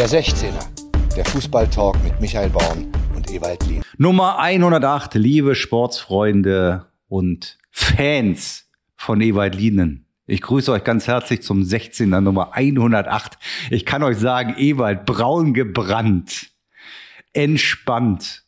Der 0.00 0.08
16er, 0.08 1.14
der 1.14 1.26
Fußballtalk 1.26 2.02
mit 2.02 2.18
Michael 2.22 2.48
Baum 2.48 2.90
und 3.14 3.30
Ewald 3.30 3.66
Lien. 3.66 3.82
Nummer 3.98 4.38
108, 4.38 5.12
liebe 5.12 5.54
Sportsfreunde 5.54 6.86
und 7.08 7.58
Fans 7.70 8.66
von 8.96 9.20
Ewald 9.20 9.54
Lienen. 9.54 10.06
Ich 10.26 10.40
grüße 10.40 10.72
euch 10.72 10.84
ganz 10.84 11.06
herzlich 11.06 11.42
zum 11.42 11.60
16er 11.60 12.22
Nummer 12.22 12.54
108. 12.54 13.36
Ich 13.68 13.84
kann 13.84 14.02
euch 14.02 14.16
sagen, 14.16 14.54
Ewald, 14.56 15.04
braun 15.04 15.52
gebrannt, 15.52 16.50
entspannt, 17.34 18.44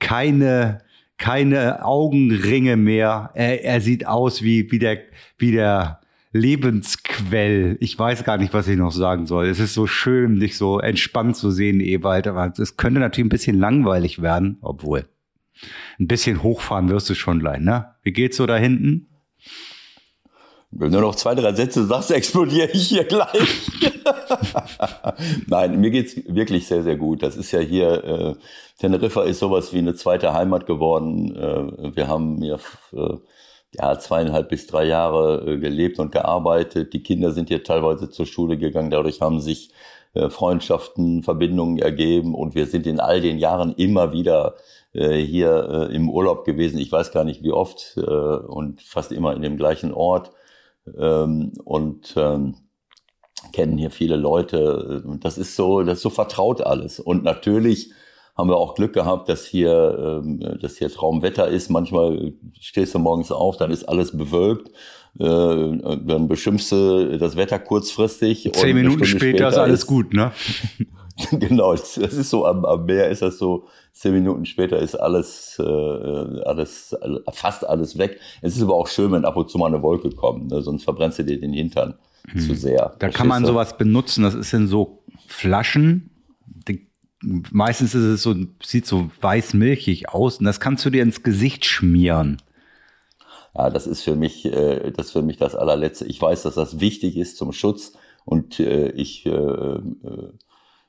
keine, 0.00 0.82
keine 1.16 1.82
Augenringe 1.82 2.76
mehr. 2.76 3.30
Er, 3.32 3.64
er 3.64 3.80
sieht 3.80 4.06
aus 4.06 4.42
wie, 4.42 4.70
wie 4.70 4.78
der, 4.78 4.98
wie 5.38 5.52
der 5.52 5.99
Lebensquell. 6.32 7.76
Ich 7.80 7.98
weiß 7.98 8.24
gar 8.24 8.38
nicht, 8.38 8.54
was 8.54 8.68
ich 8.68 8.76
noch 8.76 8.92
sagen 8.92 9.26
soll. 9.26 9.46
Es 9.46 9.58
ist 9.58 9.74
so 9.74 9.86
schön, 9.86 10.38
dich 10.38 10.56
so 10.56 10.78
entspannt 10.78 11.36
zu 11.36 11.50
sehen, 11.50 11.80
Ewald. 11.80 12.26
Aber 12.26 12.52
es 12.56 12.76
könnte 12.76 13.00
natürlich 13.00 13.26
ein 13.26 13.30
bisschen 13.30 13.58
langweilig 13.58 14.22
werden, 14.22 14.58
obwohl. 14.62 15.08
Ein 15.98 16.06
bisschen 16.06 16.42
hochfahren 16.42 16.88
wirst 16.88 17.10
du 17.10 17.14
schon 17.14 17.40
gleich, 17.40 17.60
ne? 17.60 17.94
Wie 18.02 18.12
geht's 18.12 18.36
so 18.36 18.46
da 18.46 18.56
hinten? 18.56 19.08
Wenn 20.72 20.92
du 20.92 21.00
noch 21.00 21.16
zwei, 21.16 21.34
drei 21.34 21.52
Sätze 21.52 21.84
sagst, 21.84 22.12
explodiere 22.12 22.70
ich 22.72 22.88
hier 22.88 23.04
gleich. 23.04 23.70
Nein, 25.48 25.80
mir 25.80 25.90
geht's 25.90 26.16
wirklich 26.28 26.68
sehr, 26.68 26.84
sehr 26.84 26.96
gut. 26.96 27.24
Das 27.24 27.36
ist 27.36 27.50
ja 27.50 27.58
hier, 27.58 28.04
äh, 28.04 28.34
Teneriffa 28.78 29.24
ist 29.24 29.40
sowas 29.40 29.72
wie 29.72 29.78
eine 29.78 29.94
zweite 29.94 30.32
Heimat 30.32 30.66
geworden. 30.66 31.34
Äh, 31.34 31.96
wir 31.96 32.06
haben 32.06 32.40
hier 32.40 32.60
äh, 32.92 33.16
ja, 33.72 33.98
zweieinhalb 33.98 34.48
bis 34.48 34.66
drei 34.66 34.84
Jahre 34.84 35.44
äh, 35.46 35.58
gelebt 35.58 35.98
und 35.98 36.12
gearbeitet. 36.12 36.92
Die 36.92 37.02
Kinder 37.02 37.32
sind 37.32 37.48
hier 37.48 37.62
teilweise 37.62 38.10
zur 38.10 38.26
Schule 38.26 38.58
gegangen. 38.58 38.90
Dadurch 38.90 39.20
haben 39.20 39.40
sich 39.40 39.70
äh, 40.14 40.28
Freundschaften, 40.28 41.22
Verbindungen 41.22 41.78
ergeben 41.78 42.34
und 42.34 42.54
wir 42.54 42.66
sind 42.66 42.86
in 42.86 43.00
all 43.00 43.20
den 43.20 43.38
Jahren 43.38 43.72
immer 43.74 44.12
wieder 44.12 44.56
äh, 44.92 45.18
hier 45.18 45.90
im 45.92 46.10
Urlaub 46.10 46.44
gewesen. 46.44 46.78
Ich 46.78 46.90
weiß 46.90 47.12
gar 47.12 47.24
nicht 47.24 47.42
wie 47.44 47.52
oft 47.52 47.96
und 47.96 48.82
fast 48.82 49.12
immer 49.12 49.34
in 49.34 49.42
dem 49.42 49.56
gleichen 49.56 49.92
Ort 49.94 50.32
ähm, 50.98 51.52
und 51.64 52.14
ähm, 52.16 52.56
kennen 53.52 53.78
hier 53.78 53.90
viele 53.90 54.16
Leute. 54.16 55.04
Das 55.20 55.38
ist 55.38 55.56
so, 55.56 55.82
das 55.82 55.98
ist 55.98 56.02
so 56.02 56.10
vertraut 56.10 56.60
alles. 56.60 57.00
Und 57.00 57.22
natürlich 57.24 57.92
haben 58.40 58.48
wir 58.48 58.56
auch 58.56 58.74
Glück 58.74 58.92
gehabt, 58.92 59.28
dass 59.28 59.44
hier, 59.44 60.22
ähm, 60.24 60.40
dass 60.60 60.78
hier 60.78 60.90
Traumwetter 60.90 61.48
ist. 61.48 61.70
Manchmal 61.70 62.32
stehst 62.58 62.94
du 62.94 62.98
morgens 62.98 63.30
auf, 63.30 63.56
dann 63.56 63.70
ist 63.70 63.84
alles 63.84 64.16
bewölkt. 64.16 64.68
Äh, 65.18 65.24
dann 65.24 66.28
beschimpfst 66.28 66.70
du 66.70 67.18
das 67.18 67.36
Wetter 67.36 67.58
kurzfristig. 67.58 68.50
Zehn 68.52 68.76
Minuten 68.76 69.04
später, 69.04 69.18
später, 69.18 69.48
ist 69.48 69.58
alles 69.58 69.86
gut, 69.86 70.14
ne? 70.14 70.32
genau, 71.32 71.72
das 71.72 71.96
ist 71.96 72.30
so 72.30 72.46
am, 72.46 72.64
am 72.64 72.86
Meer 72.86 73.08
ist 73.08 73.22
das 73.22 73.38
so. 73.38 73.66
Zehn 73.92 74.14
Minuten 74.14 74.46
später 74.46 74.78
ist 74.78 74.94
alles, 74.94 75.58
äh, 75.58 75.62
alles, 75.62 76.96
fast 77.32 77.68
alles 77.68 77.98
weg. 77.98 78.20
Es 78.40 78.56
ist 78.56 78.62
aber 78.62 78.74
auch 78.74 78.86
schön, 78.86 79.12
wenn 79.12 79.24
ab 79.24 79.36
und 79.36 79.50
zu 79.50 79.58
mal 79.58 79.66
eine 79.66 79.82
Wolke 79.82 80.10
kommt, 80.10 80.50
ne? 80.50 80.62
sonst 80.62 80.84
verbrennst 80.84 81.18
du 81.18 81.24
dir 81.24 81.40
den 81.40 81.52
Hintern 81.52 81.94
hm. 82.28 82.40
zu 82.40 82.54
sehr. 82.54 82.94
Da 82.98 83.08
kann 83.08 83.28
man 83.28 83.44
sowas 83.44 83.76
benutzen. 83.76 84.22
Das 84.22 84.34
ist 84.34 84.54
in 84.54 84.68
so 84.68 85.02
Flaschen. 85.26 86.09
Meistens 87.22 87.94
ist 87.94 88.02
es 88.02 88.22
so, 88.22 88.34
sieht 88.62 88.86
so 88.86 89.10
weiß-milchig 89.20 90.08
aus 90.08 90.38
und 90.38 90.46
das 90.46 90.60
kannst 90.60 90.84
du 90.84 90.90
dir 90.90 91.02
ins 91.02 91.22
Gesicht 91.22 91.64
schmieren. 91.64 92.40
Ja, 93.54 93.68
das 93.68 93.86
ist 93.86 94.02
für 94.02 94.16
mich, 94.16 94.46
äh, 94.46 94.90
das 94.90 95.06
ist 95.06 95.12
für 95.12 95.22
mich 95.22 95.36
das 95.36 95.54
allerletzte. 95.54 96.06
Ich 96.06 96.20
weiß, 96.20 96.44
dass 96.44 96.54
das 96.54 96.80
wichtig 96.80 97.16
ist 97.16 97.36
zum 97.36 97.52
Schutz 97.52 97.92
und 98.24 98.60
äh, 98.60 98.90
ich 98.90 99.26
äh, 99.26 99.30
äh 99.30 99.80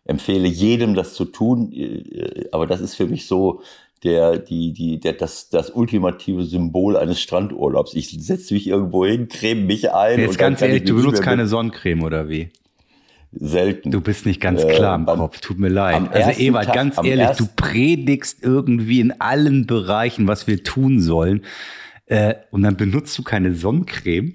empfehle 0.03 0.47
jedem, 0.47 0.95
das 0.95 1.13
zu 1.13 1.25
tun. 1.25 1.71
Äh, 1.71 2.47
aber 2.51 2.67
das 2.67 2.81
ist 2.81 2.95
für 2.95 3.05
mich 3.05 3.27
so 3.27 3.61
der, 4.03 4.37
die, 4.37 4.73
die, 4.73 4.99
der, 4.99 5.13
das, 5.13 5.49
das 5.49 5.69
ultimative 5.69 6.43
Symbol 6.43 6.97
eines 6.97 7.21
Strandurlaubs. 7.21 7.93
Ich 7.93 8.09
setze 8.09 8.53
mich 8.53 8.67
irgendwo 8.67 9.05
hin, 9.05 9.27
creme 9.27 9.65
mich 9.65 9.91
ein. 9.91 10.19
Jetzt 10.19 10.39
ganz 10.39 10.61
ehrlich, 10.61 10.83
du 10.85 10.95
benutzt 10.95 11.21
keine 11.21 11.47
Sonnencreme 11.47 12.03
oder 12.03 12.29
wie? 12.29 12.49
Selten. 13.33 13.91
Du 13.91 14.01
bist 14.01 14.25
nicht 14.25 14.41
ganz 14.41 14.67
klar 14.67 14.95
im 14.95 15.07
äh, 15.07 15.15
Kopf, 15.15 15.39
tut 15.39 15.57
mir 15.57 15.69
leid. 15.69 16.11
Also 16.11 16.31
Ewald, 16.31 16.67
Tag, 16.67 16.75
ganz 16.75 16.97
ehrlich, 17.01 17.37
du 17.37 17.47
predigst 17.55 18.43
irgendwie 18.43 18.99
in 18.99 19.21
allen 19.21 19.67
Bereichen, 19.67 20.27
was 20.27 20.47
wir 20.47 20.63
tun 20.63 20.99
sollen. 20.99 21.43
Äh, 22.07 22.35
und 22.51 22.63
dann 22.63 22.75
benutzt 22.75 23.17
du 23.17 23.23
keine 23.23 23.55
Sonnencreme? 23.55 24.33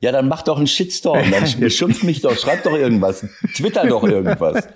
Ja, 0.00 0.12
dann 0.12 0.28
mach 0.28 0.42
doch 0.42 0.58
einen 0.58 0.66
Shitstorm, 0.66 1.30
dann 1.30 1.44
beschimpf 1.60 2.02
mich 2.02 2.20
doch, 2.20 2.36
schreib 2.36 2.62
doch 2.64 2.74
irgendwas, 2.74 3.26
twitter 3.56 3.86
doch 3.86 4.04
irgendwas. 4.04 4.68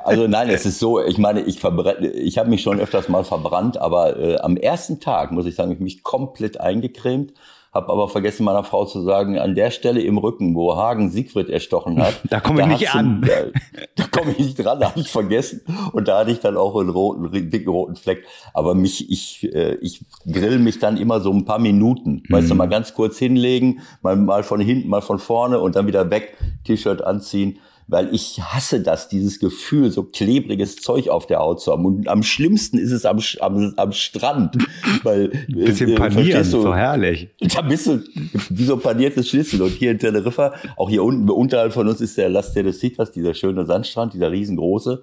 Also 0.00 0.26
nein, 0.26 0.50
es 0.50 0.66
ist 0.66 0.78
so, 0.78 1.02
ich 1.02 1.16
meine, 1.16 1.40
ich 1.40 1.60
ich 1.62 2.38
habe 2.38 2.50
mich 2.50 2.60
schon 2.60 2.78
öfters 2.78 3.08
mal 3.08 3.24
verbrannt, 3.24 3.78
aber 3.78 4.18
äh, 4.18 4.36
am 4.40 4.58
ersten 4.58 5.00
Tag, 5.00 5.32
muss 5.32 5.46
ich 5.46 5.54
sagen, 5.54 5.72
ich 5.72 5.80
mich 5.80 6.02
komplett 6.02 6.60
eingecremt 6.60 7.32
habe 7.72 7.90
aber 7.90 8.08
vergessen 8.08 8.44
meiner 8.44 8.64
Frau 8.64 8.84
zu 8.84 9.00
sagen, 9.00 9.38
an 9.38 9.54
der 9.54 9.70
Stelle 9.70 10.02
im 10.02 10.18
Rücken, 10.18 10.54
wo 10.54 10.76
Hagen 10.76 11.10
Siegfried 11.10 11.48
erstochen 11.48 12.02
hat. 12.02 12.20
da 12.30 12.40
komme 12.40 12.62
ich 12.62 12.66
nicht 12.66 12.94
an. 12.94 13.26
Da, 13.32 14.04
da 14.04 14.04
komme 14.08 14.32
ich 14.32 14.38
nicht 14.38 14.56
dran, 14.56 14.80
da 14.80 14.90
habe 14.90 15.00
ich 15.00 15.08
vergessen. 15.08 15.62
Und 15.92 16.08
da 16.08 16.18
hatte 16.18 16.32
ich 16.32 16.40
dann 16.40 16.56
auch 16.56 16.76
einen 16.76 16.90
roten, 16.90 17.50
dicken 17.50 17.68
roten 17.68 17.96
Fleck. 17.96 18.24
Aber 18.52 18.74
mich, 18.74 19.10
ich, 19.10 19.44
äh, 19.54 19.76
ich 19.76 20.04
grill 20.30 20.58
mich 20.58 20.78
dann 20.78 20.96
immer 20.96 21.20
so 21.20 21.32
ein 21.32 21.44
paar 21.44 21.58
Minuten. 21.58 22.22
Mhm. 22.28 22.34
Weißt 22.34 22.50
du, 22.50 22.54
mhm. 22.54 22.58
mal 22.58 22.68
ganz 22.68 22.94
kurz 22.94 23.18
hinlegen, 23.18 23.80
mal, 24.02 24.16
mal 24.16 24.42
von 24.42 24.60
hinten, 24.60 24.88
mal 24.88 25.00
von 25.02 25.18
vorne 25.18 25.60
und 25.60 25.76
dann 25.76 25.86
wieder 25.86 26.10
weg, 26.10 26.36
T-Shirt 26.64 27.02
anziehen 27.02 27.58
weil 27.92 28.12
ich 28.14 28.40
hasse 28.40 28.80
das, 28.80 29.08
dieses 29.08 29.38
Gefühl, 29.38 29.90
so 29.90 30.02
klebriges 30.02 30.76
Zeug 30.76 31.10
auf 31.10 31.26
der 31.26 31.40
Haut 31.40 31.60
zu 31.60 31.72
haben. 31.72 31.84
Und 31.84 32.08
am 32.08 32.22
schlimmsten 32.22 32.78
ist 32.78 32.90
es 32.90 33.04
am, 33.04 33.20
am, 33.40 33.74
am 33.76 33.92
Strand, 33.92 34.56
weil 35.02 35.30
ein 35.30 35.64
bisschen 35.64 35.90
äh, 35.90 35.94
panieren, 35.96 36.42
du, 36.42 36.62
so 36.62 36.74
herrlich. 36.74 37.28
Da 37.38 37.60
bist 37.60 37.86
du 37.86 38.02
wie 38.48 38.64
so 38.64 38.78
paniertes 38.78 39.28
Schnitzel. 39.28 39.60
Und 39.60 39.72
hier 39.72 39.90
in 39.90 39.98
Teneriffa, 39.98 40.54
auch 40.76 40.88
hier 40.88 41.04
unten 41.04 41.28
unterhalb 41.28 41.74
von 41.74 41.86
uns 41.86 42.00
ist 42.00 42.16
der 42.16 42.30
Las 42.30 42.54
Teresitas, 42.54 43.12
dieser 43.12 43.34
schöne 43.34 43.66
Sandstrand, 43.66 44.14
dieser 44.14 44.32
riesengroße. 44.32 45.02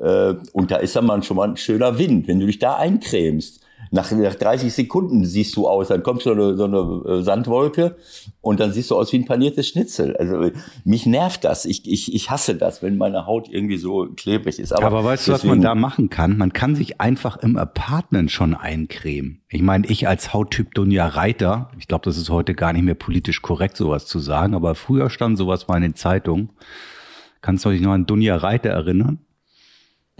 Äh, 0.00 0.34
und 0.52 0.70
da 0.70 0.76
ist 0.76 0.94
dann 0.94 1.06
mal 1.06 1.20
schon 1.24 1.36
mal 1.36 1.48
ein 1.48 1.56
schöner 1.56 1.98
Wind. 1.98 2.28
Wenn 2.28 2.38
du 2.38 2.46
dich 2.46 2.60
da 2.60 2.76
eincremst, 2.76 3.60
nach, 3.90 4.10
nach 4.12 4.34
30 4.34 4.72
Sekunden 4.72 5.24
siehst 5.24 5.56
du 5.56 5.66
aus, 5.66 5.88
dann 5.88 6.02
kommt 6.02 6.22
so 6.22 6.32
eine, 6.32 6.56
so 6.56 6.64
eine 6.64 7.18
äh, 7.18 7.22
Sandwolke 7.22 7.96
und 8.40 8.60
dann 8.60 8.72
siehst 8.72 8.90
du 8.90 8.96
aus 8.96 9.12
wie 9.12 9.18
ein 9.18 9.24
paniertes 9.24 9.68
Schnitzel. 9.68 10.16
Also 10.16 10.50
mich 10.84 11.06
nervt 11.06 11.44
das. 11.44 11.64
Ich, 11.64 11.90
ich, 11.90 12.14
ich 12.14 12.30
hasse 12.30 12.54
das, 12.54 12.82
wenn 12.82 12.96
meine 12.98 13.26
Haut 13.26 13.48
irgendwie 13.48 13.78
so 13.78 14.06
klebrig 14.16 14.58
ist. 14.58 14.72
Aber, 14.72 14.86
Aber 14.86 15.04
weißt 15.04 15.28
du, 15.28 15.32
was 15.32 15.44
man 15.44 15.60
da 15.60 15.74
machen 15.74 16.08
kann? 16.08 16.38
Man 16.38 16.52
kann 16.52 16.76
sich 16.76 17.00
einfach 17.00 17.36
im 17.38 17.56
Apartment 17.56 18.30
schon 18.30 18.54
eincremen. 18.54 19.42
Ich 19.48 19.62
meine, 19.62 19.86
ich 19.88 20.06
als 20.06 20.32
Hauttyp 20.32 20.74
Dunja 20.74 21.08
Reiter, 21.08 21.70
ich 21.78 21.88
glaube, 21.88 22.04
das 22.04 22.16
ist 22.16 22.30
heute 22.30 22.54
gar 22.54 22.72
nicht 22.72 22.82
mehr 22.82 22.94
politisch 22.94 23.42
korrekt, 23.42 23.76
sowas 23.76 24.06
zu 24.06 24.20
sagen, 24.20 24.54
aber 24.54 24.76
früher 24.76 25.10
stand 25.10 25.36
sowas 25.36 25.66
mal 25.66 25.76
in 25.76 25.82
den 25.82 25.94
Zeitungen. 25.94 26.50
Kannst 27.40 27.64
du 27.64 27.70
dich 27.70 27.80
noch 27.80 27.92
an 27.92 28.06
Dunja 28.06 28.36
Reiter 28.36 28.70
erinnern? 28.70 29.18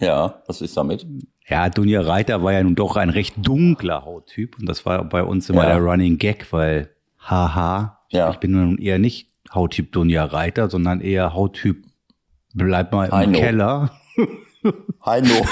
Ja, 0.00 0.42
was 0.46 0.62
ist 0.62 0.76
damit? 0.76 1.06
Ja, 1.50 1.68
Dunja 1.68 2.00
Reiter 2.00 2.42
war 2.44 2.52
ja 2.52 2.62
nun 2.62 2.76
doch 2.76 2.96
ein 2.96 3.10
recht 3.10 3.34
dunkler 3.38 4.04
Hauttyp 4.04 4.56
und 4.58 4.68
das 4.68 4.86
war 4.86 5.04
bei 5.04 5.24
uns 5.24 5.50
immer 5.50 5.64
ja. 5.64 5.74
der 5.74 5.78
Running 5.78 6.16
Gag, 6.16 6.52
weil 6.52 6.90
haha, 7.18 7.98
ja. 8.10 8.30
ich 8.30 8.36
bin 8.36 8.52
nun 8.52 8.78
eher 8.78 9.00
nicht 9.00 9.28
Hauttyp 9.52 9.90
Dunja 9.90 10.24
Reiter, 10.24 10.70
sondern 10.70 11.00
eher 11.00 11.34
Hauttyp 11.34 11.84
bleib 12.54 12.92
mal 12.92 13.06
im. 13.24 13.32
Keller. 13.32 13.90
Heino. 15.04 15.34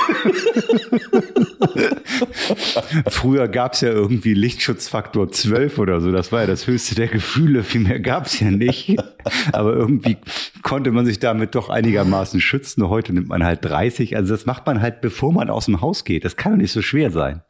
Früher 3.09 3.49
gab's 3.49 3.81
ja 3.81 3.91
irgendwie 3.91 4.35
Lichtschutzfaktor 4.35 5.31
12 5.31 5.79
oder 5.79 6.01
so. 6.01 6.13
Das 6.13 6.33
war 6.33 6.41
ja 6.41 6.47
das 6.47 6.67
höchste 6.67 6.95
der 6.95 7.09
Gefühle. 7.09 7.65
Viel 7.65 7.81
mehr 7.83 8.01
gab's 8.01 8.39
ja 8.41 8.51
nicht. 8.51 8.97
Aber 9.53 9.75
irgendwie 9.75 10.19
konnte 10.63 10.91
man 10.91 11.07
sich 11.07 11.19
damit 11.19 11.55
doch 11.55 11.71
einigermaßen 11.71 12.41
schützen. 12.41 12.89
Heute 12.89 13.13
nimmt 13.13 13.29
man 13.29 13.45
halt 13.45 13.65
30. 13.65 14.17
Also 14.17 14.35
das 14.35 14.47
macht 14.47 14.67
man 14.67 14.83
halt, 14.83 15.01
bevor 15.01 15.33
man 15.33 15.51
aus 15.51 15.67
dem 15.67 15.81
Haus 15.81 16.05
geht. 16.05 16.25
Das 16.25 16.37
kann 16.37 16.53
doch 16.53 16.59
nicht 16.59 16.73
so 16.73 16.83
schwer 16.83 17.11
sein. 17.11 17.43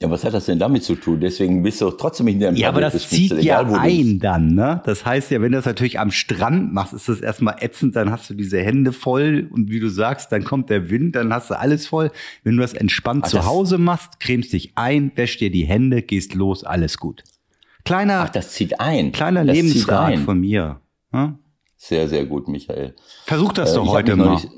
Ja, 0.00 0.08
was 0.10 0.22
hat 0.22 0.32
das 0.32 0.46
denn 0.46 0.60
damit 0.60 0.84
zu 0.84 0.94
tun? 0.94 1.18
Deswegen 1.18 1.60
bist 1.64 1.80
du 1.80 1.90
trotzdem 1.90 2.26
nicht 2.26 2.34
in 2.34 2.40
der 2.40 2.52
Ja, 2.52 2.68
aber 2.68 2.80
das 2.80 3.08
zieht 3.08 3.42
ja 3.42 3.66
ein 3.66 4.20
dann, 4.20 4.54
ne? 4.54 4.80
Das 4.84 5.04
heißt 5.04 5.32
ja, 5.32 5.40
wenn 5.40 5.50
du 5.50 5.58
das 5.58 5.66
natürlich 5.66 5.98
am 5.98 6.12
Strand 6.12 6.72
machst, 6.72 6.92
ist 6.92 7.08
das 7.08 7.20
erstmal 7.20 7.56
ätzend, 7.60 7.96
dann 7.96 8.12
hast 8.12 8.30
du 8.30 8.34
diese 8.34 8.60
Hände 8.60 8.92
voll 8.92 9.48
und 9.50 9.70
wie 9.70 9.80
du 9.80 9.88
sagst, 9.88 10.30
dann 10.30 10.44
kommt 10.44 10.70
der 10.70 10.88
Wind, 10.88 11.16
dann 11.16 11.34
hast 11.34 11.50
du 11.50 11.58
alles 11.58 11.88
voll. 11.88 12.12
Wenn 12.44 12.56
du 12.56 12.62
das 12.62 12.74
entspannt 12.74 13.24
Ach, 13.26 13.30
zu 13.30 13.46
Hause 13.46 13.78
machst, 13.78 14.20
cremst 14.20 14.52
dich 14.52 14.70
ein, 14.76 15.10
wäschst 15.16 15.40
dir 15.40 15.50
die 15.50 15.64
Hände, 15.64 16.02
gehst 16.02 16.34
los, 16.34 16.62
alles 16.62 16.98
gut. 16.98 17.24
Kleiner, 17.84 18.20
Ach, 18.26 18.28
das 18.28 18.52
zieht 18.52 18.78
ein. 18.78 19.10
Kleiner 19.10 19.44
das 19.44 19.56
Lebensrat 19.56 20.18
von 20.18 20.38
mir. 20.38 20.80
Hm? 21.10 21.38
Sehr, 21.76 22.08
sehr 22.08 22.24
gut, 22.24 22.46
Michael. 22.46 22.94
Versuch 23.24 23.52
das 23.52 23.72
äh, 23.72 23.74
doch 23.74 23.88
heute 23.88 24.14
mal. 24.14 24.34
Nicht, 24.34 24.48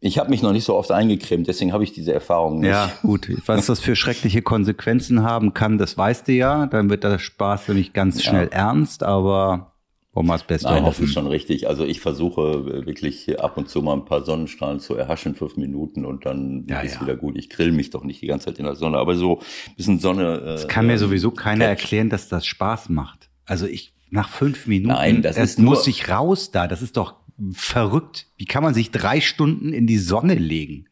ich 0.00 0.18
habe 0.18 0.30
mich 0.30 0.42
noch 0.42 0.52
nicht 0.52 0.64
so 0.64 0.74
oft 0.76 0.90
eingecremt, 0.90 1.46
deswegen 1.46 1.72
habe 1.72 1.84
ich 1.84 1.92
diese 1.92 2.12
Erfahrung 2.12 2.60
nicht. 2.60 2.70
Ja, 2.70 2.90
gut. 3.02 3.28
Was 3.46 3.66
das 3.66 3.80
für 3.80 3.96
schreckliche 3.96 4.42
Konsequenzen 4.42 5.22
haben 5.22 5.52
kann, 5.54 5.76
das 5.78 5.96
weißt 5.98 6.28
du 6.28 6.32
ja. 6.32 6.66
Dann 6.66 6.88
wird 6.90 7.04
der 7.04 7.18
Spaß 7.18 7.68
nämlich 7.68 7.92
ganz 7.92 8.22
schnell 8.22 8.46
ja. 8.52 8.68
ernst, 8.68 9.02
aber 9.02 9.66
Wollen 10.12 10.26
wir 10.26 10.32
das 10.32 10.42
Beste 10.42 10.66
Nein, 10.66 10.78
das 10.78 10.86
hoffen. 10.86 11.04
ist 11.04 11.12
schon 11.12 11.26
richtig. 11.28 11.68
Also 11.68 11.84
ich 11.84 12.00
versuche 12.00 12.84
wirklich 12.86 13.38
ab 13.40 13.56
und 13.56 13.68
zu 13.68 13.80
mal 13.80 13.92
ein 13.92 14.04
paar 14.06 14.24
Sonnenstrahlen 14.24 14.80
zu 14.80 14.96
erhaschen, 14.96 15.36
fünf 15.36 15.56
Minuten 15.56 16.04
und 16.04 16.26
dann 16.26 16.64
Ja, 16.68 16.80
ist 16.80 16.96
ja. 16.96 17.02
wieder 17.02 17.14
gut. 17.16 17.36
Ich 17.36 17.48
grill 17.48 17.70
mich 17.70 17.90
doch 17.90 18.02
nicht 18.02 18.20
die 18.20 18.26
ganze 18.26 18.46
Zeit 18.46 18.58
in 18.58 18.64
der 18.64 18.74
Sonne, 18.74 18.98
aber 18.98 19.14
so 19.14 19.38
ein 19.68 19.74
bisschen 19.76 20.00
Sonne. 20.00 20.40
Äh, 20.44 20.48
Es 20.54 20.66
kann 20.66 20.86
mir 20.86 20.94
ähm, 20.94 20.98
sowieso 20.98 21.30
keiner 21.30 21.66
catch. 21.66 21.82
erklären, 21.82 22.08
dass 22.10 22.28
das 22.28 22.44
Spaß 22.44 22.88
macht. 22.88 23.30
Also 23.46 23.66
ich, 23.66 23.92
nach 24.10 24.28
fünf 24.28 24.66
Minuten, 24.66 24.88
Nein, 24.94 25.22
das 25.22 25.36
ist 25.36 25.60
nur- 25.60 25.74
muss 25.76 25.86
ich 25.86 26.08
raus 26.08 26.50
da. 26.50 26.66
Das 26.66 26.82
ist 26.82 26.96
doch 26.96 27.14
verrückt. 27.52 28.26
Wie 28.36 28.44
kann 28.44 28.62
man 28.62 28.74
sich 28.74 28.90
drei 28.90 29.20
Stunden 29.20 29.72
in 29.72 29.86
die 29.86 29.98
Sonne 29.98 30.34
legen? 30.34 30.86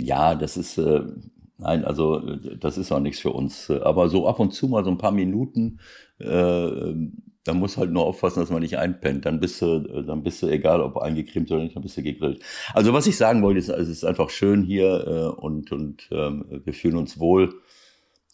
Ja, 0.00 0.34
das 0.34 0.56
ist, 0.56 0.78
äh, 0.78 1.02
nein, 1.58 1.84
also 1.84 2.18
äh, 2.26 2.56
das 2.58 2.78
ist 2.78 2.92
auch 2.92 3.00
nichts 3.00 3.20
für 3.20 3.30
uns. 3.30 3.70
Aber 3.70 4.08
so 4.08 4.28
ab 4.28 4.40
und 4.40 4.52
zu 4.52 4.68
mal 4.68 4.84
so 4.84 4.90
ein 4.90 4.98
paar 4.98 5.12
Minuten, 5.12 5.80
äh, 6.18 6.94
da 7.44 7.54
muss 7.54 7.76
halt 7.76 7.90
nur 7.90 8.04
aufpassen, 8.04 8.40
dass 8.40 8.50
man 8.50 8.62
nicht 8.62 8.78
einpennt. 8.78 9.26
Dann 9.26 9.40
bist 9.40 9.60
du, 9.62 9.78
äh, 9.78 10.04
dann 10.04 10.22
bist 10.22 10.42
du, 10.42 10.46
egal 10.46 10.80
ob 10.80 10.98
eingecremt 10.98 11.50
oder 11.50 11.62
nicht, 11.62 11.74
dann 11.74 11.82
bist 11.82 11.96
du 11.96 12.02
gegrillt. 12.02 12.42
Also 12.72 12.92
was 12.92 13.06
ich 13.06 13.16
sagen 13.16 13.42
wollte, 13.42 13.58
ist, 13.58 13.68
es 13.68 13.88
ist 13.88 14.04
einfach 14.04 14.30
schön 14.30 14.62
hier 14.62 15.06
äh, 15.06 15.40
und, 15.40 15.72
und 15.72 16.08
ähm, 16.12 16.44
wir 16.64 16.72
fühlen 16.72 16.96
uns 16.96 17.18
wohl. 17.18 17.54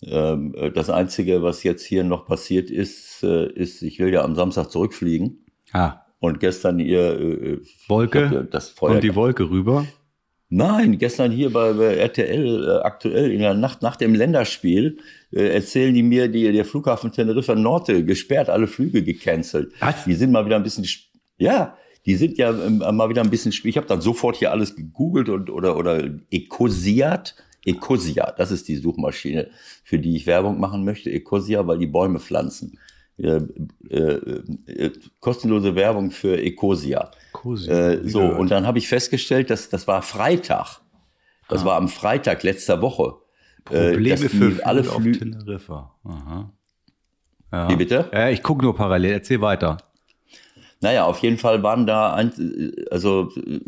Ähm, 0.02 0.54
äh, 0.54 0.70
das 0.70 0.90
Einzige, 0.90 1.42
was 1.42 1.62
jetzt 1.62 1.84
hier 1.84 2.04
noch 2.04 2.26
passiert 2.26 2.70
ist, 2.70 3.22
äh, 3.22 3.50
ist, 3.52 3.82
ich 3.82 3.98
will 3.98 4.12
ja 4.12 4.22
am 4.22 4.34
Samstag 4.34 4.70
zurückfliegen. 4.70 5.44
Ah, 5.72 6.02
Und 6.20 6.40
gestern 6.40 6.80
ihr 6.80 7.20
äh, 7.20 7.60
Wolke 7.86 8.26
hab 8.26 8.32
ja 8.32 8.42
das 8.42 8.70
Feuer 8.70 8.96
und 8.96 9.04
die 9.04 9.14
Wolke 9.14 9.48
rüber. 9.50 9.86
Nein, 10.50 10.96
gestern 10.98 11.30
hier 11.30 11.52
bei, 11.52 11.74
bei 11.74 11.96
RTL 11.96 12.68
äh, 12.68 12.82
aktuell 12.82 13.30
in 13.30 13.40
der 13.40 13.54
Nacht 13.54 13.82
nach 13.82 13.96
dem 13.96 14.14
Länderspiel 14.14 14.98
äh, 15.30 15.48
erzählen 15.48 15.92
die 15.92 16.02
mir, 16.02 16.28
die, 16.28 16.50
der 16.50 16.64
Flughafen 16.64 17.12
Teneriffa 17.12 17.54
Norte 17.54 18.04
gesperrt, 18.04 18.48
alle 18.48 18.66
Flüge 18.66 19.02
gecancelt. 19.02 19.72
Was? 19.80 20.04
Die 20.04 20.14
sind 20.14 20.32
mal 20.32 20.46
wieder 20.46 20.56
ein 20.56 20.62
bisschen, 20.62 20.86
ja, 21.36 21.76
die 22.06 22.14
sind 22.14 22.38
ja 22.38 22.50
ähm, 22.50 22.78
mal 22.78 23.10
wieder 23.10 23.22
ein 23.22 23.28
bisschen, 23.28 23.52
ich 23.64 23.76
habe 23.76 23.86
dann 23.86 24.00
sofort 24.00 24.36
hier 24.36 24.50
alles 24.50 24.74
gegoogelt 24.74 25.28
und 25.28 25.50
oder 25.50 25.76
oder 25.76 26.02
Ecosiat, 26.30 27.34
Ecosia, 27.66 28.32
das 28.32 28.50
ist 28.50 28.68
die 28.68 28.76
Suchmaschine, 28.76 29.50
für 29.84 29.98
die 29.98 30.16
ich 30.16 30.26
Werbung 30.26 30.58
machen 30.58 30.84
möchte. 30.84 31.10
Ecosia, 31.10 31.66
weil 31.66 31.78
die 31.78 31.86
Bäume 31.86 32.18
pflanzen. 32.20 32.78
Äh, 33.20 33.40
äh, 33.90 34.42
äh, 34.66 34.92
kostenlose 35.18 35.74
Werbung 35.74 36.10
für 36.12 36.40
Ecosia. 36.40 37.10
Ecosia, 37.32 37.90
Äh, 37.90 38.08
so, 38.08 38.22
und 38.22 38.50
dann 38.50 38.66
habe 38.66 38.78
ich 38.78 38.86
festgestellt, 38.88 39.50
dass 39.50 39.68
das 39.68 39.88
war 39.88 40.02
Freitag. 40.02 40.80
Das 41.48 41.64
war 41.64 41.76
am 41.76 41.88
Freitag 41.88 42.42
letzter 42.42 42.80
Woche. 42.80 43.16
äh, 43.70 43.90
Probleme 43.92 44.16
die 44.16 44.28
für 44.28 44.64
alle 44.66 44.80
auf 44.82 45.02
Flü 45.02 45.12
Teneriffa. 45.12 45.94
Aha. 46.04 46.52
Ja. 47.52 47.68
Wie 47.70 47.76
bitte? 47.76 48.08
Ja, 48.12 48.28
ich 48.28 48.42
gucke 48.42 48.62
nur 48.64 48.76
parallel. 48.76 49.12
Erzähl 49.12 49.40
weiter. 49.40 49.78
Naja, 50.80 51.04
auf 51.06 51.18
jeden 51.20 51.38
Fall 51.38 51.62
waren 51.62 51.86
da, 51.86 52.14
ein, 52.14 52.32
also 52.90 53.30
äh, 53.36 53.60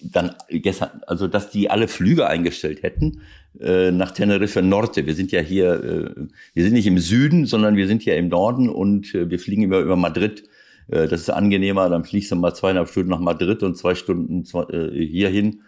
dann 0.00 0.34
gestern, 0.48 1.02
also 1.06 1.28
dass 1.28 1.50
die 1.50 1.70
alle 1.70 1.88
Flüge 1.88 2.26
eingestellt 2.26 2.82
hätten 2.82 3.22
äh, 3.60 3.90
nach 3.90 4.12
Tenerife 4.12 4.62
Norte. 4.62 5.06
Wir 5.06 5.14
sind 5.14 5.32
ja 5.32 5.40
hier, 5.40 5.72
äh, 5.84 6.26
wir 6.54 6.64
sind 6.64 6.72
nicht 6.72 6.86
im 6.86 6.98
Süden, 6.98 7.46
sondern 7.46 7.76
wir 7.76 7.86
sind 7.86 8.04
ja 8.04 8.14
im 8.14 8.28
Norden 8.28 8.68
und 8.68 9.14
äh, 9.14 9.30
wir 9.30 9.38
fliegen 9.38 9.62
immer 9.62 9.78
über 9.78 9.96
Madrid. 9.96 10.44
Äh, 10.88 11.08
das 11.08 11.22
ist 11.22 11.30
angenehmer, 11.30 11.88
dann 11.88 12.04
fliegst 12.04 12.30
du 12.30 12.36
mal 12.36 12.54
zweieinhalb 12.54 12.88
Stunden 12.88 13.10
nach 13.10 13.20
Madrid 13.20 13.62
und 13.62 13.76
zwei 13.76 13.94
Stunden 13.94 14.44
äh, 14.70 15.04
hierhin. 15.04 15.62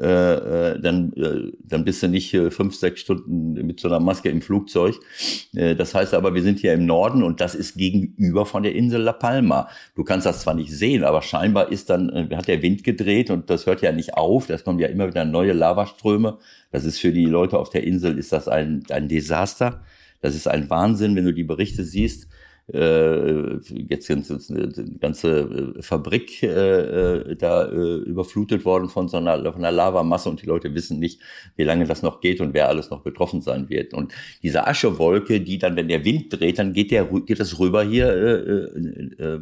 Äh, 0.00 0.72
äh, 0.72 0.80
dann, 0.80 1.12
äh, 1.14 1.52
dann 1.60 1.84
bist 1.84 2.02
du 2.02 2.08
nicht 2.08 2.32
äh, 2.34 2.50
fünf, 2.50 2.74
sechs 2.74 3.00
Stunden 3.00 3.54
mit 3.66 3.80
so 3.80 3.88
einer 3.88 4.00
Maske 4.00 4.28
im 4.30 4.40
Flugzeug. 4.40 4.94
Äh, 5.54 5.74
das 5.74 5.94
heißt 5.94 6.14
aber, 6.14 6.34
wir 6.34 6.42
sind 6.42 6.60
hier 6.60 6.72
im 6.72 6.86
Norden 6.86 7.22
und 7.22 7.40
das 7.40 7.54
ist 7.54 7.76
gegenüber 7.76 8.46
von 8.46 8.62
der 8.62 8.74
Insel 8.74 9.02
La 9.02 9.12
Palma. 9.12 9.68
Du 9.94 10.04
kannst 10.04 10.26
das 10.26 10.42
zwar 10.42 10.54
nicht 10.54 10.72
sehen, 10.72 11.04
aber 11.04 11.22
scheinbar 11.22 11.70
ist 11.70 11.90
dann, 11.90 12.08
äh, 12.08 12.36
hat 12.36 12.48
der 12.48 12.62
Wind 12.62 12.84
gedreht 12.84 13.30
und 13.30 13.50
das 13.50 13.66
hört 13.66 13.82
ja 13.82 13.92
nicht 13.92 14.14
auf. 14.14 14.46
Das 14.46 14.64
kommen 14.64 14.78
ja 14.78 14.88
immer 14.88 15.08
wieder 15.08 15.24
neue 15.24 15.52
Lavaströme. 15.52 16.38
Das 16.70 16.84
ist 16.84 16.98
für 16.98 17.12
die 17.12 17.26
Leute 17.26 17.58
auf 17.58 17.70
der 17.70 17.84
Insel 17.84 18.18
ist 18.18 18.32
das 18.32 18.48
ein, 18.48 18.84
ein 18.90 19.08
Desaster. 19.08 19.82
Das 20.20 20.34
ist 20.34 20.48
ein 20.48 20.70
Wahnsinn, 20.70 21.16
wenn 21.16 21.24
du 21.24 21.34
die 21.34 21.44
Berichte 21.44 21.84
siehst. 21.84 22.28
Äh, 22.72 23.56
jetzt 23.72 24.06
sind 24.06 24.30
eine 24.50 24.72
ganze 25.00 25.74
äh, 25.76 25.82
Fabrik 25.82 26.42
äh, 26.42 26.46
äh, 26.46 27.36
da 27.36 27.64
äh, 27.66 27.96
überflutet 27.96 28.64
worden 28.64 28.88
von 28.88 29.08
so 29.08 29.16
einer, 29.16 29.36
von 29.52 29.64
einer 29.64 29.72
Lavamasse 29.72 30.28
und 30.30 30.40
die 30.40 30.46
Leute 30.46 30.72
wissen 30.74 31.00
nicht, 31.00 31.20
wie 31.56 31.64
lange 31.64 31.86
das 31.86 32.02
noch 32.02 32.20
geht 32.20 32.40
und 32.40 32.54
wer 32.54 32.68
alles 32.68 32.90
noch 32.90 33.02
betroffen 33.02 33.42
sein 33.42 33.68
wird. 33.68 33.94
Und 33.94 34.12
diese 34.42 34.66
Aschewolke, 34.66 35.40
die 35.40 35.58
dann, 35.58 35.74
wenn 35.74 35.88
der 35.88 36.04
Wind 36.04 36.32
dreht, 36.32 36.58
dann 36.58 36.72
geht 36.72 36.92
der 36.92 37.04
geht 37.04 37.40
das 37.40 37.58
rüber 37.58 37.82
hier 37.82 38.06
äh, 38.06 38.32
äh, 38.32 39.34
äh, 39.34 39.40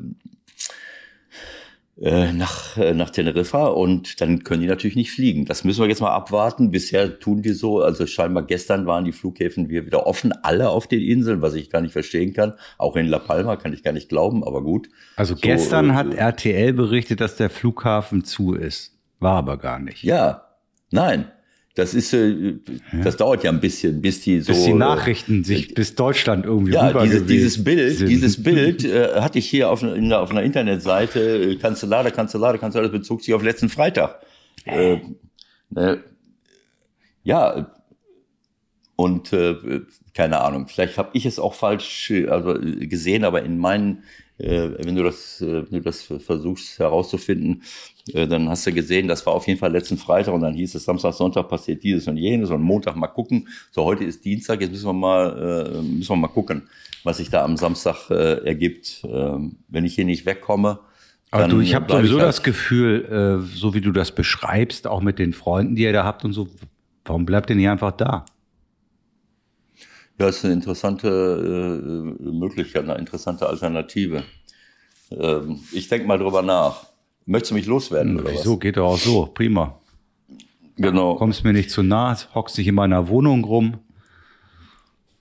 nach, 2.33 2.79
äh, 2.79 2.95
nach 2.95 3.11
Teneriffa 3.11 3.67
und 3.67 4.23
dann 4.23 4.43
können 4.43 4.63
die 4.63 4.67
natürlich 4.67 4.97
nicht 4.97 5.13
fliegen. 5.13 5.45
Das 5.45 5.65
müssen 5.65 5.83
wir 5.83 5.89
jetzt 5.89 6.01
mal 6.01 6.15
abwarten. 6.15 6.71
Bisher 6.71 7.19
tun 7.21 7.43
die 7.43 7.53
so, 7.53 7.83
also 7.83 8.07
scheinbar 8.07 8.45
gestern 8.45 8.87
waren 8.87 9.05
die 9.05 9.13
Flughäfen 9.13 9.69
wieder 9.69 9.85
wieder 9.85 10.07
offen, 10.07 10.33
alle 10.43 10.71
auf 10.71 10.87
den 10.87 11.03
Inseln, 11.03 11.43
was 11.43 11.55
ich 11.55 11.69
gar 11.69 11.83
nicht 11.83 11.93
verstehen 11.93 12.33
kann. 12.33 12.55
Auch 12.79 12.97
in 12.97 13.07
La 13.07 13.19
Palma 13.19 13.57
kann 13.57 13.75
ich 13.75 13.83
gar 13.83 13.93
nicht 13.93 14.09
glauben, 14.09 14.43
aber 14.45 14.63
gut. 14.63 14.89
Also 15.17 15.35
So, 15.35 15.41
gestern 15.43 15.91
äh, 15.91 15.93
hat 15.93 16.15
RTL 16.15 16.73
berichtet, 16.73 17.21
dass 17.21 17.37
der 17.37 17.51
Flughafen 17.51 18.25
zu 18.25 18.55
ist. 18.55 18.97
War 19.19 19.37
aber 19.37 19.59
gar 19.59 19.79
nicht. 19.79 20.03
Ja, 20.03 20.47
nein. 20.91 21.31
Das 21.75 21.95
ist, 21.95 22.13
äh, 22.13 22.55
das 23.03 23.17
dauert 23.17 23.45
ja 23.45 23.51
ein 23.51 23.61
bisschen, 23.61 24.03
bis 24.03 24.23
die 24.23 24.41
so. 24.41 24.53
Bis 24.53 24.65
die 24.65 24.71
äh, 24.71 24.75
Nachrichten 24.75 25.45
sich 25.45 25.73
bis 25.73 25.95
Deutschland 25.95 26.45
irgendwie 26.45 26.73
Ja, 26.73 26.89
rüber 26.89 27.05
dieses, 27.05 27.27
dieses 27.27 27.65
Bild, 27.65 27.97
sind. 27.97 28.09
dieses 28.09 28.43
Bild 28.43 28.85
äh, 28.85 29.21
hatte 29.21 29.39
ich 29.39 29.49
hier 29.49 29.71
auf, 29.71 29.83
in, 29.83 30.13
auf 30.13 30.31
einer 30.31 30.43
Internetseite, 30.43 31.21
äh, 31.53 31.57
Kanzlade, 31.57 32.11
Kanzlade, 32.11 32.59
Kanzlade, 32.59 32.89
das 32.89 32.99
bezog 32.99 33.23
sich 33.23 33.35
auf 33.35 33.43
letzten 33.43 33.69
Freitag. 33.69 34.21
Äh, 34.65 34.99
ne, 35.71 36.03
ja, 37.23 37.71
und 38.97 39.33
äh, 39.33 39.81
keine 40.13 40.41
Ahnung, 40.41 40.67
vielleicht 40.69 40.99
habe 40.99 41.11
ich 41.15 41.25
es 41.25 41.39
auch 41.39 41.55
falsch 41.55 42.11
äh, 42.11 42.29
also, 42.29 42.61
äh, 42.61 42.87
gesehen, 42.87 43.25
aber 43.25 43.43
in 43.43 43.59
meinen, 43.59 44.05
äh, 44.39 44.71
wenn 44.79 44.97
du 44.97 45.03
das, 45.03 45.41
äh, 45.41 45.65
wenn 45.71 45.79
du 45.79 45.81
das 45.81 46.03
versuchst 46.03 46.79
herauszufinden, 46.79 47.63
äh, 47.63 47.90
dann 48.07 48.49
hast 48.49 48.67
du 48.67 48.73
gesehen, 48.73 49.09
das 49.09 49.25
war 49.27 49.35
auf 49.35 49.47
jeden 49.47 49.59
Fall 49.59 49.73
letzten 49.73 49.97
Freitag 49.99 50.35
und 50.35 50.41
dann 50.41 50.55
hieß 50.55 50.75
es 50.75 50.85
Samstag, 50.85 51.13
Sonntag 51.15 51.49
passiert 51.49 51.83
dieses 51.83 52.09
und 52.09 52.17
jenes 52.17 52.51
und 52.51 52.63
Montag 52.63 52.97
mal 52.97 53.09
gucken. 53.09 53.49
So, 53.71 53.85
heute 53.85 54.05
ist 54.05 54.25
Dienstag, 54.25 54.61
jetzt 54.61 54.71
müssen 54.71 54.87
wir 54.87 54.93
mal, 54.93 55.73
äh, 55.77 55.83
müssen 55.83 56.09
wir 56.11 56.17
mal 56.17 56.29
gucken, 56.29 56.63
was 57.05 57.19
sich 57.19 57.31
da 57.31 57.45
am 57.45 57.57
Samstag 57.57 58.11
äh, 58.11 58.45
ergibt. 58.47 59.03
Ähm, 59.05 59.57
wenn 59.69 59.85
ich 59.85 59.95
hier 59.95 60.05
nicht 60.05 60.27
wegkomme, 60.27 60.81
Aber 61.31 61.49
du, 61.49 61.61
ich 61.61 61.75
habe 61.75 61.93
sowieso 61.93 62.19
halt- 62.19 62.29
das 62.29 62.43
Gefühl, 62.43 63.41
äh, 63.45 63.57
so 63.57 63.75
wie 63.75 63.81
du 63.81 63.93
das 63.93 64.13
beschreibst, 64.13 64.87
auch 64.87 65.01
mit 65.01 65.19
den 65.19 65.33
Freunden, 65.33 65.77
die 65.77 65.83
ihr 65.83 65.93
da 65.93 66.05
habt 66.05 66.25
und 66.25 66.33
so, 66.33 66.49
warum 67.05 67.25
bleibt 67.27 67.51
denn 67.51 67.61
ihr 67.61 67.71
einfach 67.71 67.93
da? 67.93 68.25
Ja, 70.19 70.29
ist 70.29 70.45
eine 70.45 70.53
interessante 70.53 71.09
äh, 71.09 72.23
Möglichkeit, 72.31 72.85
eine 72.85 72.99
interessante 72.99 73.47
Alternative. 73.47 74.23
Ähm, 75.11 75.61
ich 75.73 75.89
denke 75.89 76.07
mal 76.07 76.19
drüber 76.19 76.43
nach. 76.43 76.90
Möchtest 77.31 77.53
du 77.53 77.55
mich 77.55 77.67
loswerden 77.67 78.19
oder 78.19 78.33
Wieso? 78.33 78.57
Geht 78.57 78.77
doch 78.77 78.89
auch 78.89 78.99
so. 78.99 79.27
Prima. 79.27 79.79
was? 80.29 80.37
Genau. 80.77 81.15
Kommst 81.15 81.45
mir 81.45 81.53
nicht 81.53 81.71
zu 81.71 81.85
nah, 81.85 82.17
hockst 82.35 82.59
dich 82.59 82.67
in 82.67 82.75
meiner 82.75 83.07
Wohnung 83.07 83.45
rum. 83.45 83.79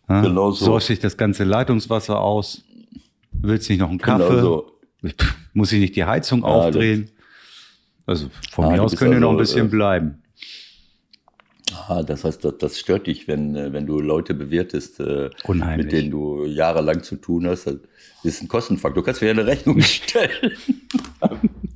Ja, 0.10 0.22
Genau 0.22 0.50
so. 0.50 0.66
Säufst 0.66 0.90
dich 0.90 0.98
das 1.00 1.18
ganze 1.18 1.44
Leitungswasser 1.44 2.20
aus. 2.20 2.64
Willst 3.32 3.70
nicht 3.70 3.78
noch 3.78 3.90
einen 3.92 4.00
Kaffee? 4.00 4.28
Genau 4.28 4.42
so. 4.42 5.12
Muss 5.54 5.72
ich 5.72 5.80
nicht 5.80 5.96
die 5.96 6.04
Heizung 6.04 6.40
Ja, 6.42 6.48
aufdrehen? 6.48 7.12
Also 8.08 8.28
von 8.50 8.66
Ah, 8.66 8.72
mir 8.72 8.82
aus 8.82 8.92
bist 8.92 9.04
könnt 9.04 9.14
ihr 9.14 9.20
noch 9.20 9.30
ein 9.30 9.38
also, 9.38 9.54
bisschen 9.54 9.68
äh, 9.68 9.70
bleiben. 9.70 10.24
Ah, 11.88 12.02
das 12.02 12.24
heißt, 12.24 12.44
das, 12.44 12.58
das 12.58 12.80
stört 12.80 13.06
dich, 13.06 13.28
wenn, 13.28 13.56
äh, 13.56 13.72
wenn 13.72 13.86
du 13.86 14.00
Leute 14.00 14.34
bewirtest, 14.34 15.00
äh, 15.00 15.30
mit 15.48 15.92
denen 15.92 16.10
du 16.10 16.46
jahrelang 16.46 17.04
zu 17.04 17.18
tun 17.18 17.46
hast. 17.48 17.68
Das 17.68 17.76
ist 18.24 18.42
ein 18.42 18.48
Kostenfaktor. 18.48 19.04
Du 19.04 19.06
kannst 19.06 19.22
mir 19.22 19.30
eine 19.30 19.46
Rechnung 19.46 19.80
stellen. 19.84 20.54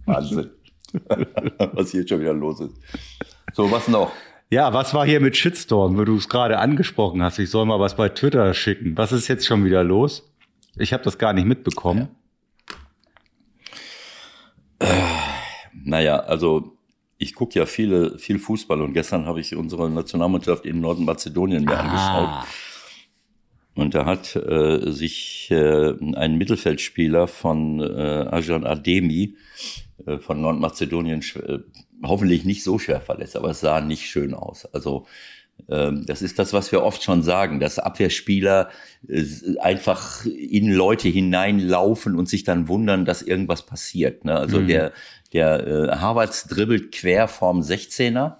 Wahnsinn. 0.06 0.52
was 1.74 1.92
hier 1.92 2.08
schon 2.08 2.22
wieder 2.22 2.34
los 2.34 2.60
ist. 2.60 2.76
So, 3.54 3.72
was 3.72 3.88
noch? 3.88 4.12
Ja, 4.50 4.74
was 4.74 4.94
war 4.94 5.06
hier 5.06 5.20
mit 5.20 5.36
Shitstorm, 5.36 5.98
wo 5.98 6.04
du 6.04 6.16
es 6.16 6.30
gerade 6.30 6.60
angesprochen 6.60 7.24
hast? 7.24 7.40
Ich 7.40 7.50
soll 7.50 7.66
mal 7.66 7.80
was 7.80 7.96
bei 7.96 8.10
Twitter 8.10 8.54
schicken. 8.54 8.96
Was 8.98 9.12
ist 9.12 9.28
jetzt 9.28 9.48
schon 9.48 9.66
wieder 9.66 9.84
los? 9.84 10.32
Ich 10.78 10.94
habe 10.94 11.04
das 11.04 11.18
gar 11.18 11.34
nicht 11.34 11.46
mitbekommen. 11.46 12.10
Naja, 15.74 16.20
also 16.20 16.78
ich 17.18 17.36
gucke 17.36 17.58
ja 17.58 17.66
viele, 17.66 18.18
viel 18.20 18.38
Fußball 18.38 18.82
und 18.82 18.94
gestern 18.94 19.26
habe 19.26 19.40
ich 19.40 19.56
unsere 19.56 19.90
Nationalmannschaft 19.90 20.66
in 20.66 20.82
Nordmazedonien 20.82 21.64
mir 21.64 21.80
angeschaut. 21.80 22.48
Und 23.76 23.96
da 23.96 24.06
hat 24.06 24.36
äh, 24.36 24.92
sich 24.92 25.50
äh, 25.50 25.94
ein 26.16 26.38
Mittelfeldspieler 26.38 27.28
von 27.28 27.80
äh, 27.80 28.28
Ajan 28.30 28.66
Ademi 28.66 29.24
äh, 29.24 29.38
von 30.20 30.42
Nordmazedonien 30.42 31.22
äh, 31.36 31.60
hoffentlich 32.04 32.46
nicht 32.46 32.64
so 32.64 32.80
schwer 32.80 33.02
verletzt, 33.02 33.36
aber 33.36 33.52
es 33.52 33.60
sah 33.60 33.82
nicht 33.82 34.06
schön 34.06 34.34
aus. 34.34 34.66
Also 34.74 35.06
Ähm, 35.70 36.06
das 36.06 36.22
ist 36.22 36.40
das, 36.40 36.52
was 36.52 36.72
wir 36.72 36.84
oft 36.84 37.04
schon 37.04 37.24
sagen, 37.24 37.60
dass 37.60 37.80
Abwehrspieler 37.80 38.70
äh, 39.08 39.24
einfach 39.60 40.26
in 40.26 40.72
Leute 40.72 41.08
hineinlaufen 41.10 42.16
und 42.16 42.28
sich 42.28 42.44
dann 42.44 42.68
wundern, 42.68 43.06
dass 43.06 43.22
irgendwas 43.22 43.66
passiert. 43.66 44.26
Ne? 44.26 44.36
Also 44.36 44.60
mhm. 44.60 44.68
der, 44.68 44.92
der 45.32 45.68
äh, 45.68 45.96
Harvards 45.98 46.48
dribbelt 46.48 46.92
quer 46.92 47.28
vorm 47.28 47.62
16er 47.62 48.38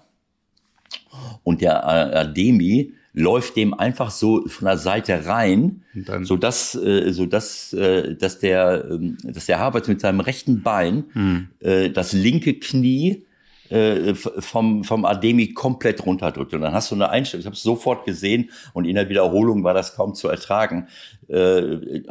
und 1.42 1.60
der 1.60 1.86
Ademi 1.86 2.94
läuft 3.14 3.56
dem 3.56 3.72
einfach 3.72 4.10
so 4.10 4.46
von 4.48 4.66
der 4.66 4.76
Seite 4.76 5.24
rein, 5.26 5.82
so 6.22 6.36
dass 6.36 6.74
äh, 6.74 7.12
so 7.12 7.26
dass 7.26 7.72
äh, 7.72 8.16
dass 8.16 8.40
der 8.40 8.84
äh, 8.90 9.32
dass 9.32 9.46
der 9.46 9.60
Harvards 9.60 9.88
mit 9.88 10.00
seinem 10.00 10.20
rechten 10.20 10.62
Bein 10.62 11.04
mhm. 11.14 11.48
äh, 11.60 11.90
das 11.90 12.12
linke 12.12 12.54
Knie 12.54 13.24
äh, 13.70 14.14
vom, 14.14 14.84
vom 14.84 15.04
Ademi 15.04 15.54
komplett 15.54 16.04
runterdrückt. 16.04 16.52
Und 16.54 16.60
dann 16.60 16.74
hast 16.74 16.90
du 16.90 16.94
eine 16.94 17.10
Einstellung, 17.10 17.40
ich 17.40 17.46
habe 17.46 17.56
es 17.56 17.62
sofort 17.62 18.04
gesehen 18.04 18.50
und 18.72 18.84
in 18.84 18.94
der 18.94 19.08
Wiederholung 19.08 19.64
war 19.64 19.74
das 19.74 19.96
kaum 19.96 20.14
zu 20.14 20.28
ertragen. 20.28 20.88
Äh, 21.28 22.02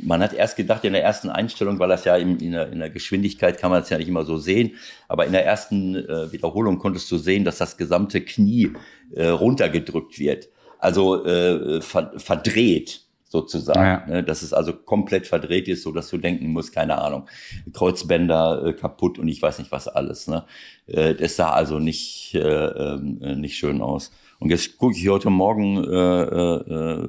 man 0.00 0.22
hat 0.22 0.32
erst 0.32 0.56
gedacht 0.56 0.84
in 0.84 0.94
der 0.94 1.02
ersten 1.02 1.28
Einstellung, 1.28 1.78
weil 1.78 1.88
das 1.88 2.04
ja 2.04 2.16
in, 2.16 2.38
in, 2.38 2.52
der, 2.52 2.72
in 2.72 2.78
der 2.78 2.90
Geschwindigkeit 2.90 3.58
kann 3.58 3.70
man 3.70 3.82
es 3.82 3.90
ja 3.90 3.98
nicht 3.98 4.08
immer 4.08 4.24
so 4.24 4.38
sehen, 4.38 4.76
aber 5.08 5.26
in 5.26 5.32
der 5.32 5.44
ersten 5.44 5.96
äh, 5.96 6.32
Wiederholung 6.32 6.78
konntest 6.78 7.10
du 7.10 7.18
sehen, 7.18 7.44
dass 7.44 7.58
das 7.58 7.76
gesamte 7.76 8.22
Knie 8.22 8.72
äh, 9.14 9.26
runtergedrückt 9.26 10.18
wird. 10.18 10.48
Also 10.78 11.24
äh, 11.24 11.80
ver 11.80 12.12
verdreht 12.16 13.02
sozusagen. 13.32 13.80
Ja. 13.80 14.06
Ne? 14.06 14.22
Dass 14.22 14.42
es 14.42 14.52
also 14.52 14.74
komplett 14.74 15.26
verdreht 15.26 15.66
ist, 15.66 15.82
so 15.82 15.90
dass 15.90 16.10
du 16.10 16.18
denken 16.18 16.48
musst, 16.48 16.72
keine 16.72 16.98
Ahnung, 16.98 17.26
Kreuzbänder 17.72 18.66
äh, 18.66 18.72
kaputt 18.74 19.18
und 19.18 19.26
ich 19.26 19.40
weiß 19.40 19.58
nicht 19.58 19.72
was 19.72 19.88
alles. 19.88 20.28
Ne? 20.28 20.44
Äh, 20.86 21.14
das 21.14 21.36
sah 21.36 21.50
also 21.50 21.78
nicht, 21.78 22.34
äh, 22.34 22.38
äh, 22.38 22.98
nicht 23.34 23.56
schön 23.56 23.80
aus. 23.80 24.12
Und 24.38 24.50
jetzt 24.50 24.76
gucke 24.76 24.94
ich 24.96 25.08
heute 25.08 25.30
Morgen 25.30 25.82
äh, 25.82 26.22
äh, 26.22 27.08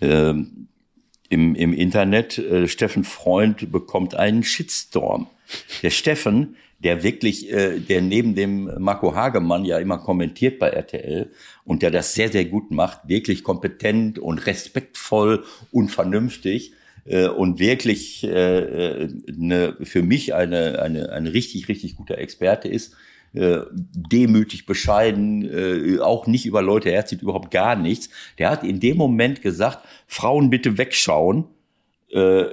äh, 0.00 0.34
im, 1.28 1.54
im 1.56 1.72
Internet, 1.72 2.40
Steffen 2.66 3.02
Freund 3.02 3.72
bekommt 3.72 4.14
einen 4.14 4.44
Shitstorm. 4.44 5.26
Der 5.82 5.90
Steffen, 5.90 6.54
der 6.78 7.02
wirklich, 7.02 7.48
der 7.48 8.00
neben 8.00 8.36
dem 8.36 8.70
Marco 8.78 9.12
Hagemann 9.16 9.64
ja 9.64 9.78
immer 9.78 9.98
kommentiert 9.98 10.60
bei 10.60 10.68
RTL 10.68 11.32
und 11.66 11.82
der 11.82 11.90
das 11.90 12.14
sehr, 12.14 12.30
sehr 12.30 12.46
gut 12.46 12.70
macht, 12.70 13.08
wirklich 13.08 13.42
kompetent 13.42 14.18
und 14.18 14.46
respektvoll 14.46 15.44
und 15.72 15.90
vernünftig 15.90 16.72
äh, 17.04 17.26
und 17.26 17.58
wirklich 17.58 18.24
äh, 18.24 19.08
eine, 19.28 19.76
für 19.82 20.02
mich 20.02 20.34
eine, 20.34 20.80
eine, 20.80 21.12
eine 21.12 21.34
richtig, 21.34 21.68
richtig 21.68 21.96
guter 21.96 22.18
Experte 22.18 22.68
ist, 22.68 22.94
äh, 23.34 23.58
demütig, 23.72 24.64
bescheiden, 24.64 25.42
äh, 25.42 25.98
auch 26.00 26.28
nicht 26.28 26.46
über 26.46 26.62
Leute 26.62 26.90
herzieht, 26.90 27.20
überhaupt 27.20 27.50
gar 27.50 27.74
nichts. 27.74 28.10
Der 28.38 28.48
hat 28.48 28.62
in 28.62 28.80
dem 28.80 28.96
Moment 28.96 29.42
gesagt, 29.42 29.80
Frauen 30.06 30.48
bitte 30.50 30.78
wegschauen. 30.78 31.44
Äh, 32.10 32.44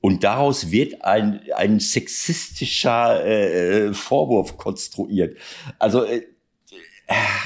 und 0.00 0.24
daraus 0.24 0.70
wird 0.70 1.04
ein, 1.04 1.40
ein 1.54 1.80
sexistischer 1.80 3.24
äh, 3.26 3.92
Vorwurf 3.92 4.56
konstruiert. 4.56 5.36
Also 5.78 6.04
äh, 6.04 6.22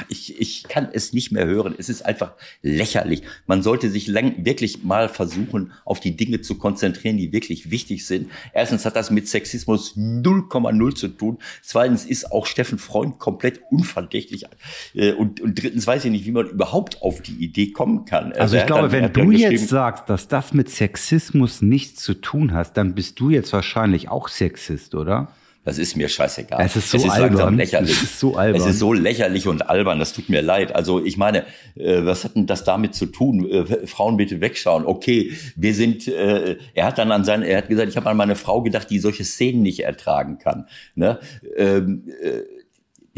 ich, 0.08 0.40
ich 0.40 0.62
kann 0.64 0.88
es 0.92 1.12
nicht 1.12 1.32
mehr 1.32 1.46
hören. 1.46 1.74
Es 1.76 1.88
ist 1.88 2.02
einfach 2.02 2.32
lächerlich. 2.62 3.22
Man 3.46 3.62
sollte 3.62 3.90
sich 3.90 4.06
lang, 4.06 4.44
wirklich 4.44 4.84
mal 4.84 5.08
versuchen, 5.08 5.72
auf 5.84 6.00
die 6.00 6.16
Dinge 6.16 6.40
zu 6.40 6.56
konzentrieren, 6.56 7.18
die 7.18 7.32
wirklich 7.32 7.70
wichtig 7.70 8.06
sind. 8.06 8.30
Erstens 8.54 8.86
hat 8.86 8.96
das 8.96 9.10
mit 9.10 9.28
Sexismus 9.28 9.96
0,0 9.96 10.94
zu 10.94 11.08
tun. 11.08 11.38
Zweitens 11.62 12.06
ist 12.06 12.32
auch 12.32 12.46
Steffen 12.46 12.78
Freund 12.78 13.18
komplett 13.18 13.60
unverdächtig. 13.70 14.46
Äh, 14.94 15.12
und, 15.12 15.40
und 15.40 15.62
drittens 15.62 15.86
weiß 15.86 16.06
ich 16.06 16.10
nicht, 16.10 16.24
wie 16.24 16.32
man 16.32 16.48
überhaupt 16.48 17.02
auf 17.02 17.20
die 17.20 17.34
Idee 17.44 17.72
kommen 17.72 18.06
kann. 18.06 18.32
Also, 18.32 18.40
also 18.40 18.56
ich 18.56 18.66
glaube, 18.66 18.88
dann, 18.88 18.92
wenn 18.92 19.12
du 19.12 19.30
jetzt 19.32 19.68
sagst, 19.68 20.08
dass 20.08 20.28
das 20.28 20.54
mit 20.54 20.70
Sexismus 20.70 21.60
nichts 21.60 22.02
zu 22.02 22.14
tun 22.14 22.54
hast, 22.54 22.74
dann 22.74 22.94
bist 22.94 23.20
du 23.20 23.28
jetzt 23.28 23.52
wahrscheinlich 23.52 24.08
auch 24.08 24.28
Sexist, 24.28 24.94
oder? 24.94 25.28
Das 25.62 25.76
ist 25.76 25.94
mir 25.94 26.08
scheißegal. 26.08 26.64
Es 26.64 26.74
ist 26.74 26.90
so 26.90 26.96
es 26.96 27.04
ist 27.04 27.10
albern. 27.10 27.56
lächerlich. 27.56 27.90
Es 27.90 28.02
ist 28.02 28.18
so 28.18 28.34
albern. 28.34 28.60
Es 28.60 28.66
ist 28.66 28.78
so 28.78 28.94
lächerlich 28.94 29.46
und 29.46 29.68
albern. 29.68 29.98
Das 29.98 30.14
tut 30.14 30.30
mir 30.30 30.40
leid. 30.40 30.74
Also 30.74 31.04
ich 31.04 31.18
meine, 31.18 31.44
äh, 31.74 32.04
was 32.04 32.24
hat 32.24 32.34
denn 32.34 32.46
das 32.46 32.64
damit 32.64 32.94
zu 32.94 33.04
tun? 33.06 33.46
Äh, 33.46 33.86
Frauen 33.86 34.16
bitte 34.16 34.40
wegschauen. 34.40 34.86
Okay, 34.86 35.32
wir 35.56 35.74
sind. 35.74 36.08
Äh, 36.08 36.56
er 36.72 36.86
hat 36.86 36.96
dann 36.96 37.12
an 37.12 37.24
seinen. 37.24 37.42
Er 37.42 37.58
hat 37.58 37.68
gesagt, 37.68 37.90
ich 37.90 37.96
habe 37.98 38.08
an 38.08 38.16
meine 38.16 38.36
Frau 38.36 38.62
gedacht, 38.62 38.88
die 38.88 38.98
solche 38.98 39.24
Szenen 39.24 39.60
nicht 39.62 39.84
ertragen 39.84 40.38
kann. 40.38 40.66
Ne? 40.94 41.18
Ähm, 41.56 42.04
äh, 42.22 42.40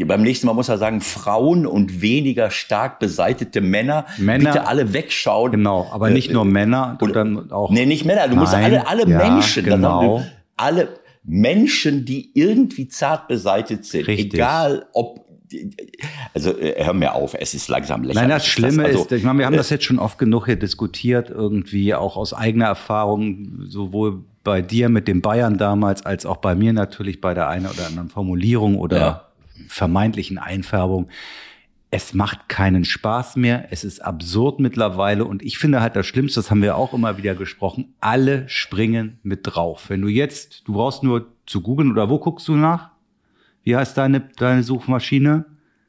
beim 0.05 0.21
nächsten 0.21 0.47
Mal 0.47 0.53
muss 0.53 0.67
er 0.67 0.77
sagen, 0.77 0.99
Frauen 0.99 1.65
und 1.65 2.01
weniger 2.01 2.51
stark 2.51 2.99
beseitete 2.99 3.61
Männer, 3.61 4.05
Männer 4.17 4.51
bitte 4.51 4.67
alle 4.67 4.91
wegschauen. 4.91 5.51
Genau, 5.51 5.87
aber 5.91 6.09
nicht 6.09 6.31
nur 6.31 6.43
Männer, 6.43 6.97
und, 6.99 7.15
dann 7.15 7.51
auch. 7.51 7.69
Nee, 7.69 7.85
nicht 7.85 8.03
Männer, 8.03 8.23
du 8.23 8.29
Nein, 8.29 8.39
musst 8.39 8.53
alle, 8.53 8.87
alle 8.87 9.07
ja, 9.07 9.17
Menschen. 9.17 9.63
Genau. 9.63 10.17
Dann, 10.17 10.31
alle, 10.57 10.89
Menschen, 11.23 12.05
die 12.05 12.31
irgendwie 12.33 12.87
zart 12.87 13.27
beseitigt 13.27 13.85
sind, 13.85 14.07
Richtig. 14.07 14.33
egal 14.33 14.85
ob 14.93 15.23
also 16.33 16.57
äh, 16.57 16.83
hör 16.83 16.93
mir 16.93 17.13
auf, 17.13 17.35
es 17.37 17.53
ist 17.53 17.67
langsam 17.67 18.01
lächerlich. 18.01 18.21
Nein, 18.21 18.29
das 18.29 18.47
Schlimme 18.47 18.85
also, 18.85 19.03
ist, 19.03 19.11
ich 19.11 19.23
meine, 19.23 19.39
wir 19.39 19.45
haben 19.45 19.55
das 19.55 19.69
jetzt 19.69 19.83
schon 19.83 19.99
oft 19.99 20.17
genug 20.17 20.45
hier 20.45 20.55
diskutiert, 20.55 21.29
irgendwie 21.29 21.93
auch 21.93 22.17
aus 22.17 22.33
eigener 22.33 22.65
Erfahrung, 22.65 23.61
sowohl 23.67 24.23
bei 24.43 24.61
dir 24.61 24.89
mit 24.89 25.07
den 25.07 25.21
Bayern 25.21 25.57
damals, 25.57 26.05
als 26.05 26.25
auch 26.25 26.37
bei 26.37 26.55
mir 26.55 26.73
natürlich 26.73 27.21
bei 27.21 27.33
der 27.33 27.49
einen 27.49 27.67
oder 27.67 27.85
anderen 27.87 28.09
Formulierung 28.09 28.77
oder 28.77 28.97
ja. 28.97 29.27
vermeintlichen 29.67 30.37
Einfärbung 30.37 31.07
es 31.93 32.15
macht 32.15 32.49
keinen 32.49 32.85
Spaß 32.85 33.35
mehr, 33.35 33.67
es 33.69 33.83
ist 33.83 33.99
absurd 33.99 34.59
mittlerweile 34.59 35.25
und 35.25 35.43
ich 35.43 35.59
finde 35.59 35.79
halt 35.79 35.95
das 35.95 36.07
Schlimmste, 36.07 36.39
das 36.39 36.49
haben 36.49 36.63
wir 36.63 36.75
auch 36.75 36.91
immer 36.91 37.19
wieder 37.19 37.35
gesprochen, 37.35 37.93
alle 38.01 38.49
springen 38.49 39.19
mit 39.21 39.41
drauf. 39.43 39.89
Wenn 39.89 40.01
du 40.01 40.07
jetzt, 40.07 40.67
du 40.67 40.73
brauchst 40.73 41.03
nur 41.03 41.27
zu 41.45 41.61
googeln 41.61 41.91
oder 41.91 42.09
wo 42.09 42.17
guckst 42.17 42.47
du 42.47 42.55
nach? 42.55 42.89
Wie 43.61 43.75
heißt 43.75 43.95
deine, 43.95 44.21
deine 44.37 44.63
Suchmaschine? 44.63 45.45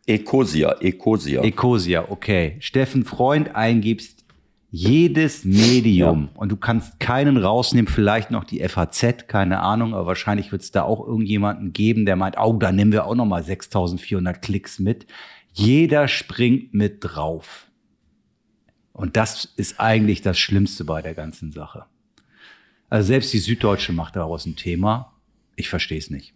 Ecosia, 0.06 0.76
Ecosia. 0.82 1.42
Ecosia, 1.42 2.04
okay. 2.11 2.56
Steffen 2.61 3.06
Freund 3.06 3.56
eingibst, 3.56 4.26
jedes 4.70 5.46
Medium 5.46 6.28
ja. 6.34 6.40
und 6.40 6.52
du 6.52 6.56
kannst 6.56 7.00
keinen 7.00 7.38
rausnehmen, 7.38 7.90
vielleicht 7.90 8.30
noch 8.30 8.44
die 8.44 8.58
FAZ, 8.68 9.26
keine 9.26 9.61
Ahnung, 9.61 9.94
aber 9.94 10.04
wahrscheinlich 10.04 10.52
wird 10.52 10.61
es 10.61 10.70
da 10.70 10.82
auch 10.82 11.06
irgendjemanden 11.06 11.73
geben, 11.73 12.04
der 12.04 12.16
meint, 12.16 12.37
oh, 12.38 12.52
da 12.54 12.73
nehmen 12.73 12.92
wir 12.92 13.06
auch 13.06 13.14
noch 13.14 13.25
mal 13.25 13.42
6400 13.42 14.42
Klicks 14.42 14.78
mit. 14.78 15.06
Jeder 15.56 16.08
springt 16.08 16.75
mit 16.75 16.99
drauf. 17.00 17.68
Und 18.92 19.16
das 19.16 19.52
ist 19.56 19.78
eigentlich 19.78 20.20
das 20.20 20.37
Schlimmste 20.37 20.84
bei 20.84 21.00
der 21.00 21.14
ganzen 21.14 21.52
Sache. 21.52 21.87
Also 22.90 23.06
selbst 23.08 23.32
die 23.32 23.38
Süddeutsche 23.38 23.92
macht 23.92 24.16
daraus 24.16 24.46
ein 24.46 24.56
Thema. 24.56 25.12
Ich 25.54 25.68
verstehe 25.68 25.99
es 25.99 26.11
nicht. 26.11 26.34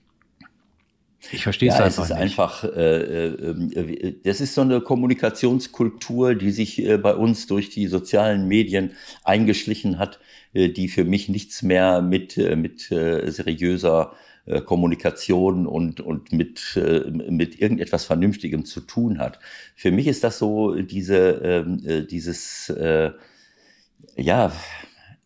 Ich 1.32 1.42
verstehe 1.42 1.68
ja, 1.68 1.74
es 1.74 1.80
einfach 1.80 2.04
es 2.04 2.10
ist 2.10 2.14
nicht. 2.14 2.22
einfach, 2.22 2.64
äh, 2.64 3.26
äh, 3.26 4.14
das 4.22 4.40
ist 4.40 4.54
so 4.54 4.60
eine 4.60 4.80
Kommunikationskultur, 4.80 6.36
die 6.36 6.52
sich 6.52 6.84
äh, 6.84 6.96
bei 6.96 7.14
uns 7.14 7.48
durch 7.48 7.70
die 7.70 7.88
sozialen 7.88 8.46
Medien 8.46 8.92
eingeschlichen 9.24 9.98
hat, 9.98 10.20
äh, 10.52 10.68
die 10.68 10.88
für 10.88 11.04
mich 11.04 11.28
nichts 11.28 11.62
mehr 11.62 12.02
mit, 12.02 12.38
äh, 12.38 12.54
mit 12.54 12.90
äh, 12.92 13.28
seriöser 13.30 14.14
äh, 14.48 14.60
Kommunikation 14.62 15.66
und, 15.66 16.00
und 16.00 16.32
mit, 16.32 16.76
äh, 16.76 17.10
mit 17.10 17.60
irgendetwas 17.60 18.04
Vernünftigem 18.04 18.64
zu 18.64 18.80
tun 18.80 19.18
hat. 19.18 19.38
Für 19.74 19.90
mich 19.90 20.06
ist 20.06 20.24
das 20.24 20.38
so 20.38 20.74
diese, 20.74 21.16
ähm, 21.42 21.82
äh, 21.84 22.02
dieses, 22.02 22.70
äh, 22.70 23.10
ja, 24.16 24.52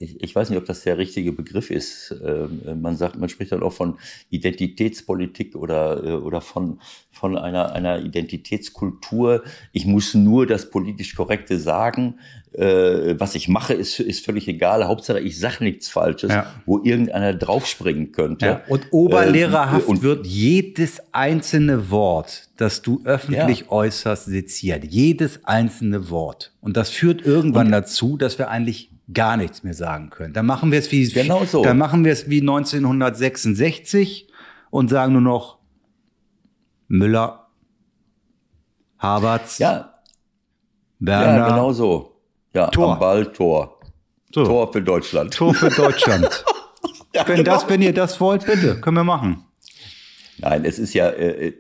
ich, 0.03 0.23
ich 0.23 0.35
weiß 0.35 0.51
nicht, 0.51 0.59
ob 0.59 0.67
das 0.67 0.83
der 0.83 0.99
richtige 0.99 1.33
Begriff 1.33 1.71
ist. 1.71 2.15
Ähm, 2.25 2.81
man 2.81 2.97
sagt, 2.97 3.19
man 3.19 3.29
spricht 3.29 3.53
dann 3.53 3.63
auch 3.63 3.73
von 3.73 3.99
Identitätspolitik 4.31 5.55
oder, 5.55 6.05
äh, 6.05 6.13
oder 6.13 6.41
von, 6.41 6.81
von 7.11 7.39
einer, 7.39 7.73
einer 7.73 8.03
Identitätskultur. 8.03 9.43
Ich 9.73 9.87
muss 9.87 10.15
nur 10.15 10.47
das 10.47 10.71
politisch 10.71 11.15
Korrekte 11.15 11.59
sagen. 11.59 12.17
Äh, 12.53 13.19
was 13.19 13.35
ich 13.35 13.49
mache, 13.49 13.73
ist, 13.73 13.99
ist 13.99 14.25
völlig 14.25 14.47
egal. 14.47 14.87
Hauptsache, 14.87 15.21
ich 15.21 15.39
sage 15.39 15.65
nichts 15.65 15.89
Falsches, 15.89 16.31
ja. 16.31 16.53
wo 16.67 16.81
irgendeiner 16.83 17.33
draufspringen 17.33 18.13
könnte. 18.13 18.47
Ja. 18.47 18.63
Und 18.69 18.89
oberlehrerhaft 18.91 19.87
äh, 19.87 19.91
und 19.91 20.03
wird 20.03 20.27
jedes 20.27 21.01
einzelne 21.13 21.91
Wort, 21.91 22.49
das 22.59 22.83
du 22.83 23.01
öffentlich 23.05 23.61
ja. 23.61 23.71
äußerst, 23.71 24.27
seziert. 24.27 24.85
Jedes 24.85 25.45
einzelne 25.45 26.11
Wort. 26.11 26.53
Und 26.61 26.77
das 26.77 26.91
führt 26.91 27.25
irgendwann 27.25 27.67
und, 27.67 27.73
dazu, 27.73 28.19
dass 28.19 28.39
wir 28.39 28.51
eigentlich 28.51 28.92
gar 29.13 29.37
nichts 29.37 29.63
mehr 29.63 29.75
sagen 29.75 30.11
können. 30.11 30.33
Dann 30.33 30.47
machen 30.47 30.73
wir 30.73 30.79
es 30.79 30.91
wie, 30.93 31.09
genau 31.09 31.45
so. 31.45 31.63
dann 31.63 31.79
machen 31.79 32.05
wir 32.05 32.13
es 32.13 32.29
wie 32.29 32.41
1966 32.41 34.29
und 34.71 34.89
sagen 34.89 35.13
nur 35.13 35.23
noch 35.23 35.59
Müller, 36.89 37.49
Havertz, 38.99 39.59
ja. 39.59 39.95
Werner. 40.99 41.39
Ja, 41.39 41.49
genau 41.49 41.73
so. 41.73 42.21
Ja, 42.55 42.69
Tor. 42.69 42.93
am 42.93 42.99
Ball 42.99 43.33
Tor. 43.33 43.81
So. 44.35 44.45
Tor 44.45 44.73
für 44.73 44.83
Deutschland. 44.83 45.35
Tor 45.35 45.55
für 45.55 45.71
Deutschland. 45.71 46.45
ja, 47.15 47.27
wenn 47.27 47.39
genau. 47.39 47.53
das, 47.53 47.69
wenn 47.69 47.83
ihr 47.83 47.93
das 47.93 48.21
wollt, 48.21 48.47
bitte, 48.47 48.81
können 48.81 48.97
wir 48.97 49.05
machen. 49.05 49.45
Nein, 50.39 50.65
es 50.65 50.79
ist 50.79 50.95
ja, 50.95 51.09
äh, 51.09 51.53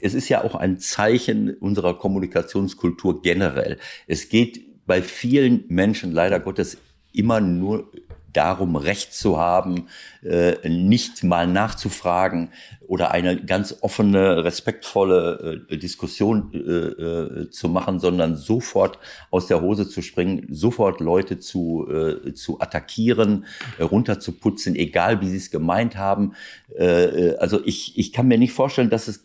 es 0.00 0.14
ist 0.14 0.28
ja 0.28 0.44
auch 0.44 0.54
ein 0.54 0.78
Zeichen 0.78 1.54
unserer 1.54 1.98
Kommunikationskultur 1.98 3.22
generell. 3.22 3.78
Es 4.06 4.28
geht 4.28 4.73
bei 4.86 5.02
vielen 5.02 5.64
Menschen 5.68 6.12
leider 6.12 6.40
Gottes 6.40 6.78
immer 7.12 7.40
nur 7.40 7.90
darum, 8.32 8.76
Recht 8.76 9.14
zu 9.14 9.38
haben, 9.38 9.88
äh, 10.22 10.68
nicht 10.68 11.22
mal 11.22 11.46
nachzufragen 11.46 12.50
oder 12.94 13.10
eine 13.10 13.44
ganz 13.44 13.76
offene, 13.80 14.44
respektvolle 14.44 15.66
äh, 15.68 15.76
Diskussion 15.78 16.52
äh, 16.54 16.58
äh, 16.58 17.50
zu 17.50 17.68
machen, 17.68 17.98
sondern 17.98 18.36
sofort 18.36 19.00
aus 19.32 19.48
der 19.48 19.60
Hose 19.60 19.88
zu 19.88 20.00
springen, 20.00 20.46
sofort 20.50 21.00
Leute 21.00 21.40
zu, 21.40 21.88
äh, 21.90 22.34
zu 22.34 22.60
attackieren, 22.60 23.46
äh, 23.78 23.82
runterzuputzen, 23.82 24.76
egal 24.76 25.20
wie 25.20 25.28
sie 25.28 25.38
es 25.38 25.50
gemeint 25.50 25.96
haben. 25.96 26.34
Äh, 26.78 27.34
also 27.38 27.60
ich, 27.64 27.98
ich 27.98 28.12
kann 28.12 28.28
mir 28.28 28.38
nicht 28.38 28.52
vorstellen, 28.52 28.90
dass 28.90 29.08
es 29.08 29.24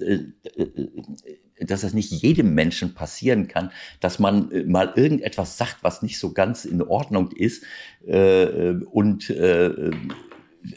dass 1.59 1.83
es 1.83 1.93
nicht 1.93 2.09
jedem 2.09 2.55
Menschen 2.55 2.95
passieren 2.95 3.47
kann, 3.47 3.69
dass 3.99 4.17
man 4.17 4.49
mal 4.65 4.93
irgendetwas 4.95 5.57
sagt, 5.57 5.77
was 5.81 6.01
nicht 6.01 6.17
so 6.17 6.31
ganz 6.31 6.65
in 6.65 6.81
Ordnung 6.81 7.31
ist 7.33 7.65
äh, 8.07 8.73
und 8.89 9.29
äh, 9.29 9.91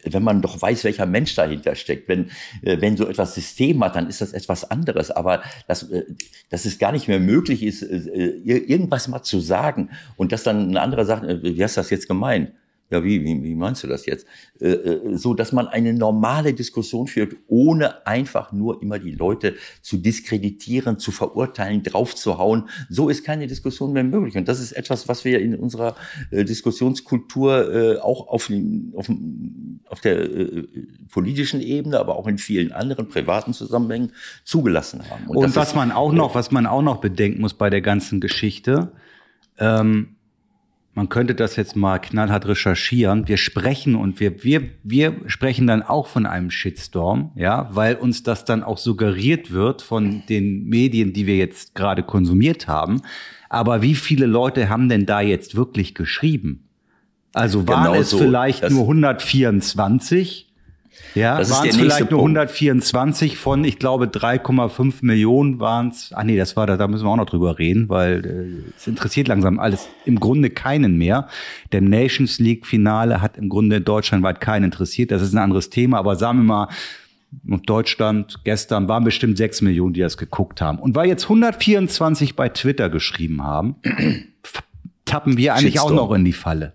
wenn 0.04 0.22
man 0.22 0.42
doch 0.42 0.60
weiß, 0.60 0.84
welcher 0.84 1.06
Mensch 1.06 1.34
dahinter 1.34 1.74
steckt, 1.74 2.08
wenn, 2.08 2.30
äh, 2.62 2.80
wenn 2.80 2.96
so 2.96 3.06
etwas 3.06 3.34
System 3.34 3.82
hat, 3.84 3.96
dann 3.96 4.08
ist 4.08 4.20
das 4.20 4.32
etwas 4.32 4.70
anderes. 4.70 5.10
Aber 5.10 5.42
dass, 5.66 5.84
äh, 5.90 6.04
dass 6.50 6.64
es 6.64 6.78
gar 6.78 6.92
nicht 6.92 7.08
mehr 7.08 7.20
möglich 7.20 7.62
ist, 7.62 7.82
äh, 7.82 7.96
irgendwas 7.96 9.08
mal 9.08 9.22
zu 9.22 9.40
sagen 9.40 9.90
und 10.16 10.32
dass 10.32 10.42
dann 10.42 10.70
ein 10.70 10.76
anderer 10.76 11.04
sagt, 11.04 11.24
wie 11.42 11.62
hast 11.62 11.76
du 11.76 11.80
das 11.80 11.90
jetzt 11.90 12.08
gemeint? 12.08 12.52
Ja, 12.92 13.02
wie, 13.02 13.24
wie, 13.24 13.42
wie 13.42 13.54
meinst 13.54 13.82
du 13.82 13.86
das 13.86 14.04
jetzt? 14.04 14.26
Äh, 14.60 14.68
äh, 14.68 15.16
so, 15.16 15.32
dass 15.32 15.50
man 15.52 15.66
eine 15.66 15.94
normale 15.94 16.52
Diskussion 16.52 17.06
führt, 17.06 17.34
ohne 17.48 18.06
einfach 18.06 18.52
nur 18.52 18.82
immer 18.82 18.98
die 18.98 19.12
Leute 19.12 19.54
zu 19.80 19.96
diskreditieren, 19.96 20.98
zu 20.98 21.10
verurteilen, 21.10 21.82
draufzuhauen. 21.82 22.68
So 22.90 23.08
ist 23.08 23.24
keine 23.24 23.46
Diskussion 23.46 23.94
mehr 23.94 24.04
möglich. 24.04 24.36
Und 24.36 24.46
das 24.46 24.60
ist 24.60 24.72
etwas, 24.72 25.08
was 25.08 25.24
wir 25.24 25.40
in 25.40 25.56
unserer 25.56 25.96
äh, 26.30 26.44
Diskussionskultur 26.44 27.74
äh, 27.74 27.98
auch 27.98 28.28
auf, 28.28 28.52
auf, 28.94 29.10
auf 29.86 30.00
der 30.00 30.20
äh, 30.20 30.68
politischen 31.10 31.62
Ebene, 31.62 31.98
aber 31.98 32.16
auch 32.16 32.26
in 32.26 32.36
vielen 32.36 32.72
anderen 32.72 33.08
privaten 33.08 33.54
Zusammenhängen 33.54 34.12
zugelassen 34.44 35.08
haben. 35.08 35.28
Und, 35.28 35.38
Und 35.38 35.56
was 35.56 35.68
ist, 35.68 35.74
man 35.74 35.92
auch 35.92 36.12
noch, 36.12 36.34
was 36.34 36.50
man 36.50 36.66
auch 36.66 36.82
noch 36.82 36.98
bedenken 36.98 37.40
muss 37.40 37.54
bei 37.54 37.70
der 37.70 37.80
ganzen 37.80 38.20
Geschichte, 38.20 38.92
ähm, 39.58 40.11
man 40.94 41.08
könnte 41.08 41.34
das 41.34 41.56
jetzt 41.56 41.74
mal 41.74 41.98
knallhart 41.98 42.46
recherchieren. 42.46 43.26
Wir 43.26 43.38
sprechen 43.38 43.94
und 43.94 44.20
wir, 44.20 44.44
wir, 44.44 44.68
wir 44.82 45.16
sprechen 45.26 45.66
dann 45.66 45.82
auch 45.82 46.06
von 46.06 46.26
einem 46.26 46.50
Shitstorm, 46.50 47.32
ja, 47.34 47.68
weil 47.72 47.96
uns 47.96 48.22
das 48.22 48.44
dann 48.44 48.62
auch 48.62 48.76
suggeriert 48.76 49.52
wird 49.52 49.80
von 49.80 50.22
den 50.28 50.68
Medien, 50.68 51.12
die 51.12 51.26
wir 51.26 51.36
jetzt 51.36 51.74
gerade 51.74 52.02
konsumiert 52.02 52.68
haben. 52.68 53.00
Aber 53.48 53.82
wie 53.82 53.94
viele 53.94 54.26
Leute 54.26 54.68
haben 54.68 54.88
denn 54.88 55.06
da 55.06 55.20
jetzt 55.20 55.56
wirklich 55.56 55.94
geschrieben? 55.94 56.68
Also 57.32 57.66
waren 57.66 57.84
genau 57.84 58.00
es 58.00 58.10
so. 58.10 58.18
vielleicht 58.18 58.68
nur 58.70 58.82
124? 58.82 60.51
Ja, 61.14 61.34
waren 61.36 61.68
es 61.68 61.76
vielleicht 61.76 62.10
nur 62.10 62.20
124 62.20 63.36
von, 63.36 63.64
ich 63.64 63.78
glaube, 63.78 64.06
3,5 64.06 64.96
Millionen 65.02 65.60
waren 65.60 65.88
es. 65.88 66.12
Ach 66.14 66.24
nee, 66.24 66.36
das 66.36 66.56
war 66.56 66.66
da, 66.66 66.76
da 66.76 66.88
müssen 66.88 67.04
wir 67.04 67.10
auch 67.10 67.16
noch 67.16 67.26
drüber 67.26 67.58
reden, 67.58 67.88
weil 67.88 68.24
äh, 68.24 68.72
es 68.76 68.86
interessiert 68.86 69.28
langsam 69.28 69.58
alles 69.58 69.88
im 70.04 70.20
Grunde 70.20 70.50
keinen 70.50 70.96
mehr. 70.96 71.28
Der 71.72 71.80
Nations 71.80 72.38
League 72.38 72.66
Finale 72.66 73.20
hat 73.20 73.36
im 73.36 73.48
Grunde 73.48 73.80
deutschlandweit 73.80 74.40
keinen 74.40 74.64
interessiert. 74.64 75.10
Das 75.10 75.22
ist 75.22 75.34
ein 75.34 75.38
anderes 75.38 75.70
Thema, 75.70 75.98
aber 75.98 76.16
sagen 76.16 76.38
wir 76.38 76.44
mal, 76.44 76.68
und 77.48 77.68
Deutschland 77.68 78.40
gestern 78.44 78.88
waren 78.88 79.04
bestimmt 79.04 79.38
6 79.38 79.62
Millionen, 79.62 79.94
die 79.94 80.00
das 80.00 80.16
geguckt 80.16 80.60
haben. 80.60 80.78
Und 80.78 80.94
weil 80.94 81.08
jetzt 81.08 81.24
124 81.24 82.36
bei 82.36 82.48
Twitter 82.48 82.90
geschrieben 82.90 83.42
haben, 83.42 83.76
tappen 85.04 85.36
wir 85.36 85.54
eigentlich 85.54 85.74
Shitstorm. 85.74 85.98
auch 85.98 86.08
noch 86.08 86.12
in 86.14 86.24
die 86.24 86.32
Falle. 86.32 86.74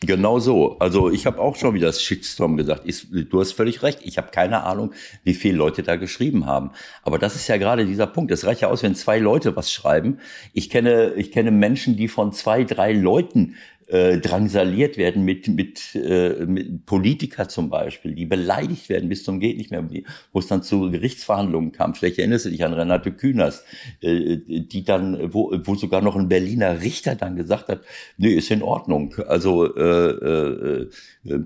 Genau 0.00 0.38
so. 0.38 0.78
Also 0.78 1.10
ich 1.10 1.26
habe 1.26 1.40
auch 1.40 1.56
schon 1.56 1.74
wieder 1.74 1.88
das 1.88 2.00
Shitstorm 2.00 2.56
gesagt. 2.56 2.86
Ist, 2.86 3.08
du 3.10 3.40
hast 3.40 3.52
völlig 3.52 3.82
recht. 3.82 3.98
Ich 4.04 4.16
habe 4.16 4.30
keine 4.30 4.62
Ahnung, 4.62 4.92
wie 5.24 5.34
viele 5.34 5.56
Leute 5.56 5.82
da 5.82 5.96
geschrieben 5.96 6.46
haben. 6.46 6.70
Aber 7.02 7.18
das 7.18 7.34
ist 7.34 7.48
ja 7.48 7.56
gerade 7.56 7.84
dieser 7.84 8.06
Punkt. 8.06 8.30
Es 8.30 8.46
reicht 8.46 8.60
ja 8.60 8.68
aus, 8.68 8.84
wenn 8.84 8.94
zwei 8.94 9.18
Leute 9.18 9.56
was 9.56 9.72
schreiben. 9.72 10.18
Ich 10.52 10.70
kenne, 10.70 11.14
ich 11.16 11.32
kenne 11.32 11.50
Menschen, 11.50 11.96
die 11.96 12.06
von 12.06 12.32
zwei, 12.32 12.62
drei 12.62 12.92
Leuten 12.92 13.56
äh, 13.88 14.18
drangsaliert 14.18 14.96
werden 14.96 15.24
mit, 15.24 15.48
mit, 15.48 15.94
äh, 15.94 16.44
mit 16.46 16.86
Politiker 16.86 17.48
zum 17.48 17.70
Beispiel, 17.70 18.14
die 18.14 18.26
beleidigt 18.26 18.88
werden 18.88 19.08
bis 19.08 19.24
zum 19.24 19.40
geht 19.40 19.56
nicht 19.56 19.70
mehr, 19.70 19.88
wo 20.32 20.38
es 20.38 20.46
dann 20.46 20.62
zu 20.62 20.90
Gerichtsverhandlungen 20.90 21.72
kam. 21.72 21.94
Vielleicht 21.94 22.18
erinnerst 22.18 22.44
du 22.44 22.50
dich 22.50 22.64
an 22.64 22.74
Renate 22.74 23.12
Künast, 23.12 23.64
äh, 24.00 24.36
die 24.46 24.84
dann, 24.84 25.32
wo, 25.32 25.52
wo 25.64 25.74
sogar 25.74 26.02
noch 26.02 26.16
ein 26.16 26.28
Berliner 26.28 26.82
Richter 26.82 27.14
dann 27.14 27.36
gesagt 27.36 27.68
hat, 27.68 27.80
nee, 28.16 28.34
ist 28.34 28.50
in 28.50 28.62
Ordnung. 28.62 29.14
Also 29.26 29.74
äh, 29.74 30.10
äh, 30.10 30.88
äh 31.24 31.40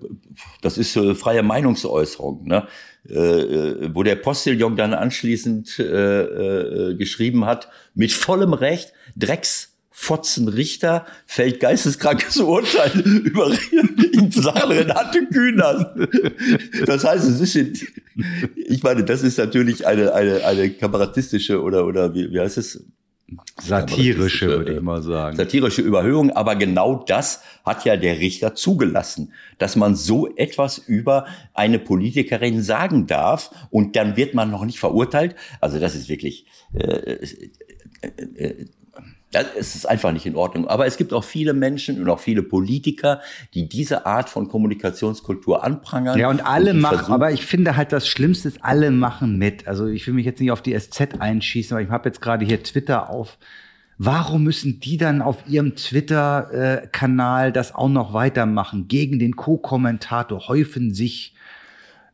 das 0.63 0.79
ist 0.79 0.97
äh, 0.97 1.15
freie 1.15 1.43
Meinungsäußerung. 1.43 2.47
Ne? 2.47 2.67
Äh, 3.09 3.15
äh, 3.15 3.95
wo 3.95 4.05
der 4.05 4.15
Postillon 4.15 4.77
dann 4.77 4.95
anschließend 4.95 5.81
äh, 5.81 6.23
äh, 6.23 6.95
geschrieben 6.95 7.47
hat, 7.47 7.69
mit 7.95 8.13
vollem 8.13 8.53
Recht, 8.53 8.93
Drecks 9.17 9.72
Fotzen 9.93 10.49
Richter 10.49 11.07
fällt 11.27 11.61
geisteskrankes 11.61 12.39
Urteil 12.39 13.01
über 13.01 13.53
in 14.13 14.31
Renate 14.33 15.27
Kühners. 15.27 15.87
Das 16.87 17.05
heißt, 17.05 17.29
es 17.29 17.55
ist, 17.55 17.87
ich 18.57 18.83
meine, 18.83 19.05
das 19.05 19.23
ist 19.23 19.39
natürlich 19.39 19.87
eine, 19.87 20.13
eine, 20.15 20.45
eine 20.45 20.71
kabarettistische 20.71 21.63
oder, 21.63 21.87
oder 21.87 22.15
wie, 22.15 22.33
wie 22.33 22.41
heißt 22.41 22.59
es? 22.59 22.85
Satirische, 23.63 24.49
würde 24.49 24.75
ich 24.75 24.83
mal 24.83 25.03
sagen. 25.03 25.37
Satirische 25.37 25.83
Überhöhung, 25.83 26.31
aber 26.31 26.57
genau 26.57 27.05
das 27.07 27.43
hat 27.65 27.85
ja 27.85 27.97
der 27.97 28.19
Richter 28.19 28.55
zugelassen, 28.55 29.33
dass 29.59 29.77
man 29.77 29.95
so 29.95 30.35
etwas 30.37 30.79
über 30.79 31.27
eine 31.55 31.79
Politikerin 31.79 32.63
sagen 32.63 33.07
darf 33.07 33.51
und 33.71 33.97
dann 33.97 34.17
wird 34.17 34.35
man 34.35 34.51
noch 34.51 34.65
nicht 34.65 34.79
verurteilt. 34.79 35.35
Also 35.61 35.79
das 35.79 35.95
ist 35.95 36.09
wirklich, 36.09 36.47
äh, 36.75 36.87
äh, 36.87 37.19
äh, 38.37 38.67
es 39.33 39.75
ist 39.75 39.87
einfach 39.87 40.13
nicht 40.13 40.27
in 40.27 40.37
Ordnung. 40.37 40.69
Aber 40.69 40.87
es 40.87 40.97
gibt 40.97 41.13
auch 41.13 41.25
viele 41.25 41.55
Menschen 41.55 42.01
und 42.01 42.09
auch 42.09 42.21
viele 42.21 42.43
Politiker, 42.43 43.21
die 43.55 43.69
diese 43.69 44.07
Art 44.07 44.29
von 44.29 44.49
Kommunikationskultur 44.49 45.65
anprangern. 45.65 46.19
Ja, 46.19 46.29
und 46.29 46.45
alle 46.45 46.73
und 46.73 46.81
machen, 46.81 47.13
aber 47.13 47.33
ich 47.33 47.45
finde 47.45 47.77
halt 47.77 47.93
das 47.93 48.07
Schlimmste 48.09 48.49
ist, 48.49 48.59
alle 48.63 48.91
machen 48.91 49.39
mit. 49.39 49.67
Also 49.67 49.87
ich 49.87 50.07
will 50.07 50.15
mich 50.15 50.27
jetzt 50.27 50.41
nicht 50.41 50.51
auf 50.51 50.63
die 50.63 50.79
SZ 50.79 51.21
einschießen, 51.21 51.77
aber 51.77 51.83
ich 51.83 51.91
habe 51.91 52.09
jetzt 52.09 52.21
gerade 52.21 52.45
hier 52.45 52.63
Twitter 52.63 53.11
auf. 53.11 53.39
Warum 53.99 54.43
müssen 54.43 54.81
die 54.81 54.97
dann 54.97 55.23
auf 55.23 55.45
ihrem 55.47 55.77
Twitter-Kanal 55.77 57.53
das 57.53 57.75
auch 57.75 57.89
noch 57.89 58.13
weitermachen? 58.15 58.89
Gegen 58.89 59.19
den 59.19 59.37
Co-Kommentator 59.37 60.49
häufen 60.49 60.93
sich 60.93 61.35
äh, 61.37 61.42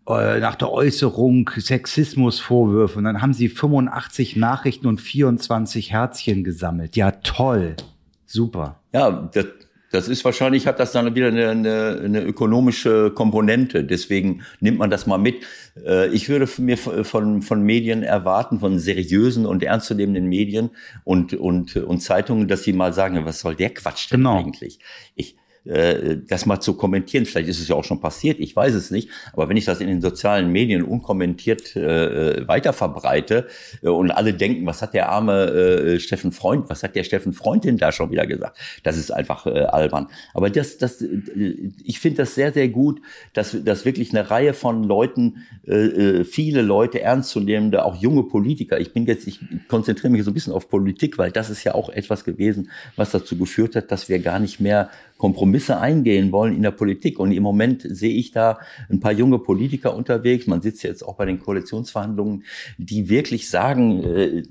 nach 0.09 0.55
der 0.55 0.73
Äußerung 0.73 1.51
Sexismusvorwürfe 1.55 2.99
und 2.99 3.05
dann 3.05 3.21
haben 3.21 3.35
sie 3.35 3.49
85 3.49 4.37
Nachrichten 4.37 4.87
und 4.87 5.01
24 5.01 5.93
Herzchen 5.93 6.45
gesammelt. 6.45 6.97
Ja, 6.97 7.11
toll. 7.11 7.77
Super. 8.25 8.81
Ja, 8.93 9.29
das, 9.33 9.47
das 9.91 10.09
ist 10.09 10.25
wahrscheinlich, 10.25 10.67
hat 10.67 10.81
das 10.81 10.93
dann 10.93 11.15
wieder 11.15 11.29
eine, 11.29 11.49
eine, 11.49 12.01
eine 12.05 12.23
ökonomische 12.23 13.11
Komponente. 13.11 13.85
Deswegen 13.85 14.43
nimmt 14.61 14.79
man 14.79 14.91
das 14.91 15.07
mal 15.07 15.17
mit. 15.17 15.45
Äh, 15.83 16.09
ich 16.09 16.29
würde 16.29 16.47
mir 16.61 16.77
von, 16.77 17.41
von 17.41 17.63
Medien 17.63 18.03
erwarten, 18.03 18.61
von 18.61 18.79
seriösen 18.79 19.47
und 19.47 19.63
ernstzunehmenden 19.63 20.27
Medien 20.27 20.71
und, 21.05 21.33
und, 21.33 21.77
und 21.77 22.01
Zeitungen, 22.01 22.49
dass 22.49 22.65
sie 22.65 22.75
mal 22.75 22.93
sagen, 22.93 23.25
was 23.25 23.41
soll 23.41 23.55
der 23.55 23.71
Quatsch 23.71 24.11
denn 24.11 24.21
genau. 24.21 24.39
eigentlich? 24.39 24.79
Ich, 25.15 25.37
äh, 25.69 26.19
das 26.27 26.47
mal 26.47 26.61
zu 26.61 26.75
kommentieren. 26.75 27.27
Vielleicht 27.27 27.49
ist 27.49 27.61
es 27.61 27.69
ja 27.69 27.77
auch 27.77 27.85
schon 27.85 28.01
passiert, 28.01 28.41
ich 28.41 28.55
weiß 28.57 28.75
es 28.75 28.91
nicht. 28.91 29.11
Aber 29.33 29.49
wenn 29.49 29.57
ich 29.57 29.65
das 29.65 29.81
in 29.81 29.89
den 29.89 30.01
sozialen 30.01 30.51
Medien 30.51 30.83
unkommentiert 30.83 31.77
äh, 31.77 32.47
weiter 32.49 32.73
verbreite 32.73 33.47
äh, 33.83 33.89
und 33.89 34.11
alle 34.11 34.35
denken, 34.35 34.67
was 34.67 34.83
hat 34.83 34.95
der 34.95 35.11
arme 35.11 35.45
äh, 35.45 36.01
Steffen 36.01 36.33
Freund, 36.33 36.71
was 36.71 36.83
hat 36.83 36.97
der 36.97 37.05
Steffen 37.05 37.33
Freund 37.33 37.65
denn 37.65 37.77
da 37.77 37.93
schon 37.93 38.11
wieder 38.11 38.27
gesagt? 38.27 38.59
Das 38.83 38.97
ist 38.97 39.11
einfach 39.11 39.47
äh, 39.47 39.61
albern. 39.61 40.09
Aber 40.35 40.51
das, 40.51 40.79
das, 40.79 41.03
äh, 41.03 41.73
ich 41.85 42.01
finde 42.01 42.19
das 42.19 42.35
sehr, 42.35 42.53
sehr 42.53 42.69
gut, 42.69 43.01
dass, 43.35 43.57
dass 43.65 43.85
wirklich 43.85 44.11
eine 44.11 44.31
Reihe 44.31 44.55
von 44.55 44.85
Leuten, 44.85 45.47
äh, 45.67 45.75
äh 45.75 46.25
viele 46.25 46.63
Leute 46.63 47.01
ernstzunehmende, 47.01 47.85
auch 47.85 47.97
junge 47.97 48.23
Politiker, 48.23 48.81
ich 48.81 48.93
bin 48.93 49.07
jetzt, 49.07 49.27
ich 49.27 49.41
konzentriere 49.69 50.11
mich 50.11 50.25
so 50.25 50.31
ein 50.31 50.35
bisschen 50.35 50.53
auf 50.53 50.69
Politik, 50.69 51.19
weil 51.19 51.31
das 51.31 51.51
ist 51.51 51.65
ja 51.65 51.75
auch 51.75 51.91
etwas 51.91 52.25
gewesen, 52.25 52.71
was 52.97 53.11
dazu 53.11 53.37
geführt 53.37 53.77
hat, 53.77 53.93
dass 53.93 54.09
wir 54.09 54.19
gar 54.19 54.39
nicht 54.39 54.61
mehr 54.61 54.91
Kompromisse 55.19 55.79
eingehen 55.79 56.33
wollen 56.33 56.55
in 56.55 56.63
der 56.63 56.71
Politik. 56.71 57.19
Und 57.19 57.33
im 57.33 57.43
Moment 57.43 57.83
sehe 57.83 58.15
ich 58.15 58.31
da 58.31 58.59
ein 58.89 59.01
paar 59.01 59.13
junge 59.13 59.41
Politiker 59.41 59.95
unterwegs. 59.95 60.47
Man 60.47 60.63
sitzt 60.63 60.83
jetzt 60.85 61.03
auch 61.03 61.17
bei 61.17 61.27
den 61.27 61.41
Koalitionsverhandlungen, 61.41 62.45
die 62.79 63.11
wirklich 63.11 63.51
sagen, 63.51 64.03
äh, 64.05 64.43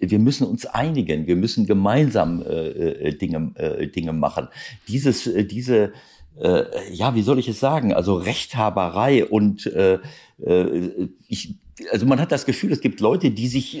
wir 0.00 0.18
müssen 0.18 0.46
uns 0.46 0.64
einigen, 0.64 1.26
wir 1.26 1.36
müssen 1.36 1.66
gemeinsam 1.66 2.42
äh, 2.42 2.68
äh 2.68 3.12
Dinge, 3.14 3.52
Dinge 3.94 4.14
machen. 4.14 4.48
Dieses, 4.88 5.30
diese 5.48 5.92
ja, 6.92 7.14
wie 7.14 7.22
soll 7.22 7.38
ich 7.38 7.48
es 7.48 7.60
sagen? 7.60 7.94
Also 7.94 8.16
Rechthaberei 8.16 9.24
und 9.24 9.70
ich, 11.28 11.54
also 11.90 12.04
man 12.04 12.20
hat 12.20 12.30
das 12.30 12.44
Gefühl, 12.44 12.72
es 12.72 12.82
gibt 12.82 13.00
Leute, 13.00 13.30
die 13.30 13.48
sich 13.48 13.80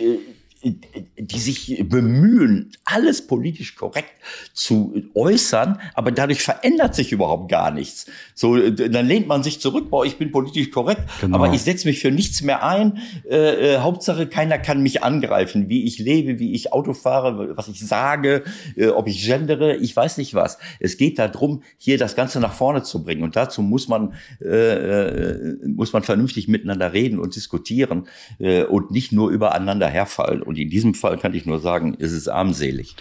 die 0.72 1.38
sich 1.38 1.84
bemühen, 1.88 2.72
alles 2.84 3.26
politisch 3.26 3.76
korrekt 3.76 4.12
zu 4.52 5.02
äußern, 5.14 5.80
aber 5.94 6.10
dadurch 6.10 6.42
verändert 6.42 6.94
sich 6.94 7.12
überhaupt 7.12 7.50
gar 7.50 7.70
nichts. 7.70 8.06
So, 8.34 8.56
dann 8.70 9.06
lehnt 9.06 9.26
man 9.26 9.42
sich 9.42 9.60
zurück, 9.60 9.90
boah, 9.90 10.04
ich 10.04 10.16
bin 10.16 10.32
politisch 10.32 10.70
korrekt, 10.70 11.02
genau. 11.20 11.36
aber 11.36 11.52
ich 11.52 11.62
setze 11.62 11.86
mich 11.86 12.00
für 12.00 12.10
nichts 12.10 12.42
mehr 12.42 12.64
ein. 12.64 12.98
Äh, 13.28 13.74
äh, 13.74 13.78
Hauptsache, 13.78 14.26
keiner 14.26 14.58
kann 14.58 14.82
mich 14.82 15.02
angreifen, 15.02 15.68
wie 15.68 15.84
ich 15.84 15.98
lebe, 15.98 16.38
wie 16.38 16.52
ich 16.52 16.72
Auto 16.72 16.94
fahre, 16.94 17.56
was 17.56 17.68
ich 17.68 17.80
sage, 17.80 18.44
äh, 18.76 18.88
ob 18.88 19.06
ich 19.06 19.24
gendere, 19.24 19.76
ich 19.76 19.94
weiß 19.94 20.18
nicht 20.18 20.34
was. 20.34 20.58
Es 20.80 20.96
geht 20.96 21.18
darum, 21.18 21.62
hier 21.76 21.98
das 21.98 22.16
Ganze 22.16 22.40
nach 22.40 22.52
vorne 22.52 22.82
zu 22.82 23.04
bringen 23.04 23.22
und 23.22 23.36
dazu 23.36 23.62
muss 23.62 23.88
man 23.88 24.14
äh, 24.40 24.46
äh 24.46 25.56
muss 25.66 25.92
man 25.92 26.02
vernünftig 26.02 26.48
miteinander 26.48 26.92
reden 26.92 27.18
und 27.18 27.36
diskutieren 27.36 28.08
äh, 28.38 28.64
und 28.64 28.90
nicht 28.90 29.12
nur 29.12 29.30
übereinander 29.30 29.88
herfallen. 29.88 30.42
Und 30.42 30.55
in 30.58 30.70
diesem 30.70 30.94
Fall 30.94 31.18
kann 31.18 31.34
ich 31.34 31.46
nur 31.46 31.58
sagen, 31.58 31.96
es 31.98 32.12
ist 32.12 32.28
armselig. 32.28 32.96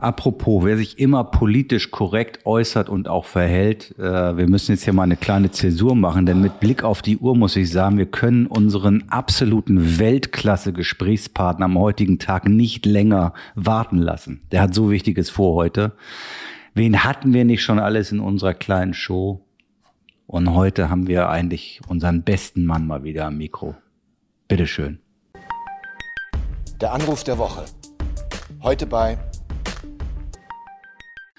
Apropos, 0.00 0.64
wer 0.64 0.78
sich 0.78 0.98
immer 0.98 1.24
politisch 1.24 1.90
korrekt 1.90 2.46
äußert 2.46 2.88
und 2.88 3.06
auch 3.06 3.26
verhält, 3.26 3.94
äh, 3.98 4.34
wir 4.34 4.48
müssen 4.48 4.72
jetzt 4.72 4.84
hier 4.84 4.94
mal 4.94 5.02
eine 5.02 5.18
kleine 5.18 5.50
Zäsur 5.50 5.94
machen, 5.94 6.24
denn 6.24 6.40
mit 6.40 6.58
Blick 6.58 6.82
auf 6.82 7.02
die 7.02 7.18
Uhr 7.18 7.36
muss 7.36 7.54
ich 7.54 7.70
sagen, 7.70 7.98
wir 7.98 8.06
können 8.06 8.46
unseren 8.46 9.04
absoluten 9.10 9.98
Weltklasse-Gesprächspartner 9.98 11.66
am 11.66 11.78
heutigen 11.78 12.18
Tag 12.18 12.48
nicht 12.48 12.86
länger 12.86 13.34
warten 13.54 13.98
lassen. 13.98 14.40
Der 14.52 14.62
hat 14.62 14.74
so 14.74 14.90
Wichtiges 14.90 15.28
vor 15.28 15.54
heute. 15.54 15.92
Wen 16.72 17.04
hatten 17.04 17.34
wir 17.34 17.44
nicht 17.44 17.62
schon 17.62 17.78
alles 17.78 18.10
in 18.10 18.20
unserer 18.20 18.54
kleinen 18.54 18.94
Show? 18.94 19.44
Und 20.26 20.54
heute 20.54 20.88
haben 20.88 21.08
wir 21.08 21.28
eigentlich 21.28 21.82
unseren 21.88 22.22
besten 22.22 22.64
Mann 22.64 22.86
mal 22.86 23.04
wieder 23.04 23.26
am 23.26 23.36
Mikro. 23.36 23.74
Bitteschön. 24.48 24.98
Der 26.80 26.94
Anruf 26.94 27.24
der 27.24 27.36
Woche. 27.36 27.66
Heute 28.62 28.86
bei. 28.86 29.18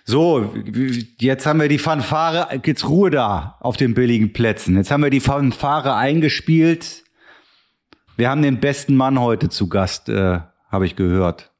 So, 0.06 0.54
jetzt 1.20 1.48
haben 1.48 1.60
wir 1.60 1.68
die 1.68 1.80
Fanfare, 1.80 2.62
jetzt 2.64 2.88
Ruhe 2.88 3.10
da 3.10 3.58
auf 3.60 3.76
den 3.76 3.96
billigen 3.96 4.34
Plätzen. 4.34 4.76
Jetzt 4.76 4.92
haben 4.92 5.02
wir 5.02 5.10
die 5.10 5.20
Fanfare 5.20 5.96
eingespielt. 5.96 7.04
Wir 8.18 8.30
haben 8.30 8.44
den 8.44 8.60
besten 8.60 8.96
Mann 8.96 9.20
heute 9.20 9.50
zu 9.50 9.68
Gast, 9.68 10.10
äh, 10.10 10.42
habe 10.70 10.86
ich 10.86 10.96
gehört. 10.96 11.52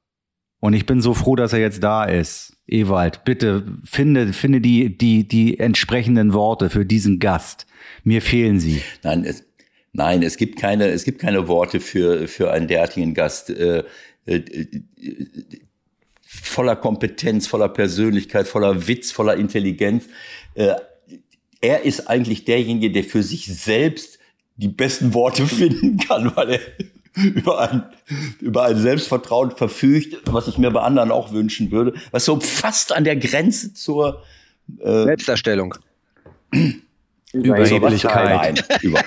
Und 0.60 0.74
ich 0.74 0.86
bin 0.86 1.02
so 1.02 1.16
froh, 1.16 1.36
dass 1.36 1.54
er 1.54 1.60
jetzt 1.60 1.82
da 1.82 2.04
ist. 2.04 2.58
Ewald, 2.68 3.24
bitte 3.24 3.64
finde, 3.84 4.32
finde 4.32 4.62
die, 4.62 4.96
die, 4.96 5.28
die 5.28 5.60
entsprechenden 5.60 6.34
Worte 6.34 6.70
für 6.70 6.86
diesen 6.86 7.18
Gast. 7.18 7.66
Mir 8.04 8.22
fehlen 8.22 8.60
sie. 8.60 8.82
Nein, 9.04 9.26
es, 9.26 9.44
Nein, 9.94 10.24
es 10.24 10.38
gibt 10.38 10.58
keine, 10.58 10.88
es 10.88 11.04
gibt 11.04 11.20
keine 11.20 11.48
Worte 11.48 11.80
für, 11.80 12.28
für 12.28 12.52
einen 12.52 12.68
derartigen 12.68 13.14
Gast. 13.14 13.50
Äh, 13.50 13.84
äh, 14.26 14.82
voller 16.24 16.76
Kompetenz, 16.76 17.48
voller 17.48 17.70
Persönlichkeit, 17.70 18.48
voller 18.48 18.88
Witz, 18.88 19.12
voller 19.12 19.36
Intelligenz. 19.36 20.06
Äh, 20.54 20.76
er 21.60 21.84
ist 21.84 22.08
eigentlich 22.08 22.46
derjenige, 22.46 22.92
der 22.92 23.04
für 23.04 23.22
sich 23.22 23.46
selbst 23.46 24.20
die 24.56 24.70
besten 24.70 25.14
Worte 25.14 25.46
finden 25.48 25.98
kann, 25.98 26.36
weil 26.36 26.52
er 26.52 26.60
über 27.16 27.60
ein, 27.60 27.84
über 28.40 28.64
ein 28.64 28.78
Selbstvertrauen 28.78 29.52
verfügt, 29.52 30.22
was 30.26 30.48
ich 30.48 30.58
mir 30.58 30.72
bei 30.72 30.82
anderen 30.82 31.12
auch 31.12 31.34
wünschen 31.34 31.70
würde, 31.72 31.94
was 32.12 32.24
so 32.24 32.40
fast 32.40 32.94
an 32.94 33.04
der 33.04 33.18
Grenze 33.18 33.74
zur 33.74 34.24
äh, 34.80 35.04
Selbstdarstellung. 35.04 35.76
Überheblichkeit. 37.34 38.56
Nein, 38.56 38.80
über 38.82 39.02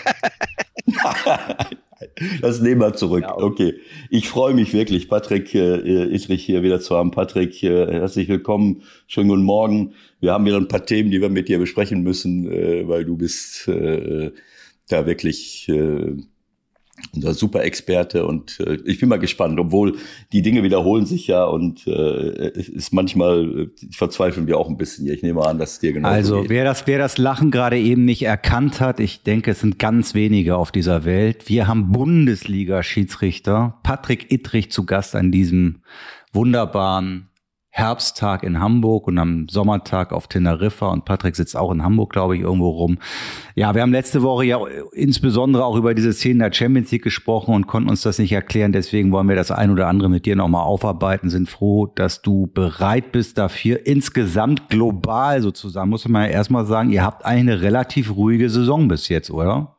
das 2.41 2.61
nehmen 2.61 2.81
wir 2.81 2.95
zurück. 2.95 3.25
Okay. 3.29 3.75
Ich 4.11 4.29
freue 4.29 4.55
mich 4.55 4.73
wirklich, 4.73 5.09
Patrick 5.09 5.55
äh, 5.55 6.15
Ittrich 6.15 6.45
hier 6.45 6.63
wieder 6.63 6.81
zu 6.81 6.97
haben. 6.97 7.11
Patrick, 7.11 7.63
äh, 7.63 7.87
herzlich 7.87 8.29
willkommen. 8.29 8.83
Schönen 9.07 9.29
guten 9.29 9.43
Morgen. 9.43 9.95
Wir 10.21 10.33
haben 10.33 10.45
wieder 10.45 10.57
ein 10.57 10.69
paar 10.69 10.85
Themen, 10.85 11.11
die 11.11 11.21
wir 11.21 11.29
mit 11.29 11.49
dir 11.49 11.59
besprechen 11.59 12.03
müssen, 12.03 12.51
äh, 12.51 12.87
weil 12.89 13.05
du 13.05 13.17
bist 13.17 13.69
äh, 13.69 14.33
da 14.89 15.07
wirklich 15.07 15.69
äh, 15.69 16.17
unser 17.15 17.35
Super-Experte 17.35 18.27
und 18.27 18.61
äh, 18.61 18.79
ich 18.85 19.01
bin 19.01 19.09
mal 19.09 19.19
gespannt, 19.19 19.59
obwohl 19.59 19.97
die 20.33 20.43
Dinge 20.43 20.63
wiederholen 20.63 21.07
sich 21.07 21.27
ja 21.27 21.45
und 21.45 21.87
äh, 21.87 22.51
es 22.57 22.69
ist 22.69 22.93
manchmal 22.93 23.71
äh, 23.83 23.87
verzweifeln 23.93 24.47
wir 24.47 24.59
auch 24.59 24.69
ein 24.69 24.77
bisschen. 24.77 25.09
Ich 25.09 25.23
nehme 25.23 25.45
an, 25.47 25.59
dass 25.59 25.73
es 25.73 25.79
dir 25.81 25.93
genau 25.93 26.09
Also 26.09 26.43
geht. 26.43 26.51
wer 26.51 26.65
das, 26.65 26.87
wer 26.87 26.99
das 26.99 27.19
Lachen 27.19 27.51
gerade 27.51 27.79
eben 27.79 28.05
nicht 28.05 28.23
erkannt 28.23 28.81
hat, 28.81 29.01
ich 29.01 29.23
denke, 29.23 29.53
es 29.53 29.61
sind 29.61 29.79
ganz 29.79 30.15
wenige 30.15 30.57
auf 30.57 30.73
dieser 30.73 31.05
Welt. 31.05 31.49
Wir 31.49 31.67
haben 31.67 31.93
Bundesliga-Schiedsrichter 31.93 33.79
Patrick 33.83 34.33
Ittrich 34.33 34.71
zu 34.71 34.87
Gast 34.87 35.15
an 35.15 35.31
diesem 35.31 35.83
wunderbaren 36.33 37.29
Herbsttag 37.77 38.45
in 38.45 38.61
Hamburg 38.61 39.09
und 39.09 39.19
am 39.19 39.49
Sommertag 39.49 40.13
auf 40.13 40.29
Teneriffa 40.29 40.87
und 40.87 41.05
Patrick 41.05 41.35
sitzt 41.35 41.57
auch 41.57 41.73
in 41.73 41.83
Hamburg, 41.83 42.13
glaube 42.13 42.37
ich, 42.37 42.43
irgendwo 42.43 42.69
rum. 42.69 42.99
Ja, 43.57 43.75
wir 43.75 43.83
haben 43.83 43.91
letzte 43.91 44.23
Woche 44.23 44.45
ja 44.45 44.61
insbesondere 44.93 45.65
auch 45.65 45.75
über 45.75 45.93
diese 45.93 46.13
Szenen 46.13 46.39
der 46.39 46.53
Champions 46.53 46.93
League 46.93 47.03
gesprochen 47.03 47.53
und 47.53 47.67
konnten 47.67 47.91
uns 47.91 48.03
das 48.03 48.21
nicht 48.21 48.31
erklären. 48.31 48.71
Deswegen 48.71 49.11
wollen 49.11 49.29
wir 49.29 49.35
das 49.35 49.51
ein 49.51 49.73
oder 49.73 49.89
andere 49.89 50.09
mit 50.09 50.25
dir 50.25 50.37
nochmal 50.37 50.63
aufarbeiten. 50.63 51.31
Sind 51.31 51.49
froh, 51.49 51.87
dass 51.87 52.23
du 52.23 52.47
bereit 52.47 53.11
bist 53.11 53.39
dafür. 53.39 53.85
Insgesamt 53.85 54.69
global 54.69 55.43
sozusagen, 55.43 55.91
muss 55.91 56.07
man 56.07 56.27
ja 56.27 56.29
erstmal 56.29 56.67
sagen, 56.67 56.93
ihr 56.93 57.03
habt 57.03 57.25
eine 57.25 57.61
relativ 57.61 58.15
ruhige 58.15 58.51
Saison 58.51 58.87
bis 58.87 59.09
jetzt, 59.09 59.33
oder? 59.33 59.75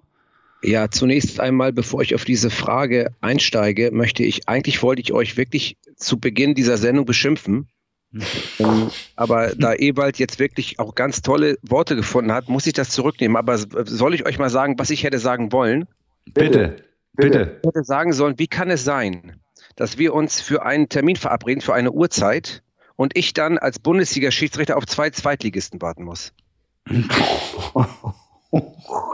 Ja, 0.61 0.91
zunächst 0.91 1.39
einmal, 1.39 1.71
bevor 1.71 2.01
ich 2.01 2.13
auf 2.13 2.25
diese 2.25 2.49
Frage 2.49 3.11
einsteige, 3.21 3.91
möchte 3.93 4.23
ich, 4.23 4.49
eigentlich 4.49 4.83
wollte 4.83 5.01
ich 5.01 5.13
euch 5.13 5.37
wirklich 5.37 5.77
zu 5.95 6.19
Beginn 6.19 6.55
dieser 6.55 6.75
Sendung 6.75 7.05
beschimpfen, 7.05 7.69
ähm, 8.59 8.89
aber 9.15 9.53
da 9.55 9.73
Ewald 9.73 10.17
jetzt 10.19 10.39
wirklich 10.39 10.79
auch 10.79 10.95
ganz 10.95 11.21
tolle 11.21 11.57
Worte 11.61 11.95
gefunden 11.95 12.31
hat, 12.31 12.47
muss 12.49 12.67
ich 12.67 12.73
das 12.73 12.89
zurücknehmen. 12.89 13.37
Aber 13.37 13.57
soll 13.57 14.13
ich 14.13 14.25
euch 14.25 14.39
mal 14.39 14.49
sagen, 14.49 14.75
was 14.77 14.89
ich 14.89 15.03
hätte 15.03 15.19
sagen 15.19 15.51
wollen? 15.51 15.85
Bitte, 16.33 16.77
bitte. 17.13 17.59
Ich 17.61 17.67
hätte 17.67 17.83
sagen 17.83 18.13
sollen, 18.13 18.39
wie 18.39 18.47
kann 18.47 18.69
es 18.69 18.83
sein, 18.83 19.39
dass 19.75 19.97
wir 19.97 20.13
uns 20.13 20.41
für 20.41 20.65
einen 20.65 20.89
Termin 20.89 21.15
verabreden, 21.15 21.61
für 21.61 21.73
eine 21.73 21.91
Uhrzeit 21.91 22.63
und 22.95 23.17
ich 23.17 23.33
dann 23.33 23.57
als 23.57 23.79
Bundesliga-Schiedsrichter 23.79 24.77
auf 24.77 24.85
zwei 24.85 25.09
Zweitligisten 25.09 25.81
warten 25.81 26.03
muss? 26.03 26.33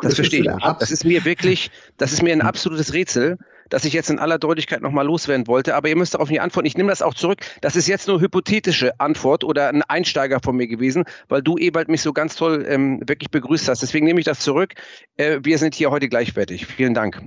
Das 0.04 0.16
verstehe 0.16 0.42
ich. 0.42 0.64
Das 0.80 0.92
ist 0.92 1.04
mir 1.04 1.26
wirklich, 1.26 1.72
das 1.98 2.14
ist 2.14 2.22
mir 2.22 2.32
ein 2.32 2.42
absolutes 2.42 2.94
Rätsel 2.94 3.40
das 3.72 3.86
ich 3.86 3.94
jetzt 3.94 4.10
in 4.12 4.20
aller 4.20 4.38
Deutlichkeit 4.38 4.82
nochmal 4.82 5.06
loswerden 5.06 5.48
wollte. 5.48 5.76
Aber 5.76 5.90
ihr 5.90 5.96
müsst 5.96 6.14
darauf 6.14 6.30
nicht 6.30 6.42
antworten. 6.42 6.68
Ich 6.68 6.78
nehme 6.78 6.90
das 6.90 7.02
auch 7.02 7.16
zurück. 7.16 7.40
Das 7.62 7.76
ist 7.76 7.88
jetzt 7.88 8.08
nur 8.08 8.22
hypothetische 8.22 9.00
Antwort 9.00 9.44
oder 9.44 9.70
ein 9.70 9.82
Einsteiger 9.82 10.40
von 10.44 10.56
mir 10.56 10.68
gewesen, 10.68 11.06
weil 11.30 11.42
du, 11.42 11.58
Ebald, 11.58 11.88
mich 11.88 12.02
so 12.02 12.14
ganz 12.14 12.36
toll 12.36 12.66
ähm, 12.68 13.00
wirklich 13.08 13.32
begrüßt 13.32 13.68
hast. 13.68 13.82
Deswegen 13.82 14.06
nehme 14.06 14.20
ich 14.20 14.26
das 14.26 14.40
zurück. 14.40 14.74
Äh, 15.18 15.40
wir 15.42 15.58
sind 15.58 15.74
hier 15.74 15.90
heute 15.90 16.10
gleichwertig. 16.10 16.68
Vielen 16.68 16.94
Dank. 16.94 17.22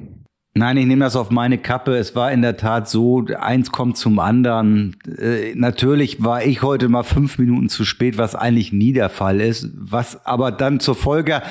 Nein, 0.56 0.76
ich 0.76 0.86
nehme 0.86 1.04
das 1.04 1.16
auf 1.16 1.30
meine 1.30 1.58
Kappe. 1.58 1.96
Es 1.96 2.14
war 2.14 2.30
in 2.30 2.42
der 2.42 2.56
Tat 2.56 2.88
so, 2.88 3.24
eins 3.40 3.72
kommt 3.72 3.96
zum 3.96 4.20
anderen. 4.20 4.96
Äh, 5.18 5.54
natürlich 5.56 6.22
war 6.22 6.44
ich 6.44 6.62
heute 6.62 6.88
mal 6.88 7.02
fünf 7.02 7.38
Minuten 7.38 7.68
zu 7.68 7.84
spät, 7.84 8.18
was 8.18 8.36
eigentlich 8.36 8.72
nie 8.72 8.92
der 8.92 9.08
Fall 9.08 9.40
ist, 9.40 9.68
was 9.74 10.24
aber 10.24 10.52
dann 10.52 10.78
zur 10.78 10.94
Folge 10.94 11.42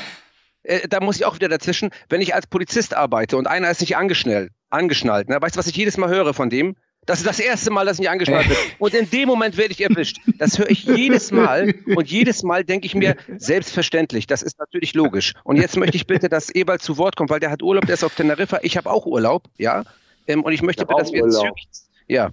äh, 0.64 0.88
da 0.88 1.02
muss 1.02 1.18
ich 1.18 1.26
auch 1.26 1.36
wieder 1.36 1.50
dazwischen, 1.50 1.90
wenn 2.10 2.22
ich 2.22 2.34
als 2.34 2.48
Polizist 2.48 2.96
arbeite 2.96 3.38
und 3.38 3.48
einer 3.48 3.70
ist 3.70 3.82
nicht 3.82 3.98
angeschnallt, 3.98 4.50
angeschnallt. 4.74 5.30
Ne? 5.30 5.38
Weißt 5.40 5.56
du, 5.56 5.60
was 5.60 5.68
ich 5.68 5.76
jedes 5.76 5.98
Mal 5.98 6.10
höre 6.10 6.34
von 6.34 6.50
dem? 6.50 6.76
Das 7.06 7.20
ist 7.20 7.28
das 7.28 7.40
erste 7.40 7.70
Mal, 7.70 7.86
dass 7.86 8.00
ich 8.00 8.10
angeschnallt 8.10 8.48
bin. 8.48 8.58
Und 8.80 8.94
in 8.94 9.10
dem 9.10 9.28
Moment 9.28 9.58
werde 9.58 9.74
ich 9.74 9.82
erwischt. 9.82 10.20
Das 10.38 10.58
höre 10.58 10.70
ich 10.70 10.86
jedes 10.86 11.32
Mal. 11.32 11.74
Und 11.86 12.10
jedes 12.10 12.44
Mal 12.44 12.64
denke 12.64 12.86
ich 12.86 12.96
mir, 12.96 13.18
selbstverständlich, 13.38 14.26
das 14.26 14.42
ist 14.42 14.58
natürlich 14.58 14.94
logisch. 14.94 15.34
Und 15.44 15.58
jetzt 15.58 15.76
möchte 15.76 15.98
ich 15.98 16.08
bitte, 16.08 16.30
dass 16.30 16.50
Ebald 16.50 16.82
zu 16.82 16.98
Wort 16.98 17.18
kommt, 17.18 17.30
weil 17.30 17.42
der 17.42 17.52
hat 17.52 17.62
Urlaub, 17.62 17.86
der 17.86 17.96
ist 17.96 18.04
auf 18.06 18.16
Teneriffa. 18.16 18.60
Ich 18.62 18.78
habe 18.78 18.90
auch 18.90 19.06
Urlaub, 19.06 19.44
ja. 19.58 19.84
Ähm, 20.28 20.44
und 20.44 20.54
ich 20.54 20.62
möchte 20.62 20.86
bitte, 20.86 21.00
dass 21.00 21.12
wir 21.12 21.28
zügig, 21.28 21.68
ja, 22.08 22.32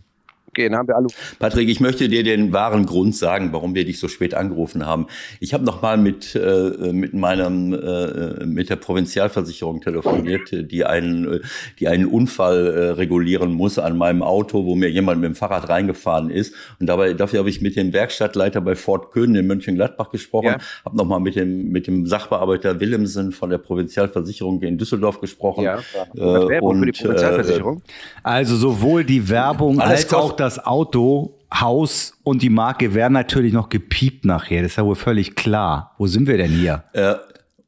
Dann 0.69 0.79
haben 0.79 0.89
wir 0.89 0.97
alle. 0.97 1.09
Patrick, 1.39 1.69
ich 1.69 1.81
möchte 1.81 2.09
dir 2.09 2.23
den 2.23 2.53
wahren 2.53 2.87
Grund 2.87 3.15
sagen, 3.17 3.53
warum 3.53 3.75
wir 3.75 3.85
dich 3.85 3.99
so 3.99 4.09
spät 4.09 4.35
angerufen 4.35 4.87
haben. 4.87 5.07
Ich 5.41 5.55
habe 5.55 5.65
noch 5.65 5.83
mal 5.83 5.97
mit 5.97 6.35
äh, 6.35 6.93
mit 6.93 7.15
meinem 7.15 7.73
äh, 7.73 8.45
mit 8.47 8.71
der 8.71 8.77
Provinzialversicherung 8.77 9.81
telefoniert, 9.81 10.51
die 10.53 10.85
einen 10.85 11.41
die 11.79 11.89
einen 11.89 12.07
Unfall 12.07 12.67
äh, 12.67 12.91
regulieren 12.91 13.53
muss 13.53 13.79
an 13.79 13.97
meinem 13.97 14.23
Auto, 14.23 14.65
wo 14.65 14.75
mir 14.75 14.91
jemand 14.91 15.21
mit 15.21 15.29
dem 15.29 15.35
Fahrrad 15.35 15.69
reingefahren 15.69 16.31
ist. 16.31 16.55
Und 16.79 16.87
dabei 16.87 17.15
dafür 17.15 17.41
habe 17.41 17.51
ich 17.51 17.61
mit 17.61 17.77
dem 17.77 17.93
Werkstattleiter 17.93 18.61
bei 18.61 18.75
Fort 18.75 19.13
Köhn 19.13 19.35
in 19.35 19.47
Mönchengladbach 19.47 20.11
gesprochen, 20.11 20.47
ja. 20.47 20.59
habe 20.85 20.97
noch 20.97 21.07
mal 21.07 21.21
mit 21.21 21.37
dem 21.37 21.71
mit 21.71 21.87
dem 21.87 22.07
Sachbearbeiter 22.07 22.81
Willemsen 22.81 23.33
von 23.33 23.51
der 23.51 23.59
Provinzialversicherung 23.59 24.63
in 24.63 24.79
Düsseldorf 24.79 25.21
gesprochen. 25.21 25.65
Ja, 25.65 25.79
äh, 26.15 26.61
und, 26.61 26.81
für 26.81 26.87
die 26.87 26.93
Provinzialversicherung. 26.93 27.79
Äh, 27.79 27.81
also 28.23 28.57
sowohl 28.57 29.05
die 29.05 29.29
Werbung 29.29 29.81
als 29.81 30.13
auch 30.13 30.33
das 30.33 30.50
Auto 30.59 31.39
Haus 31.53 32.15
und 32.23 32.43
die 32.43 32.51
Marke 32.51 32.95
werden 32.95 33.13
natürlich 33.13 33.53
noch 33.53 33.69
gepiept 33.69 34.25
nachher. 34.25 34.63
Das 34.63 34.73
ist 34.73 34.77
ja 34.77 34.85
wohl 34.85 34.95
völlig 34.95 35.35
klar. 35.35 35.95
Wo 35.99 36.07
sind 36.07 36.27
wir 36.27 36.37
denn 36.37 36.51
hier? 36.51 36.85
Äh, 36.93 37.15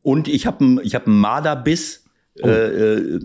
und 0.03 0.29
ich 0.29 0.47
habe 0.47 0.65
einen 0.65 0.81
ich 0.83 0.95
hab 0.95 1.07
einen 1.07 1.19
Marderbiss. 1.19 2.05
Oh. 2.43 2.49
Äh, 2.49 2.97
äh, 2.97 3.21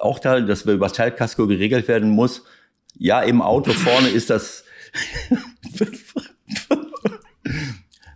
auch 0.00 0.18
da, 0.18 0.40
dass 0.40 0.66
wir 0.66 0.74
über 0.74 0.88
Teilkasko 0.88 1.46
geregelt 1.46 1.88
werden 1.88 2.10
muss. 2.10 2.44
Ja, 2.96 3.20
im 3.20 3.42
Auto 3.42 3.72
vorne 3.72 4.08
ist 4.08 4.30
das. 4.30 4.64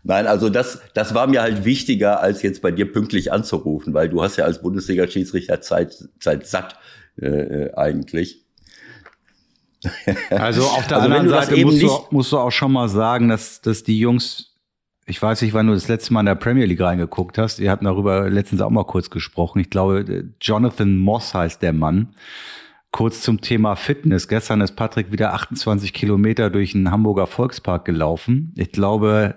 Nein, 0.07 0.27
also 0.27 0.51
das, 0.51 0.81
das 0.93 1.15
war 1.15 1.27
mir 1.27 1.41
halt 1.41 1.65
wichtiger, 1.65 2.21
als 2.21 2.43
jetzt 2.43 2.61
bei 2.61 2.71
dir 2.71 2.93
pünktlich 2.93 3.33
anzurufen, 3.33 3.95
weil 3.95 4.11
du 4.11 4.23
hast 4.23 4.37
ja 4.37 4.45
als 4.45 4.61
Bundesliga-Schiedsrichter 4.61 5.63
Zeit, 5.63 6.09
Zeit 6.21 6.47
satt 6.47 6.79
äh, 7.21 7.27
äh 7.27 7.75
eigentlich. 7.75 8.44
Also 10.31 10.63
auf 10.63 10.87
der 10.87 10.99
also 10.99 11.13
anderen 11.13 11.29
Seite 11.29 11.57
musst 11.65 11.83
du, 11.83 11.91
musst 12.11 12.33
du 12.33 12.39
auch 12.39 12.51
schon 12.51 12.73
mal 12.73 12.89
sagen, 12.89 13.29
dass, 13.29 13.61
dass 13.61 13.83
die 13.83 13.99
Jungs, 13.99 14.55
ich 15.07 15.21
weiß 15.21 15.43
nicht, 15.43 15.55
wann 15.55 15.67
du 15.67 15.75
das 15.75 15.89
letzte 15.89 16.13
Mal 16.13 16.21
in 16.21 16.27
der 16.27 16.35
Premier 16.35 16.67
League 16.67 16.81
reingeguckt 16.81 17.39
hast, 17.39 17.59
ihr 17.59 17.71
habt 17.71 17.85
darüber 17.85 18.29
letztens 18.31 18.61
auch 18.61 18.71
mal 18.71 18.85
kurz 18.85 19.11
gesprochen. 19.11 19.61
Ich 19.61 19.71
glaube, 19.71 20.25
Jonathan 20.41 20.97
Moss 20.97 21.35
heißt 21.35 21.63
der 21.63 21.73
Mann. 21.73 22.15
Kurz 22.91 23.23
zum 23.23 23.41
Thema 23.41 23.75
Fitness. 23.75 24.29
Gestern 24.29 24.61
ist 24.61 24.77
Patrick 24.77 25.11
wieder 25.11 25.35
28 25.35 25.93
Kilometer 25.93 26.49
durch 26.49 26.73
den 26.73 26.91
Hamburger 26.91 27.27
Volkspark 27.27 27.85
gelaufen. 27.85 28.53
Ich 28.57 28.71
glaube, 28.71 29.35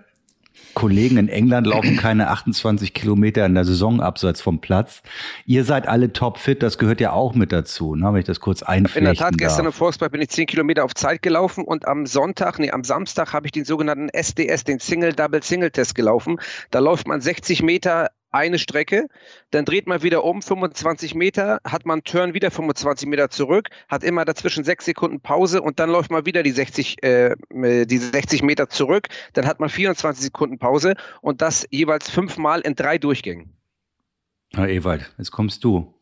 Kollegen 0.77 1.17
in 1.17 1.27
England 1.27 1.65
laufen 1.65 1.97
keine 1.97 2.29
28 2.29 2.93
Kilometer 2.93 3.43
in 3.47 3.55
der 3.55 3.65
Saison 3.65 3.99
abseits 3.99 4.41
vom 4.41 4.61
Platz. 4.61 5.01
Ihr 5.47 5.63
seid 5.63 5.87
alle 5.87 6.13
topfit, 6.13 6.61
das 6.61 6.77
gehört 6.77 7.01
ja 7.01 7.13
auch 7.13 7.33
mit 7.33 7.51
dazu, 7.51 7.95
ne, 7.95 8.13
wenn 8.13 8.19
ich 8.19 8.27
das 8.27 8.39
kurz 8.39 8.61
einflechten 8.61 8.99
In 8.99 9.05
der 9.05 9.15
Tat, 9.15 9.39
gestern 9.39 9.65
im 9.65 9.71
Volkspark 9.71 10.11
bin 10.11 10.21
ich 10.21 10.29
10 10.29 10.45
Kilometer 10.45 10.85
auf 10.85 10.93
Zeit 10.93 11.23
gelaufen 11.23 11.63
und 11.63 11.87
am 11.87 12.05
Sonntag, 12.05 12.59
nee, 12.59 12.69
am 12.69 12.83
Samstag 12.83 13.33
habe 13.33 13.47
ich 13.47 13.51
den 13.51 13.65
sogenannten 13.65 14.09
SDS, 14.09 14.65
den 14.65 14.77
Single-Double-Single-Test 14.77 15.95
gelaufen. 15.95 16.39
Da 16.69 16.77
läuft 16.77 17.07
man 17.07 17.21
60 17.21 17.63
Meter 17.63 18.11
eine 18.37 18.59
Strecke, 18.59 19.07
dann 19.51 19.65
dreht 19.65 19.87
man 19.87 20.03
wieder 20.03 20.23
um 20.23 20.41
25 20.41 21.15
Meter, 21.15 21.59
hat 21.65 21.85
man 21.85 22.03
Turn 22.03 22.33
wieder 22.33 22.51
25 22.51 23.09
Meter 23.09 23.29
zurück, 23.29 23.69
hat 23.89 24.03
immer 24.03 24.23
dazwischen 24.23 24.63
sechs 24.63 24.85
Sekunden 24.85 25.19
Pause 25.19 25.61
und 25.61 25.79
dann 25.79 25.89
läuft 25.89 26.11
man 26.11 26.25
wieder 26.25 26.43
die 26.43 26.51
60, 26.51 27.03
äh, 27.03 27.35
diese 27.85 28.11
60 28.11 28.43
Meter 28.43 28.69
zurück, 28.69 29.07
dann 29.33 29.45
hat 29.45 29.59
man 29.59 29.69
24 29.69 30.23
Sekunden 30.23 30.59
Pause 30.59 30.95
und 31.21 31.41
das 31.41 31.67
jeweils 31.71 32.09
fünfmal 32.09 32.61
in 32.61 32.75
drei 32.75 32.97
Durchgängen. 32.97 33.53
Na 34.53 34.67
Ewald, 34.67 35.11
jetzt 35.17 35.31
kommst 35.31 35.63
du. 35.63 35.96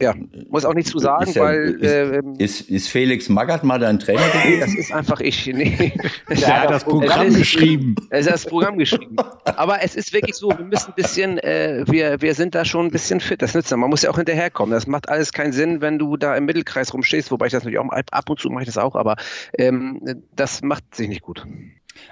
Ja, 0.00 0.14
muss 0.48 0.64
auch 0.64 0.72
nichts 0.74 0.90
zu 0.90 0.98
sagen, 0.98 1.28
ist 1.28 1.36
ja, 1.36 1.42
weil. 1.42 1.70
Ist, 1.70 1.82
äh, 1.82 2.16
ähm, 2.16 2.34
ist, 2.38 2.70
ist, 2.70 2.88
Felix 2.88 3.28
Magath 3.28 3.64
mal 3.64 3.78
dein 3.78 3.98
Trainer 3.98 4.22
gewesen? 4.28 4.60
Das 4.60 4.74
ist 4.74 4.92
einfach 4.92 5.20
ich. 5.20 5.46
Nee. 5.46 5.92
Der 6.28 6.62
hat 6.62 6.70
das 6.70 6.84
Programm 6.84 7.26
ist, 7.26 7.36
geschrieben. 7.36 7.94
Er 8.08 8.24
hat 8.24 8.32
das 8.32 8.46
Programm 8.46 8.78
geschrieben. 8.78 9.16
Aber 9.44 9.82
es 9.82 9.94
ist 9.94 10.12
wirklich 10.12 10.36
so, 10.36 10.48
wir 10.48 10.64
müssen 10.64 10.88
ein 10.88 10.94
bisschen, 10.94 11.38
äh, 11.38 11.84
wir, 11.86 12.22
wir 12.22 12.34
sind 12.34 12.54
da 12.54 12.64
schon 12.64 12.86
ein 12.86 12.90
bisschen 12.90 13.20
fit. 13.20 13.42
Das 13.42 13.54
nützt 13.54 13.70
Man 13.76 13.90
muss 13.90 14.02
ja 14.02 14.10
auch 14.10 14.16
hinterherkommen. 14.16 14.72
Das 14.72 14.86
macht 14.86 15.08
alles 15.10 15.32
keinen 15.32 15.52
Sinn, 15.52 15.80
wenn 15.82 15.98
du 15.98 16.16
da 16.16 16.34
im 16.34 16.46
Mittelkreis 16.46 16.94
rumstehst, 16.94 17.30
wobei 17.30 17.46
ich 17.46 17.52
das 17.52 17.64
natürlich 17.64 17.78
auch 17.78 17.90
ab 17.90 18.30
und 18.30 18.40
zu 18.40 18.48
mache 18.48 18.62
ich 18.62 18.68
das 18.68 18.78
auch, 18.78 18.94
aber 18.94 19.16
ähm, 19.58 20.00
das 20.34 20.62
macht 20.62 20.94
sich 20.94 21.08
nicht 21.08 21.22
gut. 21.22 21.46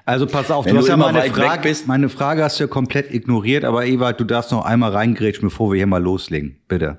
Also 0.05 0.27
pass 0.27 0.51
auf, 0.51 0.67
Wenn 0.67 0.75
du 0.75 0.81
hast 0.81 0.89
ja 0.89 0.97
meine 0.97 1.23
Frage, 1.23 1.75
meine 1.87 2.09
Frage 2.09 2.45
hast 2.45 2.59
du 2.59 2.65
ja 2.65 2.69
komplett 2.69 3.13
ignoriert, 3.13 3.65
aber 3.65 3.87
Ewald, 3.87 4.21
du 4.21 4.25
darfst 4.25 4.53
noch 4.53 4.65
einmal 4.65 4.91
reingrätschen, 4.91 5.49
bevor 5.49 5.73
wir 5.73 5.77
hier 5.77 5.87
mal 5.87 6.03
loslegen. 6.03 6.59
Bitte. 6.69 6.99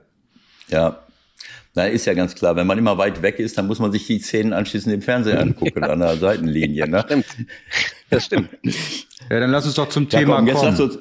Ja. 0.70 1.00
Na, 1.76 1.86
ist 1.86 2.06
ja 2.06 2.14
ganz 2.14 2.36
klar, 2.36 2.56
wenn 2.56 2.66
man 2.66 2.78
immer 2.78 2.98
weit 2.98 3.22
weg 3.22 3.40
ist, 3.40 3.58
dann 3.58 3.68
muss 3.68 3.80
man 3.80 3.92
sich 3.92 4.08
die 4.08 4.20
Szenen 4.20 4.54
anschließend 4.54 4.94
im 4.94 5.02
Fernsehen 5.02 5.38
angucken, 5.38 5.82
ja. 5.82 5.90
an 5.90 6.00
der 6.00 6.18
Seitenlinie. 6.18 6.88
Ne? 6.88 7.06
Das 7.06 7.06
stimmt. 7.06 7.26
Das 8.10 8.26
stimmt. 8.26 8.50
Ja, 9.30 9.40
dann 9.40 9.52
lass 9.52 9.66
uns 9.66 9.76
doch 9.76 9.90
zum 9.90 10.08
ja, 10.10 10.20
Thema 10.20 10.38
komm, 10.38 10.48
jetzt 10.48 10.58
kommen. 10.58 10.72
Lass 10.72 10.80
uns, 10.80 11.00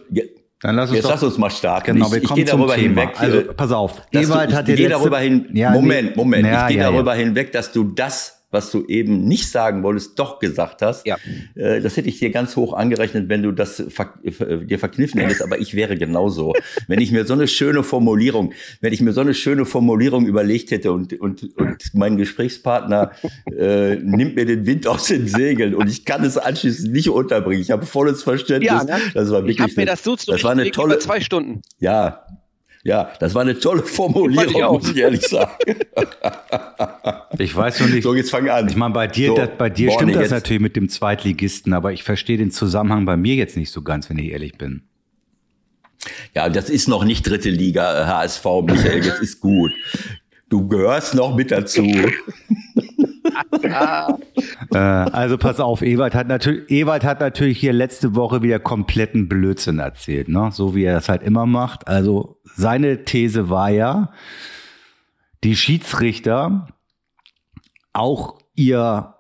dann 0.61 0.77
lass 0.77 0.91
uns, 0.91 0.97
jetzt 0.97 1.05
doch, 1.05 1.11
lass 1.11 1.23
uns 1.23 1.39
mal 1.39 1.51
starten. 1.51 1.95
Genau, 1.95 2.13
wir 2.13 2.23
ich, 2.23 2.31
ich 2.31 2.45
darüber 2.45 2.75
zum 2.75 2.83
Thema. 2.83 3.03
hinweg. 3.03 3.21
Also 3.21 3.43
pass 3.55 3.73
auf, 3.73 4.03
Ewald 4.13 4.53
hat 4.53 4.69
dir 4.69 4.89
darüber 4.89 5.19
hin. 5.19 5.49
Ja, 5.55 5.71
Moment, 5.71 6.17
Moment. 6.17 6.47
Ja, 6.47 6.69
ich 6.69 6.75
gehe 6.75 6.83
darüber 6.83 7.15
hinweg, 7.15 7.53
dass 7.53 7.73
du 7.73 7.85
das 7.85 8.38
was 8.51 8.71
du 8.71 8.87
eben 8.87 9.25
nicht 9.25 9.51
sagen 9.51 9.83
wolltest, 9.83 10.19
doch 10.19 10.39
gesagt 10.39 10.81
hast. 10.83 11.07
Ja. 11.07 11.17
Äh, 11.55 11.81
das 11.81 11.97
hätte 11.97 12.09
ich 12.09 12.19
dir 12.19 12.31
ganz 12.31 12.57
hoch 12.57 12.73
angerechnet, 12.73 13.29
wenn 13.29 13.43
du 13.43 13.53
das 13.53 13.79
äh, 13.81 14.65
dir 14.65 14.79
verkniffen 14.79 15.21
hättest, 15.21 15.43
aber 15.43 15.59
ich 15.59 15.75
wäre 15.75 15.97
genauso. 15.97 16.55
wenn 16.89 17.01
ich 17.01 17.13
mir 17.13 17.27
so 17.27 17.35
eine 17.35 17.47
schöne 17.47 17.83
Formulierung, 17.83 18.53
wenn 18.81 18.93
ich 18.93 19.01
mir 19.01 19.13
so 19.13 19.21
eine 19.21 19.35
schöne 19.35 19.67
Formulierung 19.67 20.27
überlegt 20.27 20.71
hätte 20.71 20.93
und, 20.93 21.13
und, 21.21 21.43
und 21.57 21.95
mein 21.95 22.17
Gesprächspartner 22.17 23.13
äh, 23.57 23.97
nimmt 23.97 24.37
mir 24.37 24.47
den 24.47 24.65
Wind 24.67 24.87
aus 24.87 25.07
den 25.07 25.29
Segeln 25.29 25.75
und 25.75 25.89
ich 25.89 26.05
kann 26.05 26.25
es 26.25 26.39
anschließend 26.39 26.93
nicht 26.93 27.11
unterbringen. 27.11 27.61
Ich 27.61 27.71
habe 27.71 27.85
volles 27.85 28.23
Verständnis. 28.23 28.71
Ja, 28.71 28.85
ne? 28.85 28.99
Das 29.13 29.31
war 29.31 29.43
wirklich 29.43 29.59
ich 29.59 29.77
eine, 29.77 29.85
mir 29.85 29.87
das, 29.87 30.03
so 30.03 30.17
das 30.17 30.43
war 30.43 30.53
eine 30.53 30.71
tolle 30.71 30.99
zwei 30.99 31.21
Stunden. 31.21 31.61
Ja, 31.81 32.25
ja, 32.85 33.11
das 33.21 33.35
war 33.35 33.43
eine 33.43 33.59
tolle 33.59 33.83
Formulierung, 33.85 34.79
muss 34.79 34.91
ich 34.91 34.97
ehrlich 34.97 35.23
sagen. 35.23 35.53
ich 37.39 37.55
weiß 37.55 37.81
noch 37.81 37.89
nicht. 37.89 38.03
So, 38.03 38.15
jetzt 38.15 38.31
fang 38.31 38.49
an. 38.49 38.69
Ich 38.69 38.77
meine, 38.77 38.95
bei 38.95 39.07
dir, 39.07 39.29
so, 39.29 39.37
das, 39.37 39.51
bei 39.59 39.71
dir 39.71 39.91
stimmt 39.91 40.15
das 40.15 40.23
jetzt. 40.23 40.31
natürlich 40.31 40.63
mit 40.63 40.77
dem 40.77 40.89
Zweitligisten, 40.89 41.73
aber 41.73 41.93
ich 41.93 42.03
verstehe 42.03 42.39
den 42.39 42.51
Zusammenhang 42.51 43.05
bei 43.05 43.17
mir 43.17 43.35
jetzt 43.35 43.57
nicht 43.57 43.71
so 43.71 43.83
ganz, 43.83 44.09
wenn 44.09 44.19
ich 44.19 44.31
ehrlich 44.31 44.57
bin. 44.57 44.83
Ja, 46.35 46.49
das 46.49 46.71
ist 46.71 46.89
noch 46.89 47.05
nicht 47.05 47.27
dritte 47.27 47.51
Liga 47.51 48.07
HSV, 48.07 48.45
Michael, 48.63 49.05
jetzt 49.05 49.21
ist 49.21 49.41
gut. 49.41 49.73
Du 50.49 50.67
gehörst 50.67 51.15
noch 51.15 51.37
mit 51.37 51.51
dazu. 51.51 51.83
äh, 54.73 54.77
also 54.77 55.39
pass 55.39 55.61
auf, 55.61 55.83
Ewald 55.83 56.15
hat, 56.15 56.29
natürlich, 56.29 56.71
Ewald 56.71 57.05
hat 57.05 57.21
natürlich 57.21 57.59
hier 57.59 57.73
letzte 57.73 58.15
Woche 58.15 58.43
wieder 58.43 58.59
kompletten 58.59 59.29
Blödsinn 59.29 59.79
erzählt, 59.79 60.29
ne? 60.29 60.51
so 60.53 60.75
wie 60.75 60.85
er 60.85 60.95
das 60.95 61.09
halt 61.09 61.23
immer 61.23 61.47
macht. 61.47 61.87
Also 61.87 62.41
seine 62.45 63.05
These 63.05 63.51
war 63.51 63.71
ja, 63.71 64.13
die 65.45 65.55
Schiedsrichter, 65.55 66.69
auch 67.93 68.39
ihr 68.55 69.15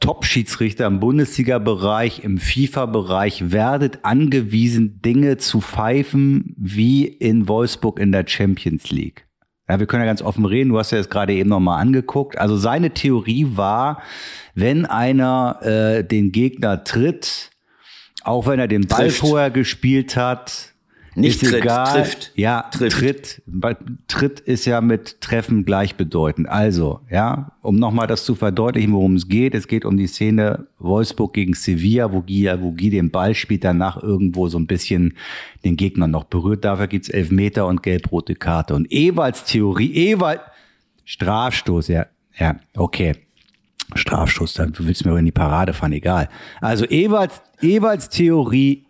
Top-Schiedsrichter 0.00 0.86
im 0.86 1.00
Bundesliga-Bereich, 1.00 2.22
im 2.24 2.38
FIFA-Bereich, 2.38 3.52
werdet 3.52 4.04
angewiesen, 4.04 5.00
Dinge 5.00 5.38
zu 5.38 5.60
pfeifen 5.60 6.54
wie 6.58 7.06
in 7.06 7.48
Wolfsburg 7.48 7.98
in 7.98 8.12
der 8.12 8.26
Champions 8.26 8.90
League. 8.90 9.23
Ja, 9.68 9.78
wir 9.80 9.86
können 9.86 10.02
ja 10.02 10.06
ganz 10.06 10.20
offen 10.20 10.44
reden. 10.44 10.70
Du 10.70 10.78
hast 10.78 10.90
ja 10.90 10.98
jetzt 10.98 11.10
gerade 11.10 11.32
eben 11.32 11.48
nochmal 11.48 11.80
angeguckt. 11.80 12.36
Also 12.36 12.56
seine 12.56 12.90
Theorie 12.90 13.46
war, 13.54 14.02
wenn 14.54 14.84
einer 14.84 15.58
äh, 15.62 16.04
den 16.04 16.32
Gegner 16.32 16.84
tritt, 16.84 17.50
auch 18.22 18.46
wenn 18.46 18.58
er 18.58 18.68
den 18.68 18.86
Ball 18.86 19.08
Trifft. 19.08 19.20
vorher 19.20 19.50
gespielt 19.50 20.16
hat, 20.16 20.73
nicht 21.16 21.42
ist 21.42 21.50
tritt, 21.50 21.62
egal. 21.62 21.92
trifft. 21.92 22.32
Ja, 22.34 22.62
trifft. 22.62 22.98
Tritt. 22.98 23.42
Tritt 24.08 24.40
ist 24.40 24.64
ja 24.64 24.80
mit 24.80 25.20
Treffen 25.20 25.64
gleichbedeutend. 25.64 26.48
Also, 26.48 27.00
ja, 27.10 27.52
um 27.62 27.76
nochmal 27.76 28.06
das 28.06 28.24
zu 28.24 28.34
verdeutlichen, 28.34 28.92
worum 28.92 29.16
es 29.16 29.28
geht. 29.28 29.54
Es 29.54 29.68
geht 29.68 29.84
um 29.84 29.96
die 29.96 30.06
Szene 30.06 30.66
Wolfsburg 30.78 31.32
gegen 31.32 31.54
Sevilla, 31.54 32.12
wo 32.12 32.22
Guy, 32.22 32.50
wo 32.60 32.72
Guy 32.72 32.90
den 32.90 33.10
Ball 33.10 33.34
spielt, 33.34 33.64
danach 33.64 34.02
irgendwo 34.02 34.48
so 34.48 34.58
ein 34.58 34.66
bisschen 34.66 35.14
den 35.64 35.76
Gegner 35.76 36.08
noch 36.08 36.24
berührt. 36.24 36.64
Dafür 36.64 36.86
gibt's 36.86 37.08
Elfmeter 37.08 37.66
und 37.66 37.82
gelb-rote 37.82 38.34
Karte. 38.34 38.74
Und 38.74 38.90
Ewalds 38.90 39.44
Theorie, 39.44 39.94
Ewald, 39.94 40.40
Strafstoß, 41.04 41.88
ja, 41.88 42.06
ja, 42.38 42.56
okay. 42.76 43.14
Strafstoß, 43.94 44.54
dann 44.54 44.72
willst 44.78 45.04
du 45.04 45.10
mir 45.10 45.18
in 45.18 45.26
die 45.26 45.32
Parade 45.32 45.72
fahren, 45.72 45.92
egal. 45.92 46.28
Also 46.60 46.86
Ewalds, 46.86 47.42
Ewalds 47.60 48.08
Theorie, 48.08 48.86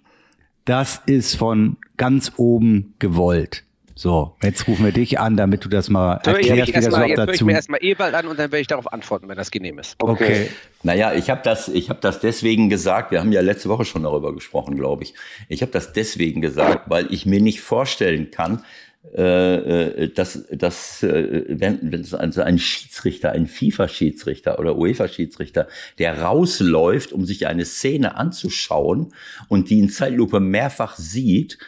das 0.65 1.03
ist 1.07 1.37
von 1.37 1.77
ganz 1.97 2.33
oben 2.37 2.95
gewollt. 2.99 3.65
So, 3.97 4.35
jetzt 4.43 4.67
rufen 4.67 4.85
wir 4.85 4.91
dich 4.91 5.21
an, 5.21 5.37
damit 5.37 5.65
du 5.65 5.69
das 5.69 5.89
mal 5.89 6.21
so, 6.25 6.33
erklärst, 6.33 6.69
wie 6.69 6.73
das 6.73 6.91
mal, 6.91 7.07
jetzt 7.07 7.19
dazu... 7.19 7.31
Jetzt 7.31 7.41
ich 7.41 7.47
mir 7.47 7.53
erstmal 7.53 7.85
Ewald 7.85 8.15
an 8.15 8.27
und 8.27 8.37
dann 8.39 8.51
werde 8.51 8.61
ich 8.61 8.67
darauf 8.67 8.93
antworten, 8.93 9.29
wenn 9.29 9.37
das 9.37 9.53
genehm 9.53 9.79
ist. 9.79 9.95
Okay. 10.01 10.25
okay. 10.25 10.51
Naja, 10.83 11.15
ich 11.15 11.31
habe 11.31 11.43
das, 11.45 11.69
ich 11.69 11.91
hab 11.91 12.01
das 12.01 12.19
deswegen 12.19 12.69
gesagt, 12.69 13.13
wir 13.13 13.21
haben 13.21 13.31
ja 13.31 13.41
letzte 13.41 13.69
Woche 13.69 13.85
schon 13.85 14.03
darüber 14.03 14.35
gesprochen, 14.35 14.75
glaube 14.75 15.05
ich. 15.05 15.15
Ich 15.49 15.63
habe 15.63 15.71
das 15.71 15.93
deswegen 15.93 16.41
gesagt, 16.41 16.91
weil 16.91 17.13
ich 17.13 17.25
mir 17.25 17.41
nicht 17.41 17.61
vorstellen 17.61 18.33
kann, 18.33 18.65
äh, 19.13 20.05
äh, 20.05 20.09
dass, 20.09 20.45
dass 20.51 21.03
äh, 21.03 21.45
wenn, 21.49 21.79
wenn 21.93 22.01
es 22.01 22.15
also 22.15 22.41
ein 22.41 22.59
Schiedsrichter, 22.59 23.33
ein 23.33 23.47
FIFA-Schiedsrichter 23.47 24.59
oder 24.59 24.77
UEFA-Schiedsrichter, 24.77 25.69
der 25.99 26.23
rausläuft, 26.23 27.13
um 27.13 27.25
sich 27.25 27.47
eine 27.47 27.65
Szene 27.65 28.17
anzuschauen 28.17 29.13
und 29.49 29.71
die 29.71 29.79
in 29.79 29.91
Zeitlupe 29.91 30.41
mehrfach 30.41 30.97
sieht 30.97 31.59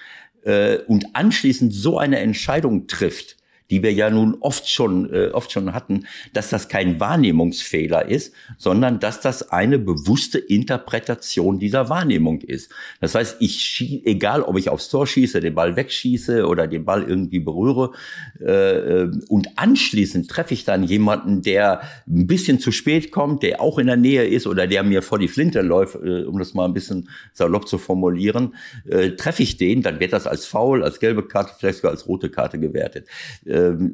äh, 0.44 0.78
und 0.86 1.14
anschließend 1.14 1.72
so 1.74 1.98
eine 1.98 2.18
Entscheidung 2.20 2.86
trifft, 2.86 3.35
die 3.70 3.82
wir 3.82 3.92
ja 3.92 4.10
nun 4.10 4.36
oft 4.40 4.68
schon, 4.68 5.12
äh, 5.12 5.28
oft 5.28 5.52
schon 5.52 5.74
hatten, 5.74 6.06
dass 6.32 6.50
das 6.50 6.68
kein 6.68 7.00
Wahrnehmungsfehler 7.00 8.08
ist, 8.08 8.32
sondern 8.58 9.00
dass 9.00 9.20
das 9.20 9.50
eine 9.50 9.78
bewusste 9.78 10.38
Interpretation 10.38 11.58
dieser 11.58 11.88
Wahrnehmung 11.88 12.40
ist. 12.40 12.70
Das 13.00 13.14
heißt, 13.14 13.36
ich 13.40 13.60
schie 13.60 14.02
egal 14.04 14.42
ob 14.42 14.56
ich 14.56 14.68
aufs 14.68 14.88
Tor 14.88 15.06
schieße, 15.06 15.40
den 15.40 15.54
Ball 15.54 15.76
wegschieße 15.76 16.46
oder 16.46 16.66
den 16.66 16.84
Ball 16.84 17.02
irgendwie 17.02 17.40
berühre, 17.40 17.92
äh, 18.40 19.02
äh, 19.02 19.10
und 19.28 19.48
anschließend 19.56 20.28
treffe 20.30 20.54
ich 20.54 20.64
dann 20.64 20.84
jemanden, 20.84 21.42
der 21.42 21.82
ein 22.06 22.26
bisschen 22.26 22.58
zu 22.60 22.72
spät 22.72 23.10
kommt, 23.10 23.42
der 23.42 23.60
auch 23.60 23.78
in 23.78 23.86
der 23.86 23.96
Nähe 23.96 24.26
ist 24.26 24.46
oder 24.46 24.66
der 24.66 24.82
mir 24.82 25.02
vor 25.02 25.18
die 25.18 25.28
Flinte 25.28 25.62
läuft, 25.62 25.96
äh, 25.96 26.24
um 26.24 26.38
das 26.38 26.54
mal 26.54 26.64
ein 26.64 26.74
bisschen 26.74 27.08
salopp 27.32 27.68
zu 27.68 27.78
formulieren, 27.78 28.54
äh, 28.88 29.10
treffe 29.10 29.42
ich 29.42 29.56
den, 29.56 29.82
dann 29.82 30.00
wird 30.00 30.12
das 30.12 30.26
als 30.26 30.46
Foul, 30.46 30.82
als 30.82 31.00
gelbe 31.00 31.26
Karte, 31.26 31.52
vielleicht 31.58 31.78
sogar 31.78 31.92
als 31.92 32.06
rote 32.06 32.30
Karte 32.30 32.58
gewertet. 32.58 33.08
Ähm, 33.56 33.92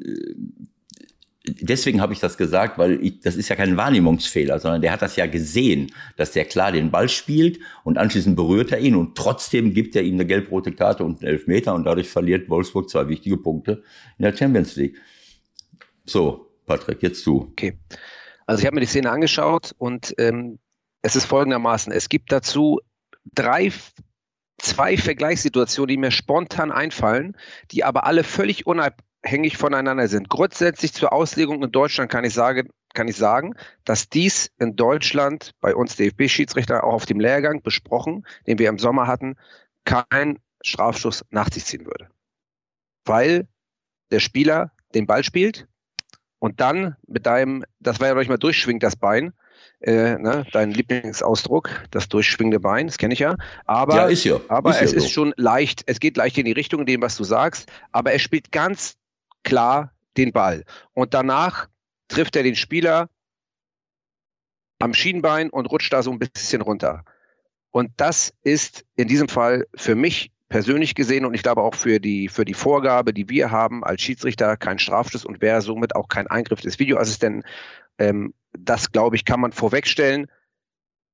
deswegen 1.45 2.01
habe 2.01 2.13
ich 2.13 2.19
das 2.19 2.37
gesagt, 2.37 2.77
weil 2.77 3.03
ich, 3.03 3.19
das 3.19 3.35
ist 3.35 3.49
ja 3.49 3.55
kein 3.55 3.77
Wahrnehmungsfehler, 3.77 4.59
sondern 4.59 4.81
der 4.81 4.91
hat 4.91 5.01
das 5.01 5.15
ja 5.15 5.25
gesehen, 5.25 5.91
dass 6.15 6.31
der 6.31 6.45
klar 6.45 6.71
den 6.71 6.91
Ball 6.91 7.09
spielt 7.09 7.59
und 7.83 7.97
anschließend 7.97 8.35
berührt 8.35 8.71
er 8.71 8.79
ihn 8.79 8.95
und 8.95 9.15
trotzdem 9.15 9.73
gibt 9.73 9.95
er 9.95 10.03
ihm 10.03 10.15
eine 10.15 10.25
gelb-rote 10.25 10.71
Karte 10.71 11.03
und 11.03 11.21
einen 11.21 11.31
Elfmeter 11.31 11.73
und 11.73 11.85
dadurch 11.85 12.09
verliert 12.09 12.49
Wolfsburg 12.49 12.89
zwei 12.89 13.07
wichtige 13.07 13.37
Punkte 13.37 13.83
in 14.17 14.23
der 14.23 14.35
Champions 14.35 14.75
League. 14.75 14.97
So, 16.05 16.49
Patrick, 16.65 17.01
jetzt 17.01 17.25
du. 17.25 17.49
Okay. 17.51 17.77
Also 18.45 18.61
ich 18.61 18.65
habe 18.65 18.75
mir 18.75 18.81
die 18.81 18.87
Szene 18.87 19.09
angeschaut 19.09 19.73
und 19.77 20.13
ähm, 20.17 20.59
es 21.01 21.15
ist 21.15 21.25
folgendermaßen, 21.25 21.91
es 21.91 22.09
gibt 22.09 22.31
dazu 22.31 22.79
drei 23.33 23.71
zwei 24.59 24.97
Vergleichssituationen, 24.97 25.89
die 25.89 25.97
mir 25.97 26.11
spontan 26.11 26.71
einfallen, 26.71 27.35
die 27.71 27.83
aber 27.83 28.05
alle 28.05 28.23
völlig 28.23 28.65
unabhängig 29.23 29.57
voneinander 29.57 30.07
sind. 30.07 30.29
Grundsätzlich 30.29 30.93
zur 30.93 31.13
Auslegung 31.13 31.63
in 31.63 31.71
Deutschland 31.71 32.11
kann 32.11 32.25
ich 32.25 32.33
sagen, 32.33 32.69
kann 32.93 33.07
ich 33.07 33.15
sagen, 33.15 33.55
dass 33.85 34.09
dies 34.09 34.51
in 34.59 34.75
Deutschland 34.75 35.51
bei 35.61 35.73
uns 35.73 35.95
DFB-Schiedsrichter 35.95 36.83
auch 36.83 36.93
auf 36.93 37.05
dem 37.05 37.19
Lehrgang 37.19 37.61
besprochen, 37.61 38.25
den 38.45 38.59
wir 38.59 38.69
im 38.69 38.79
Sommer 38.79 39.07
hatten, 39.07 39.35
kein 39.85 40.39
Strafschuss 40.61 41.23
nach 41.29 41.49
sich 41.51 41.65
ziehen 41.65 41.85
würde. 41.85 42.09
Weil 43.05 43.47
der 44.11 44.19
Spieler 44.19 44.71
den 44.93 45.07
Ball 45.07 45.23
spielt 45.23 45.67
und 46.39 46.59
dann 46.59 46.95
mit 47.07 47.25
deinem, 47.25 47.63
das 47.79 47.99
war 47.99 48.09
ja 48.09 48.13
noch 48.13 48.27
mal 48.27 48.37
durchschwingt, 48.37 48.83
das 48.83 48.95
Bein, 48.95 49.33
äh, 49.79 50.17
ne, 50.17 50.45
dein 50.51 50.71
Lieblingsausdruck, 50.71 51.69
das 51.91 52.07
durchschwingende 52.09 52.59
Bein, 52.59 52.87
das 52.87 52.97
kenne 52.97 53.13
ich 53.13 53.19
ja. 53.19 53.35
Aber, 53.65 53.95
ja, 53.95 54.07
ist 54.07 54.23
ja. 54.23 54.39
aber 54.49 54.69
ist 54.69 54.81
es 54.81 54.91
ja 54.91 54.97
ist 54.97 55.03
so. 55.05 55.09
schon 55.09 55.33
leicht, 55.35 55.83
es 55.87 55.99
geht 55.99 56.15
leicht 56.15 56.37
in 56.37 56.45
die 56.45 56.51
Richtung, 56.51 56.81
in 56.81 56.85
dem, 56.85 57.01
was 57.01 57.17
du 57.17 57.23
sagst, 57.23 57.71
aber 57.91 58.11
er 58.11 58.19
spielt 58.19 58.51
ganz 58.51 58.97
klar 59.43 59.93
den 60.17 60.31
Ball. 60.31 60.63
Und 60.93 61.13
danach 61.13 61.67
trifft 62.07 62.35
er 62.35 62.43
den 62.43 62.55
Spieler 62.55 63.09
am 64.79 64.93
Schienbein 64.93 65.49
und 65.49 65.65
rutscht 65.67 65.93
da 65.93 66.03
so 66.03 66.11
ein 66.11 66.19
bisschen 66.19 66.61
runter. 66.61 67.03
Und 67.71 67.91
das 67.97 68.33
ist 68.43 68.85
in 68.95 69.07
diesem 69.07 69.27
Fall 69.27 69.65
für 69.75 69.95
mich 69.95 70.31
persönlich 70.49 70.93
gesehen 70.93 71.25
und 71.25 71.33
ich 71.33 71.41
glaube 71.41 71.63
auch 71.63 71.73
für 71.73 71.99
die, 71.99 72.27
für 72.27 72.45
die 72.45 72.53
Vorgabe, 72.53 73.13
die 73.13 73.27
wir 73.29 73.49
haben 73.49 73.83
als 73.83 74.01
Schiedsrichter, 74.01 74.55
kein 74.55 74.77
Strafschuss 74.77 75.25
und 75.25 75.41
wäre 75.41 75.61
somit 75.61 75.95
auch 75.95 76.07
kein 76.07 76.27
Eingriff 76.27 76.61
des 76.61 76.77
Videoassistenten. 76.77 77.43
Ähm, 77.97 78.35
das, 78.51 78.91
glaube 78.91 79.15
ich, 79.15 79.25
kann 79.25 79.39
man 79.39 79.51
vorwegstellen, 79.51 80.27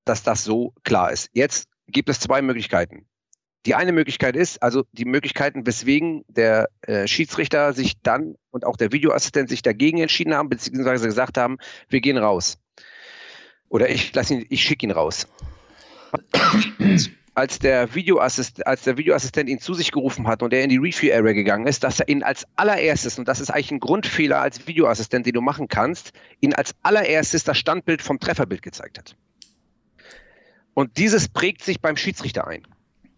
dass 0.04 0.24
das 0.24 0.44
so 0.44 0.74
klar 0.84 1.12
ist. 1.12 1.30
Jetzt 1.32 1.70
gibt 1.88 2.10
es 2.10 2.20
zwei 2.20 2.42
Möglichkeiten. 2.42 3.08
Die 3.66 3.76
eine 3.76 3.92
Möglichkeit 3.92 4.36
ist, 4.38 4.64
also 4.64 4.86
die 4.94 5.06
Möglichkeiten, 5.06 5.66
weswegen 5.66 6.24
der 6.30 6.70
äh, 6.82 7.08
Schiedsrichter 7.08 7.74
sich 7.74 8.02
dann 8.02 8.36
und 8.52 8.66
auch 8.66 8.78
der 8.78 8.94
Videoassistent 8.94 9.50
sich 9.50 9.62
dagegen 9.62 10.00
entschieden 10.00 10.34
haben, 10.34 10.48
beziehungsweise 10.50 11.06
gesagt 11.06 11.38
haben, 11.38 11.58
wir 11.90 12.00
gehen 12.00 12.18
raus. 12.18 12.58
Oder 13.68 13.90
ich 13.90 14.14
lasse 14.16 14.36
ihn, 14.36 14.46
ich 14.50 14.64
schicke 14.64 14.86
ihn 14.86 14.92
raus. 14.92 15.28
Als 17.36 17.60
der, 17.60 17.88
als 18.66 18.84
der 18.84 18.98
Videoassistent 18.98 19.50
ihn 19.50 19.60
zu 19.60 19.74
sich 19.74 19.92
gerufen 19.92 20.28
hat 20.28 20.42
und 20.42 20.54
er 20.54 20.64
in 20.64 20.70
die 20.70 20.78
Review-Area 20.78 21.34
gegangen 21.34 21.68
ist, 21.68 21.84
dass 21.84 22.00
er 22.00 22.10
ihn 22.10 22.24
als 22.24 22.46
allererstes, 22.56 23.20
und 23.20 23.28
das 23.28 23.40
ist 23.40 23.50
eigentlich 23.50 23.72
ein 23.72 23.80
Grundfehler 23.80 24.42
als 24.42 24.68
Videoassistent, 24.68 25.26
den 25.26 25.34
du 25.34 25.42
machen 25.42 25.68
kannst, 25.68 26.12
ihn 26.42 26.54
als 26.54 26.76
allererstes 26.82 27.44
das 27.44 27.58
Standbild 27.58 28.02
vom 28.02 28.20
Trefferbild 28.20 28.62
gezeigt 28.62 28.98
hat. 28.98 29.16
Und 30.74 30.98
dieses 30.98 31.28
prägt 31.28 31.64
sich 31.64 31.80
beim 31.80 31.98
Schiedsrichter 31.98 32.48
ein. 32.48 32.66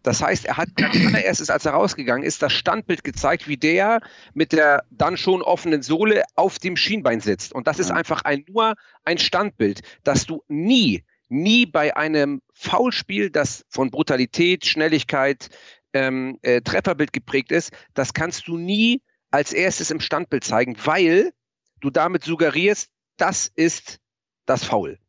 Das 0.04 0.22
heißt, 0.22 0.46
er 0.46 0.58
hat 0.58 0.70
als 0.78 0.96
allererstes, 0.96 1.50
als 1.50 1.66
er 1.66 1.74
rausgegangen 1.74 2.24
ist, 2.24 2.42
das 2.42 2.54
Standbild 2.54 3.04
gezeigt, 3.04 3.48
wie 3.48 3.58
der 3.58 4.02
mit 4.34 4.52
der 4.52 4.84
dann 4.90 5.18
schon 5.18 5.42
offenen 5.42 5.84
Sohle 5.84 6.24
auf 6.36 6.60
dem 6.60 6.76
Schienbein 6.76 7.22
sitzt. 7.22 7.54
Und 7.54 7.68
das 7.68 7.80
ist 7.80 7.92
einfach 7.92 8.24
ein, 8.24 8.44
nur 8.48 8.76
ein 9.04 9.18
Standbild, 9.18 9.82
dass 10.04 10.26
du 10.26 10.44
nie, 10.48 11.04
nie 11.30 11.66
bei 11.66 11.96
einem 11.96 12.42
Foulspiel, 12.54 13.30
das 13.30 13.66
von 13.70 13.92
Brutalität, 13.92 14.66
Schnelligkeit, 14.66 15.50
ähm, 15.94 16.40
äh, 16.42 16.62
Trefferbild 16.62 17.14
geprägt 17.14 17.52
ist, 17.52 17.72
das 17.94 18.14
kannst 18.14 18.48
du 18.48 18.58
nie 18.58 19.02
als 19.30 19.54
erstes 19.54 19.92
im 19.92 20.00
Standbild 20.00 20.44
zeigen, 20.44 20.76
weil 20.84 21.32
du 21.80 21.90
damit 21.90 22.24
suggerierst, 22.24 22.90
das 23.18 23.52
ist 23.56 24.00
das 24.46 24.64
Foul. 24.64 25.00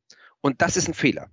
Und 0.41 0.61
das 0.61 0.77
ist 0.77 0.89
ein 0.89 0.95
Fehler. 0.95 1.31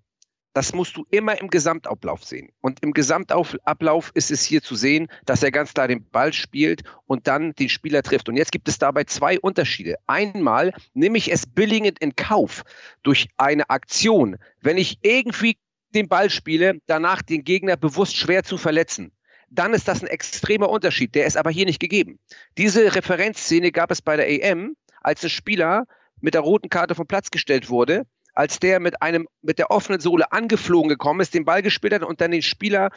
Das 0.53 0.73
musst 0.73 0.97
du 0.97 1.05
immer 1.11 1.39
im 1.39 1.49
Gesamtablauf 1.49 2.23
sehen. 2.23 2.49
Und 2.61 2.81
im 2.81 2.93
Gesamtablauf 2.93 4.11
ist 4.15 4.31
es 4.31 4.43
hier 4.43 4.63
zu 4.63 4.75
sehen, 4.75 5.07
dass 5.25 5.43
er 5.43 5.51
ganz 5.51 5.73
klar 5.73 5.87
den 5.87 6.09
Ball 6.09 6.33
spielt 6.33 6.83
und 7.05 7.27
dann 7.27 7.53
den 7.53 7.69
Spieler 7.69 8.01
trifft. 8.01 8.29
Und 8.29 8.35
jetzt 8.35 8.51
gibt 8.51 8.67
es 8.67 8.79
dabei 8.79 9.03
zwei 9.03 9.39
Unterschiede. 9.39 9.97
Einmal 10.07 10.73
nehme 10.93 11.17
ich 11.17 11.31
es 11.31 11.45
billigend 11.45 11.99
in 11.99 12.15
Kauf 12.15 12.63
durch 13.03 13.27
eine 13.37 13.69
Aktion, 13.69 14.37
wenn 14.61 14.77
ich 14.77 14.97
irgendwie 15.03 15.57
den 15.93 16.07
Ball 16.07 16.29
spiele, 16.29 16.79
danach 16.87 17.21
den 17.21 17.43
Gegner 17.43 17.77
bewusst 17.77 18.15
schwer 18.15 18.43
zu 18.43 18.57
verletzen. 18.57 19.11
Dann 19.51 19.73
ist 19.73 19.87
das 19.87 20.01
ein 20.01 20.07
extremer 20.07 20.69
Unterschied. 20.69 21.15
Der 21.15 21.25
ist 21.25 21.37
aber 21.37 21.49
hier 21.49 21.65
nicht 21.65 21.79
gegeben. 21.79 22.19
Diese 22.57 22.95
Referenzszene 22.95 23.71
gab 23.71 23.91
es 23.91 24.01
bei 24.01 24.15
der 24.15 24.29
EM, 24.29 24.75
als 25.01 25.23
ein 25.23 25.29
Spieler 25.29 25.85
mit 26.21 26.33
der 26.33 26.41
roten 26.41 26.69
Karte 26.69 26.95
vom 26.95 27.07
Platz 27.07 27.31
gestellt 27.31 27.69
wurde 27.69 28.05
als 28.39 28.57
der 28.57 28.79
mit 28.79 29.01
einem, 29.01 29.27
mit 29.41 29.59
der 29.59 29.69
offenen 29.69 29.99
Sohle 29.99 30.31
angeflogen 30.31 30.87
gekommen 30.87 31.19
ist, 31.19 31.33
den 31.33 31.43
Ball 31.43 31.61
gespielt 31.61 31.93
hat 31.93 32.03
und 32.03 32.21
dann 32.21 32.31
den 32.31 32.41
Spieler 32.41 32.89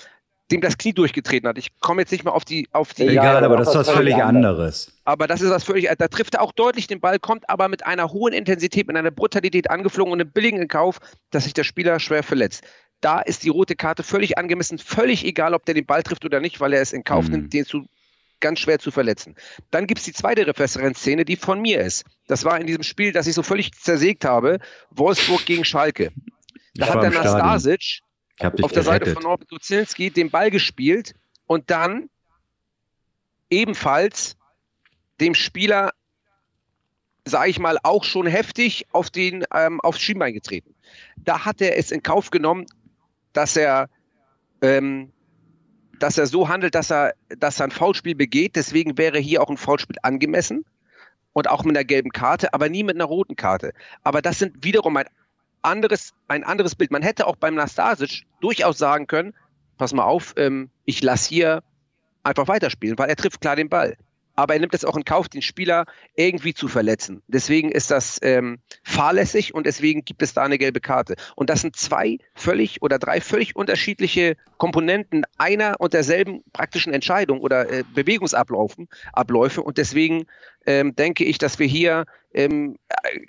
dem 0.53 0.61
das 0.61 0.77
Knie 0.79 0.93
durchgetreten 0.93 1.49
hat. 1.49 1.57
Ich 1.59 1.71
komme 1.81 2.03
jetzt 2.03 2.13
nicht 2.13 2.25
mehr 2.25 2.35
auf 2.35 2.45
die, 2.45 2.69
auf 2.73 2.95
die. 2.95 3.07
Egal, 3.09 3.43
aber 3.43 3.57
das 3.57 3.69
ist 3.69 3.75
was 3.75 3.91
völlig 3.91 4.15
anderes. 4.17 4.93
Aber 5.05 5.27
das 5.27 5.41
ist 5.41 5.51
was 5.51 5.65
völlig, 5.65 5.89
da 5.99 6.09
trifft 6.09 6.35
er 6.35 6.43
auch 6.43 6.53
deutlich 6.53 6.87
den 6.87 7.01
Ball, 7.01 7.19
kommt 7.19 7.49
aber 7.49 7.69
mit 7.69 7.87
einer 7.87 8.13
hohen 8.13 8.33
Intensität, 8.33 8.87
mit 8.87 8.97
einer 8.97 9.11
Brutalität 9.11 9.71
angeflogen 9.71 10.13
und 10.13 10.21
einem 10.21 10.31
billigen 10.31 10.69
Kauf, 10.69 10.99
dass 11.31 11.45
sich 11.45 11.55
der 11.55 11.65
Spieler 11.65 11.99
schwer 11.99 12.23
verletzt. 12.23 12.63
Da 13.01 13.21
ist 13.21 13.43
die 13.43 13.49
rote 13.49 13.75
Karte 13.75 14.05
völlig 14.05 14.39
angemessen, 14.39 14.79
völlig 14.79 15.25
egal, 15.25 15.55
ob 15.55 15.65
der 15.65 15.75
den 15.75 15.87
Ball 15.87 16.03
trifft 16.05 16.25
oder 16.25 16.39
nicht, 16.39 16.61
weil 16.61 16.73
er 16.73 16.83
es 16.83 16.93
in 16.93 17.03
Kauf 17.03 17.27
Mhm. 17.27 17.33
nimmt, 17.33 17.53
den 17.53 17.65
zu 17.65 17.87
ganz 18.43 18.59
schwer 18.59 18.79
zu 18.79 18.91
verletzen. 18.91 19.35
Dann 19.71 19.87
gibt 19.87 20.01
es 20.01 20.05
die 20.05 20.13
zweite 20.13 20.47
Referenzszene, 20.47 21.25
die 21.25 21.37
von 21.37 21.61
mir 21.61 21.81
ist. 21.81 22.05
Das 22.27 22.45
war 22.45 22.61
in 22.61 22.67
diesem 22.67 22.83
Spiel, 22.83 23.13
das 23.13 23.27
ich 23.27 23.35
so 23.35 23.43
völlig 23.43 23.73
zersägt 23.73 24.27
habe, 24.27 24.59
Wolfsburg 24.91 25.47
gegen 25.47 25.65
Schalke. 25.65 26.13
Da 26.75 26.87
Ich 26.87 26.91
hat 26.93 27.03
der. 27.03 27.11
Nastasic 27.11 28.01
auf 28.41 28.73
der 28.73 28.83
Seite 28.83 29.05
gerettet. 29.05 29.15
von 29.15 29.23
Norbert 29.23 29.51
Luzinski 29.51 30.11
den 30.11 30.31
Ball 30.31 30.51
gespielt 30.51 31.15
und 31.47 31.71
dann 31.71 32.11
ebenfalls 33.51 34.37
dem 35.21 35.35
Spieler, 35.35 35.93
sage 37.25 37.51
ich 37.51 37.59
mal, 37.59 37.79
auch 37.83 38.05
schon 38.05 38.27
heftig 38.27 38.87
auf 38.93 39.11
den, 39.11 39.45
ähm, 39.55 39.81
aufs 39.81 40.01
Schienbein 40.01 40.35
getreten. 40.35 40.75
Da 41.17 41.45
hat 41.45 41.61
er 41.61 41.79
es 41.79 41.91
in 41.91 42.03
Kauf 42.03 42.31
genommen, 42.31 42.67
dass 43.33 43.57
er, 43.57 43.89
ähm, 44.63 45.13
dass 46.03 46.19
er 46.19 46.27
so 46.27 46.49
handelt, 46.49 46.75
dass 46.75 46.91
er, 46.91 47.15
dass 47.29 47.61
er 47.61 47.67
ein 47.67 47.71
Foulspiel 47.71 48.17
begeht. 48.17 48.57
Deswegen 48.57 48.99
wäre 48.99 49.19
hier 49.19 49.41
auch 49.41 49.49
ein 49.49 49.57
Foulspiel 49.57 49.97
angemessen 50.03 50.65
und 51.33 51.49
auch 51.49 51.63
mit 51.63 51.77
einer 51.77 51.85
gelben 51.85 52.11
Karte, 52.11 52.53
aber 52.53 52.69
nie 52.69 52.83
mit 52.83 52.97
einer 52.97 53.05
roten 53.05 53.37
Karte. 53.37 53.73
Aber 54.03 54.21
das 54.21 54.41
sind 54.41 54.65
wiederum 54.65 54.97
ein 54.97 55.07
anderes, 55.63 56.13
ein 56.27 56.43
anderes 56.43 56.75
Bild. 56.75 56.91
Man 56.91 57.03
hätte 57.03 57.29
auch 57.29 57.37
beim 57.37 57.55
Nastasic 57.55 58.25
durchaus 58.41 58.79
sagen 58.79 59.07
können, 59.07 59.33
pass 59.79 59.93
mal 59.93 60.03
auf, 60.03 60.35
ähm, 60.37 60.71
ich 60.85 61.03
lasse 61.03 61.29
hier 61.29 61.63
einfach 62.25 62.49
weiterspielen, 62.49 62.99
weil 62.99 63.09
er 63.09 63.17
trifft 63.17 63.41
klar 63.41 63.55
den 63.55 63.69
Ball. 63.69 63.97
Aber 64.35 64.55
er 64.55 64.61
nimmt 64.61 64.75
es 64.75 64.85
auch 64.85 64.97
in 64.97 65.05
Kauf, 65.05 65.29
den 65.29 65.43
Spieler 65.43 65.85
irgendwie 66.15 66.55
zu 66.55 66.69
verletzen. 66.69 67.23
Deswegen 67.27 67.71
ist 67.71 67.91
das 67.91 68.19
ähm, 68.23 68.59
fahrlässig 68.83 69.55
und 69.55 69.67
deswegen 69.67 70.05
gibt 70.05 70.23
es 70.23 70.35
da 70.35 70.43
eine 70.43 70.59
gelbe 70.59 70.81
Karte. 70.81 71.17
Und 71.37 71.51
das 71.51 71.61
sind 71.61 71.77
zwei 71.77 72.19
völlig 72.35 72.83
oder 72.83 72.99
drei 72.99 73.21
völlig 73.21 73.57
unterschiedliche 73.57 74.37
Komponenten 74.59 75.25
einer 75.39 75.77
und 75.81 75.93
derselben 75.93 76.43
praktischen 76.53 76.93
Entscheidung 76.93 77.41
oder 77.41 77.71
äh, 77.71 77.85
Bewegungsabläufen 77.95 78.89
Abläufe. 79.13 79.63
Und 79.63 79.79
deswegen 79.79 80.27
ähm, 80.67 80.95
denke 80.95 81.25
ich, 81.25 81.39
dass 81.39 81.59
wir 81.59 81.67
hier 81.67 82.05
ähm, 82.35 82.77
äh, 82.89 83.21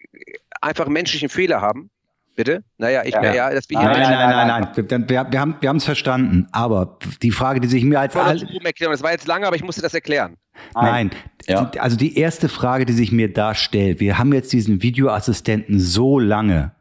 einfach 0.61 0.87
menschlichen 0.87 1.29
Fehler 1.29 1.61
haben 1.61 1.89
Bitte? 2.35 2.63
Naja, 2.77 3.03
ich, 3.05 3.13
ja. 3.13 3.33
ja, 3.33 3.49
das 3.53 3.65
nein, 3.69 3.85
nein, 3.85 4.01
nein, 4.01 4.47
nein, 4.47 4.73
nein, 4.89 5.09
Wir, 5.09 5.31
wir 5.31 5.39
haben, 5.39 5.55
wir 5.59 5.71
es 5.71 5.85
verstanden. 5.85 6.47
Aber 6.51 6.97
die 7.21 7.31
Frage, 7.31 7.59
die 7.59 7.67
sich 7.67 7.83
mir 7.83 7.99
als 7.99 8.15
all 8.15 8.39
das 8.39 9.03
war 9.03 9.11
jetzt 9.11 9.27
lange, 9.27 9.45
aber 9.45 9.55
ich 9.55 9.63
musste 9.63 9.81
das 9.81 9.93
erklären. 9.93 10.37
Nein, 10.73 11.11
ja. 11.47 11.65
die, 11.65 11.79
also 11.79 11.97
die 11.97 12.17
erste 12.17 12.49
Frage, 12.49 12.85
die 12.85 12.93
sich 12.93 13.11
mir 13.11 13.31
da 13.31 13.53
stellt: 13.53 13.99
Wir 13.99 14.17
haben 14.17 14.33
jetzt 14.33 14.51
diesen 14.51 14.81
Videoassistenten 14.81 15.79
so 15.79 16.19
lange 16.19 16.71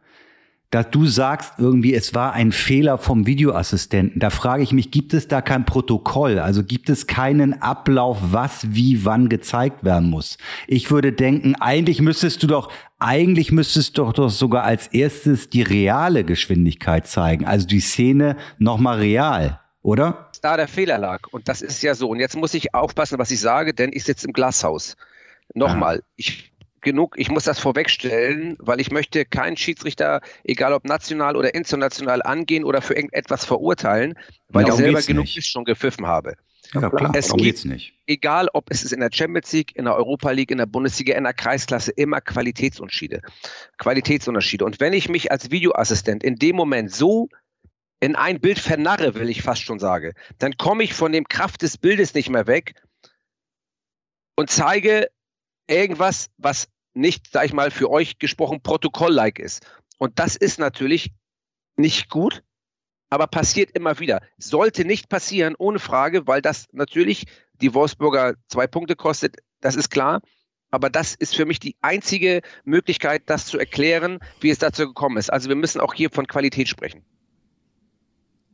dass 0.73 0.91
du 0.91 1.05
sagst 1.05 1.53
irgendwie, 1.59 1.95
es 1.95 2.15
war 2.15 2.33
ein 2.33 2.51
Fehler 2.51 2.97
vom 2.97 3.27
Videoassistenten. 3.27 4.19
Da 4.19 4.31
frage 4.31 4.63
ich 4.63 4.73
mich, 4.73 4.91
gibt 4.91 5.13
es 5.13 5.29
da 5.29 5.43
kein 5.43 5.67
Protokoll? 5.67 6.39
Also 6.39 6.65
gibt 6.65 6.89
es 6.89 7.07
keinen 7.07 7.61
Ablauf, 7.61 8.19
was 8.23 8.75
wie 8.75 9.05
wann 9.05 9.29
gezeigt 9.29 9.85
werden 9.85 10.09
muss? 10.09 10.39
Ich 10.67 10.91
würde 10.91 11.13
denken, 11.13 11.57
eigentlich 11.57 12.01
müsstest 12.01 12.43
du 12.43 12.47
doch, 12.47 12.73
eigentlich 13.03 13.53
müsstest 13.53 13.99
du 13.99 14.11
doch 14.13 14.31
sogar 14.31 14.65
als 14.65 14.87
erstes 14.89 15.51
die 15.51 15.63
reale 15.63 16.25
Geschwindigkeit 16.25 17.07
zeigen. 17.07 17.45
Also 17.45 17.67
die 17.67 17.81
Szene 17.81 18.37
nochmal 18.59 18.99
real, 18.99 19.61
oder? 19.83 20.31
Da 20.41 20.57
der 20.57 20.69
Fehler 20.69 20.99
lag. 20.99 21.29
Und 21.31 21.49
das 21.49 21.63
ist 21.63 21.83
ja 21.83 21.95
so. 21.95 22.09
Und 22.09 22.21
jetzt 22.21 22.37
muss 22.37 22.55
ich 22.55 22.75
aufpassen, 22.75 23.19
was 23.19 23.31
ich 23.31 23.41
sage, 23.41 23.75
denn 23.75 23.91
ich 23.93 24.05
sitze 24.05 24.27
im 24.27 24.33
Glashaus. 24.33 24.97
Nochmal, 25.55 25.99
ah. 26.03 26.09
ich 26.17 26.53
genug, 26.81 27.15
ich 27.17 27.31
muss 27.31 27.45
das 27.45 27.59
vorwegstellen, 27.59 28.57
weil 28.59 28.81
ich 28.81 28.91
möchte 28.91 29.25
keinen 29.25 29.57
Schiedsrichter, 29.57 30.21
egal 30.45 30.73
ob 30.73 30.85
national 30.85 31.37
oder 31.37 31.55
international, 31.55 32.23
angehen 32.23 32.65
oder 32.65 32.83
für 32.83 32.95
irgendetwas 32.95 33.45
verurteilen, 33.45 34.19
weil 34.49 34.67
ja, 34.67 34.73
ich 34.73 34.79
selber 34.79 35.03
genug 35.03 35.25
nicht. 35.25 35.47
schon 35.47 35.65
gepfiffen 35.65 36.07
habe. 36.07 36.35
Ja, 36.75 36.89
klar, 36.89 37.13
es 37.15 37.31
geht 37.31 37.43
geht's 37.43 37.65
nicht. 37.65 37.93
Egal, 38.07 38.49
ob 38.55 38.71
es 38.71 38.83
ist 38.83 38.93
in 38.93 39.01
der 39.01 39.11
Champions 39.13 39.53
League, 39.53 39.77
in 39.77 39.85
der 39.85 39.95
Europa 39.95 40.31
League, 40.31 40.51
in 40.51 40.59
der 40.59 40.67
Bundesliga, 40.67 41.15
in 41.15 41.25
der 41.25 41.35
Kreisklasse, 41.35 41.93
immer 41.93 42.21
Qualitätsunterschiede. 42.21 43.21
Qualitätsunterschiede. 43.79 44.65
Und 44.65 44.81
wenn 44.81 44.93
ich 44.93 45.09
mich 45.09 45.31
als 45.31 45.51
Videoassistent 45.51 46.25
in 46.25 46.37
dem 46.37 46.57
Moment 46.57 46.91
so 46.91 47.29
in 48.01 48.17
ein 48.17 48.41
Bild 48.41 48.59
vernarre, 48.59 49.15
will 49.15 49.29
ich 49.29 49.43
fast 49.43 49.63
schon 49.63 49.79
sagen, 49.79 50.15
dann 50.39 50.57
komme 50.57 50.83
ich 50.83 50.95
von 50.95 51.13
dem 51.13 51.29
Kraft 51.29 51.63
des 51.63 51.77
Bildes 51.77 52.15
nicht 52.15 52.31
mehr 52.31 52.47
weg 52.47 52.75
und 54.35 54.51
zeige 54.51 55.09
irgendwas, 55.69 56.31
was 56.39 56.69
nicht, 56.95 57.29
sag 57.31 57.45
ich 57.45 57.53
mal, 57.53 57.71
für 57.71 57.91
euch 57.91 58.19
gesprochen 58.19 58.63
Protokoll-like 58.63 59.39
ist. 59.39 59.67
Und 59.99 60.19
das 60.19 60.37
ist 60.37 60.59
natürlich 60.59 61.13
nicht 61.77 62.09
gut, 62.09 62.43
aber 63.13 63.27
passiert 63.27 63.73
immer 63.73 63.99
wieder. 63.99 64.23
Sollte 64.39 64.87
nicht 64.87 65.11
passieren, 65.11 65.55
ohne 65.59 65.79
Frage, 65.79 66.27
weil 66.27 66.41
das 66.41 66.69
natürlich 66.73 67.27
die 67.61 67.75
Wolfsburger 67.75 68.37
zwei 68.49 68.67
Punkte 68.67 68.97
kostet, 68.97 69.37
das 69.61 69.77
ist 69.77 69.91
klar. 69.91 70.23
Aber 70.71 70.89
das 70.89 71.15
ist 71.15 71.37
für 71.37 71.45
mich 71.45 71.61
die 71.61 71.77
einzige 71.83 72.41
Möglichkeit, 72.65 73.25
das 73.27 73.45
zu 73.45 73.59
erklären, 73.59 74.19
wie 74.41 74.49
es 74.49 74.57
dazu 74.57 74.87
gekommen 74.87 75.19
ist. 75.19 75.31
Also 75.31 75.51
wir 75.51 75.57
müssen 75.57 75.83
auch 75.83 75.93
hier 75.93 76.09
von 76.09 76.27
Qualität 76.27 76.71
sprechen. 76.71 77.05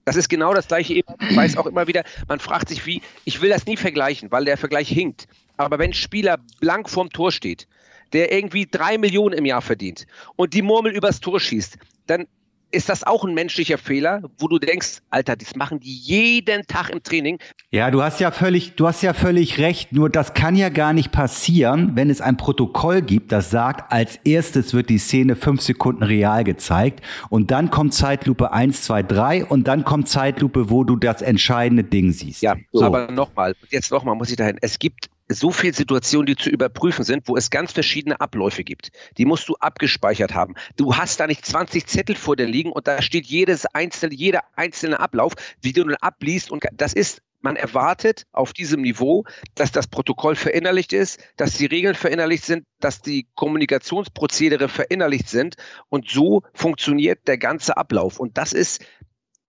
Das 0.04 0.16
ist 0.16 0.28
genau 0.28 0.52
das 0.52 0.66
gleiche. 0.66 0.92
Ich 0.94 1.04
weiß 1.36 1.56
auch 1.56 1.66
immer 1.66 1.86
wieder, 1.86 2.02
man 2.26 2.40
fragt 2.40 2.70
sich, 2.70 2.84
wie, 2.84 3.00
ich 3.24 3.40
will 3.40 3.50
das 3.50 3.64
nie 3.64 3.76
vergleichen, 3.76 4.32
weil 4.32 4.44
der 4.44 4.56
Vergleich 4.56 4.88
hinkt. 4.88 5.28
Aber 5.56 5.78
wenn 5.78 5.92
Spieler 5.92 6.36
blank 6.58 6.90
vorm 6.90 7.10
Tor 7.10 7.30
steht, 7.30 7.68
der 8.12 8.32
irgendwie 8.32 8.66
drei 8.66 8.98
Millionen 8.98 9.38
im 9.38 9.44
Jahr 9.44 9.62
verdient 9.62 10.08
und 10.34 10.52
die 10.52 10.62
Murmel 10.62 10.96
übers 10.96 11.20
Tor 11.20 11.38
schießt, 11.38 11.78
dann 12.08 12.26
ist 12.70 12.88
das 12.88 13.04
auch 13.04 13.24
ein 13.24 13.34
menschlicher 13.34 13.78
Fehler, 13.78 14.22
wo 14.38 14.48
du 14.48 14.58
denkst, 14.58 14.98
Alter, 15.10 15.36
das 15.36 15.56
machen 15.56 15.80
die 15.80 15.92
jeden 15.92 16.66
Tag 16.66 16.90
im 16.90 17.02
Training. 17.02 17.38
Ja, 17.70 17.90
du 17.90 18.02
hast 18.02 18.20
ja 18.20 18.30
völlig, 18.30 18.76
du 18.76 18.86
hast 18.86 19.02
ja 19.02 19.14
völlig 19.14 19.58
recht. 19.58 19.92
Nur 19.92 20.10
das 20.10 20.34
kann 20.34 20.54
ja 20.54 20.68
gar 20.68 20.92
nicht 20.92 21.10
passieren, 21.10 21.92
wenn 21.94 22.10
es 22.10 22.20
ein 22.20 22.36
Protokoll 22.36 23.02
gibt, 23.02 23.32
das 23.32 23.50
sagt, 23.50 23.92
als 23.92 24.16
erstes 24.16 24.74
wird 24.74 24.90
die 24.90 24.98
Szene 24.98 25.36
fünf 25.36 25.62
Sekunden 25.62 26.02
real 26.02 26.44
gezeigt 26.44 27.02
und 27.30 27.50
dann 27.50 27.70
kommt 27.70 27.94
Zeitlupe 27.94 28.52
eins, 28.52 28.82
zwei, 28.82 29.02
drei 29.02 29.44
und 29.44 29.66
dann 29.66 29.84
kommt 29.84 30.08
Zeitlupe, 30.08 30.70
wo 30.70 30.84
du 30.84 30.96
das 30.96 31.22
entscheidende 31.22 31.84
Ding 31.84 32.12
siehst. 32.12 32.42
Ja, 32.42 32.56
so. 32.72 32.84
aber 32.84 33.10
nochmal, 33.10 33.54
jetzt 33.70 33.90
nochmal 33.90 34.14
muss 34.14 34.30
ich 34.30 34.36
dahin. 34.36 34.58
Es 34.60 34.78
gibt 34.78 35.08
so 35.28 35.50
viele 35.50 35.74
Situationen, 35.74 36.26
die 36.26 36.36
zu 36.36 36.50
überprüfen 36.50 37.04
sind, 37.04 37.28
wo 37.28 37.36
es 37.36 37.50
ganz 37.50 37.72
verschiedene 37.72 38.20
Abläufe 38.20 38.64
gibt. 38.64 38.90
Die 39.18 39.24
musst 39.24 39.48
du 39.48 39.56
abgespeichert 39.56 40.34
haben. 40.34 40.54
Du 40.76 40.96
hast 40.96 41.20
da 41.20 41.26
nicht 41.26 41.44
20 41.44 41.86
Zettel 41.86 42.16
vor 42.16 42.36
dir 42.36 42.46
liegen 42.46 42.72
und 42.72 42.88
da 42.88 43.02
steht 43.02 43.26
jedes 43.26 43.66
einzelne, 43.66 44.14
jeder 44.14 44.44
einzelne 44.56 45.00
Ablauf, 45.00 45.34
wie 45.60 45.72
du 45.72 45.84
nun 45.84 45.96
abliest 45.96 46.50
und 46.50 46.64
das 46.72 46.92
ist 46.92 47.22
man 47.40 47.54
erwartet 47.54 48.26
auf 48.32 48.52
diesem 48.52 48.82
Niveau, 48.82 49.24
dass 49.54 49.70
das 49.70 49.86
Protokoll 49.86 50.34
verinnerlicht 50.34 50.92
ist, 50.92 51.20
dass 51.36 51.56
die 51.56 51.66
Regeln 51.66 51.94
verinnerlicht 51.94 52.44
sind, 52.44 52.64
dass 52.80 53.00
die 53.00 53.28
Kommunikationsprozedere 53.36 54.68
verinnerlicht 54.68 55.28
sind 55.28 55.54
und 55.88 56.10
so 56.10 56.42
funktioniert 56.52 57.28
der 57.28 57.38
ganze 57.38 57.76
Ablauf. 57.76 58.18
Und 58.18 58.38
das 58.38 58.52
ist 58.52 58.84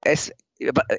es 0.01 0.31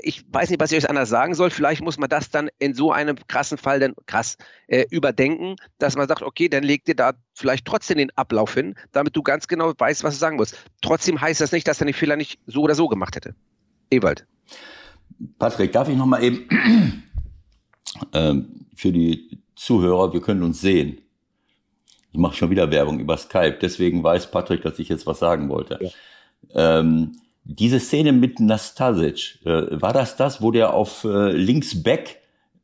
ich 0.03 0.25
weiß 0.33 0.49
nicht, 0.49 0.61
was 0.61 0.73
ich 0.73 0.79
euch 0.79 0.89
anders 0.89 1.11
sagen 1.11 1.35
soll. 1.35 1.51
Vielleicht 1.51 1.83
muss 1.83 1.99
man 1.99 2.09
das 2.09 2.31
dann 2.31 2.49
in 2.59 2.75
so 2.75 2.93
einem 2.93 3.17
krassen 3.29 3.59
Fall 3.59 3.79
dann 3.79 3.95
krass 4.07 4.39
äh, 4.69 4.87
überdenken, 4.91 5.57
dass 5.79 5.97
man 5.97 6.09
sagt, 6.09 6.23
okay, 6.23 6.49
dann 6.49 6.63
leg 6.63 6.85
dir 6.85 6.97
da 6.97 7.13
vielleicht 7.35 7.67
trotzdem 7.67 7.99
den 7.99 8.11
Ablauf 8.17 8.55
hin, 8.55 8.75
damit 8.93 9.15
du 9.17 9.23
ganz 9.23 9.49
genau 9.49 9.73
weißt, 9.77 10.03
was 10.03 10.15
du 10.15 10.21
sagen 10.21 10.37
musst. 10.37 10.57
Trotzdem 10.81 11.21
heißt 11.21 11.41
das 11.41 11.53
nicht, 11.53 11.69
dass 11.69 11.81
er 11.81 11.87
den 11.87 11.95
Fehler 11.95 12.17
nicht 12.17 12.41
so 12.47 12.63
oder 12.63 12.75
so 12.75 12.89
gemacht 12.89 13.17
hätte. 13.17 13.35
Ewald. 13.91 14.27
Patrick, 15.39 15.73
darf 15.73 15.89
ich 15.89 15.97
noch 15.97 16.07
mal 16.07 16.23
eben 16.23 16.49
ähm, 18.15 18.67
für 18.75 18.93
die 18.93 19.43
Zuhörer, 19.55 20.13
wir 20.13 20.23
können 20.23 20.43
uns 20.43 20.61
sehen. 20.61 21.03
Ich 22.13 22.19
mache 22.19 22.35
schon 22.35 22.51
wieder 22.51 22.71
Werbung 22.71 22.99
über 22.99 23.17
Skype, 23.19 23.59
deswegen 23.61 24.03
weiß 24.03 24.31
Patrick, 24.31 24.63
dass 24.63 24.79
ich 24.79 24.89
jetzt 24.89 25.07
was 25.07 25.19
sagen 25.19 25.49
wollte. 25.51 25.79
Ja. 26.49 26.81
Ähm, 26.81 27.13
diese 27.45 27.81
Szene 27.81 28.13
mit 28.13 28.41
Nastasic, 28.41 29.39
äh, 29.45 29.81
war 29.81 29.93
das 29.93 30.17
das, 30.17 30.43
wo 30.43 30.51
der 30.51 30.75
auf 30.75 31.05
äh, 31.05 31.33
links 31.33 31.83
Back 31.83 32.19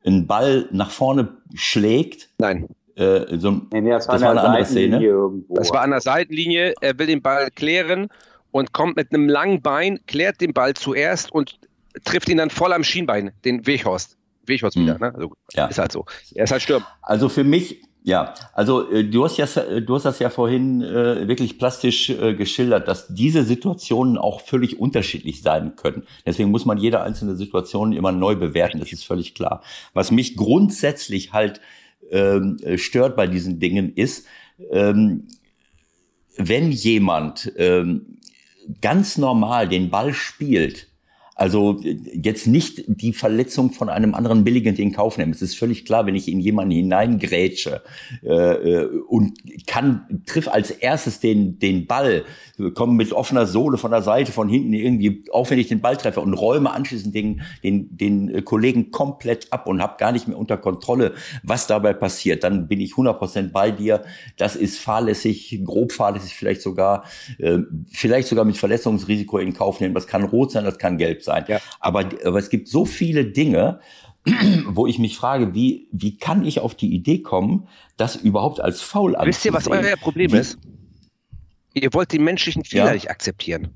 einen 0.05 0.27
Ball 0.27 0.69
nach 0.71 0.91
vorne 0.91 1.37
schlägt? 1.55 2.29
Nein. 2.39 2.69
Äh, 2.95 3.39
so, 3.39 3.51
nee, 3.51 3.81
nee, 3.81 3.91
das 3.91 4.09
war, 4.09 4.15
das 4.15 4.23
war 4.23 4.31
eine 4.31 4.41
andere 4.43 4.65
Szene. 4.65 5.03
Irgendwo. 5.03 5.55
Das 5.55 5.71
war 5.71 5.83
an 5.83 5.91
der 5.91 6.01
Seitenlinie. 6.01 6.75
Er 6.81 6.99
will 6.99 7.07
den 7.07 7.21
Ball 7.21 7.51
klären 7.51 8.09
und 8.53 8.73
kommt 8.73 8.97
mit 8.97 9.13
einem 9.13 9.29
langen 9.29 9.61
Bein, 9.61 10.01
klärt 10.07 10.41
den 10.41 10.55
Ball 10.55 10.75
zuerst 10.75 11.31
und 11.31 11.59
trifft 12.05 12.29
ihn 12.29 12.39
dann 12.39 12.51
voll 12.51 12.73
am 12.73 12.85
Schienbein, 12.85 13.33
den 13.45 13.67
Weghorst. 13.67 14.17
Weghorst 14.47 14.77
wieder, 14.77 14.95
hm. 14.95 15.01
ne? 15.01 15.15
Also, 15.15 15.33
ja. 15.53 15.67
Ist 15.67 15.79
halt 15.79 15.93
so. 15.93 16.07
Er 16.35 16.45
ist 16.45 16.53
halt 16.53 16.63
Stürmer. 16.63 16.87
Also 17.03 17.29
für 17.29 17.45
mich, 17.45 17.83
ja, 18.07 18.35
also 18.53 18.89
äh, 18.89 19.03
du 19.03 19.25
hast 19.25 19.37
ja, 19.37 19.47
du 19.81 19.97
hast 19.97 20.05
das 20.05 20.21
ja 20.21 20.31
vorhin 20.31 20.81
äh, 20.81 21.27
wirklich 21.27 21.59
plastisch 21.59 22.09
äh, 22.11 22.35
geschildert, 22.35 22.87
dass 22.87 23.09
diese 23.09 23.43
Situationen 23.43 24.17
auch 24.17 24.43
völlig 24.43 24.79
unterschiedlich 24.79 25.43
sein 25.43 25.75
können. 25.75 26.05
Deswegen 26.25 26.53
muss 26.53 26.65
man 26.65 26.79
jede 26.79 27.03
einzelne 27.03 27.35
Situation 27.35 27.93
immer 27.93 28.13
neu 28.13 28.37
bewerten. 28.37 28.79
Das 28.79 28.93
ist 28.93 29.05
völlig 29.05 29.35
klar. 29.35 29.61
Was 29.93 30.13
mich 30.13 30.37
grundsätzlich 30.37 31.33
halt 31.33 31.61
ähm, 32.13 32.59
stört 32.77 33.17
bei 33.17 33.27
diesen 33.27 33.59
Dingen 33.59 33.93
ist, 33.93 34.25
ähm, 34.71 35.27
wenn 36.37 36.71
jemand 36.71 37.53
ähm, 37.57 38.19
ganz 38.81 39.19
normal 39.19 39.67
den 39.69 39.91
Ball 39.91 40.15
spielt 40.15 40.87
also 41.39 41.79
jetzt 41.83 42.47
nicht 42.47 42.85
die 42.87 43.13
Verletzung 43.13 43.71
von 43.71 43.91
einem 43.91 44.15
anderen 44.15 44.43
billigend 44.43 44.79
in 44.79 44.93
Kauf 44.93 45.19
nehmen. 45.19 45.33
Es 45.33 45.43
ist 45.43 45.55
völlig 45.55 45.85
klar, 45.85 46.07
wenn 46.07 46.15
ich 46.15 46.29
in 46.29 46.41
jemanden 46.41 46.71
hineingrätsche 46.71 47.83
äh, 48.23 48.33
äh, 48.33 48.87
und 49.07 49.35
kann, 49.67 50.23
triff 50.25 50.49
als 50.49 50.71
erstes 50.71 51.21
den, 51.21 51.59
den 51.59 51.87
Ball, 51.87 52.25
komme 52.73 52.95
mit 52.95 53.13
offener 53.13 53.45
Sohle 53.45 53.77
von 53.77 53.91
der 53.91 54.01
Seite, 54.01 54.33
von 54.33 54.49
hinten 54.49 54.73
irgendwie, 54.73 55.25
auch 55.31 55.51
wenn 55.51 55.59
ich 55.59 55.69
den 55.69 55.83
Ball 55.83 55.99
treffe 55.99 56.23
und 56.23 56.33
räume 56.33 56.71
anschließend 56.73 57.15
den, 57.15 57.43
den, 57.63 57.95
den 57.95 58.43
Kollegen 58.47 58.91
komplett 58.91 59.53
ab 59.53 59.67
und 59.67 59.83
habe 59.83 59.97
gar 59.99 60.13
nicht 60.13 60.29
mehr 60.29 60.39
unter 60.39 60.57
Kontrolle, 60.57 61.13
was 61.43 61.67
dabei 61.67 61.93
passiert, 61.93 62.45
dann 62.45 62.67
bin 62.67 62.81
ich 62.81 62.93
100% 62.93 63.53
bei 63.53 63.71
dir. 63.71 64.05
Das 64.39 64.57
ist 64.57 64.79
fahrlässig, 64.79 65.61
grob 65.65 65.93
fahrlässig 65.93 66.35
vielleicht 66.35 66.63
sogar, 66.63 67.05
äh, 67.37 67.59
vielleicht 67.93 68.29
sogar 68.29 68.47
mit 68.47 68.57
Verletzungsrisiko 68.57 69.37
in 69.37 69.53
Kauf 69.53 69.81
nehmen. 69.81 69.93
Das 69.93 70.07
kann 70.07 70.25
rot 70.25 70.53
sein, 70.53 70.65
das 70.65 70.79
kann 70.79 70.97
gelb 70.97 71.23
sein. 71.23 71.26
Ja. 71.49 71.61
Aber, 71.81 72.09
aber 72.25 72.39
es 72.39 72.51
gibt 72.51 72.69
so 72.69 72.85
viele 72.85 73.27
Dinge, 73.27 73.81
wo 74.67 74.87
ich 74.87 74.99
mich 74.99 75.17
frage, 75.17 75.55
wie, 75.55 75.89
wie 75.93 76.17
kann 76.17 76.45
ich 76.45 76.61
auf 76.61 76.75
die 76.75 76.93
Idee 76.95 77.23
kommen, 77.23 77.69
das 77.97 78.17
überhaupt 78.17 78.61
als 78.61 78.81
faul 78.81 79.17
anzusehen? 79.17 79.29
Wisst 79.29 79.45
ihr, 79.45 79.53
was 79.53 79.69
euer 79.69 79.97
Problem 79.97 80.33
wie, 80.33 80.39
ist? 80.39 80.59
Ihr 81.75 81.93
wollt 81.93 82.13
die 82.13 82.19
menschlichen 82.19 82.65
Fehler 82.65 82.87
ja. 82.87 82.93
nicht 82.95 83.11
akzeptieren. 83.11 83.75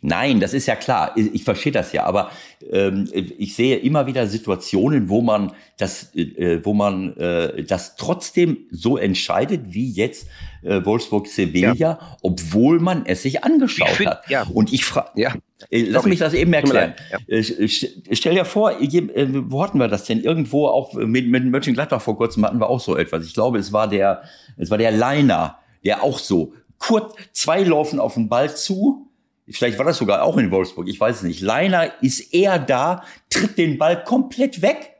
Nein, 0.00 0.40
das 0.40 0.52
ist 0.52 0.66
ja 0.66 0.74
klar. 0.74 1.12
Ich, 1.16 1.44
verstehe 1.44 1.72
das 1.72 1.92
ja, 1.92 2.04
aber 2.04 2.30
ähm, 2.70 3.08
ich 3.12 3.54
sehe 3.54 3.76
immer 3.76 4.06
wieder 4.06 4.26
Situationen, 4.26 5.08
wo 5.08 5.22
man 5.22 5.52
das, 5.78 6.14
äh, 6.16 6.60
wo 6.64 6.74
man 6.74 7.16
äh, 7.16 7.62
das 7.62 7.94
trotzdem 7.96 8.66
so 8.70 8.96
entscheidet, 8.96 9.60
wie 9.74 9.90
jetzt 9.90 10.26
äh, 10.62 10.84
Wolfsburg 10.84 11.28
Sevilla, 11.28 11.74
ja. 11.74 12.16
obwohl 12.22 12.80
man 12.80 13.06
es 13.06 13.22
sich 13.22 13.44
angeschaut 13.44 13.90
find, 13.90 14.10
hat. 14.10 14.28
Ja. 14.28 14.44
Und 14.52 14.72
ich 14.72 14.84
frage, 14.84 15.10
ja. 15.20 15.34
Äh, 15.70 15.82
lass 15.82 16.04
mich 16.04 16.18
das 16.18 16.34
eben 16.34 16.52
erklären. 16.52 16.94
Ja. 17.28 17.36
Äh, 17.36 17.68
stell 17.68 18.34
dir 18.34 18.44
vor, 18.44 18.80
äh, 18.80 19.28
wo 19.50 19.62
hatten 19.62 19.78
wir 19.78 19.88
das 19.88 20.04
denn? 20.04 20.20
Irgendwo 20.20 20.66
auch 20.66 20.94
mit, 20.94 21.28
mit 21.28 21.44
Mönchengladbach 21.44 22.02
vor 22.02 22.16
kurzem 22.16 22.44
hatten 22.44 22.58
wir 22.58 22.68
auch 22.68 22.80
so 22.80 22.96
etwas. 22.96 23.24
Ich 23.26 23.34
glaube, 23.34 23.58
es 23.58 23.72
war 23.72 23.88
der, 23.88 24.22
es 24.56 24.70
war 24.70 24.78
der 24.78 24.90
Leiner, 24.90 25.58
der 25.84 26.02
auch 26.02 26.18
so 26.18 26.54
kurz 26.78 27.14
zwei 27.32 27.62
laufen 27.62 28.00
auf 28.00 28.14
den 28.14 28.28
Ball 28.28 28.54
zu 28.54 29.11
vielleicht 29.52 29.78
war 29.78 29.86
das 29.86 29.98
sogar 29.98 30.22
auch 30.22 30.36
in 30.36 30.50
Wolfsburg, 30.50 30.88
ich 30.88 31.00
weiß 31.00 31.16
es 31.16 31.22
nicht. 31.22 31.40
Leiner 31.40 31.92
ist 32.02 32.32
eher 32.32 32.58
da, 32.58 33.04
tritt 33.30 33.58
den 33.58 33.78
Ball 33.78 34.02
komplett 34.04 34.62
weg 34.62 34.92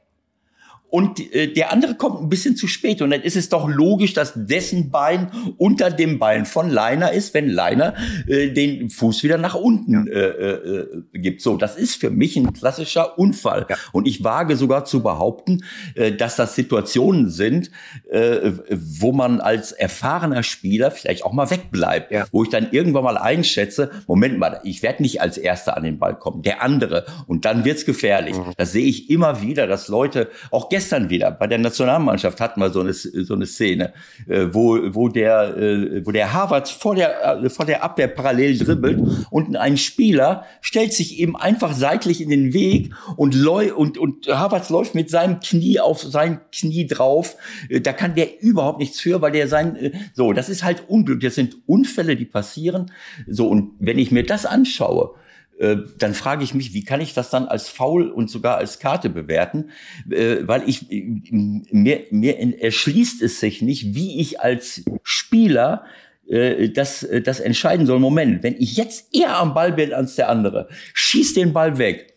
und 0.93 1.35
äh, 1.35 1.51
der 1.51 1.73
andere 1.73 1.95
kommt 1.95 2.21
ein 2.21 2.29
bisschen 2.29 2.55
zu 2.55 2.67
spät. 2.67 3.01
Und 3.01 3.09
dann 3.09 3.23
ist 3.23 3.35
es 3.35 3.49
doch 3.49 3.67
logisch, 3.67 4.13
dass 4.13 4.35
dessen 4.37 4.91
Bein 4.91 5.31
unter 5.57 5.91
dem 5.91 6.19
Bein 6.19 6.45
von 6.45 6.69
Leiner 6.69 7.13
ist, 7.13 7.33
wenn 7.33 7.49
Leiner 7.49 7.95
äh, 8.27 8.51
den 8.51 8.91
Fuß 8.91 9.23
wieder 9.23 9.39
nach 9.39 9.55
unten 9.55 10.07
äh, 10.07 10.21
äh, 10.21 10.87
gibt. 11.15 11.41
So, 11.41 11.57
das 11.57 11.77
ist 11.77 11.95
für 11.95 12.11
mich 12.11 12.37
ein 12.37 12.53
klassischer 12.53 13.19
Unfall. 13.19 13.65
Ja. 13.71 13.77
Und 13.93 14.07
ich 14.07 14.23
wage 14.23 14.55
sogar 14.55 14.85
zu 14.85 15.03
behaupten, 15.03 15.65
äh, 15.95 16.13
dass 16.13 16.37
das 16.37 16.55
Situationen 16.57 17.31
sind, 17.31 17.71
äh, 18.11 18.53
wo 18.71 19.13
man 19.13 19.41
als 19.41 19.73
erfahrener 19.73 20.43
Spieler 20.43 20.91
vielleicht 20.91 21.25
auch 21.25 21.33
mal 21.33 21.51
wegbleibt. 21.51 22.13
Ja. 22.13 22.27
Wo 22.33 22.43
ich 22.43 22.51
dann 22.51 22.69
irgendwann 22.71 23.05
mal 23.05 23.17
einschätze, 23.17 23.91
Moment 24.07 24.39
mal, 24.39 24.61
ich 24.63 24.83
werde 24.83 25.01
nicht 25.01 25.23
als 25.23 25.39
Erster 25.39 25.75
an 25.75 25.85
den 25.85 25.99
Ball 25.99 26.19
kommen, 26.19 26.43
der 26.43 26.63
andere. 26.63 27.07
Und 27.27 27.47
dann 27.47 27.65
wird's 27.65 27.87
gefährlich. 27.87 28.37
Mhm. 28.37 28.53
Das 28.59 28.73
sehe 28.73 28.85
ich 28.85 29.09
immer 29.09 29.41
wieder, 29.41 29.67
dass 29.67 29.89
Leute, 29.89 30.29
auch 30.51 30.69
gestern 30.69 30.82
gestern 30.83 31.11
wieder 31.11 31.31
bei 31.31 31.47
der 31.47 31.59
Nationalmannschaft 31.59 32.41
hatten 32.41 32.61
wir 32.61 32.71
so 32.71 32.81
eine, 32.81 32.93
so 32.93 33.35
eine 33.35 33.47
Szene, 33.47 33.93
äh, 34.27 34.49
wo, 34.51 34.79
wo 34.95 35.09
der, 35.09 35.57
äh, 35.57 36.05
wo 36.05 36.11
der 36.11 36.33
Harvard 36.33 36.69
vor 36.69 36.97
der, 36.97 37.41
äh, 37.45 37.51
vor 37.51 37.67
der 37.67 37.85
Abwehr 37.85 38.09
parallel 38.09 38.59
dribbelt 38.59 39.01
und 39.31 39.55
ein 39.57 39.77
Spieler 39.77 40.45
stellt 40.61 40.93
sich 40.93 41.21
eben 41.21 41.37
einfach 41.37 41.73
seitlich 41.73 42.21
in 42.21 42.31
den 42.31 42.53
Weg 42.53 42.93
und, 43.17 43.37
und, 43.47 43.97
und 43.97 44.27
Harvards 44.27 44.71
läuft 44.71 44.97
mit 44.97 45.09
seinem 45.09 45.39
Knie 45.39 45.79
auf 45.79 46.03
sein 46.03 46.41
Knie 46.51 46.89
drauf. 46.89 47.37
Da 47.71 47.93
kann 47.93 48.17
der 48.17 48.43
überhaupt 48.43 48.81
nichts 48.81 48.99
für, 48.99 49.23
weil 49.23 49.31
der 49.31 49.47
sein, 49.47 49.93
so, 50.15 50.33
das 50.33 50.49
ist 50.49 50.65
halt 50.65 50.89
Unglück. 50.89 51.21
Das 51.21 51.37
sind 51.37 51.59
Unfälle, 51.67 52.17
die 52.17 52.25
passieren. 52.25 52.91
So, 53.29 53.47
und 53.47 53.75
wenn 53.79 54.01
ich 54.01 54.11
mir 54.11 54.25
das 54.25 54.47
anschaue, 54.47 55.15
äh, 55.63 55.77
dann 55.97 56.13
frage 56.13 56.43
ich 56.43 56.55
mich, 56.55 56.75
wie 56.75 56.83
kann 56.83 57.01
ich 57.01 57.15
das 57.15 57.31
dann 57.31 57.47
als 57.47 57.69
Foul 57.69 58.11
und 58.11 58.29
sogar 58.29 58.57
als 58.57 58.81
Karte 58.81 59.09
bewerten? 59.09 59.71
Äh, 60.11 60.39
weil 60.43 60.69
ich, 60.69 60.87
mir, 60.91 62.07
mir 62.11 62.61
erschließt 62.61 63.23
es 63.23 63.39
sich 63.39 63.63
nicht, 63.63 63.95
wie 63.95 64.21
ich 64.21 64.41
als 64.41 64.83
Spieler 65.05 65.85
äh, 66.29 66.69
das, 66.71 67.07
das 67.25 67.39
entscheiden 67.39 67.87
soll. 67.87 68.01
Moment, 68.01 68.43
wenn 68.43 68.57
ich 68.59 68.77
jetzt 68.77 69.15
eher 69.15 69.37
am 69.37 69.55
Ball 69.55 69.73
bin 69.73 69.93
als 69.93 70.17
der 70.17 70.29
andere, 70.29 70.69
schieß 70.95 71.35
den 71.35 71.53
Ball 71.53 71.79
weg, 71.79 72.15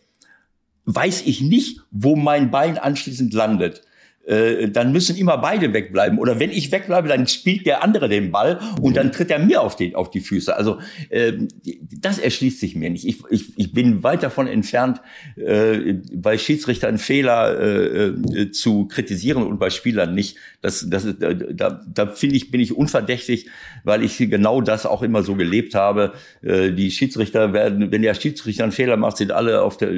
weiß 0.86 1.22
ich 1.26 1.40
nicht, 1.40 1.82
wo 1.92 2.16
mein 2.16 2.50
Bein 2.50 2.78
anschließend 2.78 3.32
landet 3.32 3.82
äh, 4.26 4.68
dann 4.68 4.92
müssen 4.92 5.16
immer 5.16 5.38
beide 5.38 5.72
wegbleiben. 5.72 6.18
Oder 6.18 6.40
wenn 6.40 6.50
ich 6.50 6.72
wegbleibe, 6.72 7.08
dann 7.08 7.26
spielt 7.26 7.64
der 7.64 7.82
andere 7.82 8.08
den 8.08 8.32
Ball 8.32 8.58
und 8.80 8.96
dann 8.96 9.12
tritt 9.12 9.30
er 9.30 9.38
mir 9.38 9.62
auf 9.62 9.76
die, 9.76 9.94
auf 9.94 10.10
die 10.10 10.20
Füße. 10.20 10.56
Also 10.56 10.78
äh, 11.10 11.32
das 12.00 12.18
erschließt 12.18 12.60
sich 12.60 12.74
mir 12.74 12.90
nicht. 12.90 13.06
Ich, 13.06 13.22
ich, 13.30 13.56
ich 13.56 13.72
bin 13.72 14.02
weit 14.02 14.22
davon 14.22 14.48
entfernt, 14.48 15.00
äh, 15.36 15.94
bei 16.12 16.38
Schiedsrichtern 16.38 16.98
Fehler 16.98 17.58
äh, 17.58 18.06
äh, 18.06 18.50
zu 18.50 18.86
kritisieren 18.86 19.44
und 19.44 19.58
bei 19.58 19.70
Spielern 19.70 20.14
nicht. 20.14 20.36
Das, 20.60 20.88
das 20.90 21.04
ist, 21.04 21.18
da, 21.20 21.84
da 21.86 22.06
finde 22.06 22.36
ich, 22.36 22.50
bin 22.50 22.60
ich 22.60 22.76
unverdächtig, 22.76 23.48
weil 23.84 24.02
ich 24.02 24.18
genau 24.18 24.60
das 24.60 24.86
auch 24.86 25.02
immer 25.02 25.22
so 25.22 25.36
gelebt 25.36 25.74
habe. 25.74 26.14
Äh, 26.42 26.72
die 26.72 26.90
Schiedsrichter 26.90 27.52
werden, 27.52 27.92
wenn 27.92 28.02
der 28.02 28.14
Schiedsrichter 28.14 28.64
einen 28.64 28.72
Fehler 28.72 28.96
macht, 28.96 29.18
sind 29.18 29.30
alle 29.30 29.62
auf 29.62 29.76
der, 29.76 29.90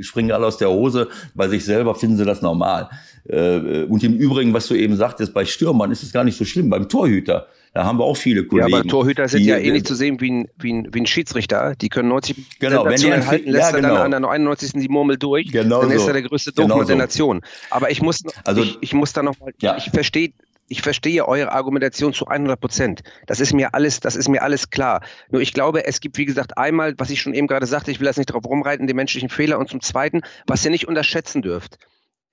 springen 0.00 0.32
alle 0.32 0.46
aus 0.46 0.56
der 0.56 0.70
Hose. 0.70 1.08
Bei 1.34 1.48
sich 1.48 1.64
selber 1.64 1.94
finden 1.94 2.16
sie 2.16 2.24
das 2.24 2.40
normal. 2.40 2.88
Äh, 3.26 3.84
und 3.84 4.02
im 4.02 4.14
Übrigen, 4.14 4.52
was 4.52 4.66
du 4.66 4.74
eben 4.74 4.96
sagtest, 4.96 5.32
bei 5.32 5.44
Stürmern 5.44 5.90
ist 5.90 6.02
es 6.02 6.12
gar 6.12 6.24
nicht 6.24 6.36
so 6.36 6.44
schlimm. 6.44 6.68
Beim 6.68 6.88
Torhüter, 6.88 7.46
da 7.72 7.84
haben 7.84 7.98
wir 7.98 8.04
auch 8.04 8.16
viele 8.16 8.44
Kollegen. 8.44 8.68
Ja, 8.68 8.78
aber 8.78 8.88
Torhüter 8.88 9.26
sind 9.28 9.40
die, 9.40 9.46
ja 9.46 9.56
ähnlich 9.56 9.84
zu 9.84 9.94
sehen 9.94 10.20
wie 10.20 10.30
ein, 10.30 10.48
wie, 10.58 10.72
ein, 10.72 10.88
wie 10.92 11.00
ein 11.00 11.06
Schiedsrichter. 11.06 11.74
Die 11.74 11.88
können 11.88 12.08
90 12.10 12.58
genau, 12.58 12.84
wenn 12.84 13.00
die 13.00 13.12
halten, 13.12 13.50
lässt 13.50 13.72
ja, 13.72 13.76
genau. 13.76 13.94
dann 13.96 14.14
an 14.14 14.22
der 14.22 14.30
91. 14.30 14.72
die 14.74 14.88
Murmel 14.88 15.16
durch. 15.16 15.50
Genau 15.50 15.80
dann 15.80 15.90
so. 15.90 15.96
ist 15.96 16.06
er 16.06 16.12
der 16.12 16.22
größte 16.22 16.52
Dumm 16.52 16.68
genau 16.68 16.84
der 16.84 16.96
so. 16.96 16.96
Nation. 16.96 17.40
Aber 17.70 17.90
ich 17.90 18.02
muss, 18.02 18.22
also, 18.44 18.62
ich, 18.62 18.78
ich 18.80 18.92
muss 18.92 19.14
da 19.14 19.22
noch 19.22 19.38
mal, 19.40 19.52
ja. 19.60 19.76
ich 19.76 19.90
verstehe 19.90 20.32
ich 20.68 20.82
verstehe 20.82 21.26
eure 21.28 21.52
Argumentation 21.52 22.14
zu 22.14 22.26
100 22.26 22.58
Prozent. 22.58 23.02
Das 23.26 23.40
ist 23.40 23.52
mir 23.52 23.74
alles, 23.74 24.00
das 24.00 24.16
ist 24.16 24.28
mir 24.28 24.42
alles 24.42 24.70
klar. 24.70 25.02
Nur 25.30 25.42
ich 25.42 25.52
glaube, 25.52 25.84
es 25.86 26.00
gibt, 26.00 26.16
wie 26.16 26.24
gesagt, 26.24 26.56
einmal, 26.56 26.94
was 26.96 27.10
ich 27.10 27.20
schon 27.20 27.34
eben 27.34 27.46
gerade 27.46 27.66
sagte, 27.66 27.90
ich 27.90 28.00
will 28.00 28.06
das 28.06 28.16
nicht 28.16 28.32
drauf 28.32 28.44
rumreiten, 28.46 28.86
den 28.86 28.96
menschlichen 28.96 29.28
Fehler. 29.28 29.58
Und 29.58 29.68
zum 29.68 29.82
Zweiten, 29.82 30.22
was 30.46 30.64
ihr 30.64 30.70
nicht 30.70 30.88
unterschätzen 30.88 31.42
dürft, 31.42 31.78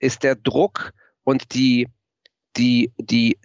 ist 0.01 0.23
der 0.23 0.35
Druck, 0.35 0.93
und 1.23 1.53
die, 1.53 1.87
die, 2.57 2.91
die 2.97 3.37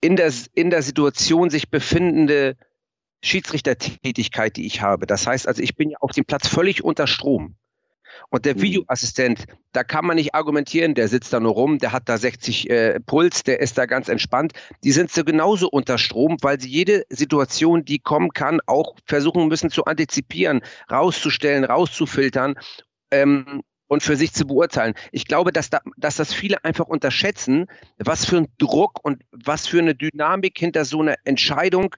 in 0.00 0.16
der, 0.16 0.32
in 0.54 0.70
der 0.70 0.82
Situation 0.82 1.50
sich 1.50 1.70
befindende 1.70 2.56
Schiedsrichtertätigkeit, 3.22 4.56
die 4.56 4.66
ich 4.66 4.82
habe. 4.82 5.06
Das 5.06 5.26
heißt 5.26 5.48
also, 5.48 5.62
ich 5.62 5.76
bin 5.76 5.90
ja 5.90 5.98
auf 6.00 6.12
dem 6.12 6.24
Platz 6.26 6.46
völlig 6.46 6.84
unter 6.84 7.06
Strom. 7.06 7.56
Und 8.28 8.44
der 8.44 8.54
mhm. 8.54 8.62
Videoassistent, 8.62 9.46
da 9.72 9.82
kann 9.82 10.04
man 10.04 10.16
nicht 10.16 10.34
argumentieren, 10.34 10.94
der 10.94 11.08
sitzt 11.08 11.32
da 11.32 11.40
nur 11.40 11.52
rum, 11.52 11.78
der 11.78 11.92
hat 11.92 12.08
da 12.08 12.18
60 12.18 12.70
äh, 12.70 13.00
Puls, 13.00 13.42
der 13.42 13.60
ist 13.60 13.78
da 13.78 13.86
ganz 13.86 14.08
entspannt. 14.08 14.52
Die 14.84 14.92
sind 14.92 15.10
so 15.10 15.24
genauso 15.24 15.68
unter 15.68 15.98
Strom, 15.98 16.36
weil 16.42 16.60
sie 16.60 16.68
jede 16.68 17.04
Situation, 17.08 17.84
die 17.84 17.98
kommen 17.98 18.30
kann, 18.30 18.60
auch 18.66 18.94
versuchen 19.06 19.48
müssen 19.48 19.70
zu 19.70 19.84
antizipieren, 19.86 20.60
rauszustellen, 20.90 21.64
rauszufiltern. 21.64 22.54
Ähm, 23.10 23.62
und 23.86 24.02
für 24.02 24.16
sich 24.16 24.32
zu 24.32 24.46
beurteilen. 24.46 24.94
Ich 25.12 25.26
glaube, 25.26 25.52
dass, 25.52 25.70
da, 25.70 25.80
dass 25.96 26.16
das 26.16 26.32
viele 26.32 26.64
einfach 26.64 26.86
unterschätzen, 26.86 27.66
was 27.98 28.24
für 28.24 28.38
ein 28.38 28.48
Druck 28.58 29.04
und 29.04 29.22
was 29.30 29.66
für 29.66 29.78
eine 29.78 29.94
Dynamik 29.94 30.58
hinter 30.58 30.84
so 30.84 31.00
einer 31.00 31.16
Entscheidung 31.24 31.94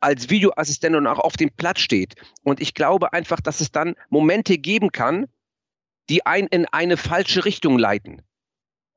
als 0.00 0.30
Videoassistent 0.30 0.96
und 0.96 1.06
auch 1.06 1.18
auf 1.18 1.36
dem 1.36 1.50
Platz 1.50 1.80
steht. 1.80 2.14
Und 2.42 2.60
ich 2.60 2.74
glaube 2.74 3.12
einfach, 3.12 3.40
dass 3.40 3.60
es 3.60 3.72
dann 3.72 3.94
Momente 4.08 4.58
geben 4.58 4.92
kann, 4.92 5.26
die 6.08 6.24
einen 6.24 6.48
in 6.48 6.66
eine 6.66 6.96
falsche 6.96 7.44
Richtung 7.44 7.78
leiten 7.78 8.22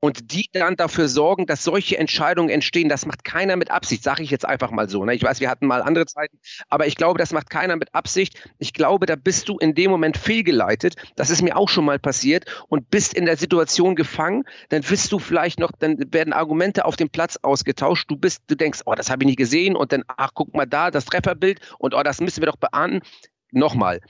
und 0.04 0.32
die 0.32 0.48
dann 0.52 0.74
dafür 0.74 1.08
sorgen, 1.08 1.46
dass 1.46 1.62
solche 1.62 1.96
Entscheidungen 1.96 2.50
entstehen. 2.50 2.88
Das 2.88 3.06
macht 3.06 3.22
keiner 3.22 3.54
mit 3.54 3.70
Absicht, 3.70 4.02
sage 4.02 4.24
ich 4.24 4.30
jetzt 4.30 4.44
einfach 4.44 4.72
mal 4.72 4.88
so. 4.88 5.04
Ne? 5.04 5.14
Ich 5.14 5.22
weiß, 5.22 5.38
wir 5.38 5.48
hatten 5.48 5.68
mal 5.68 5.80
andere 5.80 6.06
Zeiten, 6.06 6.40
aber 6.68 6.88
ich 6.88 6.96
glaube, 6.96 7.20
das 7.20 7.32
macht 7.32 7.50
keiner 7.50 7.76
mit 7.76 7.94
Absicht. 7.94 8.50
Ich 8.58 8.72
glaube, 8.72 9.06
da 9.06 9.14
bist 9.14 9.48
du 9.48 9.58
in 9.58 9.76
dem 9.76 9.92
Moment 9.92 10.16
fehlgeleitet. 10.16 10.96
Das 11.14 11.30
ist 11.30 11.40
mir 11.40 11.56
auch 11.56 11.68
schon 11.68 11.84
mal 11.84 12.00
passiert 12.00 12.46
und 12.68 12.90
bist 12.90 13.14
in 13.14 13.26
der 13.26 13.36
Situation 13.36 13.94
gefangen. 13.94 14.42
Dann 14.70 14.90
wirst 14.90 15.12
du 15.12 15.20
vielleicht 15.20 15.60
noch, 15.60 15.70
dann 15.78 15.96
werden 16.12 16.32
Argumente 16.32 16.84
auf 16.84 16.96
dem 16.96 17.08
Platz 17.08 17.38
ausgetauscht. 17.40 18.10
Du 18.10 18.16
bist, 18.16 18.42
du 18.48 18.56
denkst, 18.56 18.80
oh, 18.86 18.96
das 18.96 19.08
habe 19.08 19.22
ich 19.22 19.26
nicht 19.26 19.38
gesehen 19.38 19.76
und 19.76 19.92
dann, 19.92 20.02
ach, 20.08 20.32
guck 20.34 20.52
mal 20.52 20.66
da, 20.66 20.90
das 20.90 21.04
Trefferbild 21.04 21.60
und 21.78 21.94
oh, 21.94 22.02
das 22.02 22.20
müssen 22.20 22.42
wir 22.42 22.46
doch 22.48 22.56
beahnden. 22.56 23.02
Nochmal, 23.52 24.00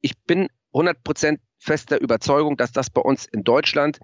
ich 0.00 0.14
bin 0.26 0.48
100% 0.72 1.38
fester 1.58 2.00
Überzeugung, 2.00 2.56
dass 2.56 2.72
das 2.72 2.88
bei 2.88 3.02
uns 3.02 3.26
in 3.26 3.44
Deutschland 3.44 3.98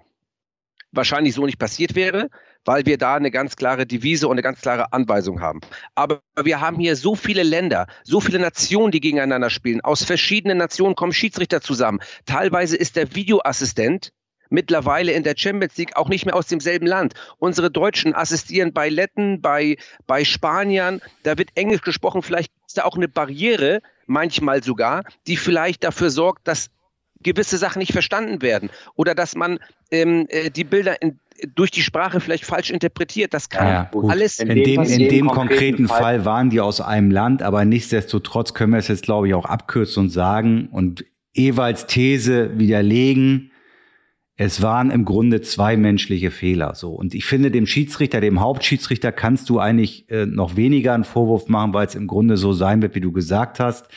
wahrscheinlich 0.91 1.33
so 1.33 1.45
nicht 1.45 1.59
passiert 1.59 1.95
wäre, 1.95 2.29
weil 2.65 2.85
wir 2.85 2.97
da 2.97 3.15
eine 3.15 3.31
ganz 3.31 3.55
klare 3.55 3.85
Devise 3.85 4.27
und 4.27 4.33
eine 4.33 4.41
ganz 4.41 4.61
klare 4.61 4.93
Anweisung 4.93 5.41
haben. 5.41 5.61
Aber 5.95 6.21
wir 6.43 6.61
haben 6.61 6.77
hier 6.77 6.95
so 6.95 7.15
viele 7.15 7.43
Länder, 7.43 7.87
so 8.03 8.19
viele 8.19 8.39
Nationen, 8.39 8.91
die 8.91 8.99
gegeneinander 8.99 9.49
spielen. 9.49 9.81
Aus 9.81 10.03
verschiedenen 10.03 10.57
Nationen 10.57 10.95
kommen 10.95 11.13
Schiedsrichter 11.13 11.61
zusammen. 11.61 11.99
Teilweise 12.25 12.77
ist 12.77 12.95
der 12.95 13.15
Videoassistent 13.15 14.11
mittlerweile 14.51 15.13
in 15.13 15.23
der 15.23 15.35
Champions 15.37 15.77
League 15.77 15.95
auch 15.95 16.09
nicht 16.09 16.25
mehr 16.25 16.35
aus 16.35 16.47
demselben 16.47 16.85
Land. 16.85 17.13
Unsere 17.37 17.71
Deutschen 17.71 18.13
assistieren 18.13 18.73
bei 18.73 18.89
Letten, 18.89 19.41
bei, 19.41 19.77
bei 20.05 20.25
Spaniern. 20.25 21.01
Da 21.23 21.37
wird 21.37 21.49
Englisch 21.55 21.81
gesprochen. 21.81 22.21
Vielleicht 22.21 22.51
ist 22.67 22.77
da 22.77 22.83
auch 22.83 22.97
eine 22.97 23.07
Barriere, 23.07 23.81
manchmal 24.05 24.61
sogar, 24.61 25.03
die 25.25 25.37
vielleicht 25.37 25.83
dafür 25.83 26.09
sorgt, 26.09 26.47
dass 26.47 26.69
gewisse 27.23 27.57
Sachen 27.57 27.79
nicht 27.79 27.93
verstanden 27.93 28.41
werden 28.41 28.69
oder 28.95 29.15
dass 29.15 29.35
man 29.35 29.59
ähm, 29.91 30.27
äh, 30.29 30.49
die 30.49 30.63
Bilder 30.63 31.01
in, 31.01 31.19
durch 31.55 31.71
die 31.71 31.81
Sprache 31.81 32.19
vielleicht 32.19 32.45
falsch 32.45 32.69
interpretiert. 32.69 33.33
Das 33.33 33.49
kann 33.49 33.67
ja, 33.67 33.91
alles. 34.07 34.39
In, 34.39 34.49
in 34.49 34.63
dem, 34.63 34.83
in 34.83 35.09
dem 35.09 35.27
konkreten 35.27 35.87
Fall, 35.87 35.99
Fall 35.99 36.25
waren 36.25 36.49
die 36.49 36.61
aus 36.61 36.81
einem 36.81 37.11
Land, 37.11 37.41
aber 37.41 37.65
nichtsdestotrotz 37.65 38.53
können 38.53 38.73
wir 38.73 38.79
es 38.79 38.87
jetzt, 38.87 39.03
glaube 39.03 39.27
ich, 39.27 39.33
auch 39.33 39.45
abkürzen 39.45 40.03
und 40.03 40.09
sagen 40.09 40.69
und 40.71 41.05
Ewalds 41.33 41.87
These 41.87 42.57
widerlegen. 42.57 43.51
Es 44.35 44.61
waren 44.61 44.89
im 44.89 45.05
Grunde 45.05 45.41
zwei 45.41 45.77
menschliche 45.77 46.31
Fehler. 46.31 46.73
So 46.73 46.91
und 46.91 47.13
ich 47.13 47.25
finde, 47.25 47.51
dem 47.51 47.67
Schiedsrichter, 47.67 48.21
dem 48.21 48.39
Hauptschiedsrichter, 48.39 49.11
kannst 49.11 49.49
du 49.49 49.59
eigentlich 49.59 50.09
äh, 50.09 50.25
noch 50.25 50.55
weniger 50.55 50.93
einen 50.93 51.03
Vorwurf 51.03 51.47
machen, 51.47 51.73
weil 51.73 51.85
es 51.85 51.95
im 51.95 52.07
Grunde 52.07 52.37
so 52.37 52.53
sein 52.53 52.81
wird, 52.81 52.95
wie 52.95 53.01
du 53.01 53.11
gesagt 53.11 53.59
hast 53.59 53.87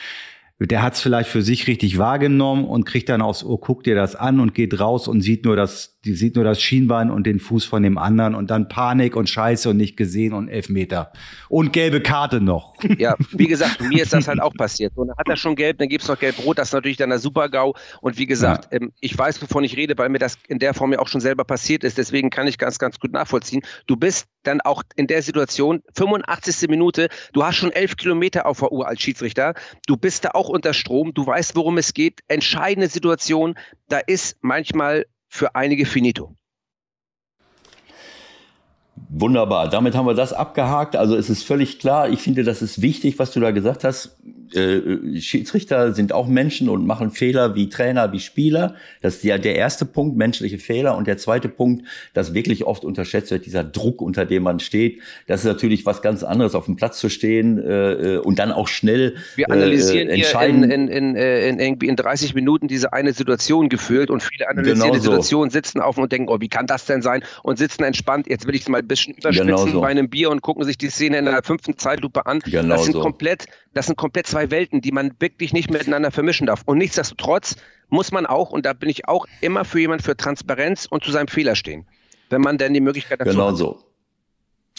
der 0.59 0.81
hat 0.81 0.93
es 0.93 1.01
vielleicht 1.01 1.29
für 1.29 1.41
sich 1.41 1.67
richtig 1.67 1.97
wahrgenommen 1.97 2.65
und 2.65 2.85
kriegt 2.85 3.09
dann 3.09 3.21
aufs 3.21 3.43
Ohr, 3.43 3.59
guckt 3.59 3.85
dir 3.85 3.95
das 3.95 4.15
an 4.15 4.39
und 4.39 4.53
geht 4.53 4.79
raus 4.79 5.07
und 5.07 5.21
sieht 5.21 5.43
nur, 5.45 5.55
dass 5.55 5.94
die 6.05 6.13
sieht 6.13 6.35
nur 6.35 6.45
das 6.45 6.61
Schienbein 6.61 7.09
und 7.09 7.25
den 7.25 7.39
Fuß 7.39 7.65
von 7.65 7.81
dem 7.81 7.97
anderen 7.97 8.35
und 8.35 8.51
dann 8.51 8.67
Panik 8.67 9.15
und 9.15 9.29
Scheiße 9.29 9.69
und 9.71 9.77
nicht 9.77 9.97
gesehen 9.97 10.33
und 10.33 10.49
Elfmeter. 10.49 11.11
Und 11.49 11.73
gelbe 11.73 12.01
Karte 12.01 12.41
noch. 12.41 12.75
Ja, 12.97 13.15
wie 13.31 13.47
gesagt, 13.47 13.81
mir 13.81 14.03
ist 14.03 14.13
das 14.13 14.27
halt 14.27 14.41
auch 14.41 14.53
passiert. 14.53 14.93
Und 14.95 15.07
dann 15.07 15.17
hat 15.17 15.27
er 15.27 15.35
schon 15.35 15.55
gelb, 15.55 15.79
dann 15.79 15.89
gibt's 15.89 16.07
noch 16.07 16.17
gelb-rot, 16.17 16.57
das 16.57 16.69
ist 16.69 16.73
natürlich 16.73 16.97
dann 16.97 17.09
der 17.09 17.19
Super-GAU. 17.19 17.73
Und 17.99 18.17
wie 18.17 18.25
gesagt, 18.25 18.71
ja. 18.71 18.79
ähm, 18.79 18.93
ich 19.01 19.17
weiß, 19.17 19.41
wovon 19.41 19.63
ich 19.63 19.75
rede, 19.75 19.97
weil 19.97 20.09
mir 20.09 20.19
das 20.19 20.37
in 20.47 20.59
der 20.59 20.73
Form 20.73 20.93
ja 20.93 20.99
auch 20.99 21.07
schon 21.09 21.19
selber 21.19 21.43
passiert 21.43 21.83
ist. 21.83 21.97
Deswegen 21.97 22.29
kann 22.29 22.47
ich 22.47 22.57
ganz, 22.57 22.79
ganz 22.79 22.99
gut 22.99 23.11
nachvollziehen. 23.11 23.63
Du 23.87 23.97
bist 23.97 24.27
dann 24.43 24.61
auch 24.61 24.83
in 24.95 25.07
der 25.07 25.21
Situation, 25.23 25.81
85. 25.95 26.69
Minute, 26.69 27.09
du 27.33 27.43
hast 27.43 27.55
schon 27.55 27.71
elf 27.71 27.97
Kilometer 27.97 28.45
auf 28.45 28.59
der 28.59 28.71
Uhr 28.71 28.87
als 28.87 29.01
Schiedsrichter. 29.01 29.55
Du 29.87 29.97
bist 29.97 30.23
da 30.25 30.31
auch 30.33 30.47
unter 30.47 30.73
Strom, 30.73 31.13
du 31.13 31.25
weißt, 31.25 31.55
worum 31.55 31.77
es 31.77 31.93
geht. 31.93 32.21
Entscheidende 32.27 32.87
Situation, 32.87 33.55
da 33.89 33.99
ist 33.99 34.37
manchmal 34.41 35.05
für 35.35 35.53
einige 35.53 35.85
finito. 35.85 36.35
Wunderbar, 39.09 39.69
damit 39.69 39.93
haben 39.93 40.07
wir 40.07 40.13
das 40.13 40.31
abgehakt. 40.31 40.95
Also 40.95 41.17
es 41.17 41.29
ist 41.29 41.43
völlig 41.43 41.79
klar, 41.79 42.09
ich 42.09 42.21
finde, 42.21 42.43
das 42.43 42.61
ist 42.61 42.81
wichtig, 42.81 43.19
was 43.19 43.31
du 43.31 43.41
da 43.41 43.51
gesagt 43.51 43.83
hast 43.83 44.17
äh, 44.55 45.19
Schiedsrichter 45.19 45.93
sind 45.93 46.13
auch 46.13 46.27
Menschen 46.27 46.69
und 46.69 46.85
machen 46.85 47.11
Fehler 47.11 47.55
wie 47.55 47.69
Trainer, 47.69 48.11
wie 48.11 48.19
Spieler. 48.19 48.75
Das 49.01 49.15
ist 49.17 49.23
ja 49.23 49.37
der 49.37 49.55
erste 49.55 49.85
Punkt, 49.85 50.17
menschliche 50.17 50.57
Fehler. 50.57 50.97
Und 50.97 51.07
der 51.07 51.17
zweite 51.17 51.49
Punkt, 51.49 51.85
das 52.13 52.33
wirklich 52.33 52.65
oft 52.65 52.83
unterschätzt 52.83 53.31
wird, 53.31 53.45
dieser 53.45 53.63
Druck, 53.63 54.01
unter 54.01 54.25
dem 54.25 54.43
man 54.43 54.59
steht. 54.59 55.01
Das 55.27 55.41
ist 55.41 55.45
natürlich 55.45 55.85
was 55.85 56.01
ganz 56.01 56.23
anderes, 56.23 56.55
auf 56.55 56.65
dem 56.65 56.75
Platz 56.75 56.99
zu 56.99 57.09
stehen 57.09 57.57
äh, 57.59 58.17
und 58.17 58.39
dann 58.39 58.51
auch 58.51 58.67
schnell 58.67 59.15
Wir 59.35 59.51
analysieren 59.51 60.09
äh, 60.09 60.15
entscheiden. 60.15 60.63
In, 60.63 60.87
in, 60.87 60.87
in, 60.87 61.15
äh, 61.15 61.49
in, 61.49 61.79
in 61.79 61.95
30 61.95 62.33
Minuten 62.35 62.67
diese 62.67 62.93
eine 62.93 63.13
Situation 63.13 63.69
gefühlt 63.69 64.09
und 64.09 64.23
viele 64.23 64.49
analysieren 64.49 64.79
genau 64.79 64.93
die 64.93 64.99
Situation, 64.99 65.49
sitzen 65.49 65.81
auf 65.81 65.97
und 65.97 66.11
denken, 66.11 66.29
oh, 66.29 66.39
wie 66.39 66.49
kann 66.49 66.67
das 66.67 66.85
denn 66.85 67.01
sein? 67.01 67.23
Und 67.43 67.57
sitzen 67.57 67.83
entspannt. 67.83 68.27
Jetzt 68.27 68.47
will 68.47 68.55
ich 68.55 68.61
es 68.61 68.69
mal 68.69 68.79
ein 68.79 68.87
bisschen 68.87 69.13
überspitzen 69.15 69.47
genau 69.47 69.67
so. 69.67 69.81
bei 69.81 69.87
einem 69.87 70.09
Bier 70.09 70.29
und 70.29 70.41
gucken 70.41 70.63
sich 70.63 70.77
die 70.77 70.89
Szene 70.89 71.17
in 71.17 71.25
der 71.25 71.43
fünften 71.43 71.77
Zeitlupe 71.77 72.25
an. 72.25 72.39
Genau 72.39 72.75
das 72.75 72.83
sind 72.83 72.93
so. 72.93 73.01
komplett, 73.01 73.45
das 73.73 73.87
sind 73.87 73.97
komplett 73.97 74.27
zwei 74.27 74.44
Welten, 74.51 74.81
die 74.81 74.91
man 74.91 75.11
wirklich 75.19 75.53
nicht 75.53 75.71
miteinander 75.71 76.11
vermischen 76.11 76.47
darf. 76.47 76.61
Und 76.65 76.77
nichtsdestotrotz 76.77 77.55
muss 77.89 78.11
man 78.11 78.25
auch, 78.25 78.51
und 78.51 78.65
da 78.65 78.73
bin 78.73 78.89
ich 78.89 79.07
auch 79.07 79.25
immer 79.41 79.65
für 79.65 79.79
jemand 79.79 80.01
für 80.01 80.15
Transparenz 80.17 80.85
und 80.85 81.03
zu 81.03 81.11
seinem 81.11 81.27
Fehler 81.27 81.55
stehen, 81.55 81.85
wenn 82.29 82.41
man 82.41 82.57
denn 82.57 82.73
die 82.73 82.81
Möglichkeit 82.81 83.21
dazu 83.21 83.31
genau 83.31 83.47
hat. 83.47 83.57
Genau 83.57 83.73
so. 83.73 83.83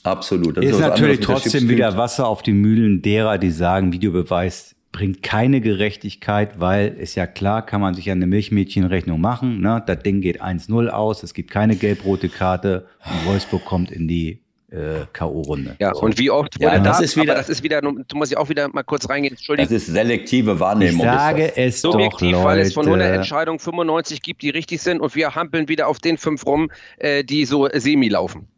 Absolut. 0.03 0.57
Das 0.57 0.65
ist, 0.65 0.73
ist 0.73 0.81
natürlich 0.81 1.21
trotzdem 1.21 1.69
wieder 1.69 1.97
Wasser 1.97 2.29
auf 2.29 2.43
die 2.43 2.53
Mühlen 2.53 3.03
derer, 3.03 3.39
die 3.39 3.51
sagen, 3.51 3.93
Videobeweis 3.93 4.77
bringt 4.93 5.23
keine 5.23 5.61
Gerechtigkeit, 5.61 6.59
weil 6.59 6.89
ist 6.89 7.17
ja 7.17 7.27
klar, 7.27 7.67
kann 7.67 7.81
man 7.81 7.95
sich 7.95 8.07
ja 8.07 8.13
eine 8.13 8.27
Milchmädchenrechnung 8.27 9.21
machen. 9.21 9.61
Ne? 9.61 9.83
Das 9.87 10.03
Ding 10.03 10.21
geht 10.21 10.43
1-0 10.43 10.89
aus, 10.89 11.23
es 11.23 11.35
gibt 11.35 11.51
keine 11.51 11.77
gelb-rote 11.77 12.29
Karte 12.29 12.87
und 13.05 13.27
Wolfsburg 13.27 13.65
kommt 13.65 13.91
in 13.91 14.09
die 14.09 14.46
äh, 14.71 15.07
K.O.-Runde. 15.13 15.77
Ja, 15.79 15.95
so. 15.95 16.03
und 16.03 16.19
wie 16.19 16.31
oft 16.31 16.61
wurde 16.61 16.77
ja, 16.77 16.79
das, 16.81 17.01
ist 17.01 17.17
wieder, 17.17 17.35
das 17.35 17.49
ist 17.49 17.63
wieder, 17.63 17.81
du 17.81 18.05
musst 18.15 18.33
ich 18.33 18.39
auch 18.39 18.49
wieder 18.49 18.69
mal 18.69 18.83
kurz 18.83 19.09
reingehen, 19.09 19.35
Entschuldigung. 19.35 19.73
Das 19.73 19.83
ist 19.83 19.93
selektive 19.93 20.59
Wahrnehmung. 20.59 21.07
Ich 21.07 21.13
sage 21.13 21.57
es 21.57 21.81
Subjektiv, 21.81 22.33
doch, 22.33 22.43
Leute. 22.43 22.45
weil 22.45 22.59
es 22.61 22.75
von 22.75 22.87
100 22.87 23.15
Entscheidungen 23.15 23.59
95 23.59 24.23
gibt, 24.23 24.43
die 24.43 24.51
richtig 24.51 24.83
sind 24.83 25.01
und 25.01 25.15
wir 25.15 25.35
hampeln 25.35 25.69
wieder 25.69 25.87
auf 25.89 25.99
den 25.99 26.19
fünf 26.19 26.45
rum, 26.47 26.71
äh, 26.99 27.23
die 27.25 27.45
so 27.45 27.69
semi 27.73 28.09
laufen. 28.09 28.49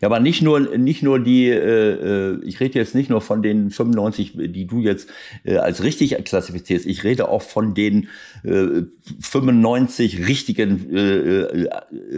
Ja, 0.00 0.06
aber 0.06 0.20
nicht 0.20 0.40
nur, 0.40 0.60
nicht 0.60 1.02
nur 1.02 1.18
die, 1.18 1.48
äh, 1.48 1.56
äh 1.56 2.40
ich 2.44 2.60
rede 2.60 2.78
jetzt 2.78 2.94
nicht 2.94 3.10
nur 3.10 3.20
von 3.20 3.42
den 3.42 3.70
95, 3.70 4.34
die 4.36 4.66
du 4.66 4.78
jetzt 4.78 5.10
äh, 5.44 5.56
als 5.56 5.82
richtig 5.82 6.16
klassifizierst. 6.24 6.86
Ich 6.86 7.02
rede 7.02 7.28
auch 7.28 7.42
von 7.42 7.74
den 7.74 8.08
äh, 8.44 8.82
95 9.20 10.28
richtigen 10.28 10.90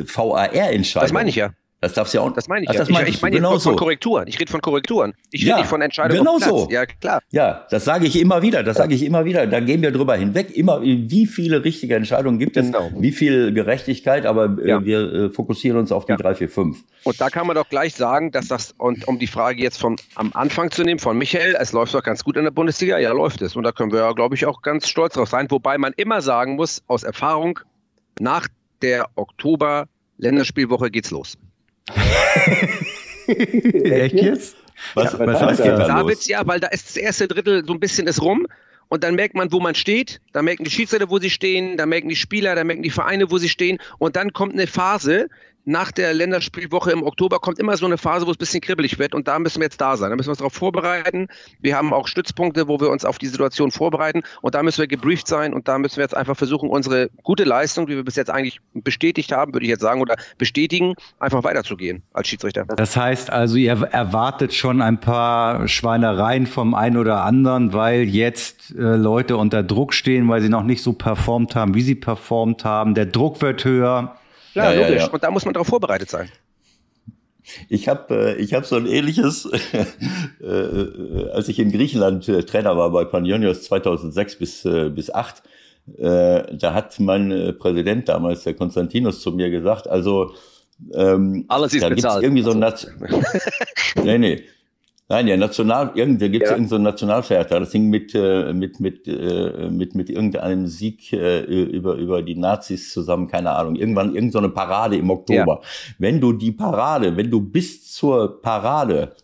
VAR-Entscheidungen. 0.06 1.04
Das 1.04 1.12
meine 1.12 1.30
ich 1.30 1.36
ja. 1.36 1.52
Das 1.80 1.92
darfst 1.92 2.14
du 2.14 2.18
ja 2.18 2.24
auch. 2.24 2.32
Das 2.32 2.48
meine 2.48 2.64
ich. 2.64 2.70
Das 2.70 2.88
ja. 2.88 3.02
ich, 3.02 3.08
ich 3.08 3.22
meine 3.22 3.36
genau 3.36 3.50
von, 3.50 3.60
so. 3.60 3.76
Korrekturen. 3.76 4.26
Ich 4.28 4.40
rede 4.40 4.50
von 4.50 4.62
Korrekturen. 4.62 5.12
Ich 5.30 5.42
rede 5.42 5.50
ja, 5.50 5.56
nicht 5.58 5.68
von 5.68 5.82
Entscheidungen. 5.82 6.24
Genau 6.24 6.38
so. 6.38 6.68
Ja, 6.70 6.86
klar. 6.86 7.20
Ja, 7.30 7.66
das 7.70 7.84
sage 7.84 8.06
ich 8.06 8.18
immer 8.18 8.40
wieder. 8.40 8.62
Das 8.62 8.78
sage 8.78 8.94
ich 8.94 9.04
immer 9.04 9.26
wieder. 9.26 9.46
Da 9.46 9.60
gehen 9.60 9.82
wir 9.82 9.92
drüber 9.92 10.16
hinweg. 10.16 10.56
Immer, 10.56 10.80
wie 10.82 11.26
viele 11.26 11.64
richtige 11.64 11.94
Entscheidungen 11.94 12.38
gibt 12.38 12.56
es? 12.56 12.66
Genau. 12.66 12.90
Wie 12.96 13.12
viel 13.12 13.52
Gerechtigkeit? 13.52 14.24
Aber 14.24 14.56
äh, 14.58 14.68
ja. 14.68 14.84
wir 14.84 15.12
äh, 15.12 15.30
fokussieren 15.30 15.78
uns 15.78 15.92
auf 15.92 16.06
die 16.06 16.12
ja. 16.12 16.16
3, 16.16 16.34
4, 16.36 16.48
5. 16.48 16.78
Und 17.04 17.20
da 17.20 17.28
kann 17.28 17.46
man 17.46 17.56
doch 17.56 17.68
gleich 17.68 17.94
sagen, 17.94 18.32
dass 18.32 18.48
das, 18.48 18.74
und 18.78 19.06
um 19.06 19.18
die 19.18 19.26
Frage 19.26 19.62
jetzt 19.62 19.78
vom, 19.78 19.96
am 20.14 20.32
Anfang 20.32 20.70
zu 20.70 20.82
nehmen, 20.82 20.98
von 20.98 21.18
Michael, 21.18 21.56
es 21.60 21.72
läuft 21.72 21.92
doch 21.92 22.02
ganz 22.02 22.24
gut 22.24 22.38
in 22.38 22.44
der 22.44 22.52
Bundesliga. 22.52 22.98
Ja, 22.98 23.12
läuft 23.12 23.42
es. 23.42 23.54
Und 23.54 23.64
da 23.64 23.72
können 23.72 23.92
wir 23.92 24.00
ja, 24.00 24.12
glaube 24.12 24.34
ich, 24.34 24.46
auch 24.46 24.62
ganz 24.62 24.88
stolz 24.88 25.14
drauf 25.14 25.28
sein. 25.28 25.50
Wobei 25.50 25.76
man 25.76 25.92
immer 25.96 26.22
sagen 26.22 26.56
muss, 26.56 26.82
aus 26.86 27.02
Erfahrung, 27.02 27.60
nach 28.18 28.48
der 28.80 29.10
Oktober-Länderspielwoche 29.14 30.90
geht's 30.90 31.10
los. 31.10 31.36
Echt 33.26 34.14
jetzt? 34.14 34.56
Was, 34.94 35.12
ja, 35.12 35.18
was 35.26 35.40
heißt 35.40 35.60
da 35.60 35.76
da 35.76 36.00
los? 36.00 36.28
Ja, 36.28 36.46
weil 36.46 36.60
da 36.60 36.68
ist 36.68 36.88
das 36.88 36.96
erste 36.96 37.28
Drittel 37.28 37.64
so 37.64 37.72
ein 37.72 37.80
bisschen 37.80 38.06
ist 38.06 38.22
rum 38.22 38.46
und 38.88 39.02
dann 39.04 39.14
merkt 39.14 39.34
man, 39.34 39.50
wo 39.52 39.60
man 39.60 39.74
steht, 39.74 40.20
da 40.32 40.42
merken 40.42 40.64
die 40.64 40.70
Schiedsrichter, 40.70 41.10
wo 41.10 41.18
sie 41.18 41.30
stehen, 41.30 41.76
da 41.76 41.86
merken 41.86 42.08
die 42.08 42.16
Spieler, 42.16 42.54
da 42.54 42.64
merken 42.64 42.82
die 42.82 42.90
Vereine, 42.90 43.30
wo 43.30 43.38
sie 43.38 43.48
stehen 43.48 43.78
und 43.98 44.16
dann 44.16 44.32
kommt 44.32 44.52
eine 44.52 44.66
Phase, 44.66 45.28
nach 45.66 45.90
der 45.90 46.14
Länderspielwoche 46.14 46.92
im 46.92 47.02
Oktober 47.02 47.40
kommt 47.40 47.58
immer 47.58 47.76
so 47.76 47.86
eine 47.86 47.98
Phase, 47.98 48.24
wo 48.26 48.30
es 48.30 48.36
ein 48.36 48.38
bisschen 48.38 48.60
kribbelig 48.60 48.98
wird 49.00 49.14
und 49.14 49.26
da 49.26 49.38
müssen 49.40 49.58
wir 49.60 49.64
jetzt 49.64 49.80
da 49.80 49.96
sein. 49.96 50.10
Da 50.10 50.16
müssen 50.16 50.28
wir 50.28 50.30
uns 50.30 50.38
darauf 50.38 50.52
vorbereiten. 50.52 51.26
Wir 51.60 51.76
haben 51.76 51.92
auch 51.92 52.06
Stützpunkte, 52.06 52.68
wo 52.68 52.80
wir 52.80 52.88
uns 52.88 53.04
auf 53.04 53.18
die 53.18 53.26
Situation 53.26 53.72
vorbereiten 53.72 54.22
und 54.42 54.54
da 54.54 54.62
müssen 54.62 54.78
wir 54.78 54.86
gebrieft 54.86 55.26
sein 55.26 55.52
und 55.52 55.66
da 55.66 55.78
müssen 55.78 55.96
wir 55.96 56.04
jetzt 56.04 56.16
einfach 56.16 56.36
versuchen, 56.36 56.70
unsere 56.70 57.10
gute 57.24 57.42
Leistung, 57.42 57.88
die 57.88 57.96
wir 57.96 58.04
bis 58.04 58.14
jetzt 58.14 58.30
eigentlich 58.30 58.60
bestätigt 58.74 59.32
haben, 59.32 59.52
würde 59.54 59.66
ich 59.66 59.70
jetzt 59.70 59.80
sagen, 59.80 60.00
oder 60.00 60.14
bestätigen, 60.38 60.94
einfach 61.18 61.42
weiterzugehen 61.42 62.04
als 62.12 62.28
Schiedsrichter. 62.28 62.64
Das 62.64 62.96
heißt 62.96 63.30
also, 63.30 63.56
ihr 63.56 63.72
erwartet 63.72 64.54
schon 64.54 64.80
ein 64.80 65.00
paar 65.00 65.66
Schweinereien 65.66 66.46
vom 66.46 66.74
einen 66.74 66.96
oder 66.96 67.24
anderen, 67.24 67.72
weil 67.72 68.02
jetzt 68.02 68.70
äh, 68.70 68.94
Leute 68.96 69.36
unter 69.36 69.64
Druck 69.64 69.94
stehen, 69.94 70.28
weil 70.28 70.40
sie 70.40 70.48
noch 70.48 70.62
nicht 70.62 70.82
so 70.82 70.92
performt 70.92 71.56
haben, 71.56 71.74
wie 71.74 71.82
sie 71.82 71.96
performt 71.96 72.64
haben. 72.64 72.94
Der 72.94 73.06
Druck 73.06 73.42
wird 73.42 73.64
höher 73.64 74.16
ja, 74.56 74.72
ja, 74.72 74.80
logisch. 74.88 75.02
Ja, 75.02 75.08
Und 75.08 75.22
da 75.22 75.30
muss 75.30 75.44
man 75.44 75.54
darauf 75.54 75.68
vorbereitet 75.68 76.10
sein. 76.10 76.30
Ich 77.68 77.88
habe 77.88 78.36
äh, 78.36 78.42
ich 78.42 78.54
hab 78.54 78.66
so 78.66 78.76
ein 78.76 78.86
ähnliches, 78.86 79.46
äh, 80.40 80.44
äh, 80.44 81.30
als 81.30 81.48
ich 81.48 81.58
in 81.58 81.70
Griechenland 81.70 82.28
äh, 82.28 82.42
Trainer 82.42 82.76
war 82.76 82.90
bei 82.90 83.04
Panionios 83.04 83.62
2006 83.64 84.36
bis 84.36 84.64
äh, 84.64 84.90
bis 84.90 85.14
8, 85.14 85.42
äh, 85.98 86.56
da 86.56 86.74
hat 86.74 86.98
mein 86.98 87.30
äh, 87.30 87.52
Präsident 87.52 88.08
damals, 88.08 88.42
der 88.42 88.54
Konstantinos, 88.54 89.20
zu 89.20 89.30
mir 89.30 89.50
gesagt, 89.50 89.86
also 89.86 90.34
ähm, 90.92 91.44
Alles 91.48 91.72
ist 91.72 91.82
da 91.82 91.88
gibt 91.88 92.04
es 92.04 92.16
irgendwie 92.16 92.42
so 92.42 92.50
ein 92.50 92.62
also. 92.62 92.88
nee, 94.02 94.18
nee, 94.18 94.42
Nein, 95.08 95.28
ja, 95.28 95.36
National, 95.36 95.92
irgendwie 95.94 96.28
gibt 96.30 96.44
es 96.44 96.50
ja. 96.50 96.56
irgendeinen 96.56 96.82
so 96.82 96.90
Nationalfeiertag. 96.90 97.60
Das 97.60 97.70
hing 97.70 97.88
mit, 97.88 98.12
äh, 98.14 98.52
mit, 98.52 98.80
mit, 98.80 99.06
äh, 99.06 99.70
mit, 99.70 99.94
mit 99.94 100.10
irgendeinem 100.10 100.66
Sieg 100.66 101.12
äh, 101.12 101.42
über, 101.42 101.94
über 101.94 102.22
die 102.22 102.34
Nazis 102.34 102.92
zusammen, 102.92 103.28
keine 103.28 103.50
Ahnung. 103.52 103.76
Irgendwann 103.76 104.14
irgendeine 104.14 104.48
so 104.48 104.54
Parade 104.54 104.96
im 104.96 105.08
Oktober. 105.10 105.60
Ja. 105.62 105.68
Wenn 105.98 106.20
du 106.20 106.32
die 106.32 106.50
Parade, 106.50 107.16
wenn 107.16 107.30
du 107.30 107.40
bis 107.40 107.92
zur 107.92 108.42
Parade 108.42 109.14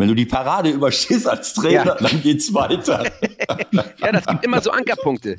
wenn 0.00 0.08
du 0.08 0.14
die 0.14 0.24
Parade 0.24 0.70
überstehst 0.70 1.28
als 1.28 1.52
Trainer, 1.52 1.84
ja. 1.84 1.94
dann 1.94 2.22
geht's 2.22 2.54
weiter. 2.54 3.04
ja, 3.72 4.12
das 4.12 4.24
gibt 4.24 4.46
immer 4.46 4.58
so 4.62 4.70
Ankerpunkte. 4.70 5.36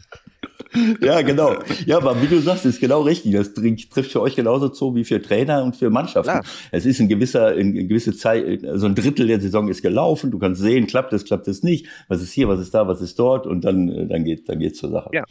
ja, 1.01 1.21
genau. 1.21 1.55
Ja, 1.85 1.97
aber 1.97 2.21
wie 2.21 2.27
du 2.27 2.39
sagst, 2.39 2.65
ist 2.65 2.79
genau 2.79 3.01
richtig. 3.01 3.33
Das 3.33 3.53
trifft 3.53 4.11
für 4.11 4.21
euch 4.21 4.35
genauso 4.35 4.69
zu 4.69 4.95
wie 4.95 5.03
für 5.03 5.21
Trainer 5.21 5.63
und 5.63 5.75
für 5.75 5.89
Mannschaften. 5.89 6.31
Klar. 6.31 6.43
Es 6.71 6.85
ist 6.85 6.99
ein 6.99 7.09
gewisser, 7.09 7.47
eine 7.47 7.85
gewisse 7.85 8.15
Zeit, 8.15 8.61
so 8.75 8.85
ein 8.85 8.95
Drittel 8.95 9.27
der 9.27 9.41
Saison 9.41 9.67
ist 9.67 9.81
gelaufen. 9.81 10.31
Du 10.31 10.39
kannst 10.39 10.61
sehen, 10.61 10.87
klappt 10.87 11.13
es, 11.13 11.25
klappt 11.25 11.47
es 11.47 11.63
nicht. 11.63 11.87
Was 12.07 12.21
ist 12.21 12.31
hier, 12.31 12.47
was 12.47 12.59
ist 12.59 12.73
da, 12.73 12.87
was 12.87 13.01
ist 13.01 13.19
dort? 13.19 13.47
Und 13.47 13.65
dann, 13.65 14.07
dann 14.07 14.23
geht, 14.23 14.47
dann 14.47 14.59
geht's 14.59 14.79
zur 14.79 14.91
Sache. 14.91 15.09
Ja. 15.13 15.23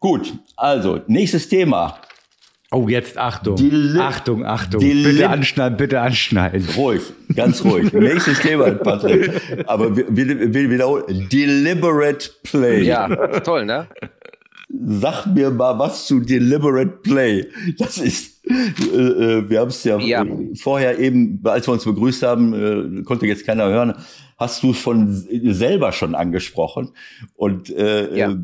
Gut. 0.00 0.32
Also, 0.56 1.00
nächstes 1.06 1.48
Thema. 1.48 1.98
Oh, 2.70 2.86
jetzt 2.86 3.16
Achtung. 3.16 3.56
Deli 3.56 3.98
Achtung, 3.98 4.44
Achtung. 4.44 4.80
Deli 4.80 5.12
bitte 5.12 5.30
anschneiden, 5.30 5.78
bitte 5.78 6.00
anschneiden. 6.02 6.68
Ruhig, 6.76 7.00
ganz 7.34 7.64
ruhig. 7.64 7.90
Nächstes 7.94 8.40
Thema, 8.40 8.72
Patrick. 8.72 9.40
Aber 9.66 9.96
wir, 9.96 10.04
wir, 10.10 10.52
wir 10.52 10.70
wiederholen. 10.70 11.28
Deliberate 11.32 12.28
Play. 12.42 12.82
Ja, 12.82 13.08
toll, 13.40 13.64
ne? 13.64 13.88
Sag 14.68 15.26
mir 15.26 15.50
mal 15.50 15.78
was 15.78 16.06
zu 16.06 16.20
Deliberate 16.20 16.98
Play. 17.02 17.46
Das 17.78 17.98
ist, 17.98 18.46
äh, 18.46 18.52
äh 18.52 19.48
wir 19.48 19.60
haben 19.60 19.68
es 19.68 19.82
ja, 19.84 19.98
ja, 19.98 20.26
vorher 20.60 20.98
eben, 20.98 21.40
als 21.44 21.66
wir 21.66 21.72
uns 21.72 21.84
begrüßt 21.84 22.22
haben, 22.22 23.00
äh, 23.00 23.02
konnte 23.02 23.26
jetzt 23.26 23.46
keiner 23.46 23.66
hören, 23.68 23.94
hast 24.36 24.62
du 24.62 24.72
es 24.72 24.78
von 24.78 25.10
selber 25.10 25.92
schon 25.92 26.14
angesprochen. 26.14 26.90
Und 27.34 27.70
äh, 27.70 28.16
ja. 28.16 28.30
Äh, 28.30 28.36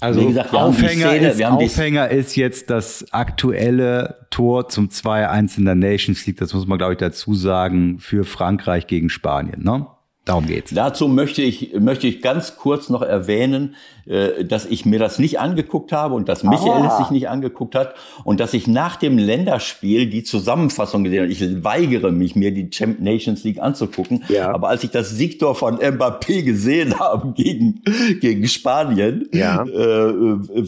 also 0.00 0.20
Wie 0.20 0.26
gesagt, 0.26 0.52
Aufhänger, 0.52 1.10
Szene, 1.10 1.28
ist, 1.28 1.42
Aufhänger 1.44 2.10
ist 2.10 2.36
jetzt 2.36 2.68
das 2.68 3.06
aktuelle 3.12 4.26
Tor 4.28 4.68
zum 4.68 4.88
2-1 4.88 5.58
in 5.58 5.64
der 5.64 5.76
Nations 5.76 6.26
League, 6.26 6.36
das 6.36 6.52
muss 6.52 6.66
man 6.66 6.78
glaube 6.78 6.94
ich 6.94 6.98
dazu 6.98 7.34
sagen, 7.34 8.00
für 8.00 8.24
Frankreich 8.24 8.86
gegen 8.86 9.08
Spanien, 9.08 9.62
ne? 9.62 9.86
Darum 10.24 10.46
geht's. 10.46 10.72
Dazu 10.72 11.06
möchte 11.06 11.42
ich, 11.42 11.74
möchte 11.78 12.06
ich 12.06 12.22
ganz 12.22 12.56
kurz 12.56 12.88
noch 12.88 13.02
erwähnen, 13.02 13.74
äh, 14.06 14.44
dass 14.44 14.64
ich 14.64 14.86
mir 14.86 14.98
das 14.98 15.18
nicht 15.18 15.38
angeguckt 15.38 15.92
habe 15.92 16.14
und 16.14 16.30
dass 16.30 16.42
Michael 16.42 16.86
es 16.86 16.96
sich 16.96 17.10
nicht 17.10 17.28
angeguckt 17.28 17.74
hat 17.74 17.94
und 18.24 18.40
dass 18.40 18.54
ich 18.54 18.66
nach 18.66 18.96
dem 18.96 19.18
Länderspiel 19.18 20.08
die 20.08 20.22
Zusammenfassung 20.22 21.04
gesehen 21.04 21.24
habe. 21.24 21.32
Ich 21.32 21.62
weigere 21.62 22.10
mich, 22.10 22.36
mir 22.36 22.52
die 22.54 22.70
Champ 22.70 23.00
Nations 23.00 23.44
League 23.44 23.60
anzugucken. 23.60 24.24
Ja. 24.28 24.50
Aber 24.54 24.70
als 24.70 24.82
ich 24.82 24.90
das 24.90 25.10
Siegtor 25.10 25.54
von 25.54 25.76
Mbappé 25.76 26.42
gesehen 26.42 26.98
habe 26.98 27.32
gegen, 27.32 27.82
gegen 28.20 28.48
Spanien, 28.48 29.28
ja. 29.34 29.62
äh, 29.62 30.06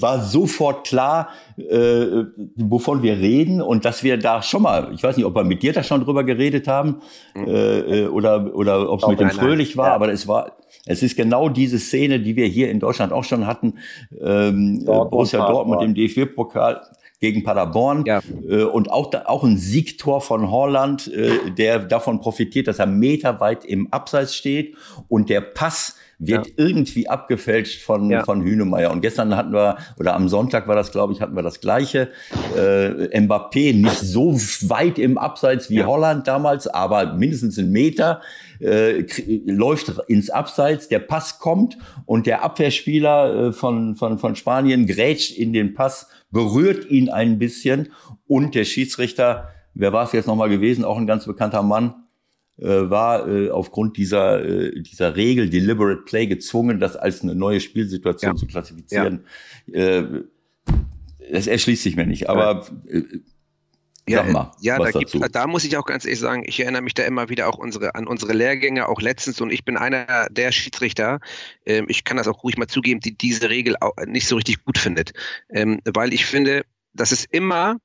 war 0.00 0.22
sofort 0.22 0.86
klar, 0.86 1.30
äh, 1.58 2.24
wovon 2.56 3.02
wir 3.02 3.18
reden 3.18 3.62
und 3.62 3.84
dass 3.84 4.02
wir 4.02 4.18
da 4.18 4.42
schon 4.42 4.62
mal, 4.62 4.92
ich 4.94 5.02
weiß 5.02 5.16
nicht, 5.16 5.26
ob 5.26 5.34
wir 5.34 5.44
mit 5.44 5.62
dir 5.62 5.72
da 5.72 5.82
schon 5.82 6.04
drüber 6.04 6.24
geredet 6.24 6.68
haben 6.68 7.00
mhm. 7.34 7.46
äh, 7.48 8.06
oder, 8.06 8.54
oder 8.54 8.90
ob 8.90 9.02
es 9.02 9.08
mit 9.08 9.20
dem 9.20 9.30
Fröhlich 9.30 9.76
war, 9.76 9.88
ja. 9.88 9.94
aber 9.94 10.10
es 10.10 10.28
war, 10.28 10.56
es 10.84 11.02
ist 11.02 11.16
genau 11.16 11.48
diese 11.48 11.78
Szene, 11.78 12.20
die 12.20 12.36
wir 12.36 12.46
hier 12.46 12.70
in 12.70 12.80
Deutschland 12.80 13.12
auch 13.12 13.24
schon 13.24 13.46
hatten. 13.46 13.74
Ähm, 14.20 14.84
Dortmund, 14.84 15.10
Borussia 15.10 15.46
Dortmund 15.46 15.82
im 15.82 15.94
DFB-Pokal 15.94 16.82
gegen 17.20 17.42
Paderborn 17.42 18.04
ja. 18.04 18.20
äh, 18.48 18.62
und 18.64 18.90
auch, 18.90 19.12
auch 19.24 19.44
ein 19.44 19.56
Siegtor 19.56 20.20
von 20.20 20.50
Holland, 20.50 21.08
äh, 21.08 21.50
der 21.50 21.78
davon 21.78 22.20
profitiert, 22.20 22.68
dass 22.68 22.78
er 22.78 22.86
meterweit 22.86 23.64
im 23.64 23.92
Abseits 23.92 24.34
steht 24.34 24.76
und 25.08 25.30
der 25.30 25.40
Pass 25.40 25.96
wird 26.18 26.46
ja. 26.46 26.52
irgendwie 26.56 27.08
abgefälscht 27.08 27.82
von, 27.82 28.10
ja. 28.10 28.24
von 28.24 28.42
Hünemeyer. 28.42 28.90
Und 28.90 29.02
gestern 29.02 29.36
hatten 29.36 29.52
wir, 29.52 29.76
oder 29.98 30.14
am 30.14 30.28
Sonntag 30.28 30.66
war 30.66 30.74
das, 30.74 30.92
glaube 30.92 31.12
ich, 31.12 31.20
hatten 31.20 31.36
wir 31.36 31.42
das 31.42 31.60
Gleiche. 31.60 32.08
Äh, 32.56 33.20
Mbappé 33.20 33.74
nicht 33.74 33.98
so 33.98 34.34
weit 34.68 34.98
im 34.98 35.18
Abseits 35.18 35.68
wie 35.68 35.76
ja. 35.76 35.86
Holland 35.86 36.26
damals, 36.26 36.66
aber 36.66 37.14
mindestens 37.14 37.58
einen 37.58 37.70
Meter, 37.70 38.22
äh, 38.60 39.04
läuft 39.44 39.92
ins 40.08 40.30
Abseits, 40.30 40.88
der 40.88 41.00
Pass 41.00 41.38
kommt 41.38 41.76
und 42.06 42.26
der 42.26 42.42
Abwehrspieler 42.42 43.48
äh, 43.48 43.52
von, 43.52 43.96
von, 43.96 44.18
von 44.18 44.36
Spanien 44.36 44.86
grätscht 44.86 45.36
in 45.36 45.52
den 45.52 45.74
Pass, 45.74 46.08
berührt 46.30 46.90
ihn 46.90 47.10
ein 47.10 47.38
bisschen 47.38 47.92
und 48.26 48.54
der 48.54 48.64
Schiedsrichter, 48.64 49.50
wer 49.74 49.92
war 49.92 50.04
es 50.04 50.12
jetzt 50.12 50.26
nochmal 50.26 50.48
gewesen, 50.48 50.84
auch 50.84 50.96
ein 50.96 51.06
ganz 51.06 51.26
bekannter 51.26 51.62
Mann, 51.62 52.05
äh, 52.58 52.90
war 52.90 53.28
äh, 53.28 53.50
aufgrund 53.50 53.96
dieser, 53.96 54.44
äh, 54.44 54.80
dieser 54.80 55.16
Regel 55.16 55.50
Deliberate 55.50 56.02
Play 56.02 56.26
gezwungen, 56.26 56.80
das 56.80 56.96
als 56.96 57.22
eine 57.22 57.34
neue 57.34 57.60
Spielsituation 57.60 58.32
ja. 58.32 58.36
zu 58.36 58.46
klassifizieren. 58.46 59.24
Ja. 59.66 59.98
Äh, 59.98 60.24
das 61.30 61.46
erschließt 61.46 61.82
sich 61.82 61.96
mir 61.96 62.06
nicht, 62.06 62.28
aber 62.28 62.66
äh, 62.88 63.02
ja, 64.08 64.22
mal, 64.22 64.52
ja 64.60 64.78
da, 64.78 64.90
gibt, 64.92 65.34
da 65.34 65.46
muss 65.48 65.64
ich 65.64 65.76
auch 65.76 65.84
ganz 65.84 66.04
ehrlich 66.04 66.20
sagen, 66.20 66.44
ich 66.46 66.60
erinnere 66.60 66.82
mich 66.82 66.94
da 66.94 67.02
immer 67.02 67.28
wieder 67.28 67.48
auch 67.48 67.58
unsere, 67.58 67.96
an 67.96 68.06
unsere 68.06 68.32
Lehrgänge, 68.32 68.88
auch 68.88 69.00
letztens, 69.00 69.40
und 69.40 69.52
ich 69.52 69.64
bin 69.64 69.76
einer 69.76 70.28
der 70.30 70.52
Schiedsrichter, 70.52 71.18
ähm, 71.64 71.86
ich 71.88 72.04
kann 72.04 72.16
das 72.16 72.28
auch 72.28 72.44
ruhig 72.44 72.56
mal 72.56 72.68
zugeben, 72.68 73.00
die 73.00 73.18
diese 73.18 73.50
Regel 73.50 73.76
nicht 74.06 74.28
so 74.28 74.36
richtig 74.36 74.64
gut 74.64 74.78
findet. 74.78 75.12
Ähm, 75.50 75.80
weil 75.84 76.14
ich 76.14 76.24
finde, 76.24 76.64
dass 76.92 77.10
es 77.10 77.24
immer 77.24 77.78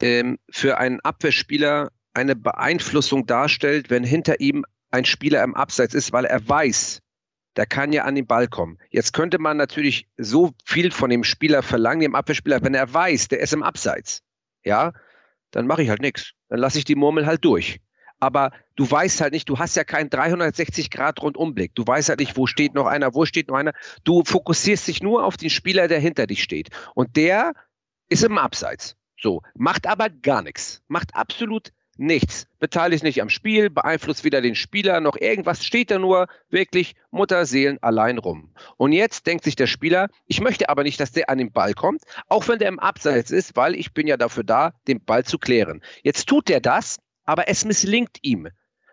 ähm, 0.00 0.38
für 0.48 0.78
einen 0.78 1.00
Abwehrspieler 1.00 1.90
eine 2.16 2.34
Beeinflussung 2.34 3.26
darstellt, 3.26 3.90
wenn 3.90 4.02
hinter 4.02 4.40
ihm 4.40 4.64
ein 4.90 5.04
Spieler 5.04 5.42
im 5.44 5.54
Abseits 5.54 5.94
ist, 5.94 6.12
weil 6.12 6.24
er 6.24 6.48
weiß, 6.48 7.02
der 7.56 7.66
kann 7.66 7.92
ja 7.92 8.04
an 8.04 8.14
den 8.14 8.26
Ball 8.26 8.48
kommen. 8.48 8.78
Jetzt 8.90 9.12
könnte 9.12 9.38
man 9.38 9.56
natürlich 9.56 10.08
so 10.16 10.52
viel 10.64 10.90
von 10.90 11.10
dem 11.10 11.24
Spieler 11.24 11.62
verlangen, 11.62 12.00
dem 12.00 12.14
Abwehrspieler, 12.14 12.62
wenn 12.62 12.74
er 12.74 12.92
weiß, 12.92 13.28
der 13.28 13.40
ist 13.40 13.52
im 13.52 13.62
Abseits. 13.62 14.22
Ja, 14.64 14.92
dann 15.50 15.66
mache 15.66 15.82
ich 15.82 15.90
halt 15.90 16.00
nichts. 16.00 16.32
Dann 16.48 16.58
lasse 16.58 16.78
ich 16.78 16.84
die 16.84 16.94
Murmel 16.94 17.26
halt 17.26 17.44
durch. 17.44 17.80
Aber 18.18 18.50
du 18.76 18.90
weißt 18.90 19.20
halt 19.20 19.32
nicht, 19.32 19.48
du 19.48 19.58
hast 19.58 19.76
ja 19.76 19.84
keinen 19.84 20.08
360 20.08 20.90
Grad 20.90 21.20
Rundumblick. 21.20 21.74
Du 21.74 21.86
weißt 21.86 22.08
halt 22.08 22.20
nicht, 22.20 22.36
wo 22.36 22.46
steht 22.46 22.74
noch 22.74 22.86
einer, 22.86 23.14
wo 23.14 23.26
steht 23.26 23.48
noch 23.48 23.56
einer. 23.56 23.72
Du 24.04 24.24
fokussierst 24.24 24.88
dich 24.88 25.02
nur 25.02 25.24
auf 25.24 25.36
den 25.36 25.50
Spieler, 25.50 25.86
der 25.86 26.00
hinter 26.00 26.26
dich 26.26 26.42
steht. 26.42 26.70
Und 26.94 27.16
der 27.16 27.52
ist 28.08 28.24
im 28.24 28.38
Abseits. 28.38 28.96
So, 29.20 29.42
macht 29.54 29.86
aber 29.86 30.08
gar 30.08 30.42
nichts. 30.42 30.82
Macht 30.88 31.14
absolut 31.14 31.72
nichts. 31.98 32.46
Beteiligt 32.58 33.02
nicht 33.02 33.20
am 33.22 33.28
Spiel, 33.28 33.70
beeinflusst 33.70 34.24
weder 34.24 34.40
den 34.40 34.54
Spieler 34.54 35.00
noch 35.00 35.16
irgendwas, 35.16 35.64
steht 35.64 35.90
da 35.90 35.98
nur 35.98 36.26
wirklich 36.48 36.94
Mutterseelen 37.10 37.82
allein 37.82 38.18
rum. 38.18 38.52
Und 38.76 38.92
jetzt 38.92 39.26
denkt 39.26 39.44
sich 39.44 39.56
der 39.56 39.66
Spieler, 39.66 40.08
ich 40.26 40.40
möchte 40.40 40.68
aber 40.68 40.82
nicht, 40.82 41.00
dass 41.00 41.12
der 41.12 41.30
an 41.30 41.38
den 41.38 41.52
Ball 41.52 41.74
kommt, 41.74 42.02
auch 42.28 42.48
wenn 42.48 42.58
der 42.58 42.68
im 42.68 42.78
Abseits 42.78 43.30
ist, 43.30 43.56
weil 43.56 43.74
ich 43.74 43.92
bin 43.92 44.06
ja 44.06 44.16
dafür 44.16 44.44
da, 44.44 44.72
den 44.88 45.04
Ball 45.04 45.24
zu 45.24 45.38
klären. 45.38 45.82
Jetzt 46.02 46.26
tut 46.28 46.50
er 46.50 46.60
das, 46.60 46.98
aber 47.24 47.48
es 47.48 47.64
misslingt 47.64 48.18
ihm. 48.22 48.48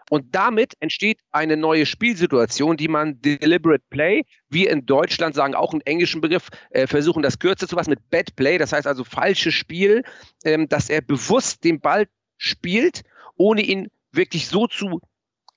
Und 0.10 0.36
damit 0.36 0.76
entsteht 0.80 1.20
eine 1.32 1.58
neue 1.58 1.86
Spielsituation, 1.86 2.78
die 2.78 2.88
man 2.88 3.20
Deliberate 3.22 3.84
Play, 3.90 4.26
wir 4.50 4.70
in 4.70 4.86
Deutschland 4.86 5.34
sagen 5.34 5.56
auch 5.56 5.72
einen 5.72 5.82
englischen 5.82 6.22
Begriff, 6.22 6.50
äh, 6.70 6.86
versuchen 6.88 7.24
das 7.24 7.40
kürzer 7.40 7.68
zu 7.68 7.76
fassen 7.76 7.92
mit 7.92 8.10
Bad 8.12 8.36
Play, 8.36 8.58
das 8.58 8.74
heißt 8.74 8.86
also 8.86 9.04
falsches 9.04 9.56
Spiel, 9.56 10.04
ähm, 10.44 10.70
dass 10.70 10.90
er 10.90 11.02
bewusst 11.02 11.64
den 11.64 11.80
Ball 11.80 12.06
spielt, 12.44 13.04
ohne 13.36 13.62
ihn 13.62 13.90
wirklich 14.12 14.48
so 14.48 14.68
zu 14.68 15.02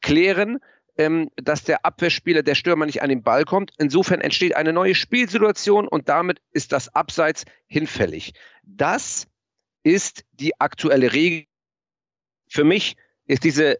klären, 0.00 0.58
ähm, 0.98 1.30
dass 1.36 1.64
der 1.64 1.84
Abwehrspieler, 1.84 2.42
der 2.42 2.54
Stürmer 2.54 2.86
nicht 2.86 3.02
an 3.02 3.08
den 3.08 3.22
Ball 3.22 3.44
kommt. 3.44 3.72
Insofern 3.78 4.20
entsteht 4.20 4.56
eine 4.56 4.72
neue 4.72 4.94
Spielsituation 4.94 5.88
und 5.88 6.08
damit 6.08 6.40
ist 6.52 6.72
das 6.72 6.94
Abseits 6.94 7.44
hinfällig. 7.66 8.32
Das 8.62 9.26
ist 9.82 10.24
die 10.32 10.58
aktuelle 10.60 11.12
Regel. 11.12 11.44
Für 12.48 12.64
mich 12.64 12.96
ist 13.26 13.44
diese 13.44 13.78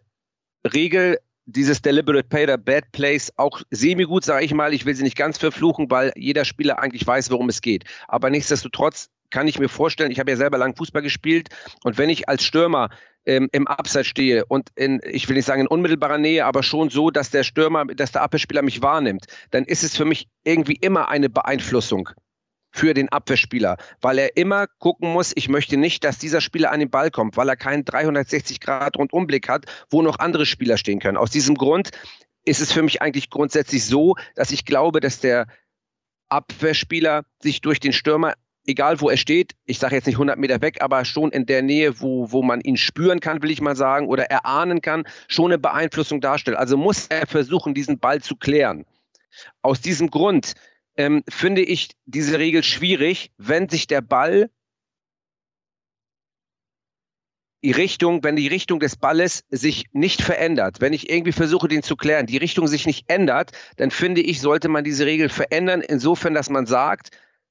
Regel 0.63 1.17
dieses 1.45 1.81
Deliberate 1.81 2.27
Play 2.27 2.43
oder 2.43 2.57
Bad 2.57 2.91
Plays 2.91 3.31
auch 3.37 3.61
semi-gut, 3.71 4.25
sage 4.25 4.43
ich 4.43 4.53
mal. 4.53 4.73
Ich 4.73 4.85
will 4.85 4.95
sie 4.95 5.03
nicht 5.03 5.15
ganz 5.15 5.37
verfluchen, 5.37 5.89
weil 5.89 6.11
jeder 6.17 6.43
Spieler 6.43 6.79
eigentlich 6.79 7.07
weiß, 7.07 7.31
worum 7.31 7.47
es 7.47 7.61
geht. 7.61 7.85
Aber 8.09 8.29
nichtsdestotrotz 8.29 9.09
kann 9.29 9.47
ich 9.47 9.59
mir 9.59 9.69
vorstellen, 9.69 10.11
ich 10.11 10.19
habe 10.19 10.31
ja 10.31 10.37
selber 10.37 10.57
lang 10.57 10.75
Fußball 10.75 11.01
gespielt 11.01 11.49
und 11.83 11.97
wenn 11.97 12.09
ich 12.09 12.29
als 12.29 12.43
Stürmer 12.43 12.89
ähm, 13.25 13.49
im 13.51 13.67
Abseits 13.67 14.07
stehe 14.07 14.45
und 14.45 14.69
in, 14.75 15.01
ich 15.03 15.27
will 15.27 15.35
nicht 15.35 15.45
sagen 15.45 15.61
in 15.61 15.67
unmittelbarer 15.67 16.17
Nähe, 16.17 16.45
aber 16.45 16.63
schon 16.63 16.89
so, 16.89 17.11
dass 17.11 17.29
der 17.29 17.43
Stürmer, 17.43 17.85
dass 17.85 18.13
der 18.13 18.21
Abwehrspieler 18.21 18.61
mich 18.61 18.81
wahrnimmt, 18.81 19.25
dann 19.51 19.65
ist 19.65 19.83
es 19.83 19.95
für 19.95 20.05
mich 20.05 20.27
irgendwie 20.43 20.75
immer 20.75 21.09
eine 21.09 21.29
Beeinflussung 21.29 22.09
für 22.71 22.93
den 22.93 23.09
Abwehrspieler, 23.09 23.77
weil 24.01 24.19
er 24.19 24.37
immer 24.37 24.67
gucken 24.79 25.11
muss, 25.11 25.33
ich 25.35 25.49
möchte 25.49 25.77
nicht, 25.77 26.03
dass 26.03 26.19
dieser 26.19 26.41
Spieler 26.41 26.71
an 26.71 26.79
den 26.79 26.89
Ball 26.89 27.11
kommt, 27.11 27.35
weil 27.35 27.49
er 27.49 27.55
keinen 27.55 27.83
360 27.83 28.59
Grad 28.59 28.97
Rundumblick 28.97 29.49
hat, 29.49 29.65
wo 29.89 30.01
noch 30.01 30.19
andere 30.19 30.45
Spieler 30.45 30.77
stehen 30.77 30.99
können. 30.99 31.17
Aus 31.17 31.31
diesem 31.31 31.55
Grund 31.55 31.91
ist 32.45 32.61
es 32.61 32.71
für 32.71 32.83
mich 32.83 33.01
eigentlich 33.01 33.29
grundsätzlich 33.29 33.85
so, 33.85 34.15
dass 34.35 34.51
ich 34.51 34.63
glaube, 34.63 34.99
dass 34.99 35.19
der 35.19 35.47
Abwehrspieler 36.29 37.23
sich 37.41 37.61
durch 37.61 37.79
den 37.79 37.93
Stürmer 37.93 38.33
egal 38.67 39.01
wo 39.01 39.09
er 39.09 39.17
steht, 39.17 39.53
ich 39.65 39.79
sage 39.79 39.95
jetzt 39.95 40.05
nicht 40.05 40.15
100 40.15 40.37
Meter 40.37 40.61
weg, 40.61 40.81
aber 40.81 41.05
schon 41.05 41.31
in 41.31 41.45
der 41.45 41.61
Nähe, 41.61 41.99
wo, 42.01 42.31
wo 42.31 42.43
man 42.43 42.61
ihn 42.61 42.77
spüren 42.77 43.19
kann, 43.19 43.41
will 43.41 43.49
ich 43.49 43.61
mal 43.61 43.75
sagen, 43.75 44.07
oder 44.07 44.25
erahnen 44.25 44.81
kann, 44.81 45.07
schon 45.27 45.51
eine 45.51 45.57
Beeinflussung 45.57 46.21
darstellt. 46.21 46.57
Also 46.57 46.77
muss 46.77 47.07
er 47.07 47.25
versuchen, 47.25 47.73
diesen 47.73 47.97
Ball 47.97 48.21
zu 48.21 48.35
klären. 48.35 48.85
Aus 49.61 49.81
diesem 49.81 50.11
Grund 50.11 50.53
ähm, 50.97 51.23
finde 51.29 51.61
ich 51.61 51.91
diese 52.05 52.37
Regel 52.39 52.63
schwierig, 52.63 53.31
wenn 53.37 53.69
sich 53.69 53.87
der 53.87 54.01
Ball 54.01 54.49
die 57.63 57.71
Richtung, 57.71 58.23
wenn 58.23 58.35
die 58.35 58.47
Richtung 58.47 58.79
des 58.79 58.95
Balles 58.95 59.43
sich 59.49 59.85
nicht 59.91 60.21
verändert, 60.21 60.79
wenn 60.79 60.93
ich 60.93 61.09
irgendwie 61.09 61.31
versuche, 61.31 61.67
den 61.67 61.81
zu 61.81 61.95
klären, 61.95 62.27
die 62.27 62.37
Richtung 62.37 62.67
sich 62.67 62.85
nicht 62.85 63.09
ändert, 63.09 63.51
dann 63.77 63.91
finde 63.91 64.21
ich, 64.21 64.41
sollte 64.41 64.69
man 64.69 64.83
diese 64.83 65.05
Regel 65.05 65.29
verändern, 65.29 65.81
insofern, 65.81 66.33
dass 66.33 66.49
man 66.49 66.65
sagt, 66.65 67.09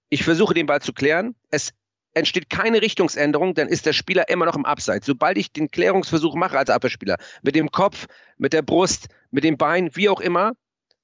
ich 0.08 0.24
versuche 0.24 0.54
den 0.54 0.66
Ball 0.66 0.80
zu 0.80 0.92
klären. 0.92 1.34
Es 1.50 1.72
entsteht 2.14 2.48
keine 2.48 2.80
Richtungsänderung, 2.80 3.54
dann 3.54 3.68
ist 3.68 3.84
der 3.84 3.92
Spieler 3.92 4.28
immer 4.28 4.46
noch 4.46 4.56
im 4.56 4.64
Abseits. 4.64 5.06
Sobald 5.06 5.36
ich 5.36 5.52
den 5.52 5.70
Klärungsversuch 5.70 6.34
mache 6.34 6.58
als 6.58 6.70
Abwehrspieler, 6.70 7.18
mit 7.42 7.54
dem 7.54 7.70
Kopf, 7.70 8.06
mit 8.38 8.52
der 8.54 8.62
Brust, 8.62 9.08
mit 9.30 9.44
dem 9.44 9.58
Bein, 9.58 9.94
wie 9.94 10.08
auch 10.08 10.20
immer, 10.20 10.52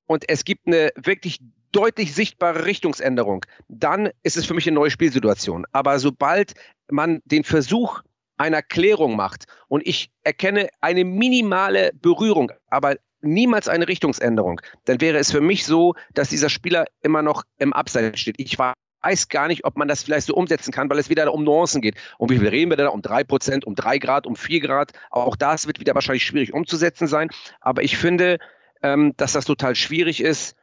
und 0.06 0.28
es 0.28 0.44
gibt 0.44 0.66
eine 0.66 0.90
wirklich 0.96 1.40
deutlich 1.70 2.14
sichtbare 2.14 2.64
Richtungsänderung, 2.64 3.44
dann 3.68 4.10
ist 4.22 4.36
es 4.36 4.46
für 4.46 4.54
mich 4.54 4.66
eine 4.66 4.74
neue 4.74 4.90
Spielsituation. 4.90 5.66
Aber 5.72 5.98
sobald 5.98 6.54
man 6.90 7.20
den 7.24 7.44
Versuch 7.44 8.02
einer 8.36 8.62
Klärung 8.62 9.16
macht 9.16 9.44
und 9.68 9.86
ich 9.86 10.10
erkenne 10.22 10.68
eine 10.80 11.04
minimale 11.04 11.92
Berührung, 11.94 12.52
aber 12.68 12.96
niemals 13.20 13.68
eine 13.68 13.86
Richtungsänderung, 13.86 14.60
dann 14.84 15.00
wäre 15.00 15.18
es 15.18 15.30
für 15.30 15.40
mich 15.40 15.64
so, 15.64 15.94
dass 16.14 16.30
dieser 16.30 16.48
Spieler 16.48 16.86
immer 17.02 17.22
noch 17.22 17.44
im 17.58 17.72
Abseits 17.72 18.20
steht. 18.20 18.36
Ich 18.38 18.58
war 18.58 18.74
weiß 19.02 19.28
gar 19.28 19.48
nicht, 19.48 19.64
ob 19.64 19.76
man 19.76 19.88
das 19.88 20.02
vielleicht 20.02 20.26
so 20.26 20.34
umsetzen 20.34 20.72
kann, 20.72 20.88
weil 20.90 20.98
es 20.98 21.10
wieder 21.10 21.32
um 21.32 21.44
Nuancen 21.44 21.80
geht. 21.80 21.96
Um 22.18 22.30
wie 22.30 22.38
viel 22.38 22.48
reden 22.48 22.70
wir 22.70 22.76
da? 22.76 22.88
Um 22.88 23.02
drei 23.02 23.24
Prozent, 23.24 23.64
um 23.64 23.74
drei 23.74 23.98
Grad, 23.98 24.26
um 24.26 24.36
vier 24.36 24.60
Grad. 24.60 24.92
Auch 25.10 25.36
das 25.36 25.66
wird 25.66 25.80
wieder 25.80 25.94
wahrscheinlich 25.94 26.24
schwierig 26.24 26.52
umzusetzen 26.52 27.06
sein. 27.06 27.28
Aber 27.60 27.82
ich 27.82 27.96
finde, 27.96 28.38
ähm, 28.82 29.14
dass 29.16 29.32
das 29.32 29.44
total 29.44 29.74
schwierig 29.74 30.20
ist, 30.20 30.56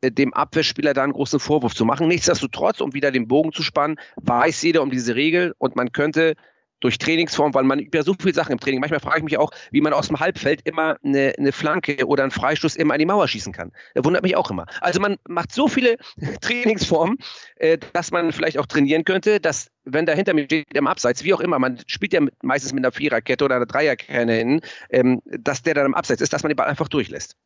äh, 0.00 0.10
dem 0.10 0.34
Abwehrspieler 0.34 0.94
da 0.94 1.04
einen 1.04 1.12
großen 1.12 1.40
Vorwurf 1.40 1.74
zu 1.74 1.84
machen. 1.84 2.08
Nichtsdestotrotz, 2.08 2.80
um 2.80 2.94
wieder 2.94 3.10
den 3.10 3.28
Bogen 3.28 3.52
zu 3.52 3.62
spannen, 3.62 3.98
weiß 4.16 4.62
jeder 4.62 4.82
um 4.82 4.90
diese 4.90 5.14
Regel 5.14 5.54
und 5.58 5.76
man 5.76 5.92
könnte 5.92 6.34
durch 6.80 6.98
Trainingsform, 6.98 7.54
weil 7.54 7.64
man 7.64 7.78
über 7.78 8.02
so 8.02 8.14
viele 8.20 8.34
Sachen 8.34 8.52
im 8.52 8.60
Training. 8.60 8.80
Manchmal 8.80 9.00
frage 9.00 9.18
ich 9.18 9.24
mich 9.24 9.38
auch, 9.38 9.50
wie 9.70 9.80
man 9.80 9.92
aus 9.92 10.08
dem 10.08 10.20
Halbfeld 10.20 10.60
immer 10.64 10.96
eine, 11.04 11.34
eine 11.36 11.52
Flanke 11.52 12.06
oder 12.06 12.22
einen 12.22 12.32
Freistoß 12.32 12.76
immer 12.76 12.94
an 12.94 13.00
die 13.00 13.06
Mauer 13.06 13.26
schießen 13.26 13.52
kann. 13.52 13.72
Das 13.94 14.04
wundert 14.04 14.22
mich 14.22 14.36
auch 14.36 14.50
immer. 14.50 14.66
Also 14.80 15.00
man 15.00 15.16
macht 15.28 15.52
so 15.52 15.68
viele 15.68 15.96
Trainingsformen, 16.40 17.18
äh, 17.56 17.78
dass 17.92 18.10
man 18.10 18.32
vielleicht 18.32 18.58
auch 18.58 18.66
trainieren 18.66 19.04
könnte, 19.04 19.40
dass 19.40 19.70
wenn 19.84 20.06
da 20.06 20.12
hinter 20.12 20.34
mir 20.34 20.44
steht 20.44 20.66
im 20.74 20.86
Abseits, 20.86 21.24
wie 21.24 21.34
auch 21.34 21.40
immer, 21.40 21.58
man 21.58 21.78
spielt 21.86 22.12
ja 22.12 22.20
meistens 22.42 22.72
mit 22.72 22.84
einer 22.84 22.92
Viererkette 22.92 23.44
oder 23.44 23.56
einer 23.56 23.66
Dreierkette 23.66 24.32
hin, 24.32 24.60
ähm, 24.90 25.22
dass 25.24 25.62
der 25.62 25.74
dann 25.74 25.86
im 25.86 25.94
Abseits 25.94 26.20
ist, 26.20 26.32
dass 26.32 26.42
man 26.42 26.50
den 26.50 26.56
Ball 26.56 26.68
einfach 26.68 26.88
durchlässt. 26.88 27.36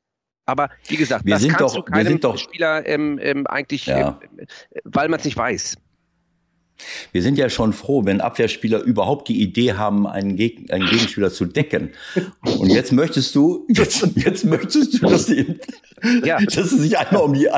Aber 0.44 0.70
wie 0.88 0.96
gesagt, 0.96 1.24
wir 1.24 1.34
das 1.34 1.42
sind 1.42 1.52
kannst 1.56 1.76
doch, 1.76 1.84
du 1.84 1.92
keinem 1.92 2.20
Spieler 2.36 2.86
ähm, 2.86 3.18
ähm, 3.22 3.46
eigentlich, 3.46 3.86
ja. 3.86 4.20
ähm, 4.38 4.46
weil 4.84 5.08
man 5.08 5.20
es 5.20 5.24
nicht 5.24 5.36
weiß. 5.36 5.76
Wir 7.12 7.22
sind 7.22 7.38
ja 7.38 7.48
schon 7.48 7.72
froh, 7.72 8.04
wenn 8.04 8.20
Abwehrspieler 8.20 8.80
überhaupt 8.80 9.28
die 9.28 9.40
Idee 9.40 9.74
haben, 9.74 10.06
einen, 10.06 10.36
Geg 10.36 10.72
einen 10.72 10.88
Gegenspieler 10.88 11.30
zu 11.30 11.46
decken. 11.46 11.90
Und 12.42 12.70
jetzt 12.70 12.92
möchtest 12.92 13.34
du, 13.34 13.66
jetzt, 13.68 14.06
jetzt 14.16 14.44
möchtest 14.44 14.94
du, 14.94 15.06
dass 15.06 15.26
sie, 15.26 15.58
ja. 16.24 16.38
dass 16.54 16.70
sie 16.70 16.78
sich 16.78 16.98
einmal 16.98 17.22
um 17.22 17.34
die, 17.34 17.48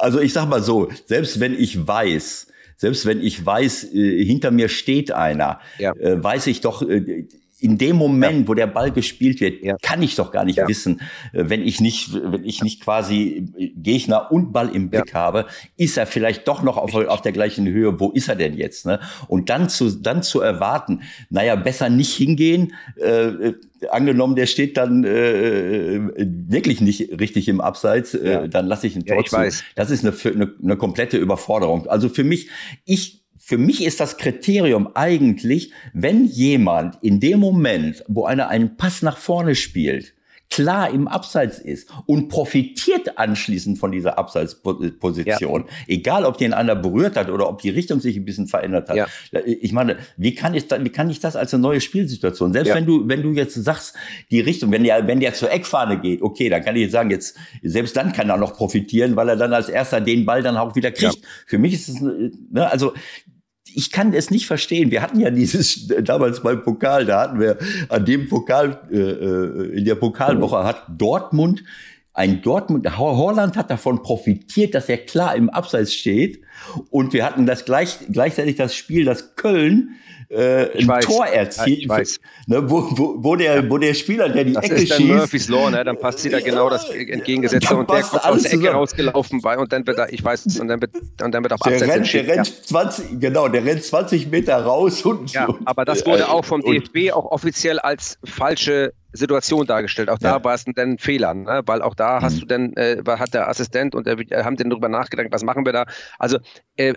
also 0.00 0.20
ich 0.20 0.32
sag 0.32 0.48
mal 0.48 0.62
so, 0.62 0.88
selbst 1.06 1.40
wenn 1.40 1.54
ich 1.54 1.86
weiß, 1.86 2.48
selbst 2.76 3.06
wenn 3.06 3.20
ich 3.20 3.44
weiß, 3.44 3.92
äh, 3.92 4.24
hinter 4.24 4.50
mir 4.50 4.68
steht 4.68 5.10
einer, 5.12 5.60
ja. 5.78 5.92
äh, 5.94 6.22
weiß 6.22 6.46
ich 6.46 6.60
doch, 6.60 6.82
äh, 6.82 7.26
in 7.60 7.76
dem 7.78 7.96
Moment, 7.96 8.42
ja. 8.42 8.48
wo 8.48 8.54
der 8.54 8.66
Ball 8.66 8.92
gespielt 8.92 9.40
wird, 9.40 9.62
ja. 9.62 9.76
kann 9.82 10.02
ich 10.02 10.14
doch 10.14 10.30
gar 10.30 10.44
nicht 10.44 10.58
ja. 10.58 10.68
wissen, 10.68 11.00
äh, 11.32 11.44
wenn 11.48 11.62
ich 11.62 11.80
nicht, 11.80 12.14
wenn 12.14 12.44
ich 12.44 12.62
nicht 12.62 12.82
quasi 12.82 13.48
äh, 13.56 13.68
Gegner 13.76 14.30
und 14.30 14.52
Ball 14.52 14.74
im 14.74 14.90
Blick 14.90 15.14
habe, 15.14 15.46
ist 15.76 15.96
er 15.96 16.06
vielleicht 16.06 16.46
doch 16.46 16.62
noch 16.62 16.76
auf, 16.76 16.94
auf 16.94 17.22
der 17.22 17.32
gleichen 17.32 17.66
Höhe. 17.66 17.98
Wo 17.98 18.10
ist 18.10 18.28
er 18.28 18.36
denn 18.36 18.56
jetzt? 18.56 18.86
Ne? 18.86 19.00
Und 19.26 19.50
dann 19.50 19.68
zu, 19.68 19.90
dann 19.90 20.22
zu 20.22 20.40
erwarten, 20.40 21.02
naja, 21.30 21.56
besser 21.56 21.88
nicht 21.88 22.14
hingehen. 22.14 22.74
Äh, 22.96 23.54
angenommen, 23.90 24.36
der 24.36 24.46
steht 24.46 24.76
dann 24.76 25.04
äh, 25.04 26.00
wirklich 26.48 26.80
nicht 26.80 27.20
richtig 27.20 27.48
im 27.48 27.60
Abseits, 27.60 28.14
äh, 28.14 28.48
dann 28.48 28.66
lasse 28.66 28.86
ich 28.86 28.96
ihn 28.96 29.04
trotzdem. 29.06 29.42
Ja, 29.42 29.50
das 29.74 29.90
ist 29.90 30.04
eine, 30.04 30.14
eine, 30.34 30.54
eine 30.62 30.76
komplette 30.76 31.16
Überforderung. 31.16 31.86
Also 31.86 32.08
für 32.08 32.24
mich, 32.24 32.48
ich 32.84 33.22
für 33.48 33.56
mich 33.56 33.82
ist 33.82 33.98
das 33.98 34.18
Kriterium 34.18 34.90
eigentlich, 34.94 35.72
wenn 35.94 36.26
jemand 36.26 36.98
in 37.00 37.18
dem 37.18 37.40
Moment, 37.40 38.04
wo 38.06 38.26
einer 38.26 38.48
einen 38.48 38.76
Pass 38.76 39.00
nach 39.00 39.16
vorne 39.16 39.54
spielt, 39.54 40.12
klar 40.50 40.92
im 40.92 41.08
Abseits 41.08 41.58
ist 41.58 41.88
und 42.04 42.28
profitiert 42.28 43.18
anschließend 43.18 43.78
von 43.78 43.90
dieser 43.90 44.18
Abseitsposition, 44.18 45.64
ja. 45.66 45.74
egal 45.86 46.26
ob 46.26 46.36
den 46.36 46.52
einer 46.52 46.74
berührt 46.76 47.16
hat 47.16 47.30
oder 47.30 47.48
ob 47.48 47.62
die 47.62 47.70
Richtung 47.70 48.00
sich 48.00 48.16
ein 48.16 48.26
bisschen 48.26 48.48
verändert 48.48 48.90
hat. 48.90 48.96
Ja. 48.96 49.06
Ich 49.46 49.72
meine, 49.72 49.96
wie 50.18 50.34
kann 50.34 50.52
ich, 50.52 50.68
da, 50.68 50.84
wie 50.84 50.90
kann 50.90 51.08
ich 51.08 51.20
das 51.20 51.34
als 51.34 51.54
eine 51.54 51.62
neue 51.62 51.80
Spielsituation? 51.80 52.52
Selbst 52.52 52.68
ja. 52.68 52.74
wenn 52.74 52.84
du, 52.84 53.08
wenn 53.08 53.22
du 53.22 53.32
jetzt 53.32 53.54
sagst, 53.54 53.94
die 54.30 54.40
Richtung, 54.40 54.72
wenn 54.72 54.84
der, 54.84 55.06
wenn 55.06 55.20
der 55.20 55.32
zur 55.32 55.50
Eckfahne 55.50 55.98
geht, 56.00 56.20
okay, 56.20 56.50
dann 56.50 56.62
kann 56.62 56.76
ich 56.76 56.82
jetzt 56.82 56.92
sagen, 56.92 57.10
jetzt, 57.10 57.34
selbst 57.62 57.96
dann 57.96 58.12
kann 58.12 58.28
er 58.28 58.36
noch 58.36 58.52
profitieren, 58.52 59.16
weil 59.16 59.30
er 59.30 59.36
dann 59.36 59.54
als 59.54 59.70
erster 59.70 60.02
den 60.02 60.26
Ball 60.26 60.42
dann 60.42 60.58
auch 60.58 60.76
wieder 60.76 60.90
kriegt. 60.90 61.20
Für 61.46 61.56
mich 61.56 61.72
ist 61.72 61.88
es, 61.88 62.00
ne, 62.00 62.70
also, 62.70 62.92
ich 63.74 63.90
kann 63.90 64.12
es 64.12 64.30
nicht 64.30 64.46
verstehen. 64.46 64.90
Wir 64.90 65.02
hatten 65.02 65.20
ja 65.20 65.30
dieses 65.30 65.88
damals 66.02 66.42
beim 66.42 66.62
Pokal, 66.62 67.06
da 67.06 67.22
hatten 67.22 67.40
wir 67.40 67.58
an 67.88 68.04
dem 68.04 68.28
Pokal 68.28 68.80
äh, 68.90 68.96
äh 68.96 69.78
in 69.78 69.84
der 69.84 69.94
Pokalwoche 69.94 70.64
hat 70.64 70.84
Dortmund 70.88 71.62
ein 72.18 72.42
Dortmund 72.42 72.98
Holland 72.98 73.56
hat 73.56 73.70
davon 73.70 74.02
profitiert, 74.02 74.74
dass 74.74 74.88
er 74.88 74.98
klar 74.98 75.36
im 75.36 75.48
Abseits 75.50 75.94
steht 75.94 76.40
und 76.90 77.12
wir 77.12 77.24
hatten 77.24 77.46
das 77.46 77.64
gleich 77.64 77.98
gleichzeitig 78.10 78.56
das 78.56 78.74
Spiel, 78.74 79.04
das 79.04 79.36
Köln 79.36 79.90
äh, 80.30 80.78
ein 80.78 80.88
weiß. 80.88 81.04
Tor 81.06 81.26
erzielt, 81.26 81.78
ich 81.78 81.88
weiß. 81.88 82.20
Ne, 82.46 82.68
wo, 82.68 82.86
wo, 82.90 83.14
wo, 83.18 83.36
der, 83.36 83.68
wo 83.70 83.78
der 83.78 83.94
Spieler, 83.94 84.28
der 84.28 84.44
die 84.44 84.52
das 84.52 84.64
Ecke 84.64 84.74
ist 84.74 84.94
schießt. 84.94 85.08
Murphy's 85.08 85.48
Law, 85.48 85.70
ne? 85.70 85.84
dann 85.84 85.98
passt 85.98 86.24
wieder 86.24 86.40
genau 86.40 86.68
das 86.68 86.88
entgegengesetzte 86.90 87.76
und 87.76 87.88
der 87.90 88.02
kommt 88.02 88.24
aus 88.24 88.42
der 88.42 88.52
Ecke 88.52 88.60
zusammen. 88.60 88.76
rausgelaufen 88.76 89.40
bei 89.40 89.58
und 89.58 89.72
dann 89.72 89.86
wird 89.86 89.98
er, 89.98 90.12
ich 90.12 90.22
weiß, 90.22 90.60
und 90.60 90.68
dann 90.68 90.80
wird, 90.80 90.92
und 91.22 91.32
dann 91.32 91.42
wird 91.42 91.52
auch 91.52 91.58
der 91.58 91.80
rennt, 91.80 92.12
der 92.12 92.26
rennt 92.26 92.48
ja. 92.48 92.62
20, 92.62 93.20
genau, 93.20 93.48
der 93.48 93.64
rennt 93.64 93.82
20 93.84 94.30
Meter 94.30 94.62
raus 94.62 95.02
und. 95.02 95.32
Ja, 95.32 95.46
und, 95.46 95.66
aber 95.66 95.84
das 95.84 96.04
wurde 96.04 96.28
auch 96.28 96.44
vom 96.44 96.60
DFB 96.60 97.12
auch 97.12 97.24
offiziell 97.24 97.78
als 97.78 98.18
falsche 98.24 98.92
Situation 99.12 99.66
dargestellt. 99.66 100.10
Auch 100.10 100.18
da 100.18 100.36
ja. 100.36 100.44
war 100.44 100.54
es 100.54 100.64
dann 100.64 100.74
ein 100.76 100.98
Fehler, 100.98 101.32
ne? 101.32 101.62
weil 101.64 101.80
auch 101.80 101.94
da 101.94 102.20
mhm. 102.20 102.24
hast 102.24 102.42
du 102.42 102.46
dann, 102.46 102.74
äh, 102.74 103.02
hat 103.06 103.32
der 103.32 103.48
Assistent 103.48 103.94
und 103.94 104.06
der, 104.06 104.16
haben 104.44 104.56
dann 104.56 104.68
darüber 104.68 104.88
nachgedacht, 104.88 105.28
was 105.30 105.42
machen 105.42 105.64
wir 105.64 105.72
da. 105.72 105.86
Also 106.18 106.38
äh, 106.76 106.92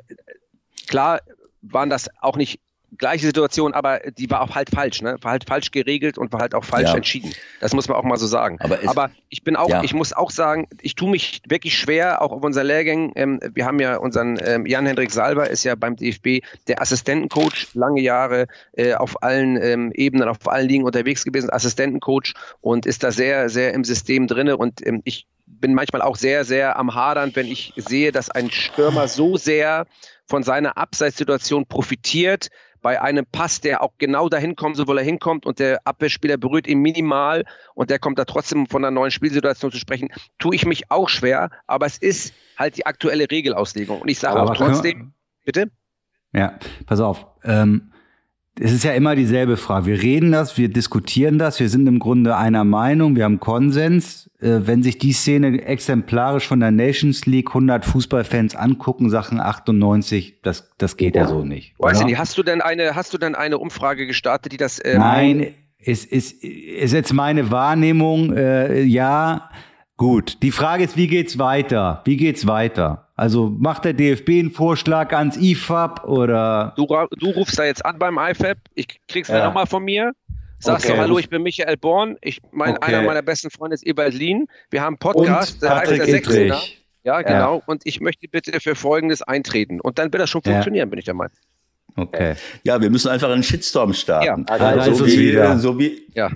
klar 0.88 1.22
waren 1.62 1.90
das 1.90 2.10
auch 2.20 2.36
nicht 2.36 2.60
gleiche 2.98 3.26
Situation, 3.26 3.74
aber 3.74 4.00
die 4.00 4.30
war 4.30 4.42
auch 4.42 4.56
halt 4.56 4.70
falsch, 4.70 5.02
ne? 5.02 5.18
War 5.22 5.32
halt 5.32 5.46
falsch 5.48 5.72
geregelt 5.72 6.18
und 6.18 6.34
war 6.34 6.42
halt 6.42 6.54
auch 6.54 6.66
falsch 6.66 6.90
ja. 6.90 6.96
entschieden. 6.96 7.34
Das 7.60 7.74
muss 7.74 7.88
man 7.88 7.98
auch 7.98 8.04
mal 8.04 8.18
so 8.18 8.28
sagen. 8.28 8.58
Aber, 8.60 8.80
aber 8.86 9.12
ich 9.30 9.44
bin 9.44 9.56
auch, 9.56 9.70
ja. 9.70 9.84
ich 9.84 9.94
muss 9.94 10.14
auch 10.14 10.32
sagen, 10.32 10.68
ich 10.82 10.96
tue 10.96 11.10
mich 11.10 11.42
wirklich 11.48 11.78
schwer, 11.78 12.22
auch 12.22 12.32
auf 12.32 12.44
unser 12.44 12.64
Lehrgang. 12.64 13.14
Ähm, 13.16 13.40
wir 13.54 13.66
haben 13.66 13.80
ja 13.80 13.98
unseren 13.98 14.38
ähm, 14.44 14.66
Jan-Hendrik 14.66 15.12
Salber 15.12 15.50
ist 15.50 15.64
ja 15.64 15.76
beim 15.76 15.96
DFB 15.96 16.46
der 16.68 16.82
Assistentencoach, 16.82 17.70
lange 17.74 18.02
Jahre 18.02 18.48
äh, 18.74 18.94
auf 18.94 19.24
allen 19.24 19.62
ähm, 19.62 19.92
Ebenen, 19.94 20.28
auf 20.28 20.48
allen 20.48 20.68
Ligen 20.68 20.84
unterwegs 20.84 21.24
gewesen, 21.24 21.50
Assistentencoach 21.50 22.34
und 22.60 22.86
ist 22.86 23.04
da 23.04 23.12
sehr, 23.12 23.50
sehr 23.50 23.74
im 23.74 23.84
System 23.84 24.28
drinne 24.28 24.58
und 24.58 24.86
ähm, 24.86 25.02
ich 25.06 25.28
bin 25.46 25.74
manchmal 25.74 26.02
auch 26.02 26.16
sehr, 26.16 26.44
sehr 26.44 26.78
am 26.78 26.96
Hadern, 26.96 27.32
wenn 27.36 27.46
ich 27.46 27.74
sehe, 27.76 28.12
dass 28.12 28.30
ein 28.30 28.50
Stürmer 28.50 29.08
so 29.08 29.38
sehr 29.38 29.86
von 30.26 30.44
seiner 30.44 30.78
Abseitssituation 30.78 31.66
profitiert, 31.66 32.50
bei 32.82 33.02
einem 33.02 33.26
Pass, 33.26 33.62
der 33.62 33.82
auch 33.82 33.94
genau 33.98 34.30
dahin 34.30 34.56
kommt, 34.56 34.76
so 34.76 34.88
wo 34.88 34.94
er 34.94 35.04
hinkommt 35.04 35.46
und 35.46 35.60
der 35.60 35.82
Abwehrspieler 35.86 36.38
berührt 36.38 36.68
ihn 36.68 36.80
minimal 36.80 37.46
und 37.76 37.90
der 37.90 38.00
kommt 38.00 38.18
da 38.20 38.26
trotzdem 38.26 38.68
von 38.68 38.84
einer 38.84 38.92
neuen 38.92 39.12
Spielsituation 39.12 39.72
zu 39.72 39.78
sprechen, 39.78 40.10
tue 40.40 40.56
ich 40.56 40.66
mich 40.66 40.90
auch 40.90 41.10
schwer, 41.10 41.52
aber 41.68 41.86
es 41.86 41.98
ist 41.98 42.34
halt 42.58 42.78
die 42.78 42.86
aktuelle 42.86 43.30
Regelauslegung. 43.30 44.02
Und 44.02 44.10
ich 44.10 44.20
sage 44.20 44.42
auch 44.42 44.56
trotzdem, 44.56 45.14
bitte? 45.46 45.72
Ja, 46.34 46.58
pass 46.86 47.00
auf. 47.00 47.28
Ähm, 47.44 47.91
es 48.60 48.74
ist 48.74 48.84
ja 48.84 48.92
immer 48.94 49.16
dieselbe 49.16 49.56
Frage. 49.56 49.86
Wir 49.86 50.02
reden 50.02 50.32
das, 50.32 50.58
wir 50.58 50.70
diskutieren 50.70 51.40
das, 51.40 51.60
wir 51.60 51.70
sind 51.70 51.88
im 51.88 52.00
Grunde 52.00 52.36
einer 52.36 52.64
Meinung, 52.64 53.16
wir 53.16 53.24
haben 53.24 53.40
Konsens. 53.40 54.30
Äh, 54.40 54.62
wenn 54.64 54.84
sich 54.84 54.98
die 54.98 55.14
Szene 55.14 55.64
exemplarisch 55.64 56.48
von 56.48 56.60
der 56.60 56.72
Nations 56.72 57.26
League 57.26 57.50
100 57.50 57.86
Fußballfans 57.86 58.56
angucken, 58.56 59.10
Sachen 59.10 59.40
98, 59.40 60.42
das, 60.42 60.70
das 60.78 60.98
geht 60.98 61.16
ja, 61.16 61.24
ja 61.24 61.28
so 61.28 61.46
nicht. 61.46 61.76
Weiß 61.78 62.02
ich 62.02 62.06
nicht. 62.06 62.18
Hast 62.18 62.38
du 62.38 62.44
denn 62.44 62.62
eine, 62.62 62.96
hast 62.96 63.14
du 63.14 63.18
denn 63.18 63.36
eine 63.36 63.58
Umfrage 63.58 64.06
gestartet, 64.06 64.52
die 64.52 64.58
das? 64.58 64.82
Ähm 64.84 65.00
Nein, 65.00 65.54
ist, 65.78 66.06
ist, 66.12 66.44
ist 66.44 66.94
jetzt 66.94 67.14
meine 67.14 67.52
Wahrnehmung. 67.52 68.36
Äh, 68.36 68.82
ja, 68.84 69.50
gut. 69.96 70.38
Die 70.44 70.52
Frage 70.52 70.84
ist, 70.84 70.98
wie 70.98 71.08
geht's 71.08 71.40
weiter? 71.40 72.02
Wie 72.06 72.18
geht's 72.18 72.48
weiter? 72.48 73.08
Also 73.22 73.52
macht 73.56 73.86
der 73.86 73.94
DFB 73.94 74.30
einen 74.30 74.50
Vorschlag 74.50 75.14
ans 75.14 75.38
IFAB 75.38 76.06
oder? 76.06 76.74
Du, 76.76 76.88
du 76.88 77.30
rufst 77.30 77.60
da 77.60 77.66
jetzt 77.66 77.86
an 77.86 78.00
beim 78.00 78.18
IFAB. 78.18 78.58
Ich 78.74 79.00
krieg's 79.08 79.28
ja. 79.28 79.46
nochmal 79.46 79.68
von 79.68 79.84
mir. 79.84 80.14
Sagst 80.58 80.88
okay. 80.88 80.96
du, 80.96 81.02
hallo, 81.04 81.20
ich 81.20 81.30
bin 81.30 81.44
Michael 81.44 81.78
Born. 81.78 82.18
Ich 82.22 82.42
mein, 82.52 82.78
okay. 82.78 82.96
einer 82.96 83.04
meiner 83.04 83.22
besten 83.22 83.52
Freunde 83.52 83.76
ist 83.76 83.86
Ewald 83.86 84.16
Lien. 84.16 84.48
Wir 84.72 84.82
haben 84.82 84.96
einen 84.96 84.98
Podcast, 84.98 85.62
der 85.62 85.76
heißt 85.76 85.92
der 85.92 86.06
16 86.06 86.54
Ja, 87.04 87.22
genau. 87.22 87.58
Ja. 87.58 87.64
Und 87.68 87.84
ich 87.86 88.02
möchte 88.02 88.28
bitte 88.28 88.60
für 88.60 88.74
Folgendes 88.74 89.22
eintreten. 89.22 89.80
Und 89.80 90.00
dann 90.00 90.12
wird 90.12 90.24
das 90.24 90.32
schon 90.32 90.42
funktionieren, 90.42 90.88
ja. 90.88 90.90
bin 90.90 90.98
ich 90.98 91.06
der 91.06 91.14
Meinung. 91.14 91.38
Okay. 91.96 92.36
Ja, 92.64 92.82
wir 92.82 92.90
müssen 92.90 93.10
einfach 93.10 93.30
einen 93.30 93.44
Shitstorm 93.44 93.94
starten. 93.94 94.46
Ja, 94.48 94.56
also, 94.56 94.94
so, 94.94 95.06
wie, 95.06 95.60
so 95.60 95.80
wie, 95.80 96.02
ja. 96.14 96.30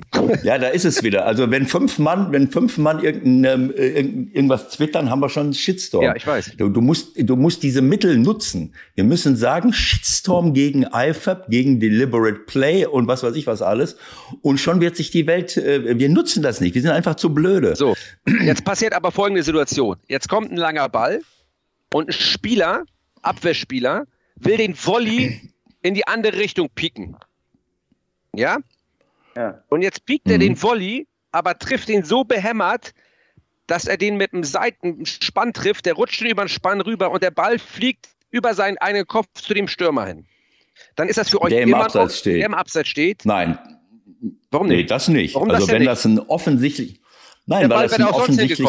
ja, 0.44 0.58
da 0.58 0.68
ist 0.68 0.86
es 0.86 1.04
wieder. 1.04 1.26
Also 1.26 1.50
wenn 1.52 1.66
fünf 1.66 1.98
Mann, 1.98 2.32
wenn 2.32 2.50
fünf 2.50 2.78
Mann 2.78 3.04
irgendein, 3.04 3.74
äh, 3.76 4.00
irgendwas 4.00 4.70
twittern, 4.70 5.10
haben 5.10 5.20
wir 5.22 5.30
schon 5.30 5.44
einen 5.44 5.54
Shitstorm. 5.54 6.04
Ja, 6.04 6.16
ich 6.16 6.26
weiß. 6.26 6.54
Du, 6.58 6.70
du, 6.70 6.82
musst, 6.82 7.14
du 7.18 7.36
musst 7.36 7.64
diese 7.64 7.82
Mittel 7.82 8.18
nutzen. 8.18 8.74
Wir 8.96 9.04
müssen 9.04 9.36
sagen, 9.36 9.74
Shitstorm 9.74 10.54
gegen 10.54 10.84
IFAB, 10.84 11.50
gegen 11.50 11.80
Deliberate 11.80 12.40
Play 12.46 12.86
und 12.86 13.08
was 13.08 13.24
weiß 13.24 13.36
ich 13.36 13.48
was 13.48 13.62
alles. 13.62 13.98
Und 14.42 14.60
schon 14.60 14.82
wird 14.82 14.96
sich 14.96 15.12
die 15.12 15.28
Welt, 15.28 15.58
äh, 15.58 15.98
wir 15.98 16.10
nutzen 16.10 16.44
das 16.44 16.62
nicht. 16.62 16.76
Wir 16.76 16.82
sind 16.82 16.92
einfach 16.92 17.16
zu 17.16 17.34
blöde. 17.34 17.76
So, 17.76 17.96
jetzt 18.44 18.66
passiert 18.66 18.94
aber 18.94 19.12
folgende 19.12 19.44
Situation. 19.44 19.98
Jetzt 20.08 20.30
kommt 20.30 20.52
ein 20.52 20.58
langer 20.58 20.90
Ball 20.90 21.22
und 21.94 22.10
ein 22.10 22.14
Spieler, 22.14 22.84
Abwehrspieler, 23.22 24.06
will 24.36 24.58
den 24.58 24.76
Volley 24.76 25.54
in 25.82 25.94
die 25.94 26.08
andere 26.08 26.38
Richtung 26.38 26.70
pieken. 26.70 27.18
Ja? 28.34 28.58
ja. 29.36 29.64
Und 29.70 29.82
jetzt 29.82 30.06
piekt 30.06 30.28
mhm. 30.28 30.34
er 30.34 30.38
den 30.40 30.62
Volley, 30.62 31.08
aber 31.32 31.58
trifft 31.58 31.90
ihn 31.90 32.04
so 32.04 32.24
behämmert, 32.24 32.94
dass 33.68 33.86
er 33.86 33.98
den 33.98 34.18
mit 34.18 34.34
einem 34.34 34.44
Seitenspann 34.44 35.54
trifft. 35.54 35.86
Der 35.86 35.94
rutscht 35.94 36.22
über 36.22 36.44
den 36.44 36.50
Spann 36.50 36.82
rüber 36.82 37.12
und 37.12 37.24
der 37.24 37.32
Ball 37.32 37.60
fliegt 37.60 38.10
über 38.32 38.54
seinen 38.54 38.78
eigenen 38.78 39.08
Kopf 39.08 39.28
zu 39.34 39.54
dem 39.54 39.68
Stürmer 39.68 40.06
hin. 40.06 40.26
Dann 40.96 41.08
ist 41.08 41.18
das 41.18 41.30
für 41.30 41.42
euch 41.42 41.50
der 41.50 41.62
im 41.62 41.74
Abseits 41.74 42.20
steht. 42.20 42.38
Der 42.38 42.46
im 42.46 42.54
Abseits 42.54 42.90
steht. 42.90 43.26
Nein. 43.26 43.58
Warum 44.52 44.68
nicht? 44.68 44.78
Nee, 44.78 44.84
das 44.86 45.08
nicht. 45.08 45.36
Warum 45.36 45.50
also 45.52 45.66
das 45.66 45.74
wenn 45.74 45.80
nicht? 45.80 45.90
das 45.90 46.06
ein 46.06 46.20
offensichtlich 46.20 47.02
Nein, 47.46 47.62
der 47.62 47.70
weil 47.70 47.78
Ball 47.78 47.88
das 47.88 48.00
ein 48.00 48.06
offensichtlich 48.06 48.68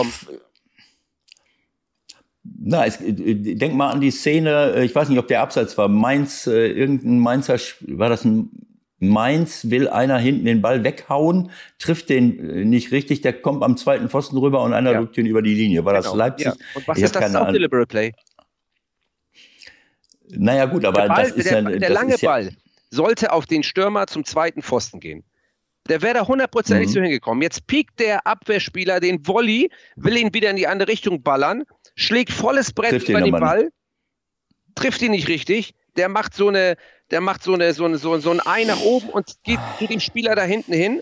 na, 2.58 2.86
es, 2.86 3.00
äh, 3.00 3.12
denk 3.54 3.74
mal 3.74 3.90
an 3.90 4.00
die 4.00 4.10
Szene, 4.10 4.74
äh, 4.76 4.84
ich 4.84 4.94
weiß 4.94 5.08
nicht, 5.08 5.18
ob 5.18 5.28
der 5.28 5.40
Abseits 5.42 5.76
war, 5.78 5.88
Mainz, 5.88 6.46
äh, 6.46 6.68
irgendein 6.68 7.18
Mainzer, 7.18 7.56
war 7.88 8.08
das 8.08 8.24
ein, 8.24 8.50
Mainz 8.98 9.68
will 9.70 9.88
einer 9.88 10.16
hinten 10.18 10.46
den 10.46 10.62
Ball 10.62 10.82
weghauen, 10.82 11.50
trifft 11.78 12.08
den 12.08 12.38
äh, 12.38 12.64
nicht 12.64 12.92
richtig, 12.92 13.20
der 13.20 13.34
kommt 13.34 13.62
am 13.62 13.76
zweiten 13.76 14.08
Pfosten 14.08 14.38
rüber 14.38 14.62
und 14.62 14.72
einer 14.72 14.92
Ja. 14.92 14.98
drückt 15.00 15.18
ihn 15.18 15.26
über 15.26 15.42
die 15.42 15.54
Linie. 15.54 15.84
War 15.84 15.92
das 15.92 16.06
Genau. 16.06 16.16
Leipzig? 16.16 16.46
Ja. 16.46 16.52
Und 16.74 16.88
was 16.88 16.96
Ich 16.98 17.04
ist 17.04 17.14
das 17.14 17.32
keine. 17.32 17.52
Deliberate 17.52 17.86
Play? 17.86 18.12
Naja 20.30 20.64
gut, 20.64 20.84
aber 20.84 21.02
Der, 21.02 21.08
Ball, 21.08 21.22
das 21.24 21.32
ist 21.32 21.50
der, 21.50 21.62
ja... 21.62 21.68
der 21.70 21.78
das 21.80 21.90
lange 21.90 22.16
ja, 22.16 22.28
Ball 22.28 22.50
sollte 22.90 23.32
auf 23.32 23.46
den 23.46 23.62
Stürmer 23.62 24.06
zum 24.06 24.24
zweiten 24.24 24.62
Pfosten 24.62 25.00
gehen. 25.00 25.24
Der 25.88 26.02
wäre 26.02 26.14
da 26.14 26.26
hundertprozentig 26.26 26.88
Mhm. 26.88 26.92
so 26.92 27.00
hingekommen. 27.00 27.42
Jetzt 27.42 27.66
piekt 27.66 28.00
der 28.00 28.26
Abwehrspieler 28.26 28.98
den 28.98 29.24
Volley, 29.26 29.70
will 29.96 30.16
ihn 30.16 30.34
wieder 30.34 30.50
in 30.50 30.56
die 30.56 30.66
andere 30.66 30.88
Richtung 30.88 31.22
ballern, 31.22 31.62
schlägt 31.96 32.32
volles 32.32 32.72
Brett 32.72 32.90
Trifft 32.90 33.08
über 33.08 33.20
den 33.20 33.32
Ball, 33.32 33.70
trifft 34.76 35.02
ihn 35.02 35.10
nicht 35.10 35.28
richtig. 35.28 35.74
Der 35.96 36.08
macht 36.08 36.34
so 36.34 36.48
eine, 36.48 36.76
der 37.10 37.20
macht 37.20 37.42
so 37.42 37.54
eine, 37.54 37.72
so 37.72 37.84
eine, 37.86 37.98
so, 37.98 38.18
so 38.18 38.30
ein 38.30 38.40
Ei 38.46 38.64
nach 38.64 38.78
oben 38.78 39.08
und 39.08 39.42
geht 39.42 39.60
zu 39.78 39.86
dem 39.86 39.98
Spieler 39.98 40.34
da 40.36 40.42
hinten 40.44 40.72
hin. 40.72 41.00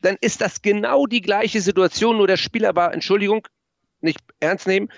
Dann 0.00 0.16
ist 0.20 0.40
das 0.40 0.60
genau 0.60 1.06
die 1.06 1.20
gleiche 1.20 1.60
Situation, 1.60 2.16
nur 2.16 2.26
der 2.26 2.36
Spieler 2.36 2.74
war, 2.74 2.92
Entschuldigung, 2.92 3.46
nicht 4.00 4.18
ernst 4.40 4.66
nehmen, 4.66 4.90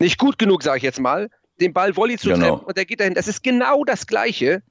nicht 0.00 0.18
gut 0.18 0.38
genug, 0.38 0.64
sage 0.64 0.78
ich 0.78 0.82
jetzt 0.82 0.98
mal, 0.98 1.30
den 1.60 1.72
Ball 1.72 1.96
Volley 1.96 2.18
zu 2.18 2.28
Genau. 2.28 2.56
treffen 2.56 2.64
und 2.66 2.76
der 2.76 2.84
geht 2.84 2.98
dahin. 2.98 3.14
Das 3.14 3.28
ist 3.28 3.44
genau 3.44 3.84
das 3.84 4.08
Gleiche. 4.08 4.62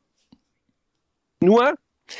Nur, 1.41 1.75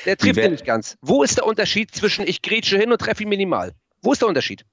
der 0.05 0.15
trifft 0.15 0.39
ihn 0.39 0.51
nicht 0.51 0.65
ganz. 0.65 0.97
Wo 1.01 1.21
ist 1.23 1.37
der 1.37 1.45
Unterschied 1.45 1.93
zwischen 1.93 2.25
ich 2.25 2.41
grätsche 2.41 2.77
hin 2.77 2.91
und 2.91 2.99
treffe 2.99 3.23
ihn 3.23 3.29
minimal? 3.29 3.73
Wo 4.01 4.13
ist 4.13 4.21
der 4.21 4.29
Unterschied? 4.29 4.65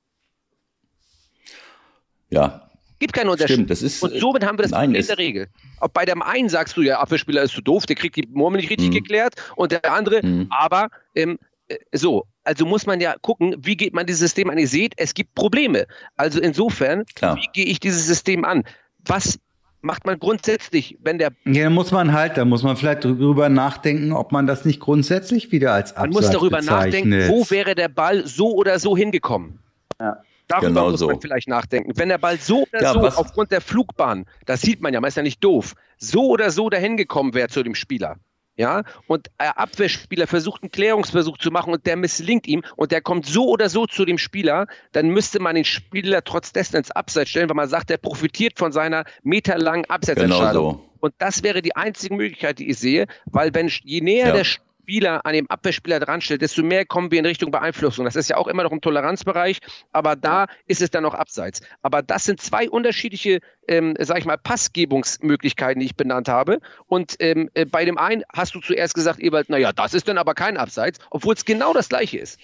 ja, 2.30 2.68
Gibt 3.04 3.12
keinen 3.14 3.28
Unterschied. 3.28 3.54
stimmt. 3.56 3.70
Das 3.70 3.82
ist, 3.82 4.02
Und 4.02 4.14
somit 4.18 4.44
haben 4.46 4.56
wir 4.58 4.62
das 4.62 4.70
Nein, 4.72 4.94
in 4.94 5.06
der 5.06 5.18
Regel. 5.18 5.48
Ob 5.80 5.92
bei 5.92 6.04
dem 6.06 6.22
einen 6.22 6.48
sagst 6.48 6.74
du, 6.76 6.82
der 6.82 7.00
Abwehrspieler 7.00 7.42
ist 7.42 7.52
zu 7.52 7.60
doof, 7.60 7.84
der 7.86 7.96
kriegt 7.96 8.16
die 8.16 8.26
Murmel 8.32 8.60
nicht 8.60 8.70
richtig 8.70 8.88
Mhm. 8.88 8.94
geklärt 8.94 9.34
und 9.56 9.72
der 9.72 9.92
andere, 9.92 10.24
Mhm. 10.24 10.46
aber 10.50 10.88
ähm, 11.14 11.38
äh, 11.68 11.76
so. 11.92 12.24
Also 12.44 12.64
muss 12.66 12.86
man 12.86 13.00
ja 13.00 13.14
gucken, 13.20 13.54
wie 13.58 13.76
geht 13.76 13.92
man 13.94 14.06
dieses 14.06 14.20
System 14.20 14.48
an. 14.50 14.56
Ihr 14.58 14.68
seht, 14.68 14.94
es 14.96 15.12
gibt 15.14 15.34
Probleme. 15.34 15.86
Also 16.16 16.40
insofern, 16.40 17.04
Klar. 17.14 17.36
wie 17.36 17.46
gehe 17.52 17.66
ich 17.66 17.78
dieses 17.80 18.06
System 18.06 18.44
an? 18.44 18.64
Was 19.06 19.38
macht 19.82 20.06
man 20.06 20.18
grundsätzlich, 20.18 20.96
wenn 21.02 21.18
der 21.18 21.32
Ja, 21.44 21.64
da 21.64 21.70
muss 21.70 21.90
man 21.92 22.12
halt, 22.14 22.38
da 22.38 22.44
muss 22.46 22.62
man 22.62 22.76
vielleicht 22.78 23.04
drüber 23.04 23.50
nachdenken, 23.50 24.12
ob 24.12 24.32
man 24.32 24.46
das 24.46 24.64
nicht 24.64 24.80
grundsätzlich 24.80 25.52
wieder 25.52 25.72
als 25.74 25.94
Man 25.94 26.06
Abseits 26.06 26.14
muss 26.26 26.30
darüber 26.32 26.58
bezeichnet. 26.58 27.04
nachdenken, 27.04 27.28
wo 27.28 27.50
wäre 27.50 27.74
der 27.74 27.88
Ball 27.88 28.26
so 28.26 28.54
oder 28.54 28.78
so 28.78 28.96
hingekommen. 28.96 29.58
Ja. 30.00 30.22
Darüber 30.48 30.68
Genau 30.68 30.90
muss 30.90 31.00
so. 31.00 31.06
man 31.06 31.20
vielleicht 31.20 31.48
nachdenken. 31.48 31.92
Wenn 31.96 32.08
der 32.10 32.18
Ball 32.18 32.38
so 32.38 32.62
oder 32.72 32.82
Ja, 32.82 32.92
so 32.92 33.02
was- 33.02 33.16
aufgrund 33.16 33.50
der 33.50 33.60
Flugbahn, 33.60 34.26
das 34.46 34.60
sieht 34.60 34.80
man 34.82 34.92
ja, 34.92 35.00
man 35.00 35.08
ist 35.08 35.16
ja 35.16 35.22
nicht 35.22 35.42
doof, 35.42 35.74
so 35.96 36.28
oder 36.28 36.50
so 36.50 36.68
dahin 36.68 36.96
gekommen 36.96 37.32
wäre 37.34 37.48
zu 37.48 37.62
dem 37.62 37.74
Spieler. 37.74 38.16
Ja, 38.56 38.84
und 39.08 39.26
der 39.40 39.58
Abwehrspieler 39.58 40.28
versucht 40.28 40.62
einen 40.62 40.70
Klärungsversuch 40.70 41.38
zu 41.38 41.50
machen 41.50 41.72
und 41.72 41.86
der 41.86 41.96
misslingt 41.96 42.46
ihm 42.46 42.62
und 42.76 42.92
der 42.92 43.00
kommt 43.00 43.26
so 43.26 43.48
oder 43.48 43.68
so 43.68 43.86
zu 43.86 44.04
dem 44.04 44.16
Spieler, 44.16 44.68
dann 44.92 45.08
müsste 45.08 45.40
man 45.40 45.56
den 45.56 45.64
Spieler 45.64 46.22
trotz 46.22 46.52
dessen 46.52 46.76
ins 46.76 46.92
Abseits 46.92 47.30
stellen, 47.30 47.48
weil 47.48 47.56
man 47.56 47.68
sagt, 47.68 47.90
der 47.90 47.96
profitiert 47.96 48.56
von 48.56 48.70
seiner 48.70 49.06
meterlangen 49.24 49.86
Abseitsentscheidung. 49.86 50.46
Genau 50.52 50.72
so. 50.84 50.90
Und 51.00 51.14
das 51.18 51.42
wäre 51.42 51.62
die 51.62 51.74
einzige 51.74 52.14
Möglichkeit, 52.14 52.60
die 52.60 52.70
ich 52.70 52.78
sehe, 52.78 53.06
weil 53.26 53.52
wenn 53.54 53.66
je 53.82 54.00
näher 54.00 54.28
Ja. 54.28 54.32
der 54.34 54.44
Spieler 54.84 55.24
an 55.24 55.32
dem 55.32 55.48
Abwehrspieler 55.50 55.98
dran 55.98 56.20
steht, 56.20 56.42
desto 56.42 56.62
mehr 56.62 56.84
kommen 56.84 57.10
wir 57.10 57.18
in 57.18 57.24
Richtung 57.24 57.50
Beeinflussung. 57.50 58.04
Das 58.04 58.16
ist 58.16 58.28
ja 58.28 58.36
auch 58.36 58.46
immer 58.48 58.64
noch 58.64 58.70
im 58.70 58.82
Toleranzbereich, 58.82 59.60
aber 59.92 60.14
da 60.14 60.44
ist 60.66 60.82
es 60.82 60.90
dann 60.90 61.02
noch 61.04 61.14
abseits. 61.14 61.62
Aber 61.80 62.02
das 62.02 62.24
sind 62.24 62.42
zwei 62.42 62.68
unterschiedliche, 62.68 63.40
ähm, 63.66 63.94
sag 63.98 64.18
ich 64.18 64.26
mal, 64.26 64.36
Passgebungsmöglichkeiten, 64.36 65.80
die 65.80 65.86
ich 65.86 65.96
benannt 65.96 66.28
habe. 66.28 66.60
Und 66.86 67.16
ähm, 67.20 67.48
äh, 67.54 67.64
bei 67.64 67.86
dem 67.86 67.96
einen 67.96 68.24
hast 68.30 68.54
du 68.54 68.60
zuerst 68.60 68.92
gesagt, 68.92 69.20
Ewald, 69.20 69.48
naja, 69.48 69.72
das 69.72 69.94
ist 69.94 70.06
dann 70.06 70.18
aber 70.18 70.34
kein 70.34 70.58
Abseits, 70.58 70.98
obwohl 71.10 71.32
es 71.34 71.46
genau 71.46 71.72
das 71.72 71.88
gleiche 71.88 72.18
ist. 72.18 72.38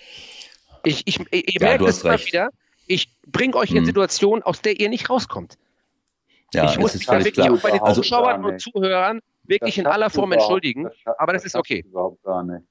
Ich, 0.82 1.06
ich, 1.06 1.18
ihr 1.30 1.42
Ja, 1.60 1.66
merkt 1.68 1.82
du 1.82 1.86
es 1.86 1.96
hast 1.96 2.04
immer 2.04 2.14
recht. 2.14 2.26
wieder. 2.26 2.48
Ich 2.86 3.10
bringe 3.26 3.54
euch 3.56 3.70
in 3.70 3.82
Mhm. 3.82 3.86
Situationen, 3.86 4.42
aus 4.42 4.62
der 4.62 4.80
ihr 4.80 4.88
nicht 4.88 5.10
rauskommt 5.10 5.58
Ja, 6.54 6.70
ich 6.70 6.78
muss 6.78 6.94
da 7.04 7.12
wirklich 7.18 7.34
klar. 7.34 7.52
auch 7.52 7.60
bei 7.60 7.70
den 7.72 7.80
Also- 7.82 8.00
Zuschauern 8.00 8.42
und. 8.46 8.60
Zuhörern 8.62 9.20
wirklich 9.50 9.76
in 9.76 9.86
aller 9.86 10.08
Form 10.08 10.32
entschuldigen. 10.32 10.88
aber 11.18 11.34
das 11.34 11.44
ist 11.44 11.54
okay. 11.56 11.84
Überhaupt 11.86 12.22
gar 12.22 12.42
nicht. 12.42 12.62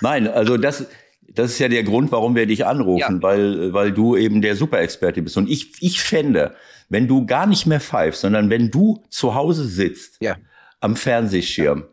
Nein, 0.00 0.26
also 0.28 0.56
das, 0.56 0.86
das 1.28 1.50
ist 1.52 1.58
ja 1.58 1.68
der 1.68 1.82
Grund, 1.84 2.10
warum 2.12 2.34
wir 2.34 2.46
dich 2.46 2.64
anrufen, 2.66 3.22
weil, 3.22 3.72
weil 3.74 3.92
du 3.92 4.16
eben 4.16 4.40
der 4.40 4.56
Superexperte 4.56 5.20
bist. 5.22 5.36
Und 5.36 5.48
ich, 5.50 5.74
ich 5.82 6.00
fände, 6.02 6.54
wenn 6.88 7.06
du 7.06 7.26
gar 7.26 7.46
nicht 7.46 7.66
mehr 7.66 7.80
pfeifst, 7.80 8.22
sondern 8.22 8.48
wenn 8.50 8.70
du 8.70 9.02
zu 9.10 9.34
Hause 9.34 9.66
sitzt, 9.66 10.16
Ja. 10.20 10.36
am 10.80 10.96
Fernsehschirm, 10.96 11.84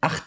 acht, 0.00 0.22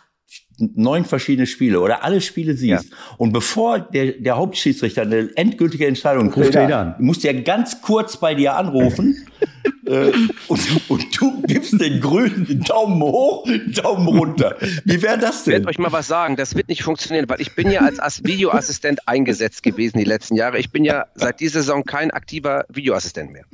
neun 0.57 1.05
verschiedene 1.05 1.45
Spiele 1.45 1.79
oder 1.79 2.03
alle 2.03 2.19
Spiele 2.19 2.55
siehst 2.55 2.91
und 3.19 3.31
bevor 3.31 3.77
der, 3.79 4.13
der 4.13 4.37
Hauptschiedsrichter 4.37 5.03
eine 5.03 5.29
endgültige 5.35 5.85
Entscheidung 5.85 6.33
Ruft 6.33 6.53
trifft, 6.53 6.99
muss 6.99 7.19
der 7.19 7.35
ganz 7.43 7.81
kurz 7.83 8.17
bei 8.17 8.33
dir 8.33 8.55
anrufen 8.55 9.27
äh, 9.87 10.11
und, 10.47 10.89
und 10.89 11.21
du 11.21 11.41
gibst 11.43 11.79
den 11.79 11.99
grünen 12.01 12.61
Daumen 12.63 13.01
hoch, 13.01 13.47
Daumen 13.73 14.07
runter. 14.07 14.57
Wie 14.85 15.01
wäre 15.01 15.17
das 15.17 15.41
Ich 15.41 15.47
werde 15.47 15.61
denn? 15.61 15.69
euch 15.69 15.77
mal 15.79 15.91
was 15.91 16.07
sagen, 16.07 16.35
das 16.35 16.55
wird 16.55 16.67
nicht 16.69 16.83
funktionieren, 16.83 17.27
weil 17.29 17.41
ich 17.41 17.55
bin 17.55 17.71
ja 17.71 17.81
als 17.81 17.99
As- 17.99 18.23
Videoassistent 18.23 19.07
eingesetzt 19.07 19.63
gewesen 19.63 19.97
die 19.97 20.03
letzten 20.03 20.35
Jahre. 20.35 20.59
Ich 20.59 20.71
bin 20.71 20.83
ja 20.83 21.05
seit 21.15 21.39
dieser 21.39 21.61
Saison 21.61 21.83
kein 21.83 22.11
aktiver 22.11 22.65
Videoassistent 22.69 23.31
mehr. 23.31 23.45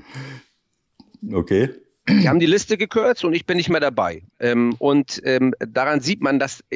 Okay. 1.31 1.69
Die 2.09 2.27
haben 2.27 2.39
die 2.39 2.45
Liste 2.47 2.77
gekürzt 2.77 3.23
und 3.23 3.34
ich 3.34 3.45
bin 3.45 3.55
nicht 3.57 3.69
mehr 3.69 3.79
dabei. 3.79 4.23
Ähm, 4.39 4.75
und 4.79 5.21
ähm, 5.23 5.53
daran 5.59 6.01
sieht 6.01 6.21
man, 6.21 6.38
dass 6.39 6.63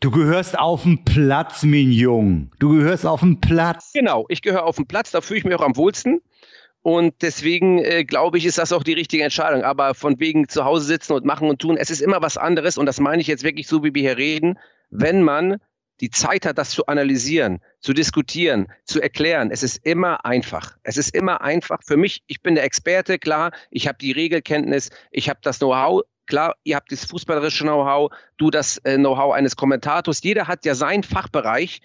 Du 0.00 0.10
gehörst 0.10 0.58
auf 0.58 0.82
den 0.82 1.02
Platz, 1.04 1.62
Mignon. 1.62 2.50
Du 2.58 2.76
gehörst 2.76 3.06
auf 3.06 3.20
den 3.20 3.40
Platz. 3.40 3.90
Genau, 3.94 4.26
ich 4.28 4.42
gehöre 4.42 4.64
auf 4.64 4.76
den 4.76 4.86
Platz, 4.86 5.12
da 5.12 5.22
fühle 5.22 5.38
ich 5.38 5.44
mich 5.44 5.54
auch 5.54 5.62
am 5.62 5.76
wohlsten. 5.76 6.20
Und 6.84 7.22
deswegen 7.22 7.78
äh, 7.78 8.04
glaube 8.04 8.36
ich, 8.36 8.44
ist 8.44 8.58
das 8.58 8.70
auch 8.70 8.82
die 8.82 8.92
richtige 8.92 9.24
Entscheidung. 9.24 9.64
Aber 9.64 9.94
von 9.94 10.20
wegen 10.20 10.50
zu 10.50 10.66
Hause 10.66 10.84
sitzen 10.84 11.14
und 11.14 11.24
machen 11.24 11.48
und 11.48 11.58
tun, 11.58 11.78
es 11.78 11.88
ist 11.88 12.02
immer 12.02 12.20
was 12.20 12.36
anderes. 12.36 12.76
Und 12.76 12.84
das 12.84 13.00
meine 13.00 13.22
ich 13.22 13.26
jetzt 13.26 13.42
wirklich 13.42 13.66
so, 13.66 13.82
wie 13.82 13.94
wir 13.94 14.02
hier 14.02 14.18
reden, 14.18 14.58
wenn 14.90 15.22
man 15.22 15.56
die 16.02 16.10
Zeit 16.10 16.44
hat, 16.44 16.58
das 16.58 16.68
zu 16.68 16.84
analysieren, 16.84 17.62
zu 17.80 17.94
diskutieren, 17.94 18.70
zu 18.84 19.00
erklären. 19.00 19.50
Es 19.50 19.62
ist 19.62 19.78
immer 19.86 20.26
einfach. 20.26 20.76
Es 20.82 20.98
ist 20.98 21.14
immer 21.14 21.40
einfach. 21.40 21.80
Für 21.82 21.96
mich, 21.96 22.22
ich 22.26 22.42
bin 22.42 22.54
der 22.54 22.64
Experte, 22.64 23.18
klar, 23.18 23.52
ich 23.70 23.88
habe 23.88 23.96
die 23.96 24.12
Regelkenntnis, 24.12 24.90
ich 25.10 25.30
habe 25.30 25.40
das 25.42 25.60
Know-how. 25.60 26.02
Klar, 26.26 26.54
ihr 26.64 26.76
habt 26.76 26.92
das 26.92 27.06
fußballerische 27.06 27.64
Know-how, 27.64 28.12
du 28.36 28.50
das 28.50 28.76
äh, 28.84 28.98
Know-how 28.98 29.32
eines 29.32 29.56
Kommentators. 29.56 30.22
Jeder 30.22 30.48
hat 30.48 30.66
ja 30.66 30.74
seinen 30.74 31.02
Fachbereich, 31.02 31.80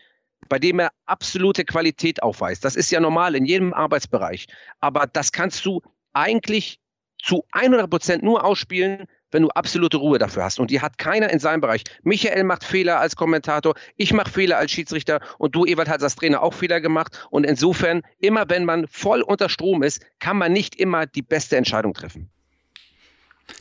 bei 0.49 0.59
dem 0.59 0.79
er 0.79 0.91
absolute 1.05 1.63
Qualität 1.63 2.21
aufweist. 2.23 2.65
Das 2.65 2.75
ist 2.75 2.91
ja 2.91 2.99
normal 2.99 3.35
in 3.35 3.45
jedem 3.45 3.73
Arbeitsbereich. 3.73 4.47
Aber 4.79 5.07
das 5.07 5.31
kannst 5.31 5.65
du 5.65 5.81
eigentlich 6.13 6.79
zu 7.21 7.45
100 7.51 7.89
Prozent 7.89 8.23
nur 8.23 8.43
ausspielen, 8.43 9.05
wenn 9.31 9.43
du 9.43 9.49
absolute 9.49 9.97
Ruhe 9.97 10.17
dafür 10.17 10.43
hast. 10.43 10.59
Und 10.59 10.71
die 10.71 10.81
hat 10.81 10.97
keiner 10.97 11.29
in 11.29 11.39
seinem 11.39 11.61
Bereich. 11.61 11.83
Michael 12.01 12.43
macht 12.43 12.63
Fehler 12.63 12.99
als 12.99 13.15
Kommentator, 13.15 13.75
ich 13.95 14.13
mache 14.13 14.31
Fehler 14.31 14.57
als 14.57 14.71
Schiedsrichter 14.71 15.19
und 15.37 15.55
du, 15.55 15.65
Ewald, 15.65 15.89
hast 15.89 16.01
als 16.01 16.15
Trainer 16.15 16.41
auch 16.41 16.53
Fehler 16.53 16.81
gemacht. 16.81 17.27
Und 17.29 17.45
insofern, 17.45 18.01
immer 18.19 18.49
wenn 18.49 18.65
man 18.65 18.87
voll 18.87 19.21
unter 19.21 19.49
Strom 19.49 19.83
ist, 19.83 20.03
kann 20.19 20.37
man 20.37 20.51
nicht 20.51 20.75
immer 20.75 21.05
die 21.05 21.21
beste 21.21 21.57
Entscheidung 21.57 21.93
treffen. 21.93 22.29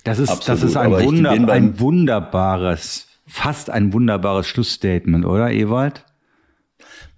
Das 0.05 0.19
ist, 0.19 0.31
Absolut, 0.31 0.63
das 0.63 0.71
ist 0.71 0.77
ein, 0.77 0.93
Wunder, 0.93 1.31
ein 1.31 1.81
wunderbares, 1.81 3.09
fast 3.27 3.71
ein 3.71 3.93
wunderbares 3.93 4.47
Schlussstatement, 4.47 5.25
oder, 5.25 5.51
Ewald? 5.51 6.05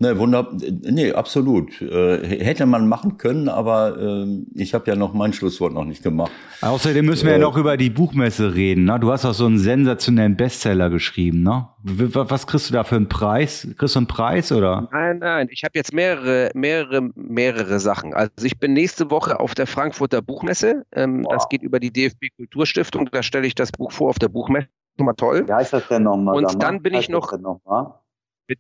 Ne, 0.03 0.19
wunder, 0.19 0.49
nee, 0.83 1.13
absolut. 1.13 1.83
Äh, 1.83 2.27
hätte 2.43 2.65
man 2.65 2.89
machen 2.89 3.19
können, 3.19 3.51
aber 3.51 3.99
äh, 3.99 4.39
ich 4.55 4.73
habe 4.73 4.91
ja 4.91 4.97
noch 4.97 5.13
mein 5.13 5.35
Schlusswort 5.35 5.75
noch 5.75 5.85
nicht 5.85 6.03
gemacht. 6.03 6.33
Außerdem 6.63 7.05
müssen 7.05 7.27
wir 7.27 7.33
ja 7.33 7.39
noch 7.39 7.59
über 7.59 7.77
die 7.77 7.91
Buchmesse 7.91 8.55
reden. 8.55 8.85
Ne? 8.85 8.99
Du 8.99 9.13
hast 9.13 9.27
auch 9.27 9.35
so 9.35 9.45
einen 9.45 9.59
sensationellen 9.59 10.37
Bestseller 10.37 10.89
geschrieben. 10.89 11.43
Ne? 11.43 11.69
Was 11.83 12.47
kriegst 12.47 12.71
du 12.71 12.73
da 12.73 12.83
für 12.83 12.97
einen 12.97 13.11
Preis? 13.11 13.69
Kriegst 13.77 13.95
du 13.95 13.99
einen 13.99 14.07
Preis 14.07 14.51
oder? 14.53 14.89
Nein, 14.91 15.19
nein, 15.19 15.49
ich 15.51 15.65
habe 15.65 15.73
jetzt 15.75 15.93
mehrere, 15.93 16.51
mehrere, 16.55 17.11
mehrere 17.15 17.79
Sachen. 17.79 18.15
Also 18.15 18.31
ich 18.43 18.59
bin 18.59 18.73
nächste 18.73 19.11
Woche 19.11 19.39
auf 19.39 19.55
der 19.55 19.67
Frankfurter 19.67 20.23
Buchmesse. 20.23 20.87
Ähm, 20.93 21.27
Das 21.31 21.47
geht 21.51 21.61
über 21.63 21.79
die 21.79 21.93
DFB 21.93 22.29
Kulturstiftung. 22.37 23.11
Da 23.13 23.23
stelle 23.23 23.47
ich 23.47 23.55
das 23.55 23.71
Buch 23.71 23.93
vor 23.93 24.09
auf 24.09 24.19
der 24.19 24.29
Buchmesse. 24.29 24.69
Nochmal 24.97 25.15
toll. 25.17 25.47
Wie 25.47 25.53
heißt 25.53 25.75
das 25.75 25.87
denn 25.89 26.05
nochmal? 26.05 26.37
Und 26.37 26.45
mal? 26.45 26.55
dann 26.59 26.81
bin 26.81 26.95
ich 26.95 27.11
noch- 27.11 27.29
Das 27.29 27.33
denn 27.39 27.43
noch 27.43 27.61
mal? 27.67 28.01
Mit- 28.49 28.59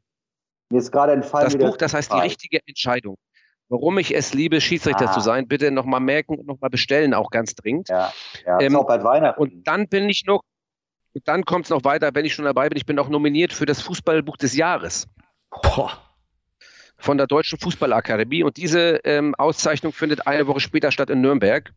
Mir 0.71 0.79
ist 0.79 0.93
gerade 0.93 1.12
entfallen, 1.12 1.47
Das 1.51 1.59
Buch, 1.59 1.77
das 1.77 1.95
heißt 1.95 2.12
die 2.12 2.18
richtige 2.18 2.61
Entscheidung. 2.66 3.16
Warum 3.68 3.99
ich 3.99 4.14
es 4.14 4.35
liebe, 4.35 4.61
Schiedsrichter 4.61 5.11
Ah. 5.11 5.12
zu 5.12 5.21
sein, 5.21 5.47
bitte 5.47 5.71
nochmal 5.71 6.01
merken 6.01 6.37
und 6.37 6.47
nochmal 6.47 6.71
bestellen, 6.71 7.14
auch 7.14 7.31
ganz 7.31 7.55
dringend. 7.55 7.89
Ja, 7.89 8.12
ja. 8.45 8.61
Ähm, 8.61 8.73
ist 8.73 8.79
auch 8.79 8.87
bald 8.87 9.05
Weihnachten. 9.05 9.41
Und 9.41 9.64
dann 9.66 9.89
bin 9.89 10.09
ich 10.09 10.25
noch, 10.27 10.43
und 11.14 11.27
dann 11.29 11.45
kommt 11.45 11.66
es 11.66 11.71
noch 11.71 11.85
weiter, 11.85 12.11
wenn 12.14 12.25
ich 12.25 12.35
schon 12.35 12.45
dabei 12.45 12.68
bin, 12.68 12.77
ich 12.77 12.87
bin 12.87 12.99
auch 12.99 13.09
nominiert 13.09 13.53
für 13.53 13.66
das 13.66 13.81
Fußballbuch 13.83 14.37
des 14.37 14.57
Jahres 14.57 15.09
Boah. 15.51 15.93
von 16.99 17.16
der 17.16 17.27
Deutschen 17.29 17.59
Fußballakademie. 17.59 18.43
Und 18.43 18.57
diese 18.57 19.01
ähm, 19.05 19.35
Auszeichnung 19.37 19.93
findet 19.93 20.27
eine 20.27 20.47
Woche 20.49 20.61
später 20.61 20.91
statt 20.91 21.11
in 21.11 21.21
Nürnberg. 21.21 21.73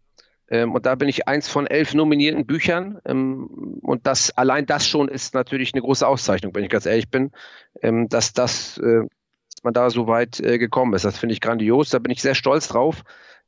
Ähm, 0.53 0.71
und 0.73 0.85
da 0.85 0.93
bin 0.93 1.09
ich 1.09 1.27
eins 1.27 1.49
von 1.49 1.65
elf 1.65 1.95
nominierten 1.95 2.45
Büchern. 2.45 2.99
Ähm, 3.05 3.79
und 3.81 4.05
das, 4.05 4.29
allein 4.37 4.67
das 4.67 4.87
schon 4.87 5.07
ist 5.07 5.33
natürlich 5.33 5.73
eine 5.73 5.81
große 5.81 6.07
Auszeichnung, 6.07 6.53
wenn 6.53 6.63
ich 6.63 6.69
ganz 6.69 6.85
ehrlich 6.85 7.09
bin, 7.09 7.31
ähm, 7.81 8.07
dass 8.07 8.33
das, 8.33 8.77
äh, 8.77 9.01
man 9.63 9.73
da 9.73 9.89
so 9.89 10.05
weit 10.05 10.39
äh, 10.41 10.59
gekommen 10.59 10.93
ist. 10.93 11.05
Das 11.05 11.17
finde 11.17 11.33
ich 11.33 11.41
grandios. 11.41 11.89
Da 11.89 11.97
bin 11.97 12.11
ich 12.11 12.21
sehr 12.21 12.35
stolz 12.35 12.67
drauf. 12.67 13.03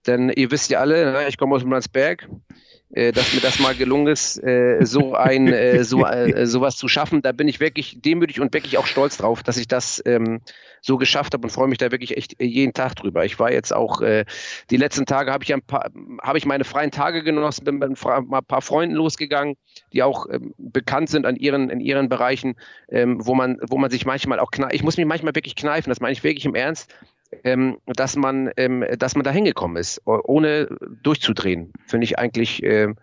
Denn 0.07 0.29
ihr 0.29 0.49
wisst 0.49 0.71
ja 0.71 0.79
alle, 0.79 1.11
ne, 1.11 1.27
ich 1.27 1.37
komme 1.37 1.55
aus 1.55 1.63
Landsberg, 1.63 2.23
äh, 2.23 2.64
dass 2.95 3.33
mir 3.33 3.41
das 3.41 3.59
mal 3.59 3.75
gelungen 3.75 4.07
ist, 4.07 4.41
äh, 4.41 4.79
so 4.85 5.15
ein 5.15 5.49
äh, 5.49 5.83
so 5.83 6.05
äh, 6.05 6.47
sowas 6.47 6.77
zu 6.77 6.87
schaffen. 6.87 7.21
Da 7.21 7.33
bin 7.33 7.49
ich 7.49 7.59
wirklich 7.59 8.01
demütig 8.01 8.39
und 8.39 8.53
wirklich 8.53 8.77
auch 8.77 8.87
stolz 8.87 9.17
drauf, 9.17 9.43
dass 9.43 9.57
ich 9.57 9.67
das 9.67 10.01
ähm, 10.05 10.39
so 10.81 10.97
geschafft 10.97 11.33
habe 11.33 11.43
und 11.43 11.49
freue 11.49 11.67
mich 11.67 11.77
da 11.77 11.91
wirklich 11.91 12.15
echt 12.15 12.41
jeden 12.41 12.73
Tag 12.73 12.95
drüber. 12.95 13.25
Ich 13.25 13.37
war 13.37 13.51
jetzt 13.51 13.73
auch 13.73 14.01
äh, 14.01 14.23
die 14.69 14.77
letzten 14.77 15.05
Tage 15.05 15.33
habe 15.33 15.43
ich 15.43 15.53
ein 15.53 15.61
paar 15.61 15.89
habe 16.21 16.37
ich 16.37 16.45
meine 16.45 16.63
freien 16.63 16.91
Tage 16.91 17.23
genossen, 17.23 17.65
bin 17.65 17.79
mit 17.79 17.89
ein 17.89 18.45
paar 18.45 18.61
Freunden 18.61 18.95
losgegangen, 18.95 19.57
die 19.91 20.01
auch 20.01 20.27
ähm, 20.31 20.53
bekannt 20.57 21.09
sind 21.09 21.25
an 21.25 21.35
ihren 21.35 21.69
in 21.69 21.81
ihren 21.81 22.07
Bereichen, 22.07 22.55
ähm, 22.87 23.25
wo 23.25 23.35
man 23.35 23.57
wo 23.67 23.77
man 23.77 23.91
sich 23.91 24.05
manchmal 24.05 24.39
auch 24.39 24.51
kneift. 24.51 24.73
Ich 24.73 24.83
muss 24.83 24.95
mich 24.95 25.05
manchmal 25.05 25.35
wirklich 25.35 25.55
kneifen, 25.55 25.89
das 25.89 25.99
meine 25.99 26.13
ich 26.13 26.23
wirklich 26.23 26.45
im 26.45 26.55
Ernst 26.55 26.93
ähm, 27.43 27.77
dass 27.85 28.15
man, 28.15 28.49
ähm, 28.57 28.83
dass 28.97 29.15
man 29.15 29.23
da 29.23 29.31
hingekommen 29.31 29.77
ist, 29.77 30.01
ohne 30.05 30.67
durchzudrehen. 31.03 31.73
Finde 31.85 32.05
ich 32.05 32.17
eigentlich, 32.19 32.63
äh, 32.63 32.93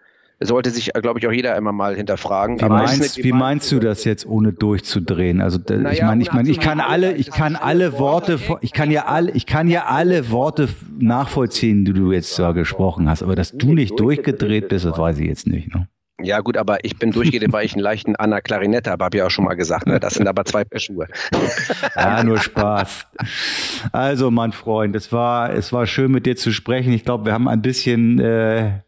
sollte 0.41 0.71
sich, 0.71 0.93
glaube 0.93 1.19
ich, 1.19 1.27
auch 1.27 1.33
jeder 1.33 1.57
immer 1.57 1.73
mal 1.73 1.95
hinterfragen. 1.95 2.61
Wie, 2.61 2.65
meinst, 2.65 3.23
wie 3.23 3.33
meinst 3.33 3.71
du 3.73 3.79
das 3.79 4.05
jetzt, 4.05 4.27
ohne 4.27 4.53
durchzudrehen? 4.53 5.41
Also 5.41 5.59
naja, 5.69 5.93
ich 5.93 6.03
meine, 6.03 6.23
ich 6.23 6.33
meine, 6.33 6.51
ich 6.51 6.61
kann 6.61 6.81
alle, 6.81 7.15
ich 7.15 7.31
kann 7.31 7.57
alle 7.57 7.99
Worte, 7.99 8.39
ich 8.61 8.73
kann 8.73 8.91
ja 8.91 9.07
alle, 9.07 9.31
ich 9.33 9.47
kann 9.47 9.69
ja 9.69 9.85
alle 9.87 10.31
Worte 10.31 10.69
nachvollziehen, 10.99 11.85
die 11.85 11.93
du 11.93 12.13
jetzt 12.13 12.39
da 12.39 12.53
gesprochen 12.53 13.09
hast, 13.09 13.23
aber 13.23 13.37
dass 13.37 13.53
du 13.53 13.73
nicht 13.73 13.99
durchgedreht 13.99 14.69
bist, 14.69 14.85
das 14.85 14.99
weiß 14.99 15.19
ich 15.19 15.29
jetzt 15.29 15.47
nicht. 15.47 15.73
Ne? 15.73 15.89
Ja, 16.23 16.41
gut, 16.41 16.57
aber 16.57 16.85
ich 16.85 16.97
bin 16.99 17.11
durchgehend, 17.11 17.53
weil 17.53 17.65
ich 17.67 17.75
einen 17.75 17.83
leichten 17.83 18.17
Anna 18.17 18.41
Klarinette 18.41 18.91
habe, 18.91 19.05
habe 19.05 19.17
ich 19.17 19.23
auch 19.23 19.31
schon 19.31 19.45
mal 19.45 19.55
gesagt. 19.55 19.87
Ne? 19.87 20.01
Das 20.01 20.15
sind 20.15 20.27
aber 20.29 20.45
zwei 20.45 20.65
Paar 20.65 20.81
Schuhe. 20.81 21.07
Ja, 21.97 22.23
nur 22.25 22.39
Spaß. 22.39 23.07
Also, 23.93 24.31
mein 24.31 24.53
Freund, 24.53 24.97
es 24.97 25.13
war, 25.13 25.53
es 25.53 25.73
war 25.73 25.87
schön 25.87 26.11
mit 26.11 26.27
dir 26.27 26.37
zu 26.37 26.53
sprechen. 26.53 26.93
Ich 26.93 27.05
glaube, 27.05 27.27
wir 27.27 27.33
haben 27.33 27.49
ein 27.49 27.63
bisschen, 27.63 28.19
äh, 28.19 28.81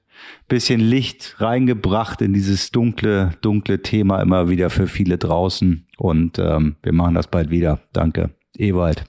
bisschen 0.49 0.80
Licht 0.80 1.37
reingebracht 1.39 2.22
in 2.22 2.32
dieses 2.32 2.70
dunkle, 2.70 3.32
dunkle 3.41 3.82
Thema 3.82 4.20
immer 4.20 4.49
wieder 4.49 4.70
für 4.70 4.87
viele 4.87 5.18
draußen. 5.18 5.87
Und 5.97 6.39
ähm, 6.39 6.76
wir 6.82 6.93
machen 6.93 7.14
das 7.14 7.26
bald 7.26 7.51
wieder. 7.51 7.80
Danke. 7.93 8.30
Ewald. 8.57 9.05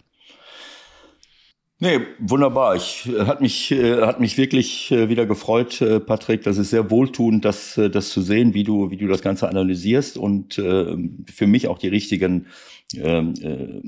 Nee, 1.79 1.99
wunderbar. 2.19 2.75
Ich 2.77 3.05
äh, 3.05 3.25
hat 3.25 3.41
mich 3.41 3.69
äh, 3.71 4.01
hat 4.01 4.21
mich 4.21 4.37
wirklich 4.37 4.91
äh, 4.91 5.09
wieder 5.09 5.25
gefreut, 5.25 5.83
Patrick. 6.05 6.43
Das 6.43 6.57
ist 6.57 6.69
sehr 6.69 6.89
wohltuend, 6.89 7.43
das 7.43 7.79
das 7.91 8.09
zu 8.09 8.21
sehen, 8.21 8.53
wie 8.53 8.63
du 8.63 8.91
wie 8.91 8.97
du 8.97 9.07
das 9.07 9.21
Ganze 9.21 9.49
analysierst 9.49 10.17
und 10.17 10.57
äh, 10.57 10.95
für 11.29 11.47
mich 11.47 11.67
auch 11.67 11.77
die 11.77 11.89
richtigen 11.89 12.47
ähm, 12.95 13.33
äh, 13.41 13.81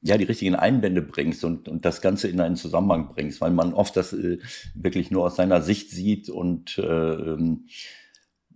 ja 0.00 0.16
die 0.16 0.24
richtigen 0.24 0.54
Einwände 0.54 1.02
bringst 1.02 1.44
und 1.44 1.68
und 1.68 1.84
das 1.84 2.00
Ganze 2.00 2.28
in 2.28 2.40
einen 2.40 2.56
Zusammenhang 2.56 3.10
bringst, 3.14 3.42
weil 3.42 3.50
man 3.50 3.74
oft 3.74 3.96
das 3.98 4.16
wirklich 4.74 5.10
nur 5.10 5.24
aus 5.26 5.36
seiner 5.36 5.60
Sicht 5.60 5.90
sieht 5.90 6.30
und 6.30 6.78
äh, 6.78 6.82
ähm, 6.82 7.66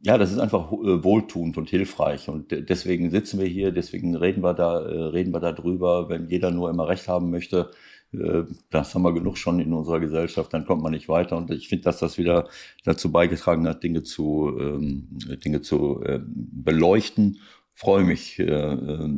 ja, 0.03 0.17
das 0.19 0.33
ist 0.33 0.39
einfach 0.39 0.71
wohltuend 0.71 1.57
und 1.59 1.69
hilfreich 1.71 2.29
und 2.29 2.51
deswegen 2.51 3.11
sitzen 3.11 3.39
wir 3.41 3.47
hier, 3.47 3.73
deswegen 3.73 4.17
reden 4.17 4.43
wir 4.43 4.55
da 4.55 4.79
reden 4.79 5.33
wir 5.33 5.41
da 5.41 5.53
drüber, 5.53 6.09
wenn 6.09 6.29
jeder 6.29 6.51
nur 6.51 6.71
immer 6.71 6.89
recht 6.89 7.09
haben 7.09 7.31
möchte 7.31 7.71
das 8.71 8.95
haben 8.95 9.03
wir 9.03 9.13
genug 9.13 9.39
schon 9.39 9.61
in 9.61 9.73
unserer 9.73 10.01
Gesellschaft, 10.01 10.53
dann 10.53 10.65
kommt 10.65 10.83
man 10.83 10.93
nicht 10.93 11.09
weiter. 11.09 11.37
Und 11.37 11.51
ich 11.51 11.69
finde, 11.69 11.85
dass 11.85 11.99
das 11.99 12.19
wieder 12.19 12.49
dazu 12.85 13.11
beigetragen 13.11 13.67
hat, 13.69 13.83
Dinge 13.83 14.03
zu, 14.03 14.57
ähm, 14.59 15.09
Dinge 15.45 15.61
zu 15.61 16.03
äh, 16.03 16.21
beleuchten. 16.25 17.39
Freue 17.75 18.05
mich, 18.05 18.39
äh, 18.39 18.45
äh, 18.45 19.09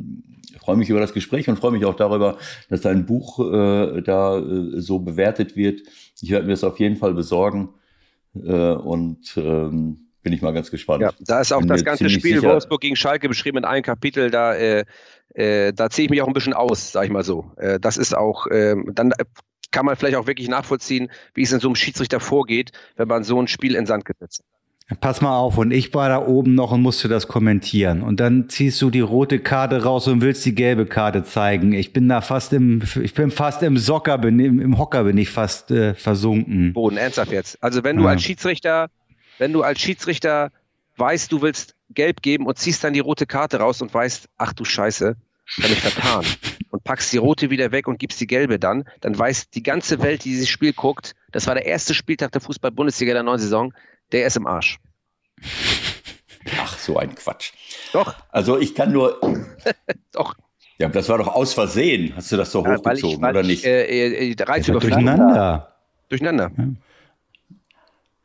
freue 0.58 0.76
mich 0.76 0.88
über 0.90 1.00
das 1.00 1.12
Gespräch 1.12 1.48
und 1.48 1.58
freue 1.58 1.72
mich 1.72 1.84
auch 1.84 1.96
darüber, 1.96 2.38
dass 2.68 2.80
dein 2.80 3.06
Buch 3.06 3.38
äh, 3.40 4.02
da 4.02 4.38
äh, 4.38 4.80
so 4.80 5.00
bewertet 5.00 5.56
wird. 5.56 5.82
Ich 6.20 6.30
werde 6.30 6.46
mir 6.46 6.52
das 6.52 6.64
auf 6.64 6.80
jeden 6.80 6.96
Fall 6.96 7.14
besorgen 7.14 7.70
äh, 8.34 8.72
und 8.72 9.36
ähm, 9.36 10.05
bin 10.26 10.32
ich 10.32 10.42
mal 10.42 10.52
ganz 10.52 10.72
gespannt. 10.72 11.02
Ja, 11.02 11.12
da 11.20 11.40
ist 11.40 11.52
auch 11.52 11.60
bin 11.60 11.68
das 11.68 11.84
ganze 11.84 12.10
Spiel 12.10 12.34
sicher, 12.34 12.48
Wolfsburg 12.48 12.80
gegen 12.80 12.96
Schalke 12.96 13.28
beschrieben 13.28 13.58
in 13.58 13.64
einem 13.64 13.84
Kapitel. 13.84 14.32
Da 14.32 14.56
äh, 14.56 14.84
äh, 15.34 15.72
da 15.72 15.88
ziehe 15.88 16.06
ich 16.06 16.10
mich 16.10 16.20
auch 16.20 16.26
ein 16.26 16.32
bisschen 16.32 16.52
aus, 16.52 16.90
sag 16.90 17.04
ich 17.04 17.12
mal 17.12 17.22
so. 17.22 17.52
Äh, 17.58 17.78
das 17.78 17.96
ist 17.96 18.12
auch, 18.16 18.48
äh, 18.48 18.74
dann 18.92 19.12
kann 19.70 19.86
man 19.86 19.94
vielleicht 19.94 20.16
auch 20.16 20.26
wirklich 20.26 20.48
nachvollziehen, 20.48 21.12
wie 21.34 21.42
es 21.42 21.52
in 21.52 21.60
so 21.60 21.68
einem 21.68 21.76
Schiedsrichter 21.76 22.18
vorgeht, 22.18 22.72
wenn 22.96 23.06
man 23.06 23.22
so 23.22 23.40
ein 23.40 23.46
Spiel 23.46 23.76
in 23.76 23.86
Sand 23.86 24.04
gesetzt 24.04 24.40
hat. 24.40 25.00
Pass 25.00 25.20
mal 25.20 25.36
auf, 25.36 25.58
und 25.58 25.70
ich 25.70 25.94
war 25.94 26.08
da 26.08 26.26
oben 26.26 26.56
noch 26.56 26.72
und 26.72 26.82
musste 26.82 27.06
das 27.06 27.28
kommentieren. 27.28 28.02
Und 28.02 28.18
dann 28.18 28.48
ziehst 28.48 28.82
du 28.82 28.90
die 28.90 29.00
rote 29.00 29.38
Karte 29.38 29.84
raus 29.84 30.08
und 30.08 30.22
willst 30.22 30.44
die 30.44 30.56
gelbe 30.56 30.86
Karte 30.86 31.22
zeigen. 31.22 31.72
Ich 31.72 31.92
bin 31.92 32.08
da 32.08 32.20
fast 32.20 32.52
im, 32.52 32.82
ich 33.02 33.14
bin 33.14 33.30
fast 33.30 33.62
im 33.62 33.78
Socker, 33.78 34.18
bin, 34.18 34.40
im, 34.40 34.60
im 34.60 34.76
Hocker 34.76 35.04
bin 35.04 35.18
ich 35.18 35.30
fast 35.30 35.70
äh, 35.70 35.94
versunken. 35.94 36.72
Boden, 36.72 36.96
ernsthaft 36.96 37.30
jetzt. 37.30 37.62
Also 37.62 37.84
wenn 37.84 37.96
du 37.96 38.04
ja. 38.04 38.10
als 38.10 38.22
Schiedsrichter, 38.22 38.88
wenn 39.38 39.52
du 39.52 39.62
als 39.62 39.80
Schiedsrichter 39.80 40.50
weißt, 40.96 41.30
du 41.30 41.42
willst 41.42 41.74
gelb 41.90 42.22
geben 42.22 42.46
und 42.46 42.58
ziehst 42.58 42.82
dann 42.84 42.92
die 42.92 43.00
rote 43.00 43.26
Karte 43.26 43.58
raus 43.58 43.82
und 43.82 43.92
weißt, 43.92 44.28
ach 44.38 44.52
du 44.52 44.64
Scheiße, 44.64 45.16
habe 45.62 45.72
ich 45.72 45.80
vertan 45.80 46.24
und 46.70 46.84
packst 46.84 47.12
die 47.12 47.18
rote 47.18 47.50
wieder 47.50 47.70
weg 47.70 47.86
und 47.86 47.98
gibst 47.98 48.20
die 48.20 48.26
gelbe 48.26 48.58
dann, 48.58 48.84
dann 49.00 49.16
weiß 49.16 49.50
die 49.50 49.62
ganze 49.62 50.02
Welt, 50.02 50.24
die 50.24 50.30
dieses 50.30 50.48
Spiel 50.48 50.72
guckt, 50.72 51.14
das 51.32 51.46
war 51.46 51.54
der 51.54 51.66
erste 51.66 51.94
Spieltag 51.94 52.32
der 52.32 52.40
Fußball-Bundesliga 52.40 53.12
der 53.12 53.22
neuen 53.22 53.38
Saison, 53.38 53.72
der 54.12 54.26
ist 54.26 54.36
im 54.36 54.46
Arsch. 54.46 54.78
Ach, 56.58 56.78
so 56.78 56.96
ein 56.98 57.14
Quatsch. 57.14 57.52
Doch. 57.92 58.14
Also 58.30 58.58
ich 58.58 58.74
kann 58.74 58.92
nur. 58.92 59.20
Doch. 60.12 60.34
Ja, 60.78 60.88
das 60.88 61.08
war 61.08 61.18
doch 61.18 61.28
aus 61.28 61.54
Versehen. 61.54 62.12
Hast 62.14 62.30
du 62.30 62.36
das 62.36 62.52
so 62.52 62.62
ja, 62.62 62.76
hochgezogen, 62.76 63.24
ich, 63.24 63.30
oder 63.30 63.42
nicht? 63.42 63.64
Äh, 63.64 63.86
äh, 63.86 64.30
äh 64.30 64.34
durcheinander. 64.34 65.74
Durcheinander. 66.08 66.52
Ja. 66.56 66.64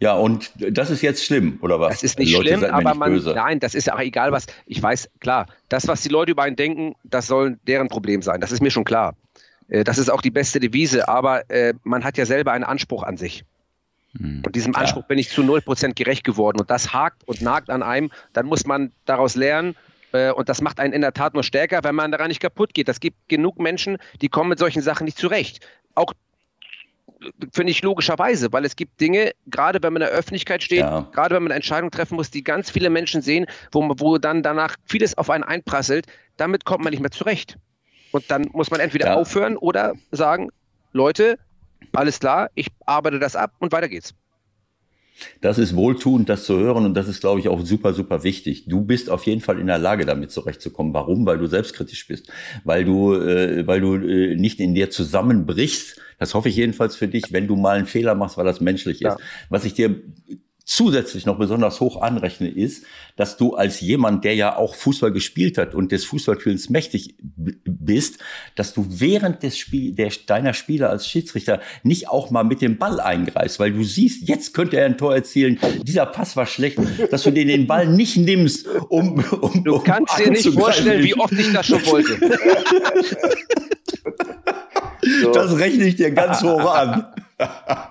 Ja, 0.01 0.15
und 0.15 0.51
das 0.57 0.89
ist 0.89 1.03
jetzt 1.03 1.23
schlimm, 1.23 1.59
oder 1.61 1.79
was? 1.79 1.93
Das 1.93 2.03
ist 2.03 2.17
nicht 2.17 2.33
Leute, 2.33 2.57
schlimm, 2.57 2.63
aber 2.63 2.89
nicht 2.89 2.99
man, 2.99 3.13
böse. 3.13 3.33
nein, 3.35 3.59
das 3.59 3.75
ist 3.75 3.91
auch 3.91 3.99
egal 3.99 4.31
was. 4.31 4.47
Ich 4.65 4.81
weiß, 4.81 5.11
klar, 5.19 5.45
das, 5.69 5.87
was 5.87 6.01
die 6.01 6.09
Leute 6.09 6.31
über 6.31 6.41
einen 6.41 6.55
denken, 6.55 6.95
das 7.03 7.27
soll 7.27 7.59
deren 7.67 7.87
Problem 7.87 8.23
sein. 8.23 8.41
Das 8.41 8.51
ist 8.51 8.63
mir 8.63 8.71
schon 8.71 8.83
klar. 8.83 9.15
Äh, 9.67 9.83
das 9.83 9.99
ist 9.99 10.09
auch 10.09 10.23
die 10.23 10.31
beste 10.31 10.59
Devise, 10.59 11.07
aber 11.07 11.47
äh, 11.51 11.75
man 11.83 12.03
hat 12.03 12.17
ja 12.17 12.25
selber 12.25 12.51
einen 12.51 12.63
Anspruch 12.63 13.03
an 13.03 13.17
sich. 13.17 13.45
Hm, 14.17 14.41
und 14.43 14.55
diesem 14.55 14.75
Anspruch 14.75 15.03
ja. 15.03 15.07
bin 15.07 15.19
ich 15.19 15.29
zu 15.29 15.43
0% 15.43 15.93
gerecht 15.93 16.23
geworden. 16.23 16.59
Und 16.59 16.71
das 16.71 16.93
hakt 16.93 17.23
und 17.27 17.43
nagt 17.43 17.69
an 17.69 17.83
einem. 17.83 18.09
Dann 18.33 18.47
muss 18.47 18.65
man 18.65 18.91
daraus 19.05 19.35
lernen. 19.35 19.75
Äh, 20.13 20.31
und 20.31 20.49
das 20.49 20.61
macht 20.61 20.79
einen 20.79 20.93
in 20.93 21.01
der 21.01 21.13
Tat 21.13 21.35
nur 21.35 21.43
stärker, 21.43 21.83
wenn 21.83 21.93
man 21.93 22.11
daran 22.11 22.29
nicht 22.29 22.41
kaputt 22.41 22.73
geht. 22.73 22.89
Es 22.89 23.01
gibt 23.01 23.29
genug 23.29 23.59
Menschen, 23.59 23.99
die 24.21 24.29
kommen 24.29 24.49
mit 24.49 24.57
solchen 24.57 24.81
Sachen 24.81 25.05
nicht 25.05 25.19
zurecht. 25.19 25.63
Auch 25.93 26.13
finde 27.53 27.71
ich 27.71 27.81
logischerweise, 27.81 28.51
weil 28.51 28.65
es 28.65 28.75
gibt 28.75 28.99
Dinge, 28.99 29.31
gerade 29.47 29.81
wenn 29.81 29.93
man 29.93 30.01
in 30.01 30.07
der 30.07 30.17
Öffentlichkeit 30.17 30.63
steht, 30.63 30.79
ja. 30.79 31.07
gerade 31.11 31.35
wenn 31.35 31.43
man 31.43 31.51
eine 31.51 31.57
Entscheidung 31.57 31.91
treffen 31.91 32.15
muss, 32.15 32.31
die 32.31 32.43
ganz 32.43 32.69
viele 32.69 32.89
Menschen 32.89 33.21
sehen, 33.21 33.45
wo, 33.71 33.87
wo 33.97 34.17
dann 34.17 34.43
danach 34.43 34.75
vieles 34.85 35.17
auf 35.17 35.29
einen 35.29 35.43
einprasselt, 35.43 36.07
damit 36.37 36.65
kommt 36.65 36.83
man 36.83 36.91
nicht 36.91 37.01
mehr 37.01 37.11
zurecht. 37.11 37.57
Und 38.11 38.29
dann 38.29 38.49
muss 38.53 38.71
man 38.71 38.79
entweder 38.79 39.07
ja. 39.07 39.15
aufhören 39.15 39.57
oder 39.57 39.93
sagen, 40.11 40.49
Leute, 40.91 41.37
alles 41.93 42.19
klar, 42.19 42.49
ich 42.55 42.67
arbeite 42.85 43.19
das 43.19 43.35
ab 43.35 43.53
und 43.59 43.71
weiter 43.71 43.89
geht's. 43.89 44.13
Das 45.41 45.57
ist 45.57 45.75
wohltuend, 45.75 46.29
das 46.29 46.45
zu 46.45 46.57
hören 46.57 46.85
und 46.85 46.93
das 46.93 47.07
ist, 47.07 47.21
glaube 47.21 47.39
ich, 47.39 47.47
auch 47.47 47.63
super, 47.63 47.93
super 47.93 48.23
wichtig. 48.23 48.65
Du 48.65 48.81
bist 48.81 49.09
auf 49.09 49.25
jeden 49.25 49.41
Fall 49.41 49.59
in 49.59 49.67
der 49.67 49.77
Lage, 49.77 50.05
damit 50.05 50.31
zurechtzukommen. 50.31 50.93
Warum? 50.93 51.25
Weil 51.25 51.37
du 51.37 51.47
selbstkritisch 51.47 52.07
bist, 52.07 52.31
weil 52.63 52.85
du, 52.85 53.13
äh, 53.13 53.65
weil 53.67 53.81
du 53.81 53.95
äh, 53.95 54.35
nicht 54.35 54.59
in 54.59 54.73
dir 54.73 54.89
zusammenbrichst. 54.89 56.01
Das 56.17 56.33
hoffe 56.33 56.49
ich 56.49 56.55
jedenfalls 56.55 56.95
für 56.95 57.07
dich, 57.07 57.31
wenn 57.31 57.47
du 57.47 57.55
mal 57.55 57.77
einen 57.77 57.87
Fehler 57.87 58.15
machst, 58.15 58.37
weil 58.37 58.45
das 58.45 58.61
menschlich 58.61 58.99
ja. 58.99 59.13
ist. 59.13 59.21
Was 59.49 59.65
ich 59.65 59.73
dir 59.73 60.01
zusätzlich 60.71 61.25
noch 61.25 61.37
besonders 61.37 61.81
hoch 61.81 62.01
anrechne, 62.01 62.47
ist, 62.47 62.85
dass 63.17 63.35
du 63.35 63.55
als 63.55 63.81
jemand, 63.81 64.23
der 64.23 64.35
ja 64.35 64.55
auch 64.55 64.73
Fußball 64.73 65.11
gespielt 65.11 65.57
hat 65.57 65.75
und 65.75 65.91
des 65.91 66.05
Fußballspielens 66.05 66.69
mächtig 66.69 67.15
bist, 67.19 68.19
dass 68.55 68.73
du 68.73 68.85
während 68.87 69.43
des 69.43 69.57
Spiel, 69.57 69.93
der, 69.93 70.11
deiner 70.27 70.53
Spiele 70.53 70.87
als 70.87 71.07
Schiedsrichter 71.07 71.59
nicht 71.83 72.07
auch 72.07 72.31
mal 72.31 72.43
mit 72.43 72.61
dem 72.61 72.77
Ball 72.77 73.01
eingreifst, 73.01 73.59
weil 73.59 73.73
du 73.73 73.83
siehst, 73.83 74.29
jetzt 74.29 74.53
könnte 74.53 74.77
er 74.77 74.85
ein 74.85 74.97
Tor 74.97 75.13
erzielen, 75.13 75.59
dieser 75.83 76.05
Pass 76.05 76.37
war 76.37 76.45
schlecht, 76.45 76.79
dass 77.11 77.23
du 77.23 77.31
dir 77.31 77.45
den 77.45 77.67
Ball 77.67 77.87
nicht 77.87 78.15
nimmst, 78.15 78.65
um, 78.87 79.21
um 79.41 79.65
Du 79.65 79.77
kannst 79.79 80.17
um 80.17 80.23
dir 80.23 80.31
nicht 80.31 80.53
vorstellen, 80.53 81.03
wie 81.03 81.15
oft 81.15 81.33
ich 81.33 81.51
das 81.51 81.65
schon 81.65 81.85
wollte. 81.85 82.17
So. 85.21 85.31
Das 85.33 85.57
rechne 85.57 85.85
ich 85.85 85.95
dir 85.95 86.11
ganz 86.11 86.43
hoch 86.43 86.73
an. 86.73 87.07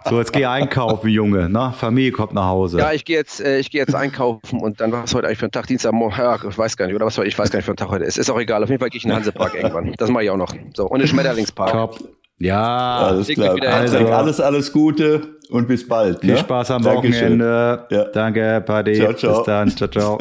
So, 0.09 0.19
jetzt 0.19 0.33
geh 0.33 0.47
einkaufen, 0.47 1.09
Junge. 1.09 1.49
Na, 1.51 1.73
Familie 1.73 2.13
kommt 2.13 2.33
nach 2.33 2.47
Hause. 2.47 2.79
Ja, 2.79 2.93
ich 2.93 3.05
gehe 3.05 3.17
jetzt, 3.17 3.41
äh, 3.41 3.59
ich 3.59 3.71
gehe 3.71 3.81
jetzt 3.81 3.95
einkaufen 3.95 4.61
und 4.61 4.81
dann 4.81 4.93
was 4.93 5.15
heute 5.15 5.27
eigentlich 5.27 5.39
für 5.39 5.47
ein 5.47 5.53
Tag? 5.53 5.67
Dienstag, 5.67 5.93
ja, 6.19 6.37
ich 6.37 6.59
weiß 6.59 6.77
gar 6.77 6.87
nicht, 6.87 6.95
oder 6.95 7.07
was 7.07 7.17
heute, 7.19 7.29
ich 7.29 7.39
weiß 7.39 7.51
gar 7.51 7.59
nicht 7.59 7.67
für 7.67 7.73
ein 7.73 7.77
Tag 7.77 7.91
heute 7.91 8.05
ist. 8.05 8.19
Ist 8.19 8.31
auch 8.31 8.41
egal. 8.41 8.63
Auf 8.63 8.71
jeden 8.71 8.81
Fall 8.81 8.91
gehe 8.91 8.99
ich 8.99 9.05
in 9.05 9.11
den 9.11 9.17
Hansepark 9.17 9.55
irgendwann. 9.55 9.95
Das 9.99 10.11
mache 10.11 10.25
ich 10.25 10.31
auch 10.31 10.37
noch. 10.37 10.55
So, 10.75 10.87
und 10.87 11.01
den 11.01 11.09
Schmetterlingspark. 11.09 11.73
Top. 11.73 11.99
Ja, 12.39 13.01
Alles 13.01 13.29
klar. 13.29 13.55
hin. 13.55 14.07
alles, 14.07 14.41
alles 14.41 14.73
Gute 14.73 15.37
und 15.51 15.69
bis 15.69 15.87
bald. 15.87 16.21
viel 16.21 16.31
ne? 16.31 16.39
Spaß 16.39 16.71
am 16.71 16.83
Dankeschön. 16.83 17.39
Wochenende. 17.39 17.87
Ja. 17.91 18.05
Danke, 18.05 18.63
Paddy. 18.65 18.95
Ciao, 18.95 19.13
ciao. 19.13 19.37
Bis 19.37 19.47
dann. 19.47 19.71
Ciao, 19.77 19.89
ciao. 19.91 20.19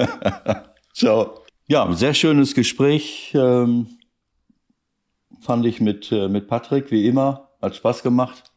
Ciao. 0.94 1.46
Ja, 1.68 1.86
ein 1.86 1.94
sehr 1.96 2.14
schönes 2.14 2.56
Gespräch 2.56 3.32
ähm, 3.36 3.88
fand 5.42 5.66
ich 5.66 5.80
mit, 5.80 6.12
äh, 6.12 6.28
mit 6.28 6.48
Patrick, 6.48 6.92
wie 6.92 7.08
immer. 7.08 7.52
Hat 7.62 7.76
Spaß 7.76 8.04
gemacht, 8.04 8.49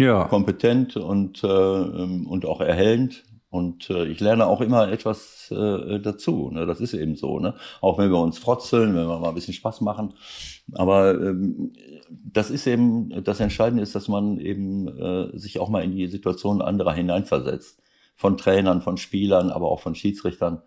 Ja, 0.00 0.24
kompetent 0.24 0.96
und, 0.96 1.44
äh, 1.44 1.46
ähm, 1.46 2.26
und 2.26 2.46
auch 2.46 2.62
erhellend. 2.62 3.22
Und 3.50 3.90
äh, 3.90 4.06
ich 4.06 4.18
lerne 4.18 4.46
auch 4.46 4.62
immer 4.62 4.90
etwas 4.90 5.50
äh, 5.50 6.00
dazu. 6.00 6.50
Ne? 6.50 6.64
Das 6.64 6.80
ist 6.80 6.94
eben 6.94 7.16
so. 7.16 7.38
Ne? 7.38 7.54
Auch 7.82 7.98
wenn 7.98 8.10
wir 8.10 8.18
uns 8.18 8.38
frotzeln, 8.38 8.94
wenn 8.94 9.06
wir 9.06 9.18
mal 9.18 9.28
ein 9.28 9.34
bisschen 9.34 9.52
Spaß 9.52 9.82
machen. 9.82 10.14
Aber 10.72 11.20
ähm, 11.20 11.74
das 12.08 12.50
ist 12.50 12.66
eben, 12.66 13.22
das 13.22 13.40
Entscheidende 13.40 13.82
ist, 13.82 13.94
dass 13.94 14.08
man 14.08 14.38
eben 14.38 14.88
äh, 14.88 15.36
sich 15.38 15.58
auch 15.58 15.68
mal 15.68 15.84
in 15.84 15.94
die 15.94 16.06
Situation 16.06 16.62
anderer 16.62 16.94
hineinversetzt. 16.94 17.82
Von 18.16 18.38
Trainern, 18.38 18.80
von 18.80 18.96
Spielern, 18.96 19.50
aber 19.50 19.68
auch 19.68 19.80
von 19.80 19.94
Schiedsrichtern 19.94 20.62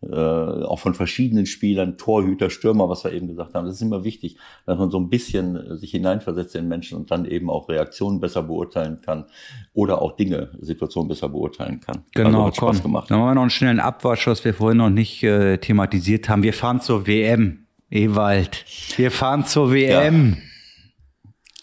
äh, 0.00 0.14
auch 0.16 0.78
von 0.78 0.94
verschiedenen 0.94 1.44
Spielern, 1.46 1.98
Torhüter, 1.98 2.50
Stürmer, 2.50 2.88
was 2.88 3.02
wir 3.02 3.12
eben 3.12 3.26
gesagt 3.26 3.54
haben. 3.54 3.66
Das 3.66 3.74
ist 3.74 3.82
immer 3.82 4.04
wichtig, 4.04 4.36
dass 4.64 4.78
man 4.78 4.90
so 4.90 4.98
ein 5.00 5.08
bisschen 5.08 5.56
äh, 5.56 5.76
sich 5.76 5.90
hineinversetzt 5.90 6.54
in 6.54 6.68
Menschen 6.68 6.96
und 6.96 7.10
dann 7.10 7.24
eben 7.24 7.50
auch 7.50 7.68
Reaktionen 7.68 8.20
besser 8.20 8.44
beurteilen 8.44 9.00
kann 9.04 9.24
oder 9.72 10.00
auch 10.00 10.14
Dinge, 10.14 10.50
Situationen 10.60 11.08
besser 11.08 11.28
beurteilen 11.28 11.80
kann. 11.80 12.04
Genau, 12.14 12.28
also 12.28 12.46
hat 12.46 12.56
Spaß 12.56 12.76
komm. 12.82 12.92
gemacht. 12.92 13.10
Dann 13.10 13.18
machen 13.18 13.30
wir 13.30 13.34
noch 13.34 13.42
einen 13.42 13.50
schnellen 13.50 13.80
Abwasch, 13.80 14.26
was 14.28 14.44
wir 14.44 14.54
vorhin 14.54 14.78
noch 14.78 14.90
nicht 14.90 15.22
äh, 15.24 15.58
thematisiert 15.58 16.28
haben. 16.28 16.44
Wir 16.44 16.52
fahren 16.54 16.80
zur 16.80 17.06
WM, 17.08 17.66
Ewald. 17.90 18.64
Wir 18.96 19.10
fahren 19.10 19.44
zur 19.44 19.72
WM. 19.72 20.36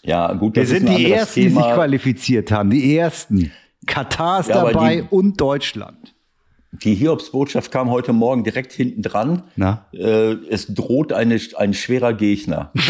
Ja, 0.02 0.32
gut, 0.34 0.54
wir 0.56 0.62
das 0.62 0.72
ist 0.72 0.86
sind 0.86 0.98
die 0.98 1.10
Ersten, 1.10 1.40
die 1.40 1.48
Thema. 1.48 1.62
sich 1.64 1.72
qualifiziert 1.74 2.50
haben. 2.52 2.70
Die 2.70 2.96
Ersten. 2.96 3.50
Katar 3.86 4.40
ist 4.40 4.48
Ja, 4.48 4.64
dabei 4.64 4.96
die- 4.96 5.02
und 5.10 5.40
Deutschland. 5.40 6.14
Die 6.82 6.94
Hiobsbotschaft 6.94 7.70
kam 7.70 7.90
heute 7.90 8.12
Morgen 8.12 8.44
direkt 8.44 8.72
hinten 8.72 9.02
dran. 9.02 9.44
Äh, 9.92 10.32
es 10.50 10.66
droht 10.68 11.12
eine, 11.12 11.38
ein 11.56 11.74
schwerer 11.74 12.12
Gegner. 12.14 12.72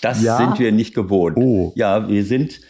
Das 0.00 0.22
Ja? 0.22 0.36
sind 0.38 0.60
wir 0.60 0.70
nicht 0.70 0.94
gewohnt. 0.94 1.36
Oh. 1.36 1.72
Ja, 1.74 2.08
wir 2.08 2.24
sind, 2.24 2.60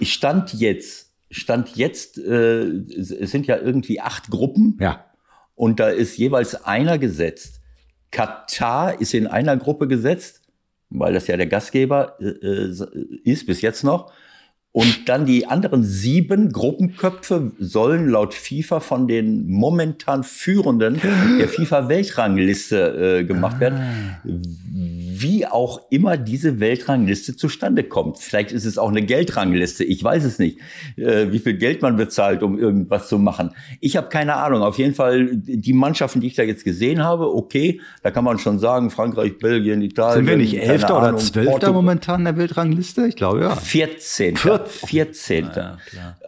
ich 0.00 0.12
stand 0.12 0.52
jetzt, 0.52 1.12
stand 1.30 1.76
jetzt, 1.76 2.18
äh, 2.18 2.62
es 2.64 3.12
es 3.12 3.30
sind 3.30 3.46
ja 3.46 3.56
irgendwie 3.56 4.00
acht 4.00 4.30
Gruppen 4.30 4.78
Ja. 4.80 5.04
und 5.54 5.78
da 5.78 5.90
ist 5.90 6.18
jeweils 6.18 6.64
einer 6.64 6.98
gesetzt. 6.98 7.60
Katar 8.10 9.00
ist 9.00 9.14
in 9.14 9.28
einer 9.28 9.56
Gruppe 9.56 9.86
gesetzt, 9.86 10.42
weil 10.90 11.14
das 11.14 11.28
ja 11.28 11.36
der 11.36 11.46
Gastgeber 11.46 12.16
äh, 12.20 12.24
äh, 12.26 12.74
ist 13.22 13.46
bis 13.46 13.60
jetzt 13.62 13.84
noch. 13.84 14.12
Und 14.74 15.06
dann 15.10 15.26
die 15.26 15.46
anderen 15.46 15.84
sieben 15.84 16.50
Gruppenköpfe 16.50 17.52
sollen 17.58 18.08
laut 18.08 18.32
FIFA 18.32 18.80
von 18.80 19.06
den 19.06 19.46
momentan 19.46 20.24
Führenden 20.24 20.98
der 21.38 21.48
FIFA-Weltrangliste 21.48 23.18
äh, 23.20 23.24
gemacht 23.24 23.60
werden. 23.60 23.80
Wie 24.24 25.46
auch 25.46 25.82
immer 25.90 26.16
diese 26.16 26.58
Weltrangliste 26.58 27.36
zustande 27.36 27.84
kommt. 27.84 28.16
Vielleicht 28.16 28.50
ist 28.50 28.64
es 28.64 28.78
auch 28.78 28.88
eine 28.88 29.02
Geldrangliste. 29.02 29.84
Ich 29.84 30.02
weiß 30.02 30.24
es 30.24 30.38
nicht, 30.38 30.58
äh, 30.96 31.30
wie 31.30 31.38
viel 31.38 31.58
Geld 31.58 31.82
man 31.82 31.96
bezahlt, 31.96 32.42
um 32.42 32.58
irgendwas 32.58 33.08
zu 33.08 33.18
machen. 33.18 33.50
Ich 33.80 33.98
habe 33.98 34.08
keine 34.08 34.36
Ahnung. 34.36 34.62
Auf 34.62 34.78
jeden 34.78 34.94
Fall 34.94 35.28
die 35.36 35.74
Mannschaften, 35.74 36.20
die 36.20 36.28
ich 36.28 36.34
da 36.34 36.44
jetzt 36.44 36.64
gesehen 36.64 37.04
habe, 37.04 37.34
okay, 37.34 37.82
da 38.02 38.10
kann 38.10 38.24
man 38.24 38.38
schon 38.38 38.58
sagen, 38.58 38.88
Frankreich, 38.88 39.36
Belgien, 39.36 39.82
Italien. 39.82 40.24
Sind 40.24 40.26
wir 40.28 40.36
nicht 40.38 40.58
Elfter 40.58 40.96
oder 40.96 41.16
Zwölfter 41.18 41.74
momentan 41.74 42.20
in 42.20 42.24
der 42.24 42.36
Weltrangliste? 42.38 43.06
Ich 43.06 43.16
glaube, 43.16 43.40
ja. 43.40 43.54
14. 43.54 44.36
Viert- 44.68 45.16
14. 45.16 45.50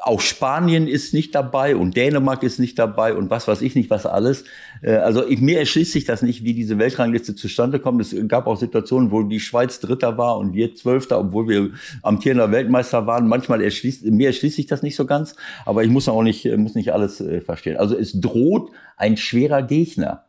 Auch 0.03 0.21
Spanien 0.21 0.87
ist 0.89 1.15
nicht 1.15 1.35
dabei 1.35 1.77
und 1.77 1.97
Dänemark 1.97 2.43
ist 2.43 2.59
nicht 2.59 2.79
dabei 2.79 3.15
und 3.15 3.31
was 3.31 3.49
weiß 3.49 3.63
ich 3.63 3.75
nicht, 3.75 3.91
was 3.91 4.07
alles. 4.07 4.45
Äh, 4.83 4.97
Also 4.97 5.27
ich, 5.27 5.41
mir 5.41 5.59
erschließt 5.59 5.93
sich 5.93 6.05
das 6.05 6.23
nicht, 6.23 6.45
wie 6.45 6.55
diese 6.55 6.79
Weltrangliste 6.79 7.35
zustande 7.35 7.79
kommt. 7.81 8.01
Es 8.01 8.15
gab 8.29 8.47
auch 8.47 8.57
Situationen, 8.59 9.11
wo 9.11 9.23
die 9.23 9.41
Schweiz 9.41 9.81
Dritter 9.81 10.19
war 10.19 10.39
und 10.39 10.55
wir 10.55 10.75
Zwölfter, 10.75 11.19
obwohl 11.19 11.49
wir 11.49 11.71
amtierender 12.03 12.51
Weltmeister 12.51 13.07
waren. 13.07 13.27
Manchmal 13.29 13.63
erschließt, 13.63 14.05
mir 14.07 14.29
erschließt 14.29 14.57
sich 14.57 14.67
das 14.67 14.83
nicht 14.83 14.97
so 14.97 15.07
ganz, 15.07 15.35
aber 15.65 15.85
ich 15.85 15.91
muss 15.91 16.09
auch 16.09 16.23
nicht, 16.23 16.45
muss 16.57 16.75
nicht 16.75 16.93
alles 16.93 17.21
äh, 17.21 17.41
verstehen. 17.41 17.77
Also 17.77 17.97
es 17.97 18.21
droht 18.21 18.71
ein 18.97 19.17
schwerer 19.17 19.63
Gegner. 19.63 20.25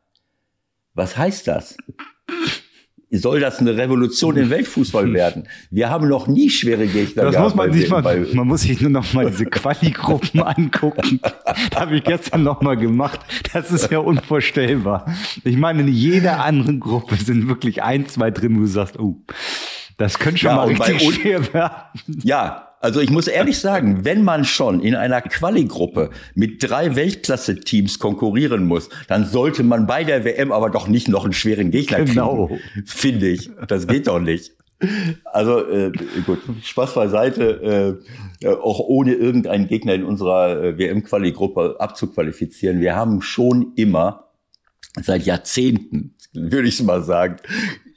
Was 0.94 1.18
heißt 1.18 1.48
das? 1.48 1.76
Soll 3.18 3.40
das 3.40 3.60
eine 3.60 3.76
Revolution 3.78 4.36
im 4.38 4.50
Weltfußball 4.50 5.12
werden? 5.14 5.48
Wir 5.72 5.90
haben 5.90 6.08
noch 6.08 6.28
nie 6.28 6.50
schwere 6.50 6.88
Gegner 6.88 7.24
Das 7.24 7.32
gehabt 7.34 7.44
muss 7.46 7.56
man 7.56 7.74
sich 7.74 7.90
mal, 7.90 8.02
bei- 8.02 8.26
man 8.34 8.48
muss 8.48 8.62
sich 8.62 8.80
nur 8.82 8.92
noch 8.92 9.12
mal 9.14 9.30
diese 9.30 9.46
Quali-Gruppen 9.46 10.42
angucken. 10.44 11.20
Da 11.72 11.82
habe 11.82 11.98
ich 11.98 12.04
gestern 12.04 12.44
noch 12.44 12.62
mal 12.62 12.76
gemacht. 12.78 13.20
Das 13.54 13.72
ist 13.72 13.92
ja 13.92 14.00
unvorstellbar. 14.00 15.06
Ich 15.44 15.58
meine, 15.58 15.82
in 15.82 15.88
jeder 15.88 16.44
anderen 16.44 16.80
Gruppe 16.80 17.16
sind 17.16 17.48
wirklich 17.48 17.84
ein, 17.84 18.08
zwei 18.08 18.32
drin, 18.32 18.56
wo 18.58 18.62
du 18.62 18.68
sagst, 18.68 19.00
oh, 19.00 19.18
das 19.98 20.20
könnte 20.20 20.40
schon 20.40 20.50
Ja, 20.52 20.56
mal 20.58 20.68
richtig 20.68 21.02
schwer 21.16 21.54
werden. 21.54 21.72
Ja, 22.24 22.70
also 22.86 23.00
ich 23.00 23.10
muss 23.10 23.28
ehrlich 23.28 23.58
sagen, 23.58 24.06
wenn 24.06 24.24
man 24.24 24.46
schon 24.46 24.80
in 24.80 24.94
einer 24.94 25.22
Quali-Gruppe 25.22 26.12
mit 26.36 26.62
drei 26.62 26.96
Weltklasse-Teams 26.96 27.98
konkurrieren 27.98 28.68
muss, 28.68 28.90
dann 29.08 29.26
sollte 29.26 29.64
man 29.64 29.88
bei 29.88 30.04
der 30.04 30.24
WM 30.24 30.52
aber 30.52 30.70
doch 30.70 30.88
nicht 30.88 31.08
noch 31.08 31.24
einen 31.24 31.34
schweren 31.34 31.72
Gegner 31.72 31.98
kriegen. 31.98 32.12
Genau. 32.12 32.50
Finde 32.86 33.30
ich. 33.30 33.50
Das 33.68 33.88
geht 33.88 34.06
doch 34.08 34.20
nicht. 34.20 34.52
Also 35.26 35.68
äh, 35.68 35.92
gut, 36.28 36.40
Spaß 36.62 36.94
beiseite, 36.94 38.00
äh, 38.42 38.46
äh, 38.46 38.54
auch 38.54 38.80
ohne 38.80 39.14
irgendeinen 39.14 39.68
Gegner 39.68 39.96
in 39.96 40.04
unserer 40.04 40.62
äh, 40.62 40.78
WM-Quali-Gruppe 40.78 41.78
abzuqualifizieren. 41.80 42.82
Wir 42.82 42.96
haben 42.96 43.22
schon 43.22 43.74
immer 43.78 44.26
seit 45.02 45.26
Jahrzehnten, 45.26 46.14
würde 46.34 46.68
ich 46.68 46.84
mal 46.84 47.02
sagen, 47.02 47.38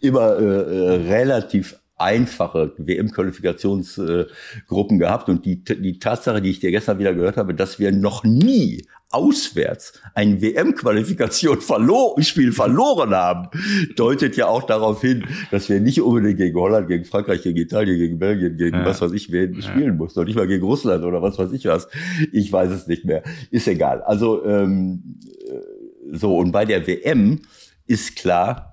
immer 0.00 0.38
äh, 0.38 0.44
äh, 0.44 1.08
relativ 1.08 1.76
einfache 1.98 2.72
WM-Qualifikationsgruppen 2.78 4.98
gehabt. 4.98 5.28
Und 5.28 5.44
die, 5.44 5.62
die 5.62 5.98
Tatsache, 5.98 6.40
die 6.40 6.50
ich 6.50 6.60
dir 6.60 6.70
gestern 6.70 6.98
wieder 6.98 7.14
gehört 7.14 7.36
habe, 7.36 7.54
dass 7.54 7.78
wir 7.78 7.92
noch 7.92 8.24
nie 8.24 8.86
auswärts 9.10 9.94
ein 10.14 10.42
WM-Qualifikation 10.42 11.62
verlor 11.62 12.20
Spiel 12.22 12.52
verloren 12.52 13.14
haben, 13.14 13.48
deutet 13.96 14.36
ja 14.36 14.48
auch 14.48 14.64
darauf 14.64 15.00
hin, 15.00 15.24
dass 15.50 15.70
wir 15.70 15.80
nicht 15.80 16.02
unbedingt 16.02 16.36
gegen 16.36 16.58
Holland, 16.58 16.88
gegen 16.88 17.06
Frankreich, 17.06 17.42
gegen 17.42 17.56
Italien, 17.56 17.96
gegen 17.98 18.18
Belgien, 18.18 18.56
gegen 18.58 18.76
Ja. 18.78 18.84
was 18.84 19.00
weiß 19.00 19.12
ich, 19.12 19.32
wen 19.32 19.60
spielen 19.62 19.96
muss. 19.96 20.14
Noch 20.14 20.24
nicht 20.24 20.36
mal 20.36 20.46
gegen 20.46 20.62
Russland 20.64 21.04
oder 21.04 21.22
was 21.22 21.38
weiß 21.38 21.52
ich 21.52 21.64
was. 21.64 21.88
Ich 22.32 22.52
weiß 22.52 22.70
es 22.70 22.86
nicht 22.86 23.06
mehr. 23.06 23.22
Ist 23.50 23.66
egal. 23.66 24.02
Also 24.02 24.44
ähm, 24.44 25.02
äh, 25.46 26.16
so, 26.16 26.36
und 26.36 26.52
bei 26.52 26.66
der 26.66 26.86
WM 26.86 27.40
ist 27.86 28.14
klar, 28.16 28.67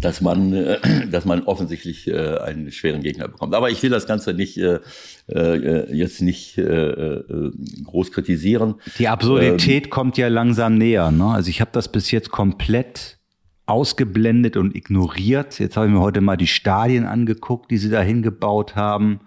dass 0.00 0.20
man, 0.20 0.52
äh, 0.52 0.78
dass 1.10 1.24
man 1.24 1.44
offensichtlich 1.44 2.08
äh, 2.08 2.38
einen 2.38 2.72
schweren 2.72 3.02
Gegner 3.02 3.28
bekommt. 3.28 3.54
Aber 3.54 3.70
ich 3.70 3.80
will 3.82 3.90
das 3.90 4.06
Ganze 4.06 4.34
nicht 4.34 4.58
äh, 4.58 4.80
äh, 5.28 5.94
jetzt 5.94 6.22
nicht 6.22 6.58
äh, 6.58 6.62
äh, 6.62 7.52
groß 7.84 8.10
kritisieren. 8.12 8.76
Die 8.98 9.08
Absurdität 9.08 9.90
kommt 9.90 10.16
ja 10.18 10.28
langsam 10.28 10.76
näher. 10.76 11.10
Ne? 11.10 11.26
Also 11.26 11.50
ich 11.50 11.60
habe 11.60 11.70
das 11.72 11.90
bis 11.90 12.10
jetzt 12.10 12.30
komplett 12.30 13.18
ausgeblendet 13.66 14.56
und 14.56 14.74
ignoriert. 14.74 15.58
Jetzt 15.58 15.76
habe 15.76 15.86
ich 15.86 15.92
mir 15.92 16.00
heute 16.00 16.20
mal 16.20 16.36
die 16.36 16.46
Stadien 16.46 17.06
angeguckt, 17.06 17.70
die 17.70 17.78
sie 17.78 17.90
da 17.90 18.02
hingebaut 18.02 18.76
haben. 18.76 19.20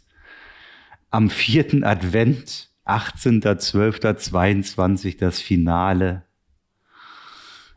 Am 1.17 1.29
vierten 1.31 1.83
Advent 1.83 2.69
18.12.22 2.85 5.17
das 5.17 5.41
Finale. 5.41 6.21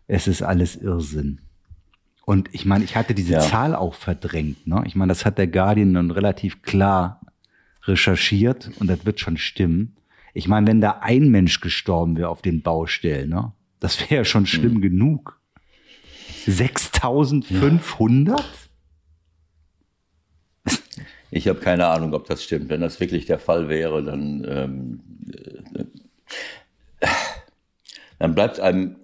Es 0.07 0.29
ist 0.29 0.43
alles 0.43 0.77
Irrsinn. 0.77 1.41
Und 2.27 2.51
ich 2.53 2.67
meine, 2.67 2.85
ich 2.85 2.97
hatte 2.97 3.15
diese 3.15 3.33
Ja. 3.33 3.41
Zahl 3.41 3.75
auch 3.75 3.95
verdrängt. 3.95 4.67
Ne? 4.67 4.83
Ich 4.85 4.95
meine, 4.95 5.09
das 5.09 5.25
hat 5.25 5.39
der 5.39 5.47
Guardian 5.47 5.95
dann 5.95 6.11
relativ 6.11 6.61
klar 6.61 7.23
recherchiert 7.85 8.73
und 8.79 8.89
das 8.89 9.07
wird 9.07 9.21
schon 9.21 9.39
stimmen. 9.39 9.97
Ich 10.35 10.47
meine, 10.47 10.67
wenn 10.67 10.83
da 10.83 10.99
ein 11.01 11.31
Mensch 11.31 11.62
gestorben 11.62 12.19
wäre 12.19 12.29
auf 12.29 12.43
den 12.43 12.61
Baustellen, 12.61 13.31
ne? 13.31 13.53
das 13.79 13.99
wäre 14.03 14.17
ja 14.17 14.25
schon 14.27 14.45
schlimm 14.45 14.75
Hm. 14.75 14.83
genug. 14.83 15.41
6500? 16.45 18.45
Ich 21.31 21.47
habe 21.48 21.61
keine 21.61 21.86
Ahnung, 21.86 22.12
ob 22.15 22.27
das 22.27 22.43
stimmt. 22.43 22.70
Wenn 22.70 22.81
das 22.81 22.98
wirklich 23.01 23.27
der 23.27 23.39
Fall 23.39 23.69
wäre, 23.69 24.02
dann, 24.02 24.44
ähm, 24.48 25.01
äh, 27.01 27.07
dann 28.19 28.35
bleibt 28.35 28.61
einem. 28.61 28.97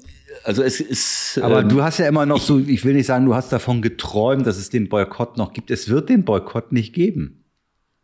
Also 0.44 0.62
es 0.62 0.80
ist. 0.80 1.38
Aber 1.42 1.60
ähm, 1.60 1.68
du 1.68 1.82
hast 1.82 1.98
ja 1.98 2.08
immer 2.08 2.26
noch 2.26 2.40
so, 2.40 2.58
ich 2.58 2.84
will 2.84 2.94
nicht 2.94 3.06
sagen, 3.06 3.26
du 3.26 3.34
hast 3.34 3.52
davon 3.52 3.82
geträumt, 3.82 4.46
dass 4.46 4.58
es 4.58 4.70
den 4.70 4.88
Boykott 4.88 5.36
noch 5.36 5.52
gibt. 5.52 5.70
Es 5.70 5.88
wird 5.88 6.08
den 6.08 6.24
Boykott 6.24 6.72
nicht 6.72 6.94
geben. 6.94 7.44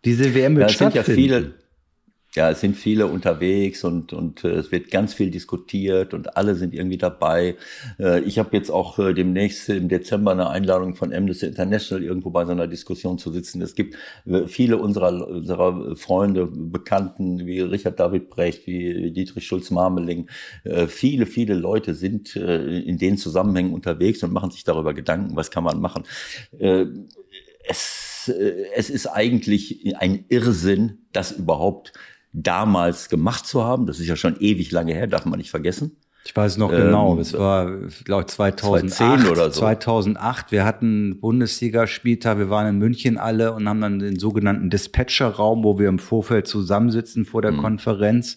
Diese 0.04 0.34
WM 0.34 0.56
wird 0.56 0.70
Ja, 0.70 0.72
es 0.72 0.78
sind 0.78 0.94
ja 0.94 1.02
stattfinden. 1.02 1.20
viele, 1.20 1.54
Ja, 2.34 2.50
es 2.50 2.62
sind 2.62 2.76
viele 2.78 3.08
unterwegs 3.08 3.84
und, 3.84 4.14
und 4.14 4.42
äh, 4.42 4.52
es 4.52 4.72
wird 4.72 4.90
ganz 4.90 5.12
viel 5.12 5.30
diskutiert 5.30 6.14
und 6.14 6.34
alle 6.34 6.54
sind 6.54 6.72
irgendwie 6.72 6.96
dabei. 6.96 7.56
Äh, 7.98 8.20
ich 8.20 8.38
habe 8.38 8.56
jetzt 8.56 8.70
auch 8.70 8.98
äh, 8.98 9.12
demnächst 9.12 9.68
im 9.68 9.90
Dezember 9.90 10.32
eine 10.32 10.48
Einladung 10.48 10.94
von 10.94 11.12
Amnesty 11.12 11.44
International 11.44 12.02
irgendwo 12.02 12.30
bei 12.30 12.46
so 12.46 12.52
einer 12.52 12.66
Diskussion 12.66 13.18
zu 13.18 13.30
sitzen. 13.30 13.60
Es 13.60 13.74
gibt 13.74 13.96
äh, 14.24 14.46
viele 14.46 14.78
unserer, 14.78 15.28
unserer 15.28 15.94
Freunde, 15.94 16.46
Bekannten 16.46 17.44
wie 17.44 17.60
Richard 17.60 18.00
David 18.00 18.30
Brecht, 18.30 18.66
wie 18.66 19.10
Dietrich 19.10 19.46
Schulz-Marmeling. 19.46 20.30
Äh, 20.64 20.86
viele, 20.86 21.26
viele 21.26 21.52
Leute 21.52 21.94
sind 21.94 22.34
äh, 22.36 22.78
in 22.78 22.96
den 22.96 23.18
Zusammenhängen 23.18 23.74
unterwegs 23.74 24.22
und 24.22 24.32
machen 24.32 24.50
sich 24.50 24.64
darüber 24.64 24.94
Gedanken, 24.94 25.36
was 25.36 25.50
kann 25.50 25.64
man 25.64 25.82
machen. 25.82 26.04
Äh, 26.58 26.86
es, 27.68 28.32
äh, 28.34 28.68
es 28.74 28.88
ist 28.88 29.06
eigentlich 29.06 29.94
ein 29.98 30.24
Irrsinn, 30.30 30.98
das 31.12 31.32
überhaupt 31.32 31.92
damals 32.32 33.08
gemacht 33.08 33.46
zu 33.46 33.64
haben. 33.64 33.86
Das 33.86 34.00
ist 34.00 34.06
ja 34.06 34.16
schon 34.16 34.36
ewig 34.40 34.70
lange 34.70 34.94
her, 34.94 35.06
darf 35.06 35.24
man 35.26 35.38
nicht 35.38 35.50
vergessen. 35.50 35.96
Ich 36.24 36.36
weiß 36.36 36.56
noch 36.56 36.70
Ähm, 36.72 36.82
genau, 36.86 37.18
es 37.18 37.36
war, 37.36 37.66
glaube 38.04 38.22
ich, 38.22 38.28
2008, 38.28 38.60
2010 38.94 39.30
oder 39.32 39.50
so. 39.50 39.60
2008. 39.60 40.52
Wir 40.52 40.64
hatten 40.64 41.18
Bundesligaspieltag, 41.20 42.38
wir 42.38 42.48
waren 42.48 42.68
in 42.68 42.78
München 42.78 43.18
alle 43.18 43.52
und 43.52 43.68
haben 43.68 43.80
dann 43.80 43.98
den 43.98 44.18
sogenannten 44.20 44.70
Dispatcher-Raum, 44.70 45.64
wo 45.64 45.80
wir 45.80 45.88
im 45.88 45.98
Vorfeld 45.98 46.46
zusammensitzen 46.46 47.24
vor 47.24 47.42
Hm. 47.42 47.50
der 47.54 47.60
Konferenz. 47.60 48.36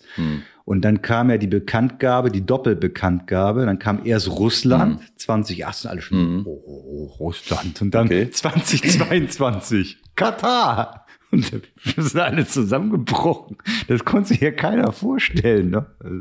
Und 0.63 0.81
dann 0.83 1.03
kam 1.03 1.29
ja 1.29 1.37
die 1.37 1.45
Bekanntgabe, 1.45 2.31
die 2.31 2.43
Doppelbekanntgabe. 2.43 3.67
Dann 3.67 3.77
kam 3.77 4.01
erst 4.03 4.29
Russland, 4.31 4.99
2018, 5.17 5.91
alle 5.91 6.01
schon, 6.01 6.43
oh, 6.43 6.59
oh, 6.65 7.05
Russland. 7.19 7.79
Und 7.83 7.91
dann 7.93 8.09
Hm. 8.09 8.17
Okay. 8.17 8.29
2022, 8.31 9.97
Katar. 10.15 11.04
Und 11.31 11.51
wir 11.95 12.03
sind 12.03 12.19
alle 12.21 12.45
zusammengebrochen. 12.47 13.57
Das 13.87 14.05
konnte 14.05 14.29
sich 14.29 14.41
ja 14.41 14.51
keiner 14.51 14.91
vorstellen. 14.91 15.69
Ne? 15.71 15.85
Also, 15.99 16.15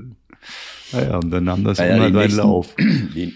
Naja, 0.93 1.17
und 1.19 1.31
dann 1.31 1.45
nahm 1.45 1.65
das 1.65 1.79
Naja, 1.79 1.97
immer 1.97 2.05
seinen 2.05 2.15
nächsten- 2.17 2.39
Lauf. 2.39 2.75
Die, 2.79 3.35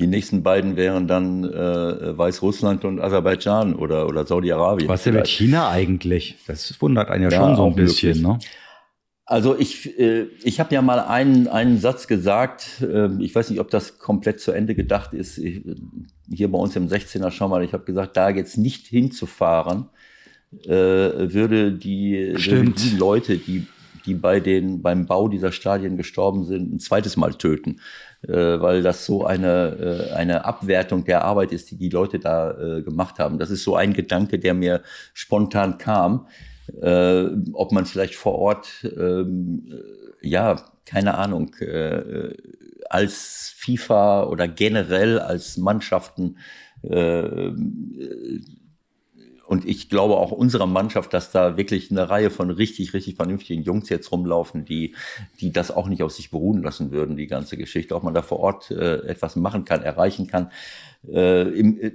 die 0.00 0.06
nächsten 0.06 0.44
beiden 0.44 0.76
wären 0.76 1.08
dann 1.08 1.42
äh, 1.42 2.16
Weißrussland 2.16 2.84
und 2.84 3.00
Aserbaidschan 3.00 3.74
oder, 3.74 4.06
oder 4.06 4.24
Saudi-Arabien. 4.26 4.88
Was 4.88 5.00
ist 5.00 5.06
denn 5.06 5.14
mit. 5.14 5.26
China 5.26 5.70
eigentlich? 5.70 6.36
Das 6.46 6.80
wundert 6.80 7.10
einen 7.10 7.24
ja, 7.24 7.30
Ja, 7.30 7.38
schon 7.46 7.56
so 7.56 7.66
ein 7.66 7.74
bisschen, 7.74 8.22
ne? 8.22 8.38
Also 9.24 9.58
ich, 9.58 9.98
äh, 9.98 10.26
ich 10.44 10.60
habe 10.60 10.72
ja 10.74 10.80
mal 10.82 11.00
einen, 11.00 11.48
einen 11.48 11.78
Satz 11.78 12.06
gesagt, 12.06 12.80
äh, 12.80 13.08
ich 13.20 13.34
weiß 13.34 13.50
nicht, 13.50 13.58
ob 13.60 13.70
das 13.70 13.98
komplett 13.98 14.40
zu 14.40 14.52
Ende 14.52 14.74
gedacht 14.76 15.12
ist. 15.14 15.36
Ich, 15.36 15.62
hier 16.30 16.50
bei 16.50 16.58
uns 16.58 16.76
im 16.76 16.86
16er 16.88 17.30
schon 17.32 17.50
mal, 17.50 17.62
ich 17.64 17.72
habe 17.72 17.84
gesagt, 17.84 18.16
da 18.16 18.30
jetzt 18.30 18.56
nicht 18.56 18.86
hinzufahren, 18.86 19.88
äh, 20.64 20.68
würde 20.70 21.72
die, 21.72 22.34
die 22.36 22.96
Leute, 22.96 23.38
die, 23.38 23.66
die 24.06 24.14
bei 24.14 24.40
den, 24.40 24.82
beim 24.82 25.06
Bau 25.06 25.28
dieser 25.28 25.52
Stadien 25.52 25.96
gestorben 25.96 26.44
sind, 26.44 26.72
ein 26.72 26.80
zweites 26.80 27.16
Mal 27.16 27.34
töten. 27.34 27.80
Äh, 28.22 28.60
weil 28.60 28.82
das 28.82 29.06
so 29.06 29.24
eine, 29.24 30.08
äh, 30.10 30.14
eine 30.14 30.44
Abwertung 30.44 31.04
der 31.04 31.24
Arbeit 31.24 31.52
ist, 31.52 31.70
die 31.70 31.76
die 31.76 31.88
Leute 31.88 32.18
da 32.18 32.50
äh, 32.50 32.82
gemacht 32.82 33.20
haben. 33.20 33.38
Das 33.38 33.50
ist 33.50 33.62
so 33.62 33.76
ein 33.76 33.92
Gedanke, 33.92 34.40
der 34.40 34.54
mir 34.54 34.82
spontan 35.14 35.78
kam 35.78 36.26
äh, 36.80 37.26
ob 37.52 37.72
man 37.72 37.86
vielleicht 37.86 38.14
vor 38.14 38.34
Ort, 38.34 38.86
ähm, 38.96 39.66
äh, 40.22 40.28
ja, 40.28 40.62
keine 40.84 41.16
Ahnung, 41.18 41.54
als 42.88 43.52
FIFA 43.58 44.24
oder 44.24 44.48
generell 44.48 45.18
als 45.18 45.58
Mannschaften 45.58 46.38
und 49.48 49.66
ich 49.66 49.88
glaube 49.88 50.18
auch 50.18 50.30
unserer 50.30 50.66
Mannschaft, 50.66 51.14
dass 51.14 51.32
da 51.32 51.56
wirklich 51.56 51.90
eine 51.90 52.10
Reihe 52.10 52.28
von 52.28 52.50
richtig, 52.50 52.92
richtig 52.92 53.16
vernünftigen 53.16 53.62
Jungs 53.62 53.88
jetzt 53.88 54.12
rumlaufen, 54.12 54.66
die, 54.66 54.94
die 55.40 55.52
das 55.52 55.70
auch 55.70 55.88
nicht 55.88 56.02
auf 56.02 56.12
sich 56.12 56.30
beruhen 56.30 56.62
lassen 56.62 56.90
würden, 56.90 57.16
die 57.16 57.26
ganze 57.26 57.56
Geschichte. 57.56 57.96
Ob 57.96 58.02
man 58.02 58.12
da 58.12 58.20
vor 58.20 58.40
Ort 58.40 58.70
äh, 58.70 58.98
etwas 59.06 59.36
machen 59.36 59.64
kann, 59.64 59.82
erreichen 59.82 60.26
kann. 60.26 60.50
Äh, 61.06 61.42
im, 61.50 61.80
äh, 61.80 61.92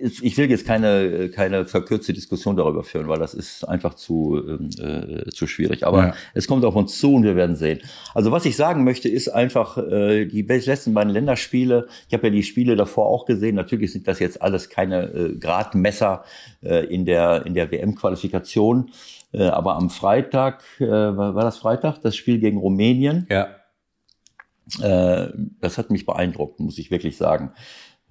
ist, 0.00 0.22
ich 0.22 0.36
will 0.36 0.50
jetzt 0.50 0.66
keine, 0.66 1.30
keine 1.30 1.64
verkürzte 1.66 2.12
Diskussion 2.12 2.56
darüber 2.56 2.82
führen, 2.82 3.06
weil 3.06 3.18
das 3.20 3.32
ist 3.32 3.62
einfach 3.64 3.94
zu, 3.94 4.42
ähm, 4.44 4.70
äh, 4.78 5.30
zu 5.30 5.46
schwierig. 5.46 5.86
Aber 5.86 5.98
Ja. 6.08 6.14
es 6.34 6.48
kommt 6.48 6.64
auf 6.64 6.74
uns 6.74 6.98
zu 6.98 7.14
und 7.14 7.22
wir 7.22 7.36
werden 7.36 7.54
sehen. 7.54 7.78
Also 8.12 8.32
was 8.32 8.44
ich 8.46 8.56
sagen 8.56 8.82
möchte, 8.82 9.08
ist 9.08 9.28
einfach 9.28 9.78
äh, 9.78 10.26
die 10.26 10.42
letzten 10.42 10.94
beiden 10.94 11.12
Länderspiele. 11.12 11.86
Ich 12.08 12.14
habe 12.14 12.26
ja 12.26 12.32
die 12.32 12.42
Spiele 12.42 12.74
davor 12.74 13.06
auch 13.06 13.24
gesehen. 13.24 13.54
Natürlich 13.54 13.92
sind 13.92 14.08
das 14.08 14.18
jetzt 14.18 14.42
alles 14.42 14.68
keine 14.68 15.04
äh, 15.04 15.36
Gradmesser 15.36 16.24
äh, 16.62 16.86
in 16.86 17.04
der 17.06 17.46
in 17.46 17.54
der 17.54 17.70
WM-Qualifikation. 17.70 18.90
Äh, 19.32 19.44
aber 19.44 19.76
am 19.76 19.90
Freitag 19.90 20.64
äh, 20.80 20.86
war, 20.88 21.36
war 21.36 21.44
das 21.44 21.56
Freitag 21.58 22.00
das 22.02 22.16
Spiel 22.16 22.40
gegen 22.40 22.58
Rumänien. 22.58 23.28
Ja. 23.30 23.48
Äh, 24.82 25.32
das 25.60 25.78
hat 25.78 25.90
mich 25.90 26.04
beeindruckt, 26.04 26.60
muss 26.60 26.78
ich 26.78 26.90
wirklich 26.90 27.16
sagen. 27.16 27.52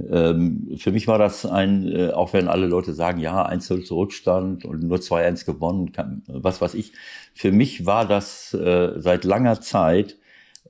Ähm, 0.09 0.75
für 0.77 0.91
mich 0.91 1.07
war 1.07 1.17
das 1.17 1.45
ein, 1.45 1.87
äh, 1.87 2.11
auch 2.11 2.33
wenn 2.33 2.47
alle 2.47 2.67
Leute 2.67 2.93
sagen, 2.93 3.19
ja, 3.19 3.45
1-0 3.47 3.83
Zurückstand 3.83 4.65
und 4.65 4.83
nur 4.83 4.99
2-1 4.99 5.45
gewonnen, 5.45 5.91
kann, 5.91 6.23
was 6.27 6.61
weiß 6.61 6.73
ich. 6.73 6.93
Für 7.33 7.51
mich 7.51 7.85
war 7.85 8.07
das 8.07 8.53
äh, 8.53 8.93
seit 8.97 9.23
langer 9.23 9.61
Zeit 9.61 10.17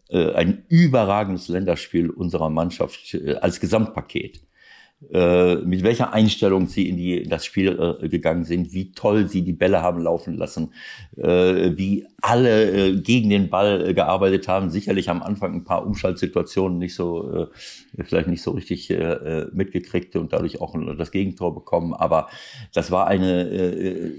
äh, 0.10 0.34
ein 0.34 0.64
überragendes 0.68 1.48
Länderspiel 1.48 2.10
unserer 2.10 2.50
Mannschaft 2.50 3.14
äh, 3.14 3.36
als 3.36 3.60
Gesamtpaket. 3.60 4.42
Äh, 5.14 5.56
mit 5.56 5.82
welcher 5.84 6.12
Einstellung 6.12 6.68
sie 6.68 6.90
in, 6.90 6.98
die, 6.98 7.20
in 7.20 7.30
das 7.30 7.46
Spiel 7.46 7.98
äh, 8.02 8.10
gegangen 8.10 8.44
sind, 8.44 8.74
wie 8.74 8.92
toll 8.92 9.30
sie 9.30 9.44
die 9.44 9.54
Bälle 9.54 9.82
haben 9.82 10.02
laufen 10.02 10.36
lassen, 10.36 10.74
äh, 11.16 11.72
wie 11.78 12.06
alle 12.22 12.70
äh, 12.70 13.00
gegen 13.00 13.30
den 13.30 13.50
Ball 13.50 13.88
äh, 13.88 13.94
gearbeitet 13.94 14.50
haben. 14.50 14.70
Sicherlich 14.70 15.10
am 15.10 15.24
Anfang 15.24 15.54
ein 15.54 15.64
paar 15.64 15.88
Umschaltsituationen 15.88 16.80
nicht 16.80 16.96
so, 16.96 17.48
vielleicht 17.98 18.28
nicht 18.28 18.42
so 18.42 18.52
richtig 18.52 18.94
mitgekriegt 19.54 20.16
und 20.16 20.34
dadurch 20.34 20.60
auch 20.60 20.76
das 20.98 21.12
Gegentor 21.12 21.54
bekommen. 21.54 21.94
Aber 21.94 22.28
das 22.74 22.92
war 22.92 23.08
eine, 23.08 24.12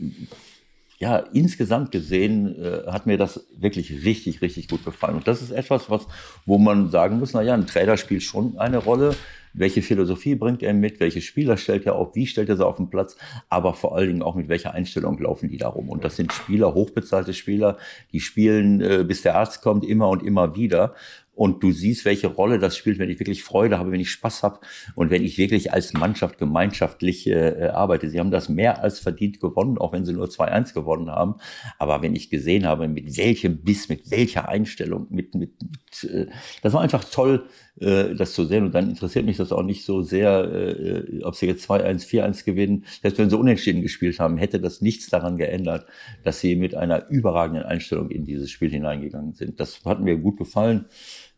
ja, 0.98 1.18
insgesamt 1.18 1.92
gesehen 1.92 2.56
hat 2.86 3.06
mir 3.06 3.18
das 3.18 3.46
wirklich 3.56 4.04
richtig, 4.04 4.40
richtig 4.40 4.68
gut 4.68 4.84
gefallen. 4.84 5.16
Und 5.16 5.28
das 5.28 5.42
ist 5.42 5.50
etwas, 5.50 5.90
was, 5.90 6.06
wo 6.46 6.58
man 6.58 6.90
sagen 6.90 7.18
muss, 7.18 7.34
na 7.34 7.42
ja, 7.42 7.54
ein 7.54 7.66
Trainer 7.66 7.96
spielt 7.96 8.22
schon 8.22 8.58
eine 8.58 8.78
Rolle. 8.78 9.14
Welche 9.52 9.82
Philosophie 9.82 10.34
bringt 10.34 10.62
er 10.62 10.74
mit? 10.74 11.00
Welche 11.00 11.20
Spieler 11.20 11.56
stellt 11.56 11.86
er 11.86 11.96
auf? 11.96 12.14
Wie 12.14 12.26
stellt 12.26 12.48
er 12.48 12.56
sie 12.56 12.66
auf 12.66 12.76
den 12.76 12.90
Platz? 12.90 13.16
Aber 13.48 13.74
vor 13.74 13.96
allen 13.96 14.08
Dingen 14.08 14.22
auch 14.22 14.34
mit 14.34 14.48
welcher 14.48 14.74
Einstellung 14.74 15.18
laufen 15.18 15.48
die 15.48 15.56
da 15.56 15.68
rum? 15.68 15.88
Und 15.88 16.04
das 16.04 16.16
sind 16.16 16.32
Spieler, 16.32 16.74
hochbezahlte 16.74 17.34
Spieler, 17.34 17.78
die 18.12 18.20
spielen, 18.20 18.80
äh, 18.80 19.04
bis 19.06 19.22
der 19.22 19.36
Arzt 19.36 19.62
kommt, 19.62 19.84
immer 19.84 20.08
und 20.08 20.22
immer 20.22 20.54
wieder. 20.56 20.94
Und 21.40 21.62
du 21.62 21.72
siehst, 21.72 22.04
welche 22.04 22.26
Rolle 22.26 22.58
das 22.58 22.76
spielt, 22.76 22.98
wenn 22.98 23.08
ich 23.08 23.18
wirklich 23.18 23.42
Freude 23.42 23.78
habe, 23.78 23.92
wenn 23.92 24.00
ich 24.00 24.10
Spaß 24.10 24.42
habe 24.42 24.60
und 24.94 25.08
wenn 25.08 25.24
ich 25.24 25.38
wirklich 25.38 25.72
als 25.72 25.94
Mannschaft 25.94 26.36
gemeinschaftlich 26.36 27.26
äh, 27.26 27.70
arbeite. 27.72 28.10
Sie 28.10 28.20
haben 28.20 28.30
das 28.30 28.50
mehr 28.50 28.82
als 28.82 29.00
verdient 29.00 29.40
gewonnen, 29.40 29.78
auch 29.78 29.94
wenn 29.94 30.04
sie 30.04 30.12
nur 30.12 30.26
2-1 30.26 30.74
gewonnen 30.74 31.10
haben. 31.10 31.36
Aber 31.78 32.02
wenn 32.02 32.14
ich 32.14 32.28
gesehen 32.28 32.66
habe, 32.66 32.88
mit 32.88 33.16
welchem 33.16 33.62
Biss, 33.62 33.88
mit 33.88 34.10
welcher 34.10 34.50
Einstellung, 34.50 35.06
mit, 35.08 35.34
mit, 35.34 35.52
mit 35.62 36.12
äh, 36.12 36.26
das 36.60 36.74
war 36.74 36.82
einfach 36.82 37.04
toll, 37.04 37.46
äh, 37.80 38.14
das 38.14 38.34
zu 38.34 38.44
sehen. 38.44 38.64
Und 38.66 38.74
dann 38.74 38.90
interessiert 38.90 39.24
mich 39.24 39.38
das 39.38 39.50
auch 39.50 39.62
nicht 39.62 39.86
so 39.86 40.02
sehr, 40.02 40.44
äh, 40.44 41.22
ob 41.22 41.36
sie 41.36 41.46
jetzt 41.46 41.70
2-1, 41.70 42.06
4-1 42.06 42.44
gewinnen. 42.44 42.84
Selbst 43.00 43.18
wenn 43.18 43.30
sie 43.30 43.38
unentschieden 43.38 43.80
gespielt 43.80 44.20
haben, 44.20 44.36
hätte 44.36 44.60
das 44.60 44.82
nichts 44.82 45.08
daran 45.08 45.38
geändert, 45.38 45.86
dass 46.22 46.40
sie 46.40 46.54
mit 46.54 46.74
einer 46.74 47.08
überragenden 47.08 47.64
Einstellung 47.64 48.10
in 48.10 48.26
dieses 48.26 48.50
Spiel 48.50 48.70
hineingegangen 48.70 49.32
sind. 49.32 49.58
Das 49.58 49.82
hat 49.86 50.02
mir 50.02 50.18
gut 50.18 50.36
gefallen. 50.36 50.84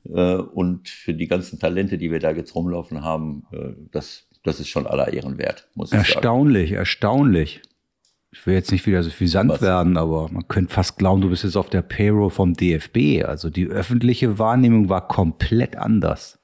Äh, 0.09 0.37
und 0.37 0.89
für 0.89 1.15
die 1.15 1.29
ganzen 1.29 1.59
Talente, 1.59 1.99
die 1.99 2.11
wir 2.11 2.19
da 2.19 2.33
jetzt 2.33 2.55
rumlaufen 2.55 3.03
haben, 3.03 3.45
äh, 3.53 3.73
das, 3.91 4.27
das 4.43 4.61
ist 4.61 4.69
schon 4.69 4.87
aller 4.87 5.13
Ehren 5.13 5.39
wert, 5.39 5.69
muss 5.75 5.89
ich 5.89 5.99
sagen. 5.99 6.05
Erstaunlich, 6.05 6.73
erstaunlich. 6.73 7.63
Ich 8.35 8.47
will 8.47 8.55
jetzt 8.55 8.73
nicht 8.73 8.87
wieder 8.87 9.03
so 9.03 9.11
viel 9.11 9.29
Sand 9.29 9.51
Was? 9.51 9.61
werden, 9.61 9.99
aber 9.99 10.29
man 10.31 10.49
könnte 10.49 10.73
fast 10.73 10.97
glauben, 10.97 11.21
du 11.21 11.29
bist 11.29 11.45
jetzt 11.45 11.57
auf 11.57 11.69
der 11.69 11.83
Payroll 11.83 12.31
vom 12.31 12.55
DFB. 12.55 13.25
Also 13.25 13.51
die 13.51 13.67
öffentliche 13.67 14.39
Wahrnehmung 14.39 14.89
war 14.89 15.07
komplett 15.07 15.77
anders. 15.77 16.39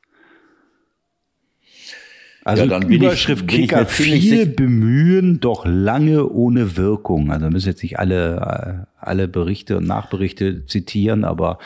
Also 2.44 2.64
Ja, 2.64 2.68
dann 2.68 2.90
Überschrift 2.90 3.50
ich 3.50 3.60
Kicker, 3.60 3.86
viel 3.86 4.46
Bemühen, 4.46 5.40
doch 5.40 5.64
lange 5.66 6.28
ohne 6.28 6.76
Wirkung. 6.76 7.30
Also 7.30 7.50
müssen 7.50 7.68
jetzt 7.68 7.82
nicht 7.82 7.98
alle, 7.98 8.86
äh, 9.00 9.04
alle 9.04 9.28
Berichte 9.28 9.78
und 9.78 9.86
Nachberichte 9.86 10.66
zitieren, 10.66 11.24
aber 11.24 11.58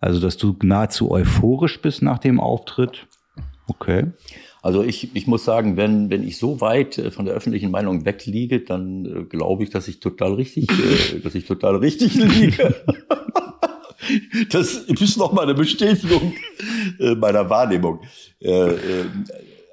also, 0.00 0.20
dass 0.20 0.36
du 0.36 0.56
nahezu 0.62 1.10
euphorisch 1.10 1.80
bist 1.80 2.02
nach 2.02 2.18
dem 2.18 2.40
Auftritt. 2.40 3.06
Okay. 3.68 4.12
Also 4.62 4.82
ich, 4.82 5.14
ich 5.14 5.28
muss 5.28 5.44
sagen, 5.44 5.76
wenn, 5.76 6.10
wenn 6.10 6.26
ich 6.26 6.38
so 6.38 6.60
weit 6.60 6.98
äh, 6.98 7.10
von 7.12 7.24
der 7.24 7.34
öffentlichen 7.34 7.70
Meinung 7.70 8.04
wegliege, 8.04 8.60
dann 8.60 9.04
äh, 9.04 9.22
glaube 9.24 9.62
ich, 9.62 9.70
dass 9.70 9.86
ich 9.86 10.00
total 10.00 10.34
richtig, 10.34 10.68
äh, 10.70 11.20
dass 11.22 11.34
ich 11.34 11.46
total 11.46 11.76
richtig 11.76 12.14
liege. 12.14 12.74
Das 14.50 14.74
ist 14.74 15.16
noch 15.16 15.32
mal 15.32 15.42
eine 15.42 15.54
Bestätigung 15.54 16.32
äh, 17.00 17.16
meiner 17.16 17.50
Wahrnehmung. 17.50 18.02
Äh, 18.40 18.50
äh, 18.50 19.04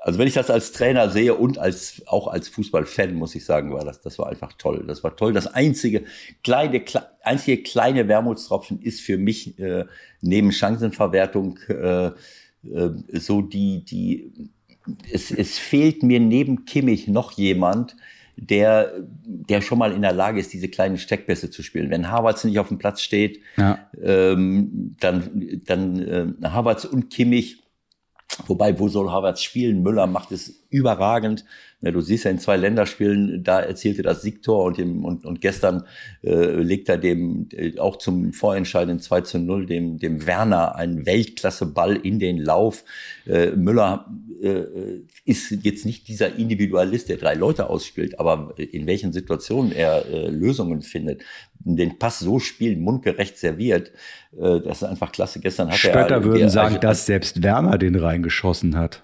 also 0.06 0.20
wenn 0.20 0.28
ich 0.28 0.34
das 0.34 0.50
als 0.50 0.74
Trainer 0.74 1.10
sehe 1.10 1.34
und 1.34 1.58
als 1.58 2.02
auch 2.08 2.28
als 2.28 2.50
Fußballfan 2.50 3.14
muss 3.16 3.36
ich 3.36 3.46
sagen, 3.46 3.72
war 3.74 3.86
das 3.86 4.02
das 4.02 4.20
war 4.20 4.28
einfach 4.28 4.54
toll. 4.58 4.84
Das 4.86 5.04
war 5.04 5.16
toll. 5.16 5.32
Das 5.34 5.48
einzige 5.48 6.04
kleine 6.44 6.82
kle 6.82 7.04
einzige 7.24 7.64
kleine 7.64 8.08
Wermutstropfen 8.10 8.82
ist 8.82 9.00
für 9.02 9.18
mich 9.18 9.58
äh, 9.60 9.86
neben 10.22 10.52
Chancenverwertung 10.52 11.58
äh, 11.70 12.08
äh, 12.08 12.12
so 13.14 13.42
die 13.42 13.86
die 13.86 14.50
es, 15.12 15.32
es 15.32 15.58
fehlt 15.58 16.04
mir 16.04 16.20
neben 16.20 16.66
Kimmich 16.66 17.08
noch 17.08 17.32
jemand, 17.34 17.96
der, 18.36 18.92
der 19.26 19.62
schon 19.62 19.78
mal 19.78 19.94
in 19.94 20.02
der 20.02 20.12
Lage 20.12 20.40
ist, 20.40 20.52
diese 20.52 20.68
kleinen 20.68 20.98
Steckpässe 20.98 21.50
zu 21.50 21.64
spielen. 21.64 21.90
Wenn 21.90 22.10
Havertz 22.12 22.44
nicht 22.44 22.60
auf 22.60 22.68
dem 22.68 22.80
Platz 22.80 23.02
steht, 23.02 23.40
Ja. 23.56 23.80
ähm, 24.02 24.96
dann, 25.00 25.62
dann 25.66 26.00
äh, 26.44 26.48
Havertz 26.50 26.84
und 26.86 27.10
Kimmich, 27.10 27.63
wobei, 28.48 28.80
wo 28.80 28.88
soll 28.90 29.12
Havertz 29.12 29.42
spielen? 29.42 29.84
Müller 29.84 30.08
macht 30.08 30.32
es 30.32 30.64
überragend. 30.70 31.46
Ja, 31.84 31.92
du 31.92 32.00
siehst 32.00 32.24
ja 32.24 32.32
in 32.32 32.40
zwei 32.40 32.56
Länderspielen, 32.56 33.44
da 33.44 33.60
erzielte 33.60 34.04
das 34.04 34.22
Siegtor 34.22 34.64
und, 34.64 34.78
dem, 34.78 35.04
und, 35.04 35.26
und 35.26 35.42
gestern 35.42 35.84
äh, 36.24 36.56
legt 36.62 36.88
er 36.88 36.98
dem 36.98 37.50
äh, 37.52 37.78
auch 37.78 37.98
zum 37.98 38.32
vorentscheidenden 38.32 39.00
2 39.00 39.22
zu 39.22 39.38
0 39.40 39.66
dem, 39.66 39.98
dem 40.00 40.26
Werner 40.26 40.76
einen 40.76 41.06
Weltklasse-Ball 41.06 41.98
in 41.98 42.20
den 42.20 42.38
Lauf. 42.38 42.86
Äh, 43.28 43.52
Müller 43.52 44.06
äh, 44.42 44.64
ist 45.26 45.52
jetzt 45.64 45.86
nicht 45.86 46.08
dieser 46.08 46.36
Individualist, 46.38 47.10
der 47.10 47.18
drei 47.18 47.34
Leute 47.34 47.70
ausspielt, 47.70 48.18
aber 48.20 48.54
in 48.58 48.88
welchen 48.88 49.12
Situationen 49.12 49.72
er 49.74 50.06
äh, 50.06 50.30
Lösungen 50.30 50.82
findet, 50.82 51.22
den 51.66 52.00
Pass 52.00 52.20
so 52.20 52.40
spielt, 52.40 52.80
mundgerecht 52.80 53.38
serviert, 53.38 53.92
äh, 54.38 54.62
das 54.62 54.82
ist 54.82 54.84
einfach 54.84 55.12
klasse. 55.12 55.40
Gestern 55.42 55.68
hat 55.68 55.76
er 55.76 55.90
Spötter 55.90 56.24
würden 56.24 56.40
der- 56.40 56.50
sagen, 56.50 56.78
dass 56.80 57.06
selbst 57.06 57.44
Werner 57.44 57.78
den 57.78 57.96
reingeschossen 57.96 58.78
hat. 58.78 59.04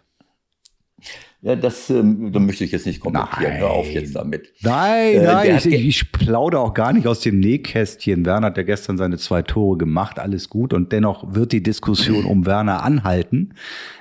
Ja, 1.41 1.55
das 1.55 1.89
ähm, 1.89 2.33
da 2.33 2.39
möchte 2.39 2.65
ich 2.65 2.71
jetzt 2.73 2.85
nicht 2.85 2.99
kommentieren. 2.99 3.43
Nein. 3.43 3.59
Hör 3.59 3.69
auf 3.69 3.89
jetzt 3.89 4.13
damit. 4.13 4.51
Nein, 4.61 5.13
Äh, 5.13 5.23
nein, 5.23 5.55
ich, 5.57 5.65
ich 5.67 6.11
plaudere 6.11 6.59
auch 6.59 6.73
gar 6.73 6.91
nicht 6.91 7.07
aus 7.07 7.21
dem 7.21 7.39
Nähkästchen. 7.39 8.25
Werner 8.25 8.47
hat 8.47 8.57
ja 8.57 8.63
gestern 8.63 8.97
seine 8.97 9.17
zwei 9.17 9.41
Tore 9.41 9.77
gemacht, 9.77 10.19
alles 10.19 10.49
gut. 10.49 10.73
Und 10.73 10.91
dennoch 10.91 11.33
wird 11.33 11.53
die 11.53 11.63
Diskussion 11.63 12.25
um 12.25 12.45
Werner 12.45 12.83
anhalten, 12.83 13.53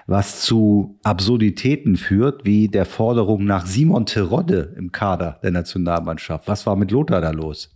was 0.08 0.40
zu 0.40 0.98
Absurditäten 1.04 1.96
führt, 1.96 2.44
wie 2.44 2.66
der 2.66 2.86
Forderung 2.86 3.44
nach 3.44 3.66
Simon 3.66 4.04
Terodde 4.04 4.74
im 4.76 4.90
Kader 4.90 5.38
der 5.44 5.52
Nationalmannschaft. 5.52 6.48
Was 6.48 6.66
war 6.66 6.74
mit 6.74 6.90
Lothar 6.90 7.20
da 7.20 7.30
los? 7.30 7.70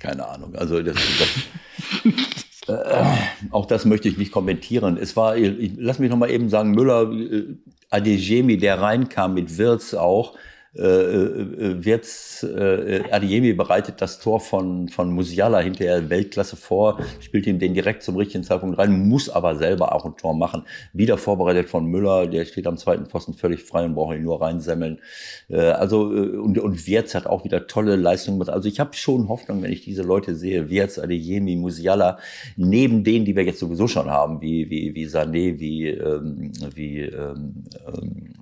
Keine 0.00 0.26
Ahnung. 0.26 0.54
Also 0.54 0.82
das, 0.82 0.94
das, 0.94 2.04
äh, 2.68 3.04
auch 3.50 3.66
das 3.66 3.84
möchte 3.84 4.08
ich 4.08 4.18
nicht 4.18 4.32
kommentieren. 4.32 4.96
Es 5.00 5.16
war, 5.16 5.36
ich, 5.36 5.72
lass 5.76 5.98
mich 5.98 6.10
noch 6.10 6.16
mal 6.16 6.30
eben 6.30 6.48
sagen, 6.48 6.72
Müller, 6.72 7.10
äh, 7.12 7.44
Adeyemi, 7.90 8.58
der 8.58 8.80
reinkam 8.80 9.34
mit 9.34 9.56
Wirtz 9.58 9.94
auch. 9.94 10.34
Äh, 10.78 10.82
äh, 10.82 11.84
Wirtz, 11.84 12.42
äh, 12.42 13.02
Adeyemi 13.10 13.54
bereitet 13.54 14.02
das 14.02 14.18
Tor 14.18 14.40
von, 14.40 14.88
von 14.88 15.10
Musiala 15.10 15.60
hinterher 15.60 16.10
Weltklasse 16.10 16.56
vor, 16.56 17.00
spielt 17.20 17.46
ihm 17.46 17.58
den 17.58 17.72
direkt 17.72 18.02
zum 18.02 18.16
richtigen 18.16 18.44
Zeitpunkt 18.44 18.78
rein, 18.78 19.08
muss 19.08 19.30
aber 19.30 19.56
selber 19.56 19.94
auch 19.94 20.04
ein 20.04 20.16
Tor 20.16 20.34
machen. 20.34 20.64
Wieder 20.92 21.16
vorbereitet 21.16 21.70
von 21.70 21.86
Müller, 21.86 22.26
der 22.26 22.44
steht 22.44 22.66
am 22.66 22.76
zweiten 22.76 23.06
Pfosten 23.06 23.32
völlig 23.32 23.62
frei 23.62 23.86
und 23.86 23.94
braucht 23.94 24.16
ihn 24.16 24.22
nur 24.22 24.42
reinsemmeln. 24.42 25.00
Äh, 25.48 25.60
also, 25.60 26.14
äh, 26.14 26.36
und, 26.36 26.58
und 26.58 26.86
Wirtz 26.86 27.14
hat 27.14 27.26
auch 27.26 27.44
wieder 27.44 27.66
tolle 27.66 27.96
Leistungen 27.96 28.38
gemacht. 28.38 28.54
Also 28.54 28.68
ich 28.68 28.78
habe 28.78 28.94
schon 28.94 29.28
Hoffnung, 29.28 29.62
wenn 29.62 29.72
ich 29.72 29.82
diese 29.82 30.02
Leute 30.02 30.34
sehe, 30.34 30.68
Wirtz, 30.68 30.98
Adeyemi, 30.98 31.56
Musiala, 31.56 32.18
neben 32.56 33.02
denen, 33.02 33.24
die 33.24 33.34
wir 33.34 33.44
jetzt 33.44 33.60
sowieso 33.60 33.88
schon 33.88 34.10
haben, 34.10 34.42
wie, 34.42 34.68
wie, 34.68 34.94
wie 34.94 35.06
Sané, 35.06 35.58
wie, 35.58 35.88
ähm, 35.88 36.52
wie 36.74 37.00
ähm, 37.00 37.64
ähm, 37.86 38.34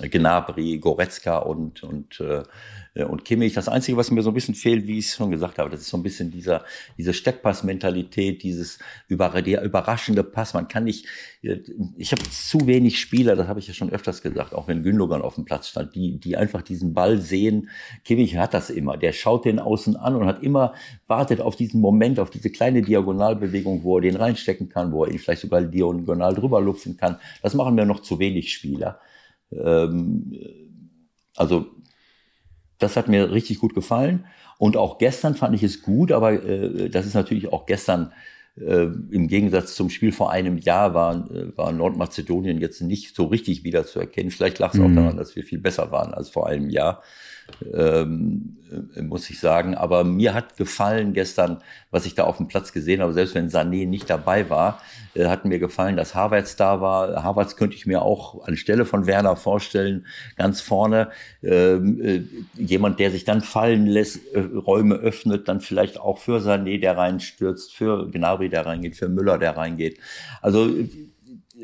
Gnabry, 0.00 0.78
Goretzka 0.78 1.38
und, 1.38 1.82
und, 1.82 2.20
äh, 2.20 2.42
und 3.04 3.24
Kimmich. 3.24 3.54
Das 3.54 3.68
Einzige, 3.68 3.96
was 3.96 4.10
mir 4.10 4.22
so 4.22 4.30
ein 4.30 4.34
bisschen 4.34 4.54
fehlt, 4.54 4.86
wie 4.86 4.98
ich 4.98 5.06
es 5.06 5.16
schon 5.16 5.30
gesagt 5.30 5.58
habe, 5.58 5.70
das 5.70 5.80
ist 5.80 5.88
so 5.88 5.96
ein 5.96 6.02
bisschen 6.02 6.30
dieser, 6.30 6.64
diese 6.96 7.12
Steckpassmentalität, 7.12 8.42
dieses 8.42 8.78
über, 9.08 9.42
der 9.42 9.62
überraschende 9.62 10.22
Pass. 10.22 10.54
Man 10.54 10.68
kann 10.68 10.84
nicht, 10.84 11.06
ich 11.42 12.12
habe 12.12 12.22
zu 12.30 12.66
wenig 12.66 13.00
Spieler, 13.00 13.34
das 13.34 13.48
habe 13.48 13.58
ich 13.58 13.66
ja 13.66 13.74
schon 13.74 13.90
öfters 13.90 14.22
gesagt, 14.22 14.54
auch 14.54 14.68
wenn 14.68 14.82
Gündogan 14.82 15.22
auf 15.22 15.34
dem 15.34 15.44
Platz 15.44 15.68
stand, 15.68 15.94
die, 15.94 16.18
die 16.18 16.36
einfach 16.36 16.62
diesen 16.62 16.94
Ball 16.94 17.20
sehen. 17.20 17.68
Kimmich 18.04 18.36
hat 18.36 18.54
das 18.54 18.70
immer. 18.70 18.96
Der 18.96 19.12
schaut 19.12 19.44
den 19.44 19.58
außen 19.58 19.96
an 19.96 20.14
und 20.14 20.26
hat 20.26 20.42
immer, 20.42 20.74
wartet 21.06 21.40
auf 21.40 21.56
diesen 21.56 21.80
Moment, 21.80 22.20
auf 22.20 22.30
diese 22.30 22.50
kleine 22.50 22.82
Diagonalbewegung, 22.82 23.82
wo 23.82 23.98
er 23.98 24.02
den 24.02 24.16
reinstecken 24.16 24.68
kann, 24.68 24.92
wo 24.92 25.04
er 25.04 25.10
ihn 25.10 25.18
vielleicht 25.18 25.42
sogar 25.42 25.62
diagonal 25.62 26.34
drüber 26.34 26.60
lupfen 26.60 26.96
kann. 26.96 27.16
Das 27.42 27.54
machen 27.54 27.74
mir 27.74 27.86
noch 27.86 28.00
zu 28.00 28.18
wenig 28.18 28.52
Spieler. 28.52 29.00
Ähm, 29.62 30.32
also 31.36 31.66
das 32.78 32.96
hat 32.96 33.08
mir 33.08 33.32
richtig 33.32 33.58
gut 33.58 33.74
gefallen. 33.74 34.26
Und 34.58 34.76
auch 34.76 34.98
gestern 34.98 35.34
fand 35.34 35.54
ich 35.54 35.62
es 35.62 35.82
gut, 35.82 36.12
aber 36.12 36.32
äh, 36.44 36.88
das 36.90 37.06
ist 37.06 37.14
natürlich 37.14 37.52
auch 37.52 37.66
gestern 37.66 38.12
äh, 38.56 38.84
im 39.10 39.26
Gegensatz 39.28 39.74
zum 39.74 39.90
Spiel 39.90 40.12
vor 40.12 40.30
einem 40.30 40.58
Jahr 40.58 40.94
war, 40.94 41.28
äh, 41.30 41.56
war 41.56 41.72
Nordmazedonien 41.72 42.58
jetzt 42.60 42.80
nicht 42.82 43.16
so 43.16 43.26
richtig 43.26 43.64
wieder 43.64 43.84
zu 43.86 43.98
erkennen. 43.98 44.30
Vielleicht 44.30 44.58
lag 44.60 44.74
es 44.74 44.80
auch 44.80 44.88
Mhm. 44.88 44.96
daran, 44.96 45.16
dass 45.16 45.34
wir 45.34 45.44
viel 45.44 45.58
besser 45.58 45.90
waren 45.90 46.14
als 46.14 46.28
vor 46.30 46.46
einem 46.46 46.70
Jahr, 46.70 47.02
ähm, 47.72 48.56
äh, 48.96 49.02
muss 49.02 49.28
ich 49.30 49.38
sagen. 49.38 49.74
Aber 49.74 50.04
mir 50.04 50.34
hat 50.34 50.56
gefallen 50.56 51.12
gestern, 51.12 51.58
was 51.90 52.06
ich 52.06 52.14
da 52.14 52.24
auf 52.24 52.38
dem 52.38 52.48
Platz 52.48 52.72
gesehen 52.72 53.00
habe, 53.00 53.12
selbst 53.12 53.34
wenn 53.34 53.48
Sané 53.48 53.86
nicht 53.86 54.10
dabei 54.10 54.50
war, 54.50 54.80
äh, 55.14 55.26
hat 55.26 55.44
mir 55.44 55.58
gefallen, 55.58 55.96
dass 55.96 56.14
Havertz 56.14 56.56
da 56.56 56.80
war. 56.80 57.22
Havertz 57.22 57.56
könnte 57.56 57.76
ich 57.76 57.86
mir 57.86 58.02
auch 58.02 58.46
anstelle 58.46 58.84
von 58.84 59.06
Werner 59.06 59.36
vorstellen, 59.36 60.06
ganz 60.36 60.60
vorne. 60.60 61.10
Ähm, 61.42 62.00
äh, 62.00 62.22
jemand, 62.54 62.98
der 62.98 63.10
sich 63.10 63.24
dann 63.24 63.40
fallen 63.40 63.86
lässt, 63.86 64.34
äh, 64.34 64.40
Räume 64.40 64.96
öffnet, 64.96 65.48
dann 65.48 65.60
vielleicht 65.60 66.00
auch 66.00 66.18
für 66.18 66.38
Sané, 66.38 66.80
der 66.80 66.96
reinstürzt, 66.96 67.74
für 67.74 68.10
Gnabry, 68.10 68.48
der 68.48 68.66
reingeht, 68.66 68.96
für 68.96 69.08
Müller, 69.08 69.38
der 69.38 69.56
reingeht. 69.56 69.98
Also, 70.42 70.70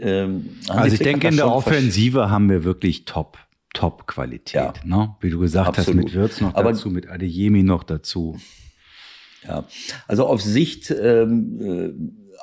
ähm, 0.01 0.51
Hansi 0.69 0.81
Also 0.81 0.95
ich 0.95 1.01
denke, 1.01 1.29
in 1.29 1.37
der 1.37 1.51
Offensive 1.51 2.31
haben 2.31 2.49
wir 2.49 2.65
wirklich 2.65 3.05
top, 3.05 3.39
top 3.73 4.07
Qualität. 4.07 4.55
Ja. 4.55 4.73
Ne? 4.85 5.17
Wie 5.21 5.31
du 5.31 5.39
gesagt 5.39 5.69
Absolut. 5.79 5.89
hast, 5.89 6.05
mit 6.05 6.15
Wirtz 6.15 6.41
noch 6.41 6.55
Aber- 6.55 6.73
dazu, 6.73 6.91
mit 6.91 7.09
Adeyemi 7.09 7.63
noch 7.63 7.85
dazu. 7.85 8.39
Ja, 9.43 9.65
also 10.07 10.27
auf 10.27 10.43
Sicht 10.43 10.91
ähm, 10.91 11.59
äh, 11.61 11.93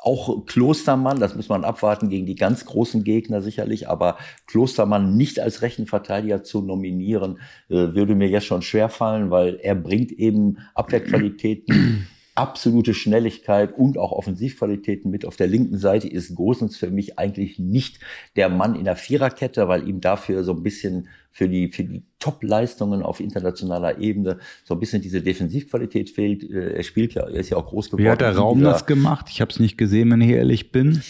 auch 0.01 0.45
Klostermann, 0.45 1.19
das 1.19 1.35
muss 1.35 1.49
man 1.49 1.63
abwarten 1.63 2.09
gegen 2.09 2.25
die 2.25 2.35
ganz 2.35 2.65
großen 2.65 3.03
Gegner 3.03 3.41
sicherlich, 3.41 3.87
aber 3.89 4.17
Klostermann 4.47 5.15
nicht 5.15 5.39
als 5.39 5.61
rechten 5.61 5.85
Verteidiger 5.85 6.43
zu 6.43 6.61
nominieren, 6.61 7.39
äh, 7.69 7.75
würde 7.93 8.15
mir 8.15 8.29
jetzt 8.29 8.45
schon 8.45 8.61
schwerfallen, 8.63 9.29
weil 9.29 9.59
er 9.61 9.75
bringt 9.75 10.11
eben 10.11 10.57
Abwehrqualitäten, 10.75 12.07
absolute 12.38 12.93
Schnelligkeit 12.93 13.77
und 13.77 13.97
auch 13.97 14.11
Offensivqualitäten 14.11 15.09
mit. 15.09 15.26
Auf 15.26 15.35
der 15.35 15.47
linken 15.47 15.77
Seite 15.77 16.07
ist 16.07 16.35
Gosens 16.35 16.77
für 16.77 16.91
mich 16.91 17.18
eigentlich 17.18 17.59
nicht 17.59 17.99
der 18.35 18.49
Mann 18.49 18.76
in 18.76 18.85
der 18.85 18.95
Viererkette, 18.95 19.68
weil 19.68 19.88
ihm 19.88 20.01
dafür 20.01 20.43
so 20.43 20.53
ein 20.53 20.64
bisschen 20.64 21.07
für 21.31 21.49
die, 21.49 21.69
für 21.69 21.84
die 21.84 22.03
Top-Leistungen 22.19 23.03
auf 23.03 23.19
internationaler 23.19 23.99
Ebene 23.99 24.39
so 24.64 24.73
ein 24.73 24.80
bisschen 24.80 25.01
diese 25.01 25.22
Defensivqualität 25.22 26.09
fehlt. 26.09 26.43
Äh, 26.43 26.76
Er 26.77 26.84
spielt 26.84 27.14
ja, 27.14 27.23
er 27.23 27.39
ist 27.39 27.49
ja 27.49 27.57
auch 27.57 27.68
groß 27.68 27.88
geworden. 27.88 28.03
Wie 28.05 28.09
hat 28.09 28.22
der 28.22 28.35
Raum 28.35 28.61
das 28.61 28.85
gemacht? 28.85 29.27
Ich 29.30 29.41
habe 29.41 29.51
es 29.51 29.59
nicht 29.59 29.77
gesehen, 29.77 30.11
wenn 30.11 30.22
ich 30.22 30.31
ehrlich 30.31 30.72
bin. 30.72 31.01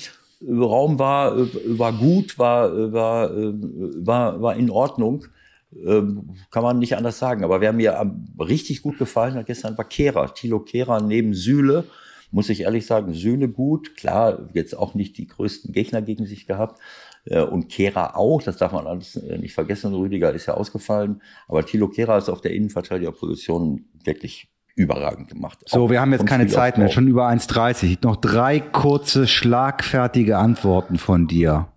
Raum 0.47 0.99
war, 0.99 1.37
äh, 1.37 1.47
war 1.79 1.93
gut, 1.93 2.37
war, 2.37 2.71
äh, 2.73 2.93
war, 2.93 3.31
war, 3.33 4.41
war 4.41 4.55
in 4.55 4.69
Ordnung. 4.69 5.25
Ähm, 5.73 6.35
Kann 6.51 6.63
man 6.63 6.79
nicht 6.79 6.95
anders 6.95 7.19
sagen. 7.19 7.43
Aber 7.43 7.61
wer 7.61 7.73
mir 7.73 8.15
richtig 8.39 8.81
gut 8.81 8.97
gefallen 8.97 9.35
hat 9.35 9.45
gestern 9.45 9.77
war 9.77 9.85
Kehrer. 9.85 10.33
Thilo 10.33 10.59
Kehrer 10.59 11.01
neben 11.01 11.33
Süle. 11.33 11.85
Muss 12.31 12.49
ich 12.49 12.61
ehrlich 12.61 12.85
sagen, 12.85 13.13
Süle 13.13 13.47
gut. 13.47 13.95
Klar, 13.95 14.49
jetzt 14.53 14.77
auch 14.77 14.93
nicht 14.93 15.17
die 15.17 15.27
größten 15.27 15.73
Gegner 15.73 16.01
gegen 16.01 16.25
sich 16.25 16.45
gehabt. 16.45 16.79
Äh, 17.25 17.41
Und 17.41 17.69
Kehrer 17.69 18.17
auch, 18.17 18.41
das 18.41 18.57
darf 18.57 18.71
man 18.71 18.87
alles 18.87 19.15
äh, 19.15 19.37
nicht 19.37 19.53
vergessen. 19.53 19.93
Rüdiger 19.93 20.33
ist 20.33 20.45
ja 20.45 20.53
ausgefallen. 20.53 21.21
Aber 21.47 21.65
Thilo 21.65 21.87
Kehrer 21.87 22.17
ist 22.17 22.29
auf 22.29 22.41
der 22.41 22.51
Innenverteidigerposition 22.51 23.85
wirklich 24.03 24.49
überragend 24.75 25.29
gemacht. 25.29 25.59
So, 25.65 25.89
wir 25.89 25.99
haben 25.99 26.11
jetzt 26.11 26.27
keine 26.27 26.47
Zeit 26.47 26.77
mehr, 26.77 26.89
schon 26.89 27.07
über 27.07 27.27
1,30. 27.27 27.97
Noch 28.03 28.15
drei 28.15 28.59
kurze, 28.59 29.27
schlagfertige 29.27 30.37
Antworten 30.37 30.97
von 30.97 31.27
dir. 31.27 31.69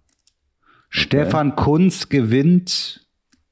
Stefan 0.91 1.57
Kunz 1.57 2.09
gewinnt 2.09 3.07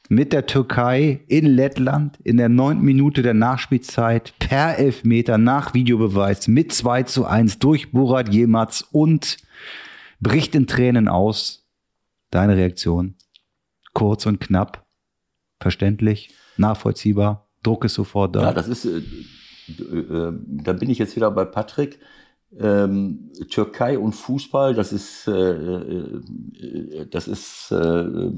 mit 0.08 0.32
der 0.32 0.46
Türkei 0.46 1.20
in 1.28 1.46
Lettland 1.46 2.18
in 2.24 2.38
der 2.38 2.48
neunten 2.48 2.84
Minute 2.84 3.22
der 3.22 3.34
Nachspielzeit 3.34 4.32
per 4.38 4.78
Elfmeter 4.78 5.38
nach 5.38 5.74
Videobeweis 5.74 6.48
mit 6.48 6.72
2 6.72 7.02
zu 7.04 7.26
1 7.26 7.58
durch 7.58 7.92
Burat 7.92 8.32
Yilmaz 8.32 8.84
und 8.90 9.36
bricht 10.20 10.54
in 10.54 10.66
Tränen 10.66 11.08
aus. 11.08 11.66
Deine 12.30 12.56
Reaktion? 12.56 13.14
Kurz 13.92 14.26
und 14.26 14.40
knapp, 14.40 14.86
verständlich, 15.60 16.34
nachvollziehbar, 16.56 17.48
Druck 17.62 17.84
ist 17.84 17.94
sofort 17.94 18.36
da. 18.36 18.42
Ja, 18.42 18.52
das 18.52 18.68
ist, 18.68 18.84
äh, 18.84 18.98
äh, 19.68 20.32
da 20.46 20.72
bin 20.72 20.90
ich 20.90 20.98
jetzt 20.98 21.16
wieder 21.16 21.30
bei 21.30 21.44
Patrick. 21.44 21.98
Ähm, 22.58 23.30
Türkei 23.50 23.98
und 23.98 24.12
Fußball, 24.12 24.74
das 24.74 24.92
ist, 24.92 25.28
äh, 25.28 25.32
äh, 25.32 27.06
das 27.10 27.28
ist 27.28 27.70
äh, 27.70 28.30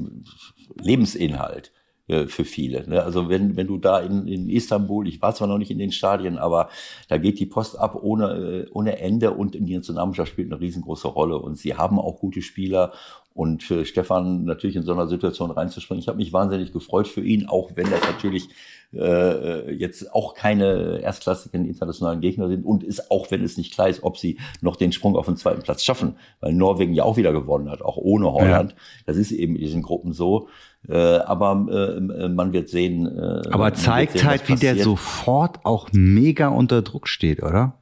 Lebensinhalt. 0.80 1.68
äh, 1.68 1.79
für 2.26 2.44
viele. 2.44 2.88
Ne? 2.88 3.02
Also 3.02 3.28
wenn, 3.28 3.56
wenn 3.56 3.66
du 3.66 3.78
da 3.78 4.00
in, 4.00 4.26
in 4.26 4.48
Istanbul, 4.48 5.06
ich 5.08 5.20
war 5.22 5.34
zwar 5.34 5.48
noch 5.48 5.58
nicht 5.58 5.70
in 5.70 5.78
den 5.78 5.92
Stadien, 5.92 6.38
aber 6.38 6.68
da 7.08 7.18
geht 7.18 7.38
die 7.38 7.46
Post 7.46 7.78
ab 7.78 7.98
ohne, 8.00 8.66
äh, 8.66 8.70
ohne 8.72 8.98
Ende 8.98 9.32
und 9.32 9.54
in 9.54 9.66
die 9.66 9.74
Nationalmannschaft 9.74 10.30
spielt 10.30 10.52
eine 10.52 10.60
riesengroße 10.60 11.08
Rolle 11.08 11.38
und 11.38 11.58
sie 11.58 11.76
haben 11.76 11.98
auch 11.98 12.18
gute 12.18 12.42
Spieler 12.42 12.92
und 13.32 13.62
für 13.62 13.84
Stefan 13.84 14.44
natürlich 14.44 14.76
in 14.76 14.82
so 14.82 14.92
einer 14.92 15.06
Situation 15.06 15.50
reinzuspringen. 15.50 16.02
Ich 16.02 16.08
habe 16.08 16.18
mich 16.18 16.32
wahnsinnig 16.32 16.72
gefreut 16.72 17.06
für 17.06 17.22
ihn, 17.22 17.46
auch 17.46 17.70
wenn 17.74 17.88
das 17.90 18.02
natürlich 18.02 18.48
äh, 18.92 19.72
jetzt 19.72 20.12
auch 20.12 20.34
keine 20.34 21.00
erstklassigen 21.00 21.64
internationalen 21.64 22.20
Gegner 22.20 22.48
sind 22.48 22.64
und 22.64 22.82
ist 22.82 23.10
auch, 23.10 23.30
wenn 23.30 23.44
es 23.44 23.56
nicht 23.56 23.72
klar 23.72 23.88
ist, 23.88 24.02
ob 24.02 24.18
sie 24.18 24.38
noch 24.60 24.76
den 24.76 24.92
Sprung 24.92 25.16
auf 25.16 25.26
den 25.26 25.36
zweiten 25.36 25.62
Platz 25.62 25.84
schaffen, 25.84 26.16
weil 26.40 26.52
Norwegen 26.52 26.92
ja 26.92 27.04
auch 27.04 27.16
wieder 27.16 27.32
gewonnen 27.32 27.70
hat, 27.70 27.82
auch 27.82 27.96
ohne 27.96 28.32
Holland. 28.32 28.72
Ja. 28.72 28.78
Das 29.06 29.16
ist 29.16 29.30
eben 29.30 29.54
in 29.54 29.62
diesen 29.62 29.82
Gruppen 29.82 30.12
so. 30.12 30.48
Äh, 30.88 30.96
aber 30.96 31.66
äh, 31.70 32.28
man 32.28 32.52
wird 32.52 32.68
sehen. 32.68 33.06
Äh, 33.06 33.48
aber 33.50 33.74
zeigt 33.74 34.18
sehen, 34.18 34.26
halt, 34.26 34.48
wie 34.48 34.56
der 34.56 34.76
sofort 34.76 35.64
auch 35.64 35.88
mega 35.92 36.48
unter 36.48 36.82
Druck 36.82 37.06
steht, 37.06 37.42
oder? 37.42 37.80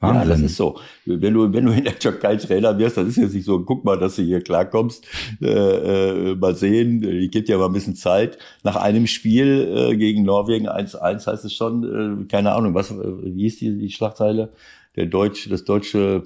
Wahnsinn. 0.00 0.22
Ja, 0.22 0.28
das 0.28 0.40
ist 0.40 0.56
so. 0.56 0.78
Wenn 1.04 1.34
du, 1.34 1.52
wenn 1.52 1.66
du 1.66 1.72
in 1.72 1.84
der 1.84 1.98
Türkei 1.98 2.36
Trainer 2.36 2.78
wirst, 2.78 2.96
das 2.96 3.06
ist 3.06 3.16
jetzt 3.16 3.34
nicht 3.34 3.44
so, 3.44 3.60
guck 3.60 3.84
mal, 3.84 3.98
dass 3.98 4.16
du 4.16 4.22
hier 4.22 4.40
klarkommst, 4.40 5.06
äh, 5.42 5.46
äh, 5.46 6.34
mal 6.36 6.54
sehen, 6.54 7.02
ich 7.02 7.30
gebe 7.30 7.44
dir 7.44 7.58
mal 7.58 7.66
ein 7.66 7.72
bisschen 7.72 7.94
Zeit. 7.94 8.38
Nach 8.62 8.76
einem 8.76 9.06
Spiel 9.06 9.90
äh, 9.90 9.96
gegen 9.96 10.22
Norwegen 10.22 10.68
1-1 10.68 11.26
heißt 11.26 11.44
es 11.44 11.52
schon, 11.52 12.22
äh, 12.22 12.24
keine 12.26 12.52
Ahnung, 12.52 12.74
was, 12.74 12.94
wie 12.98 13.46
ist 13.46 13.60
die, 13.60 13.76
die 13.78 13.90
Schlagzeile? 13.90 14.52
Der 14.96 15.06
Deutsche, 15.06 15.50
das 15.50 15.64
deutsche, 15.64 16.22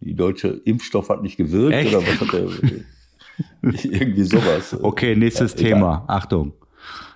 die 0.00 0.14
deutsche 0.14 0.48
Impfstoff 0.48 1.08
hat 1.08 1.22
nicht 1.22 1.36
gewirkt 1.36 1.74
Echt? 1.74 1.94
oder 1.94 2.06
was 2.06 2.20
hat 2.20 2.32
der, 2.32 2.46
irgendwie 3.62 4.24
sowas. 4.24 4.76
Okay, 4.82 5.16
nächstes 5.16 5.52
ja, 5.52 5.58
Thema. 5.58 6.04
Achtung. 6.06 6.52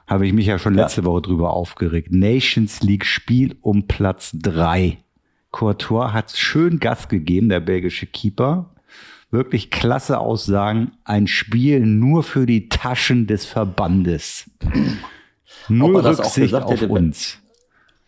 Habe 0.07 0.27
ich 0.27 0.33
mich 0.33 0.47
ja 0.47 0.59
schon 0.59 0.75
letzte 0.75 1.03
ja. 1.03 1.07
Woche 1.07 1.23
drüber 1.23 1.53
aufgeregt. 1.53 2.13
Nations 2.13 2.83
League 2.83 3.05
Spiel 3.05 3.57
um 3.61 3.87
Platz 3.87 4.31
drei. 4.35 4.99
Courtois 5.51 6.13
hat 6.13 6.31
schön 6.33 6.79
Gas 6.79 7.09
gegeben, 7.09 7.49
der 7.49 7.61
belgische 7.61 8.07
Keeper. 8.07 8.75
Wirklich 9.31 9.71
klasse 9.71 10.19
Aussagen. 10.19 10.93
Ein 11.05 11.27
Spiel 11.27 11.81
nur 11.81 12.23
für 12.23 12.47
die 12.47 12.71
Taschen 12.71 13.27
des 13.27 13.45
Verbandes. 13.45 14.51
Nur 15.69 16.03
Rücksicht 16.03 16.55
auf 16.55 16.71
hätte, 16.71 16.89
uns. 16.89 17.39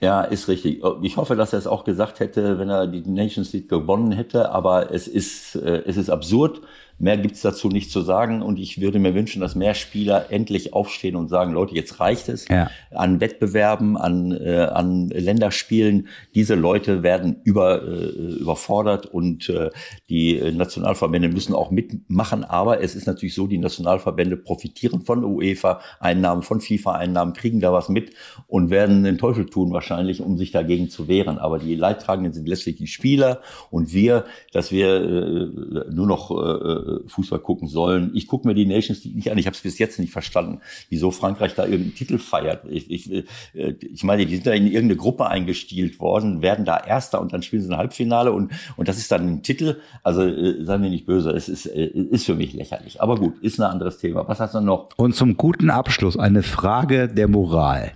Ja, 0.00 0.22
ist 0.22 0.48
richtig. 0.48 0.82
Ich 1.02 1.16
hoffe, 1.18 1.36
dass 1.36 1.52
er 1.52 1.58
es 1.58 1.66
auch 1.66 1.84
gesagt 1.84 2.20
hätte, 2.20 2.58
wenn 2.58 2.70
er 2.70 2.86
die 2.86 3.02
Nations 3.02 3.52
League 3.52 3.68
gewonnen 3.68 4.12
hätte. 4.12 4.50
Aber 4.50 4.90
es 4.90 5.06
ist, 5.06 5.56
äh, 5.56 5.82
es 5.84 5.98
ist 5.98 6.08
absurd. 6.08 6.62
Mehr 7.00 7.16
gibt's 7.16 7.40
dazu 7.40 7.68
nicht 7.68 7.90
zu 7.90 8.02
sagen 8.02 8.42
und 8.42 8.58
ich 8.58 8.78
würde 8.78 8.98
mir 8.98 9.14
wünschen, 9.14 9.40
dass 9.40 9.54
mehr 9.54 9.72
Spieler 9.72 10.26
endlich 10.30 10.74
aufstehen 10.74 11.16
und 11.16 11.28
sagen, 11.28 11.52
Leute, 11.52 11.74
jetzt 11.74 11.98
reicht 11.98 12.28
es 12.28 12.46
ja. 12.48 12.70
an 12.90 13.20
Wettbewerben, 13.20 13.96
an, 13.96 14.32
äh, 14.32 14.68
an 14.70 15.08
Länderspielen. 15.08 16.08
Diese 16.34 16.54
Leute 16.56 17.02
werden 17.02 17.40
über, 17.42 17.82
äh, 17.82 18.36
überfordert 18.40 19.06
und 19.06 19.48
äh, 19.48 19.70
die 20.10 20.38
Nationalverbände 20.52 21.30
müssen 21.30 21.54
auch 21.54 21.70
mitmachen. 21.70 22.44
Aber 22.44 22.82
es 22.82 22.94
ist 22.94 23.06
natürlich 23.06 23.34
so, 23.34 23.46
die 23.46 23.56
Nationalverbände 23.56 24.36
profitieren 24.36 25.00
von 25.00 25.24
UEFA-Einnahmen, 25.24 26.42
von 26.42 26.60
FIFA-Einnahmen, 26.60 27.32
kriegen 27.32 27.60
da 27.60 27.72
was 27.72 27.88
mit 27.88 28.10
und 28.46 28.68
werden 28.68 29.04
den 29.04 29.16
Teufel 29.16 29.46
tun 29.46 29.72
wahrscheinlich, 29.72 30.20
um 30.20 30.36
sich 30.36 30.50
dagegen 30.50 30.90
zu 30.90 31.08
wehren. 31.08 31.38
Aber 31.38 31.58
die 31.58 31.76
Leidtragenden 31.76 32.34
sind 32.34 32.46
letztlich 32.46 32.76
die 32.76 32.88
Spieler 32.88 33.40
und 33.70 33.94
wir, 33.94 34.26
dass 34.52 34.70
wir 34.70 34.96
äh, 34.96 35.90
nur 35.90 36.06
noch 36.06 36.30
äh, 36.30 36.89
Fußball 37.06 37.40
gucken 37.40 37.68
sollen. 37.68 38.10
Ich 38.14 38.26
gucke 38.26 38.46
mir 38.46 38.54
die 38.54 38.66
Nations 38.66 39.04
League 39.04 39.16
nicht 39.16 39.30
an. 39.30 39.38
Ich 39.38 39.46
habe 39.46 39.54
es 39.54 39.62
bis 39.62 39.78
jetzt 39.78 39.98
nicht 39.98 40.12
verstanden, 40.12 40.60
wieso 40.88 41.10
Frankreich 41.10 41.54
da 41.54 41.64
irgendeinen 41.64 41.94
Titel 41.94 42.18
feiert. 42.18 42.64
Ich, 42.68 42.90
ich, 42.90 43.12
äh, 43.12 43.24
ich 43.80 44.04
meine, 44.04 44.26
die 44.26 44.34
sind 44.34 44.46
da 44.46 44.52
in 44.52 44.66
irgendeine 44.66 44.96
Gruppe 44.96 45.26
eingestielt 45.26 46.00
worden, 46.00 46.42
werden 46.42 46.64
da 46.64 46.78
Erster 46.78 47.20
und 47.20 47.32
dann 47.32 47.42
spielen 47.42 47.62
sie 47.62 47.68
ein 47.70 47.76
Halbfinale 47.76 48.32
und, 48.32 48.52
und 48.76 48.88
das 48.88 48.98
ist 48.98 49.10
dann 49.12 49.26
ein 49.26 49.42
Titel. 49.42 49.80
Also 50.02 50.22
äh, 50.22 50.64
seien 50.64 50.82
wir 50.82 50.90
nicht 50.90 51.06
böse, 51.06 51.30
es 51.30 51.48
ist, 51.48 51.66
äh, 51.66 51.86
ist 51.86 52.26
für 52.26 52.34
mich 52.34 52.52
lächerlich. 52.52 53.00
Aber 53.00 53.16
gut, 53.16 53.38
ist 53.40 53.60
ein 53.60 53.70
anderes 53.70 53.98
Thema. 53.98 54.26
Was 54.28 54.40
hast 54.40 54.54
du 54.54 54.60
noch? 54.60 54.88
Und 54.96 55.14
zum 55.14 55.36
guten 55.36 55.70
Abschluss 55.70 56.16
eine 56.18 56.42
Frage 56.42 57.08
der 57.08 57.28
Moral. 57.28 57.92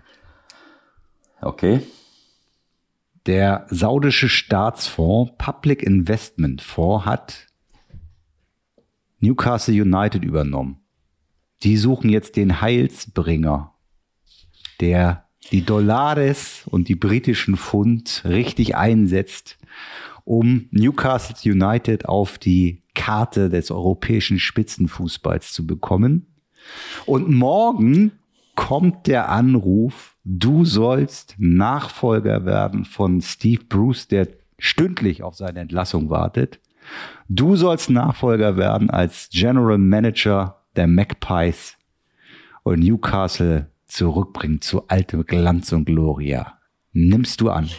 Okay. 1.41 1.81
Der 3.27 3.67
saudische 3.71 4.29
Staatsfonds 4.29 5.33
Public 5.39 5.83
Investment 5.83 6.61
Fonds 6.61 7.07
hat 7.07 7.47
Newcastle 9.25 9.75
United 9.75 10.23
übernommen. 10.23 10.81
Die 11.63 11.77
suchen 11.77 12.11
jetzt 12.11 12.37
den 12.37 12.61
Heilsbringer, 12.61 13.73
der 14.81 15.25
die 15.51 15.63
Dollares 15.63 16.65
und 16.67 16.89
die 16.89 16.95
britischen 16.95 17.57
Pfund 17.57 18.23
richtig 18.25 18.77
einsetzt, 18.77 19.59
um 20.25 20.69
Newcastle 20.71 21.53
United 21.53 22.07
auf 22.07 22.39
die 22.39 22.83
Karte 22.95 23.49
des 23.49 23.71
europäischen 23.71 24.39
Spitzenfußballs 24.39 25.53
zu 25.53 25.67
bekommen. 25.67 26.27
Und 27.07 27.31
morgen 27.31 28.13
kommt 28.57 29.07
der 29.07 29.31
Anruf, 29.31 30.17
du 30.25 30.65
sollst 30.65 31.35
Nachfolger 31.39 32.45
werden 32.45 32.85
von 32.85 33.21
Steve 33.21 33.65
Bruce, 33.69 34.07
der 34.09 34.29
stündlich 34.59 35.23
auf 35.23 35.35
seine 35.35 35.61
Entlassung 35.61 36.09
wartet. 36.11 36.61
Du 37.29 37.57
sollst 37.57 37.91
Nachfolger 37.91 38.57
werden 38.57 38.91
als 38.91 39.29
General 39.33 39.79
Manager 39.79 40.63
der 40.77 40.87
Magpies 40.87 41.77
und 42.63 42.81
Newcastle 42.81 43.71
zurückbringen 43.87 44.61
zu 44.61 44.89
altem 44.89 45.25
Glanz 45.25 45.73
und 45.73 45.85
Gloria. 45.85 46.59
Nimmst 46.93 47.41
du 47.41 47.51
an? 47.51 47.71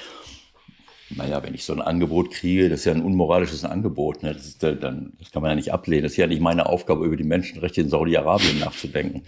Naja, 1.10 1.44
wenn 1.44 1.54
ich 1.54 1.64
so 1.64 1.74
ein 1.74 1.82
Angebot 1.82 2.32
kriege, 2.32 2.68
das 2.70 2.80
ist 2.80 2.86
ja 2.86 2.94
ein 2.94 3.04
unmoralisches 3.04 3.64
Angebot, 3.64 4.24
ne? 4.24 4.34
das, 4.34 4.46
ist, 4.48 4.64
äh, 4.64 4.76
dann, 4.76 5.14
das 5.20 5.32
kann 5.32 5.42
man 5.42 5.52
ja 5.52 5.56
nicht 5.56 5.72
ablehnen. 5.72 6.04
Das 6.04 6.14
ist 6.14 6.18
ja 6.18 6.28
nicht 6.28 6.42
meine 6.42 6.66
Aufgabe, 6.66 7.06
über 7.06 7.16
die 7.16 7.24
Menschenrechte 7.24 7.82
in 7.82 7.90
Saudi-Arabien 7.90 8.60
nachzudenken. 8.60 9.24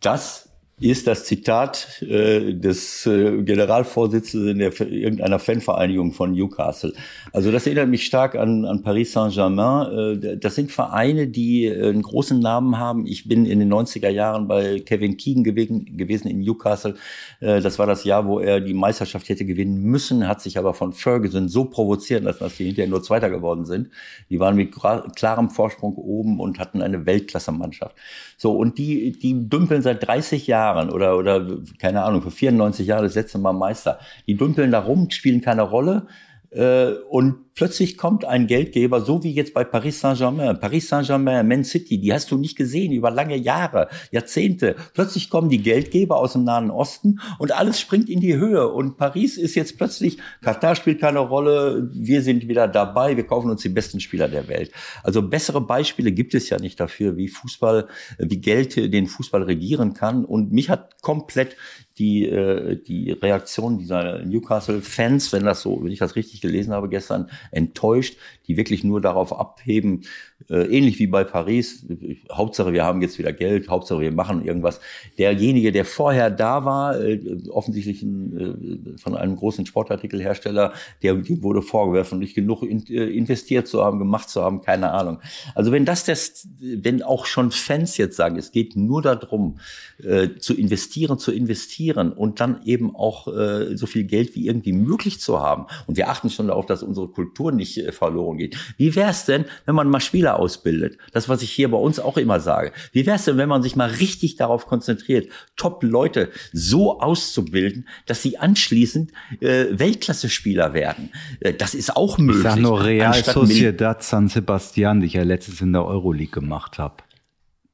Das 0.00 0.49
ist 0.80 1.06
das 1.06 1.24
Zitat 1.24 2.02
äh, 2.02 2.54
des 2.54 3.04
äh, 3.04 3.42
Generalvorsitzenden 3.42 4.58
der 4.58 4.80
irgendeiner 4.80 5.38
Fanvereinigung 5.38 6.14
von 6.14 6.32
Newcastle. 6.32 6.94
Also 7.34 7.52
das 7.52 7.66
erinnert 7.66 7.88
mich 7.88 8.06
stark 8.06 8.34
an, 8.34 8.64
an 8.64 8.82
Paris 8.82 9.12
Saint-Germain. 9.12 10.22
Äh, 10.22 10.36
das 10.38 10.54
sind 10.54 10.72
Vereine, 10.72 11.28
die 11.28 11.66
äh, 11.66 11.90
einen 11.90 12.00
großen 12.00 12.40
Namen 12.40 12.78
haben. 12.78 13.06
Ich 13.06 13.28
bin 13.28 13.44
in 13.44 13.60
den 13.60 13.70
90er 13.70 14.08
Jahren 14.08 14.48
bei 14.48 14.80
Kevin 14.80 15.18
Keegan 15.18 15.44
gewesen, 15.44 15.98
gewesen 15.98 16.28
in 16.28 16.40
Newcastle. 16.40 16.94
Äh, 17.40 17.60
das 17.60 17.78
war 17.78 17.86
das 17.86 18.04
Jahr, 18.04 18.26
wo 18.26 18.40
er 18.40 18.60
die 18.60 18.74
Meisterschaft 18.74 19.28
hätte 19.28 19.44
gewinnen 19.44 19.82
müssen, 19.82 20.26
hat 20.26 20.40
sich 20.40 20.56
aber 20.56 20.72
von 20.72 20.94
Ferguson 20.94 21.50
so 21.50 21.66
provozieren 21.66 22.24
lassen, 22.24 22.40
dass 22.40 22.56
die 22.56 22.64
hinterher 22.64 22.88
nur 22.88 23.02
Zweiter 23.02 23.28
geworden 23.28 23.66
sind. 23.66 23.90
Die 24.30 24.40
waren 24.40 24.56
mit 24.56 24.72
klarem 24.72 25.50
Vorsprung 25.50 25.96
oben 25.96 26.40
und 26.40 26.58
hatten 26.58 26.80
eine 26.80 27.04
Weltklasse-Mannschaft. 27.04 27.94
So, 28.42 28.52
und 28.52 28.78
die, 28.78 29.12
die 29.12 29.50
dümpeln 29.50 29.82
seit 29.82 30.06
30 30.06 30.46
Jahren 30.46 30.88
oder, 30.88 31.18
oder 31.18 31.46
keine 31.78 32.04
Ahnung, 32.04 32.22
für 32.22 32.30
94 32.30 32.86
Jahre 32.86 33.02
das 33.02 33.14
letzte 33.14 33.36
Mal 33.36 33.52
Meister. 33.52 33.98
Die 34.26 34.34
dümpeln 34.34 34.70
da 34.70 34.78
rum, 34.78 35.10
spielen 35.10 35.42
keine 35.42 35.60
Rolle. 35.60 36.06
Äh, 36.50 36.94
und 37.08 37.54
plötzlich 37.54 37.96
kommt 37.96 38.24
ein 38.24 38.46
Geldgeber, 38.46 39.00
so 39.02 39.22
wie 39.22 39.32
jetzt 39.32 39.54
bei 39.54 39.64
Paris 39.64 40.00
Saint-Germain. 40.00 40.58
Paris 40.58 40.88
Saint-Germain, 40.88 41.46
Man 41.46 41.62
City, 41.62 41.98
die 42.00 42.12
hast 42.12 42.30
du 42.30 42.38
nicht 42.38 42.56
gesehen 42.56 42.92
über 42.92 43.10
lange 43.10 43.36
Jahre, 43.36 43.88
Jahrzehnte. 44.10 44.74
Plötzlich 44.94 45.30
kommen 45.30 45.48
die 45.48 45.62
Geldgeber 45.62 46.16
aus 46.16 46.32
dem 46.32 46.44
Nahen 46.44 46.70
Osten 46.70 47.20
und 47.38 47.52
alles 47.52 47.78
springt 47.78 48.08
in 48.08 48.20
die 48.20 48.36
Höhe. 48.36 48.68
Und 48.68 48.96
Paris 48.96 49.36
ist 49.36 49.54
jetzt 49.54 49.76
plötzlich, 49.76 50.18
Katar 50.42 50.74
spielt 50.74 51.00
keine 51.00 51.20
Rolle, 51.20 51.88
wir 51.92 52.22
sind 52.22 52.48
wieder 52.48 52.66
dabei, 52.66 53.16
wir 53.16 53.26
kaufen 53.26 53.50
uns 53.50 53.62
die 53.62 53.68
besten 53.68 54.00
Spieler 54.00 54.28
der 54.28 54.48
Welt. 54.48 54.72
Also 55.04 55.22
bessere 55.22 55.60
Beispiele 55.60 56.10
gibt 56.10 56.34
es 56.34 56.48
ja 56.48 56.58
nicht 56.58 56.80
dafür, 56.80 57.16
wie 57.16 57.28
Fußball, 57.28 57.86
wie 58.18 58.40
Geld 58.40 58.76
den 58.76 59.06
Fußball 59.06 59.44
regieren 59.44 59.94
kann. 59.94 60.24
Und 60.24 60.50
mich 60.50 60.68
hat 60.68 61.00
komplett 61.02 61.56
die, 62.00 62.26
äh, 62.26 62.82
die 62.82 63.12
Reaktion 63.12 63.78
dieser 63.78 64.24
Newcastle-Fans, 64.24 65.32
wenn 65.32 65.44
das 65.44 65.60
so, 65.60 65.84
wenn 65.84 65.92
ich 65.92 65.98
das 65.98 66.16
richtig 66.16 66.40
gelesen 66.40 66.72
habe 66.72 66.88
gestern, 66.88 67.30
enttäuscht, 67.50 68.16
die 68.48 68.56
wirklich 68.56 68.82
nur 68.82 69.02
darauf 69.02 69.38
abheben, 69.38 70.06
ähnlich 70.48 70.98
wie 70.98 71.06
bei 71.06 71.24
Paris, 71.24 71.84
äh, 71.88 72.16
Hauptsache 72.32 72.72
wir 72.72 72.84
haben 72.84 73.02
jetzt 73.02 73.18
wieder 73.18 73.32
Geld, 73.32 73.68
Hauptsache 73.68 74.00
wir 74.00 74.12
machen 74.12 74.44
irgendwas. 74.44 74.80
Derjenige, 75.18 75.72
der 75.72 75.84
vorher 75.84 76.30
da 76.30 76.64
war, 76.64 77.00
äh, 77.00 77.20
offensichtlich 77.50 78.02
ein, 78.02 78.94
äh, 78.94 78.98
von 78.98 79.16
einem 79.16 79.36
großen 79.36 79.66
Sportartikelhersteller, 79.66 80.72
der 81.02 81.28
wurde 81.42 81.62
vorgeworfen, 81.62 82.18
nicht 82.18 82.34
genug 82.34 82.62
in, 82.62 82.86
äh, 82.86 83.04
investiert 83.06 83.68
zu 83.68 83.84
haben, 83.84 83.98
gemacht 83.98 84.28
zu 84.28 84.42
haben, 84.42 84.62
keine 84.62 84.92
Ahnung. 84.92 85.18
Also 85.54 85.72
wenn 85.72 85.84
das 85.84 86.04
das, 86.04 86.48
wenn 86.58 87.02
auch 87.02 87.26
schon 87.26 87.50
Fans 87.50 87.96
jetzt 87.96 88.16
sagen, 88.16 88.36
es 88.36 88.52
geht 88.52 88.76
nur 88.76 89.02
darum, 89.02 89.58
äh, 90.02 90.36
zu 90.38 90.54
investieren, 90.54 91.18
zu 91.18 91.32
investieren 91.32 92.12
und 92.12 92.40
dann 92.40 92.62
eben 92.64 92.94
auch 92.94 93.28
äh, 93.28 93.76
so 93.76 93.86
viel 93.86 94.04
Geld 94.04 94.34
wie 94.34 94.46
irgendwie 94.46 94.72
möglich 94.72 95.20
zu 95.20 95.40
haben. 95.40 95.66
Und 95.86 95.96
wir 95.96 96.08
achten 96.08 96.30
schon 96.30 96.48
darauf, 96.48 96.66
dass 96.66 96.82
unsere 96.82 97.08
Kultur 97.08 97.52
nicht 97.52 97.78
äh, 97.78 97.92
verloren 97.92 98.38
geht. 98.38 98.56
Wie 98.76 98.94
wäre 98.94 99.10
es 99.10 99.24
denn, 99.24 99.44
wenn 99.66 99.74
man 99.74 99.88
mal 99.88 100.00
Spieler 100.00 100.29
ausbildet? 100.38 100.98
Das, 101.12 101.28
was 101.28 101.42
ich 101.42 101.50
hier 101.50 101.70
bei 101.70 101.78
uns 101.78 101.98
auch 101.98 102.16
immer 102.16 102.40
sage. 102.40 102.72
Wie 102.92 103.06
wäre 103.06 103.16
es 103.16 103.24
denn, 103.24 103.36
wenn 103.36 103.48
man 103.48 103.62
sich 103.62 103.76
mal 103.76 103.88
richtig 103.88 104.36
darauf 104.36 104.66
konzentriert, 104.66 105.28
Top-Leute 105.56 106.30
so 106.52 107.00
auszubilden, 107.00 107.88
dass 108.06 108.22
sie 108.22 108.38
anschließend 108.38 109.12
äh, 109.40 109.66
Weltklasse-Spieler 109.70 110.74
werden? 110.74 111.10
Äh, 111.40 111.54
das 111.54 111.74
ist 111.74 111.96
auch 111.96 112.18
möglich. 112.18 112.44
Ich 112.44 112.50
sag 112.50 112.60
nur 112.60 112.84
Real 112.84 113.08
Anstatt 113.08 113.34
Sociedad 113.34 114.02
San 114.02 114.28
Sebastian, 114.28 115.00
die 115.00 115.06
ich 115.06 115.14
ja 115.14 115.22
letztes 115.22 115.60
in 115.60 115.72
der 115.72 115.84
Euroleague 115.84 116.40
gemacht 116.40 116.78
habe. 116.78 116.96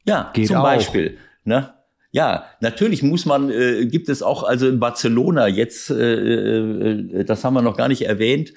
Ja, 0.06 0.30
Geht 0.32 0.48
zum 0.48 0.56
auch. 0.56 0.62
Beispiel. 0.62 1.18
Ne? 1.44 1.72
Ja, 2.12 2.46
natürlich 2.60 3.02
muss 3.02 3.26
man, 3.26 3.50
äh, 3.50 3.84
gibt 3.86 4.08
es 4.08 4.22
auch, 4.22 4.42
also 4.42 4.68
in 4.68 4.80
Barcelona 4.80 5.48
jetzt, 5.48 5.90
äh, 5.90 5.94
äh, 5.94 7.24
das 7.24 7.44
haben 7.44 7.54
wir 7.54 7.62
noch 7.62 7.76
gar 7.76 7.88
nicht 7.88 8.06
erwähnt, 8.06 8.54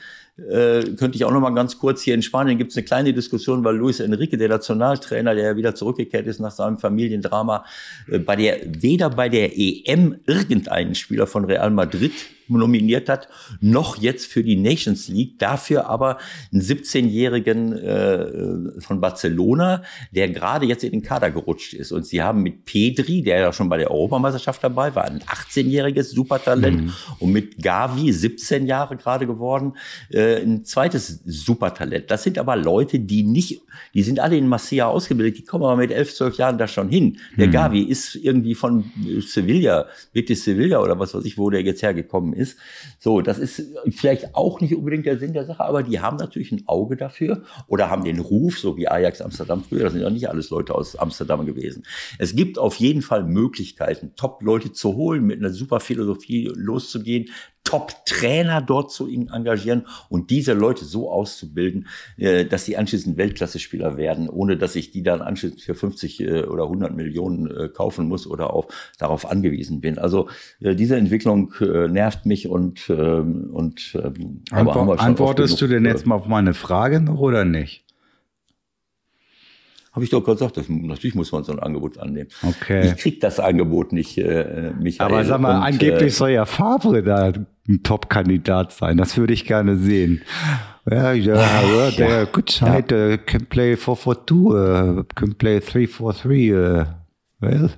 äh, 0.49 0.83
könnte 0.95 1.15
ich 1.15 1.25
auch 1.25 1.31
noch 1.31 1.39
mal 1.39 1.49
ganz 1.51 1.77
kurz 1.77 2.01
hier 2.01 2.13
in 2.13 2.21
Spanien 2.21 2.57
gibt 2.57 2.71
es 2.71 2.77
eine 2.77 2.85
kleine 2.85 3.13
Diskussion, 3.13 3.63
weil 3.63 3.75
Luis 3.75 3.99
Enrique, 3.99 4.37
der 4.37 4.49
Nationaltrainer, 4.49 5.35
der 5.35 5.45
ja 5.45 5.55
wieder 5.55 5.75
zurückgekehrt 5.75 6.27
ist 6.27 6.39
nach 6.39 6.51
seinem 6.51 6.77
Familiendrama, 6.77 7.65
äh, 8.07 8.19
bei 8.19 8.35
der 8.35 8.57
weder 8.65 9.09
bei 9.09 9.29
der 9.29 9.57
EM 9.57 10.19
irgendeinen 10.25 10.95
Spieler 10.95 11.27
von 11.27 11.45
Real 11.45 11.71
Madrid 11.71 12.13
nominiert 12.57 13.09
hat, 13.09 13.27
noch 13.61 13.97
jetzt 13.97 14.25
für 14.27 14.43
die 14.43 14.55
Nations 14.55 15.07
League, 15.07 15.39
dafür 15.39 15.87
aber 15.87 16.17
einen 16.51 16.61
17-jährigen 16.61 17.73
äh, 17.73 18.81
von 18.81 19.01
Barcelona, 19.01 19.83
der 20.11 20.29
gerade 20.29 20.65
jetzt 20.65 20.83
in 20.83 20.91
den 20.91 21.01
Kader 21.01 21.31
gerutscht 21.31 21.73
ist. 21.73 21.91
Und 21.91 22.05
sie 22.05 22.21
haben 22.21 22.41
mit 22.41 22.65
Pedri, 22.65 23.21
der 23.21 23.39
ja 23.39 23.53
schon 23.53 23.69
bei 23.69 23.77
der 23.77 23.91
Europameisterschaft 23.91 24.63
dabei 24.63 24.95
war, 24.95 25.05
ein 25.05 25.19
18-jähriges 25.19 26.13
Supertalent 26.13 26.93
und 27.19 27.31
mit 27.31 27.61
Gavi, 27.61 28.11
17 28.11 28.65
Jahre 28.65 28.97
gerade 28.97 29.27
geworden, 29.27 29.73
äh, 30.09 30.41
ein 30.41 30.63
zweites 30.63 31.21
Supertalent. 31.25 32.09
Das 32.11 32.23
sind 32.23 32.37
aber 32.37 32.55
Leute, 32.55 32.99
die 32.99 33.23
nicht, 33.23 33.61
die 33.93 34.03
sind 34.03 34.19
alle 34.19 34.37
in 34.37 34.47
Masia 34.47 34.87
ausgebildet, 34.87 35.37
die 35.37 35.43
kommen 35.43 35.63
aber 35.63 35.77
mit 35.77 35.91
11, 35.91 36.15
12 36.15 36.37
Jahren 36.37 36.57
da 36.57 36.67
schon 36.67 36.89
hin. 36.89 37.17
Der 37.37 37.47
Gavi 37.47 37.81
ist 37.81 38.15
irgendwie 38.15 38.55
von 38.55 38.91
Sevilla, 39.21 39.87
Betis 40.13 40.43
Sevilla 40.43 40.81
oder 40.81 40.99
was 40.99 41.13
weiß 41.13 41.25
ich, 41.25 41.37
wo 41.37 41.49
der 41.49 41.61
jetzt 41.61 41.81
hergekommen 41.81 42.33
ist. 42.33 42.38
So, 42.99 43.21
das 43.21 43.39
ist 43.39 43.63
vielleicht 43.89 44.35
auch 44.35 44.61
nicht 44.61 44.75
unbedingt 44.75 45.05
der 45.05 45.17
Sinn 45.17 45.33
der 45.33 45.45
Sache, 45.45 45.63
aber 45.63 45.83
die 45.83 45.99
haben 45.99 46.17
natürlich 46.17 46.51
ein 46.51 46.63
Auge 46.67 46.97
dafür 46.97 47.43
oder 47.67 47.89
haben 47.89 48.03
den 48.03 48.19
Ruf, 48.19 48.59
so 48.59 48.77
wie 48.77 48.87
Ajax 48.87 49.21
Amsterdam 49.21 49.63
früher. 49.63 49.83
Das 49.83 49.93
sind 49.93 50.01
ja 50.01 50.09
nicht 50.09 50.29
alles 50.29 50.49
Leute 50.49 50.75
aus 50.75 50.95
Amsterdam 50.95 51.45
gewesen. 51.45 51.83
Es 52.17 52.35
gibt 52.35 52.57
auf 52.57 52.75
jeden 52.75 53.01
Fall 53.01 53.23
Möglichkeiten, 53.23 54.13
Top-Leute 54.15 54.71
zu 54.71 54.95
holen, 54.95 55.25
mit 55.25 55.39
einer 55.39 55.51
super 55.51 55.79
Philosophie 55.79 56.51
loszugehen, 56.55 57.29
Top-Trainer 57.63 58.61
dort 58.61 58.91
zu 58.91 59.07
engagieren 59.07 59.85
und 60.09 60.31
diese 60.31 60.53
Leute 60.53 60.85
so 60.85 61.11
auszubilden, 61.11 61.87
äh, 62.17 62.45
dass 62.45 62.65
sie 62.65 62.77
anschließend 62.77 63.17
Weltklasse-Spieler 63.17 63.95
werden, 63.95 64.27
ohne 64.27 64.57
dass 64.57 64.75
ich 64.75 64.91
die 64.91 65.03
dann 65.03 65.21
anschließend 65.21 65.61
für 65.61 65.75
50 65.75 66.19
äh, 66.21 66.43
oder 66.43 66.63
100 66.63 66.95
Millionen 66.95 67.45
äh, 67.45 67.69
kaufen 67.69 68.07
muss 68.07 68.25
oder 68.25 68.53
auch 68.53 68.69
darauf 68.97 69.29
angewiesen 69.29 69.81
bin. 69.81 69.99
Also 69.99 70.29
diese 70.59 70.95
Entwicklung 70.95 71.53
nervt 71.59 72.25
mich 72.25 72.47
und, 72.47 72.89
ähm, 72.89 73.49
und 73.51 73.95
ähm, 73.95 74.43
Antwort, 74.51 74.99
schon 74.99 75.07
antwortest 75.07 75.61
du 75.61 75.67
denn 75.67 75.85
jetzt 75.85 76.05
mal 76.05 76.15
auf 76.15 76.27
meine 76.27 76.53
Frage 76.53 76.99
noch 77.01 77.19
oder 77.19 77.45
nicht? 77.45 77.88
Habe 79.99 80.05
ich 80.05 80.11
doch 80.11 80.23
gesagt, 80.23 80.55
das, 80.55 80.69
natürlich 80.69 81.13
muss 81.13 81.29
man 81.33 81.43
so 81.43 81.51
ein 81.51 81.59
Angebot 81.59 81.97
annehmen. 81.97 82.29
Okay. 82.41 82.87
Ich 82.87 82.95
krieg 82.95 83.19
das 83.19 83.37
Angebot 83.37 83.91
nicht, 83.91 84.17
äh, 84.17 84.71
Michael. 84.79 85.11
Aber 85.11 85.25
sag 85.25 85.41
mal, 85.41 85.57
Und, 85.57 85.63
angeblich 85.63 86.03
äh, 86.03 86.09
soll 86.09 86.29
ja 86.29 86.45
Favre 86.45 87.03
da 87.03 87.33
ein 87.67 87.83
Top-Kandidat 87.83 88.71
sein. 88.71 88.95
Das 88.95 89.17
würde 89.17 89.33
ich 89.33 89.43
gerne 89.43 89.75
sehen. 89.75 90.21
Ja, 90.89 91.11
ja, 91.11 91.35
ja, 91.35 91.91
der 91.91 92.25
good 92.27 92.49
side 92.49 92.95
uh, 92.95 93.17
can 93.25 93.45
play 93.47 93.73
4-4-2, 93.73 94.99
uh, 94.99 95.03
can 95.15 95.35
play 95.35 95.57
3-4-3. 95.57 96.81
Uh, 96.81 96.85
well. 97.39 97.69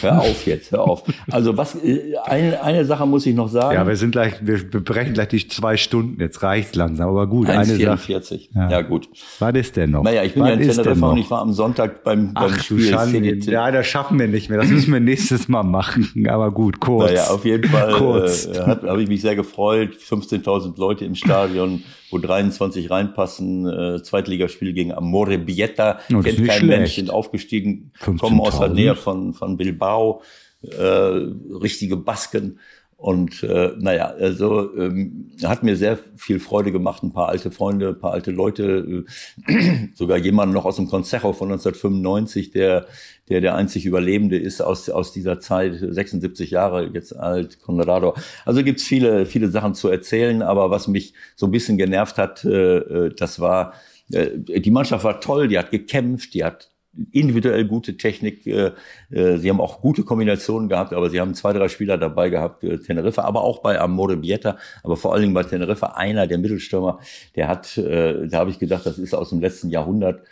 Hör 0.00 0.20
auf 0.20 0.46
jetzt, 0.46 0.72
hör 0.72 0.82
auf. 0.82 1.04
Also 1.30 1.56
was, 1.56 1.74
äh, 1.76 2.14
eine, 2.24 2.62
eine 2.62 2.84
Sache 2.84 3.06
muss 3.06 3.26
ich 3.26 3.34
noch 3.34 3.48
sagen. 3.48 3.74
Ja, 3.74 3.86
wir 3.86 3.96
sind 3.96 4.10
gleich, 4.10 4.34
wir 4.40 4.58
brechen 4.58 5.14
gleich 5.14 5.28
die 5.28 5.46
zwei 5.48 5.76
Stunden. 5.76 6.20
Jetzt 6.20 6.42
reicht's 6.42 6.74
langsam. 6.74 7.08
Aber 7.08 7.26
gut, 7.26 7.48
eine 7.48 7.64
Sache. 7.64 8.12
1,44. 8.12 8.48
Ja. 8.54 8.70
Ja. 8.70 8.80
gut. 8.82 9.08
Was 9.38 9.54
ist 9.54 9.76
denn 9.76 9.90
noch? 9.90 10.02
Naja, 10.02 10.22
ich 10.24 10.34
bin 10.34 10.42
Was 10.42 10.50
ja 10.50 10.54
in 10.56 10.68
Teneriffa 10.70 11.10
und 11.10 11.18
ich 11.18 11.30
war 11.30 11.40
am 11.40 11.52
Sonntag 11.52 12.02
beim, 12.04 12.34
beim 12.34 12.52
Ach 12.52 12.62
Spiel. 12.62 13.40
Ja, 13.46 13.70
das 13.70 13.86
schaffen 13.86 14.18
wir 14.18 14.28
nicht 14.28 14.50
mehr. 14.50 14.58
Das 14.58 14.68
müssen 14.68 14.92
wir 14.92 15.00
nächstes 15.00 15.48
Mal 15.48 15.62
machen. 15.62 16.10
Aber 16.28 16.50
gut, 16.50 16.80
kurz. 16.80 17.10
Naja, 17.10 17.28
auf 17.28 17.44
jeden 17.44 17.70
Fall 17.70 17.92
Kurz. 17.92 18.46
äh, 18.46 18.60
habe 18.60 19.02
ich 19.02 19.08
mich 19.08 19.20
sehr 19.20 19.36
gefreut. 19.36 19.90
15.000 19.94 20.78
Leute 20.78 21.04
im 21.04 21.14
Stadion, 21.14 21.82
wo 22.14 22.18
23 22.18 22.90
reinpassen. 22.90 23.66
Äh, 23.66 24.02
Zweitligaspiel 24.02 24.72
gegen 24.72 24.92
Amore 24.92 25.38
Bieta. 25.38 25.98
Oh, 26.10 26.22
das 26.22 26.26
ist 26.26 26.36
Kennt 26.36 26.48
kein 26.48 26.58
schlecht. 26.60 26.78
Mensch, 26.78 26.94
sind 26.94 27.10
aufgestiegen, 27.10 27.92
kommen 28.18 28.40
aus 28.40 28.58
der 28.58 28.68
15.000. 28.68 28.74
Nähe 28.74 28.94
von, 28.94 29.34
von 29.34 29.56
Bilbao. 29.56 30.22
Äh, 30.62 30.82
richtige 30.82 31.96
Basken. 31.98 32.58
Und 32.96 33.42
äh, 33.42 33.72
naja, 33.78 34.14
also 34.18 34.74
ähm, 34.76 35.30
hat 35.44 35.62
mir 35.62 35.76
sehr 35.76 35.98
viel 36.16 36.40
Freude 36.40 36.72
gemacht. 36.72 37.02
Ein 37.02 37.12
paar 37.12 37.28
alte 37.28 37.50
Freunde, 37.50 37.88
ein 37.88 37.98
paar 37.98 38.12
alte 38.12 38.30
Leute, 38.30 39.04
äh, 39.46 39.88
sogar 39.94 40.16
jemand 40.16 40.52
noch 40.52 40.64
aus 40.64 40.76
dem 40.76 40.88
Concejo 40.88 41.32
von 41.32 41.48
1995, 41.52 42.50
der 42.50 42.86
der 43.28 43.40
der 43.40 43.54
einzig 43.54 43.84
Überlebende 43.86 44.38
ist 44.38 44.60
aus 44.60 44.88
aus 44.88 45.12
dieser 45.12 45.40
Zeit, 45.40 45.78
76 45.80 46.50
Jahre 46.50 46.90
jetzt 46.92 47.16
alt, 47.16 47.60
Conrado. 47.60 48.14
Also 48.44 48.62
gibt's 48.62 48.84
viele 48.84 49.26
viele 49.26 49.48
Sachen 49.48 49.74
zu 49.74 49.88
erzählen, 49.88 50.42
aber 50.42 50.70
was 50.70 50.88
mich 50.88 51.14
so 51.36 51.46
ein 51.46 51.52
bisschen 51.52 51.76
genervt 51.78 52.16
hat, 52.16 52.44
äh, 52.44 52.76
äh, 52.78 53.14
das 53.14 53.40
war 53.40 53.74
äh, 54.12 54.38
die 54.38 54.70
Mannschaft 54.70 55.04
war 55.04 55.20
toll, 55.20 55.48
die 55.48 55.58
hat 55.58 55.70
gekämpft, 55.70 56.34
die 56.34 56.44
hat 56.44 56.73
individuell 57.12 57.64
gute 57.64 57.96
Technik. 57.96 58.46
Äh, 58.46 58.72
äh, 59.10 59.38
sie 59.38 59.50
haben 59.50 59.60
auch 59.60 59.80
gute 59.80 60.04
Kombinationen 60.04 60.68
gehabt, 60.68 60.92
aber 60.92 61.10
sie 61.10 61.20
haben 61.20 61.34
zwei, 61.34 61.52
drei 61.52 61.68
Spieler 61.68 61.98
dabei 61.98 62.30
gehabt, 62.30 62.64
äh, 62.64 62.78
Teneriffa, 62.78 63.22
aber 63.22 63.42
auch 63.42 63.60
bei 63.60 63.80
Amore 63.80 64.16
Bieta, 64.16 64.56
aber 64.82 64.96
vor 64.96 65.12
allen 65.12 65.22
Dingen 65.22 65.34
bei 65.34 65.42
Teneriffa 65.42 65.88
einer 65.88 66.26
der 66.26 66.38
Mittelstürmer, 66.38 66.98
der 67.36 67.48
hat, 67.48 67.76
äh, 67.78 68.26
da 68.28 68.38
habe 68.38 68.50
ich 68.50 68.58
gedacht, 68.58 68.86
das 68.86 68.98
ist 68.98 69.14
aus 69.14 69.30
dem 69.30 69.40
letzten 69.40 69.70
Jahrhundert. 69.70 70.22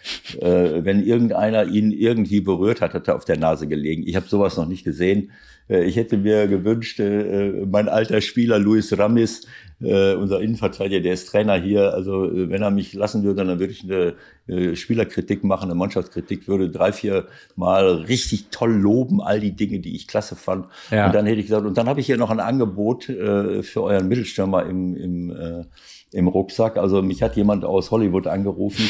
Äh, 0.41 0.85
wenn 0.85 1.03
irgendeiner 1.03 1.65
ihn 1.65 1.91
irgendwie 1.91 2.41
berührt 2.41 2.81
hat, 2.81 2.95
hat 2.95 3.09
er 3.09 3.17
auf 3.17 3.25
der 3.25 3.39
Nase 3.39 3.67
gelegen. 3.67 4.05
Ich 4.07 4.17
habe 4.17 4.29
sowas 4.29 4.57
noch 4.57 4.67
nicht 4.67 4.85
gesehen. 4.85 5.33
Äh, 5.73 5.85
Ich 5.85 5.97
hätte 5.97 6.19
mir 6.19 6.47
gewünscht, 6.47 7.01
äh, 7.01 7.65
mein 7.70 7.89
alter 7.89 8.20
Spieler 8.20 8.59
Luis 8.59 8.97
Ramis, 8.97 9.47
äh, 9.81 10.15
unser 10.15 10.40
Innenverteidiger, 10.40 11.01
der 11.01 11.15
ist 11.15 11.28
Trainer 11.28 11.57
hier. 11.57 11.94
Also 11.94 12.31
wenn 12.32 12.62
er 12.62 12.70
mich 12.70 12.93
lassen 12.93 13.24
würde, 13.24 13.44
dann 13.44 13.59
würde 13.59 13.73
ich 13.73 13.82
eine 13.85 14.77
Spielerkritik 14.77 15.44
machen, 15.44 15.70
eine 15.70 15.77
Mannschaftskritik, 15.77 16.47
würde 16.49 16.69
drei, 16.69 16.93
vier 16.93 17.27
Mal 17.57 17.85
richtig 18.09 18.47
toll 18.51 18.73
loben, 18.73 19.20
all 19.20 19.40
die 19.40 19.53
Dinge, 19.53 19.78
die 19.78 19.94
ich 19.94 20.09
klasse 20.09 20.36
fand. 20.36 20.66
Ja. 20.90 21.07
Und 21.07 21.15
dann 21.15 21.27
hätte 21.27 21.40
ich 21.40 21.47
gesagt, 21.47 21.65
und 21.65 21.78
dann 21.78 21.89
habe 21.89 22.01
ich 22.01 22.07
hier 22.07 22.16
noch 22.16 22.31
ein 22.31 22.40
Angebot 22.40 23.05
für 23.05 23.82
euren 23.82 24.09
Mittelstürmer 24.09 24.66
im, 24.66 24.97
im, 24.97 25.65
im 26.12 26.28
Rucksack. 26.28 26.77
Also 26.77 27.03
mich 27.03 27.23
hat 27.23 27.36
jemand 27.36 27.65
aus 27.65 27.93
Hollywood 27.93 28.27
angerufen, 28.27 28.85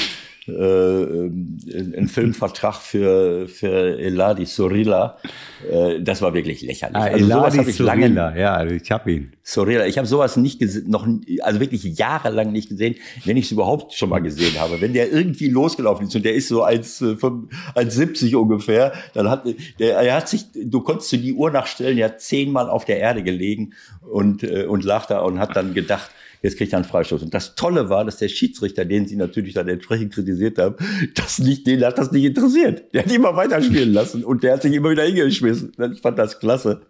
äh, 0.48 0.52
ähm, 0.52 1.58
einen 1.96 2.08
Filmvertrag 2.08 2.76
für, 2.76 3.46
für 3.46 3.98
Eladi 3.98 4.44
Sorilla. 4.44 5.18
Äh, 5.70 6.00
das 6.00 6.20
war 6.20 6.34
wirklich 6.34 6.62
lächerlich. 6.62 6.96
Ah, 6.96 7.04
also 7.04 7.26
sowas 7.26 7.54
Eladi 7.54 7.58
habe 7.58 7.70
ich 7.70 7.78
lange, 7.78 8.02
Sorilla. 8.06 8.36
Ja, 8.36 8.64
ich 8.64 8.90
hab 8.90 9.06
ihn. 9.06 9.32
Sorella. 9.44 9.86
Ich 9.86 9.98
habe 9.98 10.06
sowas 10.08 10.36
nicht 10.36 10.58
gesehen, 10.58 10.90
noch 10.90 11.06
also 11.42 11.60
wirklich 11.60 11.84
jahrelang 11.84 12.50
nicht 12.50 12.70
gesehen, 12.70 12.96
wenn 13.24 13.36
ich 13.36 13.44
es 13.44 13.52
überhaupt 13.52 13.92
schon 13.92 14.08
mal 14.08 14.18
gesehen 14.18 14.58
habe. 14.58 14.80
Wenn 14.80 14.92
der 14.92 15.12
irgendwie 15.12 15.48
losgelaufen 15.48 16.08
ist 16.08 16.16
und 16.16 16.24
der 16.24 16.34
ist 16.34 16.48
so 16.48 16.64
1,70 16.64 18.34
ungefähr, 18.34 18.92
dann 19.14 19.30
hat 19.30 19.44
der, 19.78 19.96
er 19.98 20.16
hat 20.16 20.28
sich, 20.28 20.46
du 20.54 20.80
konntest 20.80 21.12
du 21.12 21.18
die 21.18 21.34
Uhr 21.34 21.50
nachstellen, 21.52 21.96
der 21.96 22.06
hat 22.06 22.20
zehnmal 22.20 22.68
auf 22.68 22.84
der 22.84 22.98
Erde 22.98 23.22
gelegen 23.22 23.74
und 24.00 24.42
äh, 24.42 24.64
und 24.64 24.84
lag 24.84 25.06
da 25.06 25.20
und 25.20 25.38
hat 25.38 25.54
dann 25.54 25.72
gedacht, 25.72 26.10
jetzt 26.42 26.58
kriegt 26.58 26.72
er 26.72 26.78
einen 26.78 26.84
Freistoß. 26.84 27.22
Und 27.22 27.32
das 27.32 27.54
Tolle 27.54 27.88
war, 27.88 28.04
dass 28.04 28.18
der 28.18 28.28
Schiedsrichter, 28.28 28.84
den 28.84 29.06
sie 29.06 29.16
natürlich 29.16 29.54
dann 29.54 29.68
entsprechend 29.68 30.12
kritisiert 30.12 30.58
haben, 30.58 30.76
das 31.14 31.38
nicht, 31.38 31.66
den 31.66 31.84
hat 31.84 31.98
das 31.98 32.12
nicht 32.12 32.24
interessiert. 32.24 32.92
Der 32.92 33.04
hat 33.04 33.12
immer 33.12 33.34
weiterspielen 33.36 33.92
lassen 33.94 34.24
und 34.24 34.42
der 34.42 34.54
hat 34.54 34.62
sich 34.62 34.72
immer 34.72 34.90
wieder 34.90 35.04
hingeschmissen. 35.04 35.72
Ich 35.92 36.00
fand 36.00 36.18
das 36.18 36.38
klasse. 36.38 36.82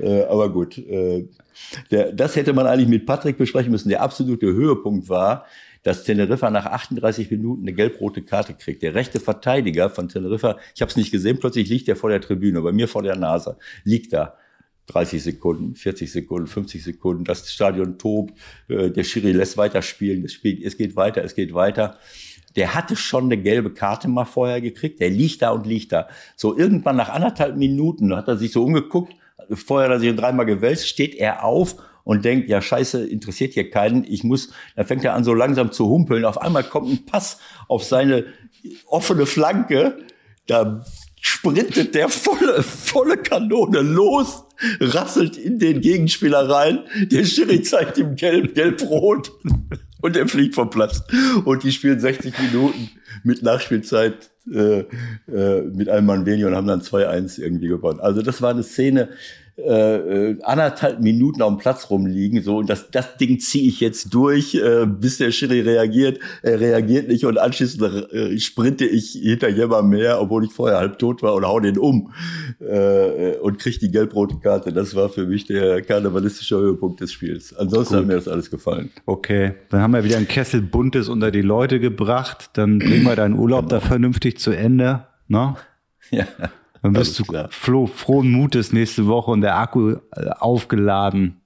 Äh, 0.00 0.22
aber 0.24 0.52
gut, 0.52 0.78
äh, 0.78 1.26
der, 1.90 2.12
das 2.12 2.36
hätte 2.36 2.52
man 2.52 2.66
eigentlich 2.66 2.88
mit 2.88 3.06
Patrick 3.06 3.38
besprechen 3.38 3.72
müssen. 3.72 3.88
Der 3.88 4.02
absolute 4.02 4.46
Höhepunkt 4.46 5.08
war, 5.08 5.46
dass 5.82 6.02
Teneriffa 6.02 6.50
nach 6.50 6.66
38 6.66 7.30
Minuten 7.30 7.62
eine 7.62 7.72
gelb-rote 7.72 8.22
Karte 8.22 8.54
kriegt. 8.54 8.82
Der 8.82 8.94
rechte 8.94 9.20
Verteidiger 9.20 9.90
von 9.90 10.08
Teneriffa, 10.08 10.56
ich 10.74 10.80
habe 10.80 10.90
es 10.90 10.96
nicht 10.96 11.12
gesehen, 11.12 11.38
plötzlich 11.38 11.68
liegt 11.68 11.88
er 11.88 11.96
vor 11.96 12.10
der 12.10 12.20
Tribüne, 12.20 12.62
bei 12.62 12.72
mir 12.72 12.88
vor 12.88 13.02
der 13.02 13.16
Nase, 13.16 13.56
liegt 13.84 14.12
da. 14.12 14.34
30 14.86 15.22
Sekunden, 15.22 15.74
40 15.74 16.12
Sekunden, 16.12 16.46
50 16.46 16.82
Sekunden, 16.84 17.24
das 17.24 17.50
Stadion 17.50 17.98
tobt, 17.98 18.34
äh, 18.68 18.90
der 18.90 19.04
Schiri 19.04 19.32
lässt 19.32 19.56
weiterspielen, 19.56 20.22
das 20.22 20.32
Spiel, 20.32 20.64
es 20.64 20.76
geht 20.76 20.96
weiter, 20.96 21.24
es 21.24 21.34
geht 21.34 21.54
weiter. 21.54 21.98
Der 22.56 22.74
hatte 22.74 22.94
schon 22.94 23.24
eine 23.24 23.36
gelbe 23.36 23.72
Karte 23.72 24.08
mal 24.08 24.26
vorher 24.26 24.60
gekriegt, 24.60 25.00
der 25.00 25.10
liegt 25.10 25.42
da 25.42 25.50
und 25.50 25.66
liegt 25.66 25.92
da. 25.92 26.08
So 26.36 26.56
irgendwann 26.56 26.96
nach 26.96 27.08
anderthalb 27.08 27.56
Minuten 27.56 28.14
hat 28.14 28.28
er 28.28 28.36
sich 28.36 28.52
so 28.52 28.62
umgeguckt, 28.62 29.14
vorher 29.50 29.88
hat 29.88 29.96
er 29.96 30.00
sich 30.00 30.14
dreimal 30.14 30.46
gewälzt, 30.46 30.88
steht 30.88 31.14
er 31.14 31.44
auf 31.44 31.76
und 32.04 32.24
denkt, 32.24 32.48
ja 32.48 32.60
scheiße, 32.60 33.06
interessiert 33.06 33.54
hier 33.54 33.70
keinen, 33.70 34.04
ich 34.04 34.22
muss, 34.22 34.52
da 34.76 34.84
fängt 34.84 35.04
er 35.04 35.14
an 35.14 35.24
so 35.24 35.34
langsam 35.34 35.72
zu 35.72 35.88
humpeln, 35.88 36.24
auf 36.24 36.40
einmal 36.40 36.62
kommt 36.62 36.90
ein 36.90 37.06
Pass 37.06 37.38
auf 37.66 37.82
seine 37.82 38.26
offene 38.86 39.26
Flanke, 39.26 39.98
da 40.46 40.84
sprintet 41.24 41.94
der 41.94 42.10
volle, 42.10 42.62
volle 42.62 43.16
Kanone 43.16 43.80
los, 43.80 44.44
rasselt 44.78 45.38
in 45.38 45.58
den 45.58 45.80
Gegenspieler 45.80 46.50
rein. 46.50 46.80
Der 47.10 47.24
Schiri 47.24 47.62
zeigt 47.62 47.96
ihm 47.96 48.14
gelb, 48.14 48.54
gelb-rot 48.54 49.32
und 50.02 50.16
er 50.18 50.28
fliegt 50.28 50.54
vom 50.54 50.68
Platz. 50.68 51.02
Und 51.46 51.62
die 51.62 51.72
spielen 51.72 51.98
60 51.98 52.34
Minuten 52.40 52.90
mit 53.22 53.42
Nachspielzeit 53.42 54.32
äh, 54.52 54.80
äh, 55.32 55.62
mit 55.62 55.88
einem 55.88 56.04
Mann 56.04 56.26
weniger 56.26 56.48
und 56.48 56.56
haben 56.56 56.66
dann 56.66 56.82
2-1 56.82 57.40
irgendwie 57.40 57.68
gewonnen. 57.68 58.00
Also 58.00 58.20
das 58.20 58.42
war 58.42 58.50
eine 58.50 58.62
Szene, 58.62 59.08
äh, 59.56 60.30
äh, 60.30 60.42
anderthalb 60.42 61.00
Minuten 61.00 61.40
auf 61.40 61.54
dem 61.54 61.58
Platz 61.58 61.88
rumliegen, 61.88 62.42
so 62.42 62.56
und 62.56 62.68
das, 62.68 62.90
das 62.90 63.16
Ding 63.18 63.38
ziehe 63.38 63.68
ich 63.68 63.78
jetzt 63.78 64.12
durch, 64.12 64.56
äh, 64.56 64.84
bis 64.84 65.18
der 65.18 65.30
Schiri 65.30 65.60
reagiert. 65.60 66.18
Er 66.42 66.58
reagiert 66.58 67.06
nicht 67.06 67.24
und 67.24 67.38
anschließend 67.38 68.12
äh, 68.12 68.36
sprinte 68.40 68.84
ich 68.84 69.12
hinter 69.12 69.48
jemandem 69.48 69.90
mehr, 69.90 70.20
obwohl 70.20 70.44
ich 70.44 70.52
vorher 70.52 70.78
halb 70.78 70.98
tot 70.98 71.22
war 71.22 71.34
und 71.34 71.46
hau 71.46 71.60
den 71.60 71.78
um 71.78 72.12
äh, 72.58 73.36
und 73.36 73.60
krieg 73.60 73.78
die 73.78 73.92
gelb-rote 73.92 74.40
Karte. 74.42 74.72
Das 74.72 74.96
war 74.96 75.08
für 75.08 75.24
mich 75.24 75.46
der 75.46 75.82
karnevalistische 75.82 76.56
Höhepunkt 76.56 77.00
des 77.00 77.12
Spiels. 77.12 77.54
Ansonsten 77.54 77.94
Gut. 77.94 78.00
hat 78.00 78.08
mir 78.08 78.14
das 78.14 78.26
alles 78.26 78.50
gefallen. 78.50 78.90
Okay, 79.06 79.54
dann 79.70 79.82
haben 79.82 79.92
wir 79.92 80.02
wieder 80.02 80.16
einen 80.16 80.26
Kessel 80.26 80.62
Buntes 80.62 81.08
unter 81.08 81.30
die 81.30 81.42
Leute 81.42 81.78
gebracht. 81.78 82.50
Dann 82.54 82.80
bringen 82.80 83.04
wir 83.04 83.14
deinen 83.14 83.38
Urlaub 83.38 83.68
da 83.68 83.78
vernünftig 83.78 84.38
zu 84.38 84.50
Ende. 84.50 85.06
Ne? 85.28 85.54
Ja. 86.10 86.26
Dann 86.84 86.92
bist 86.92 87.18
du 87.18 87.24
klar. 87.24 87.48
froh, 87.50 87.86
frohen 87.86 88.30
Mutes 88.30 88.72
nächste 88.72 89.06
Woche 89.06 89.30
und 89.30 89.40
der 89.40 89.56
Akku 89.58 89.92
äh, 89.92 90.28
aufgeladen. 90.38 91.40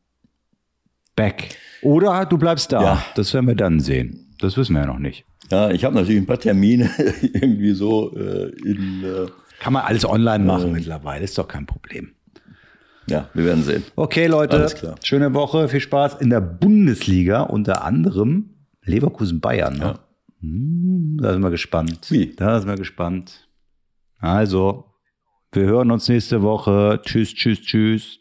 Back. 1.17 1.57
Oder 1.83 2.27
du 2.27 2.39
bleibst 2.39 2.73
da. 2.73 2.83
Ja. 2.83 3.05
Das 3.15 3.33
werden 3.35 3.47
wir 3.47 3.55
dann 3.55 3.81
sehen. 3.81 4.35
Das 4.41 4.57
wissen 4.57 4.75
wir 4.75 4.83
ja 4.83 4.87
noch 4.87 4.99
nicht. 4.99 5.25
Ja, 5.51 5.71
ich 5.71 5.85
habe 5.85 5.95
natürlich 5.95 6.21
ein 6.21 6.27
paar 6.27 6.39
Termine 6.39 6.91
irgendwie 7.23 7.73
so 7.73 8.15
äh, 8.17 8.51
in. 8.65 9.03
Äh, 9.05 9.27
Kann 9.61 9.73
man 9.73 9.85
alles 9.85 10.05
online 10.05 10.45
machen 10.45 10.67
Ähm. 10.69 10.73
mittlerweile, 10.73 11.25
ist 11.25 11.39
doch 11.39 11.49
kein 11.49 11.67
Problem. 11.67 12.11
ja, 13.09 13.29
wir 13.33 13.45
werden 13.45 13.63
sehen. 13.65 13.83
Okay, 13.97 14.27
Leute, 14.27 14.57
Alles 14.59 14.75
klar. 14.75 14.97
schöne 15.03 15.33
Woche, 15.35 15.69
viel 15.69 15.81
Spaß 15.81 16.17
in 16.21 16.31
der 16.31 16.41
Bundesliga, 16.41 17.43
unter 17.43 17.85
anderem 17.85 18.51
Leverkusen-Bayern. 18.83 19.75
Ne? 19.79 19.85
Ja. 19.85 19.99
Hm, 20.41 21.19
Da 21.21 21.33
sind 21.33 21.43
wir 21.43 21.51
gespannt. 21.51 22.11
Wie? 22.11 22.35
Da 22.37 22.59
sind 22.61 22.69
wir 22.69 22.77
gespannt. 22.77 23.49
Also, 24.19 24.85
wir 25.51 25.63
hören 25.63 25.91
uns 25.91 26.07
nächste 26.11 26.43
Woche. 26.43 27.01
Tschüss, 27.03 27.33
tschüss, 27.33 27.63
tschüss. 27.63 28.19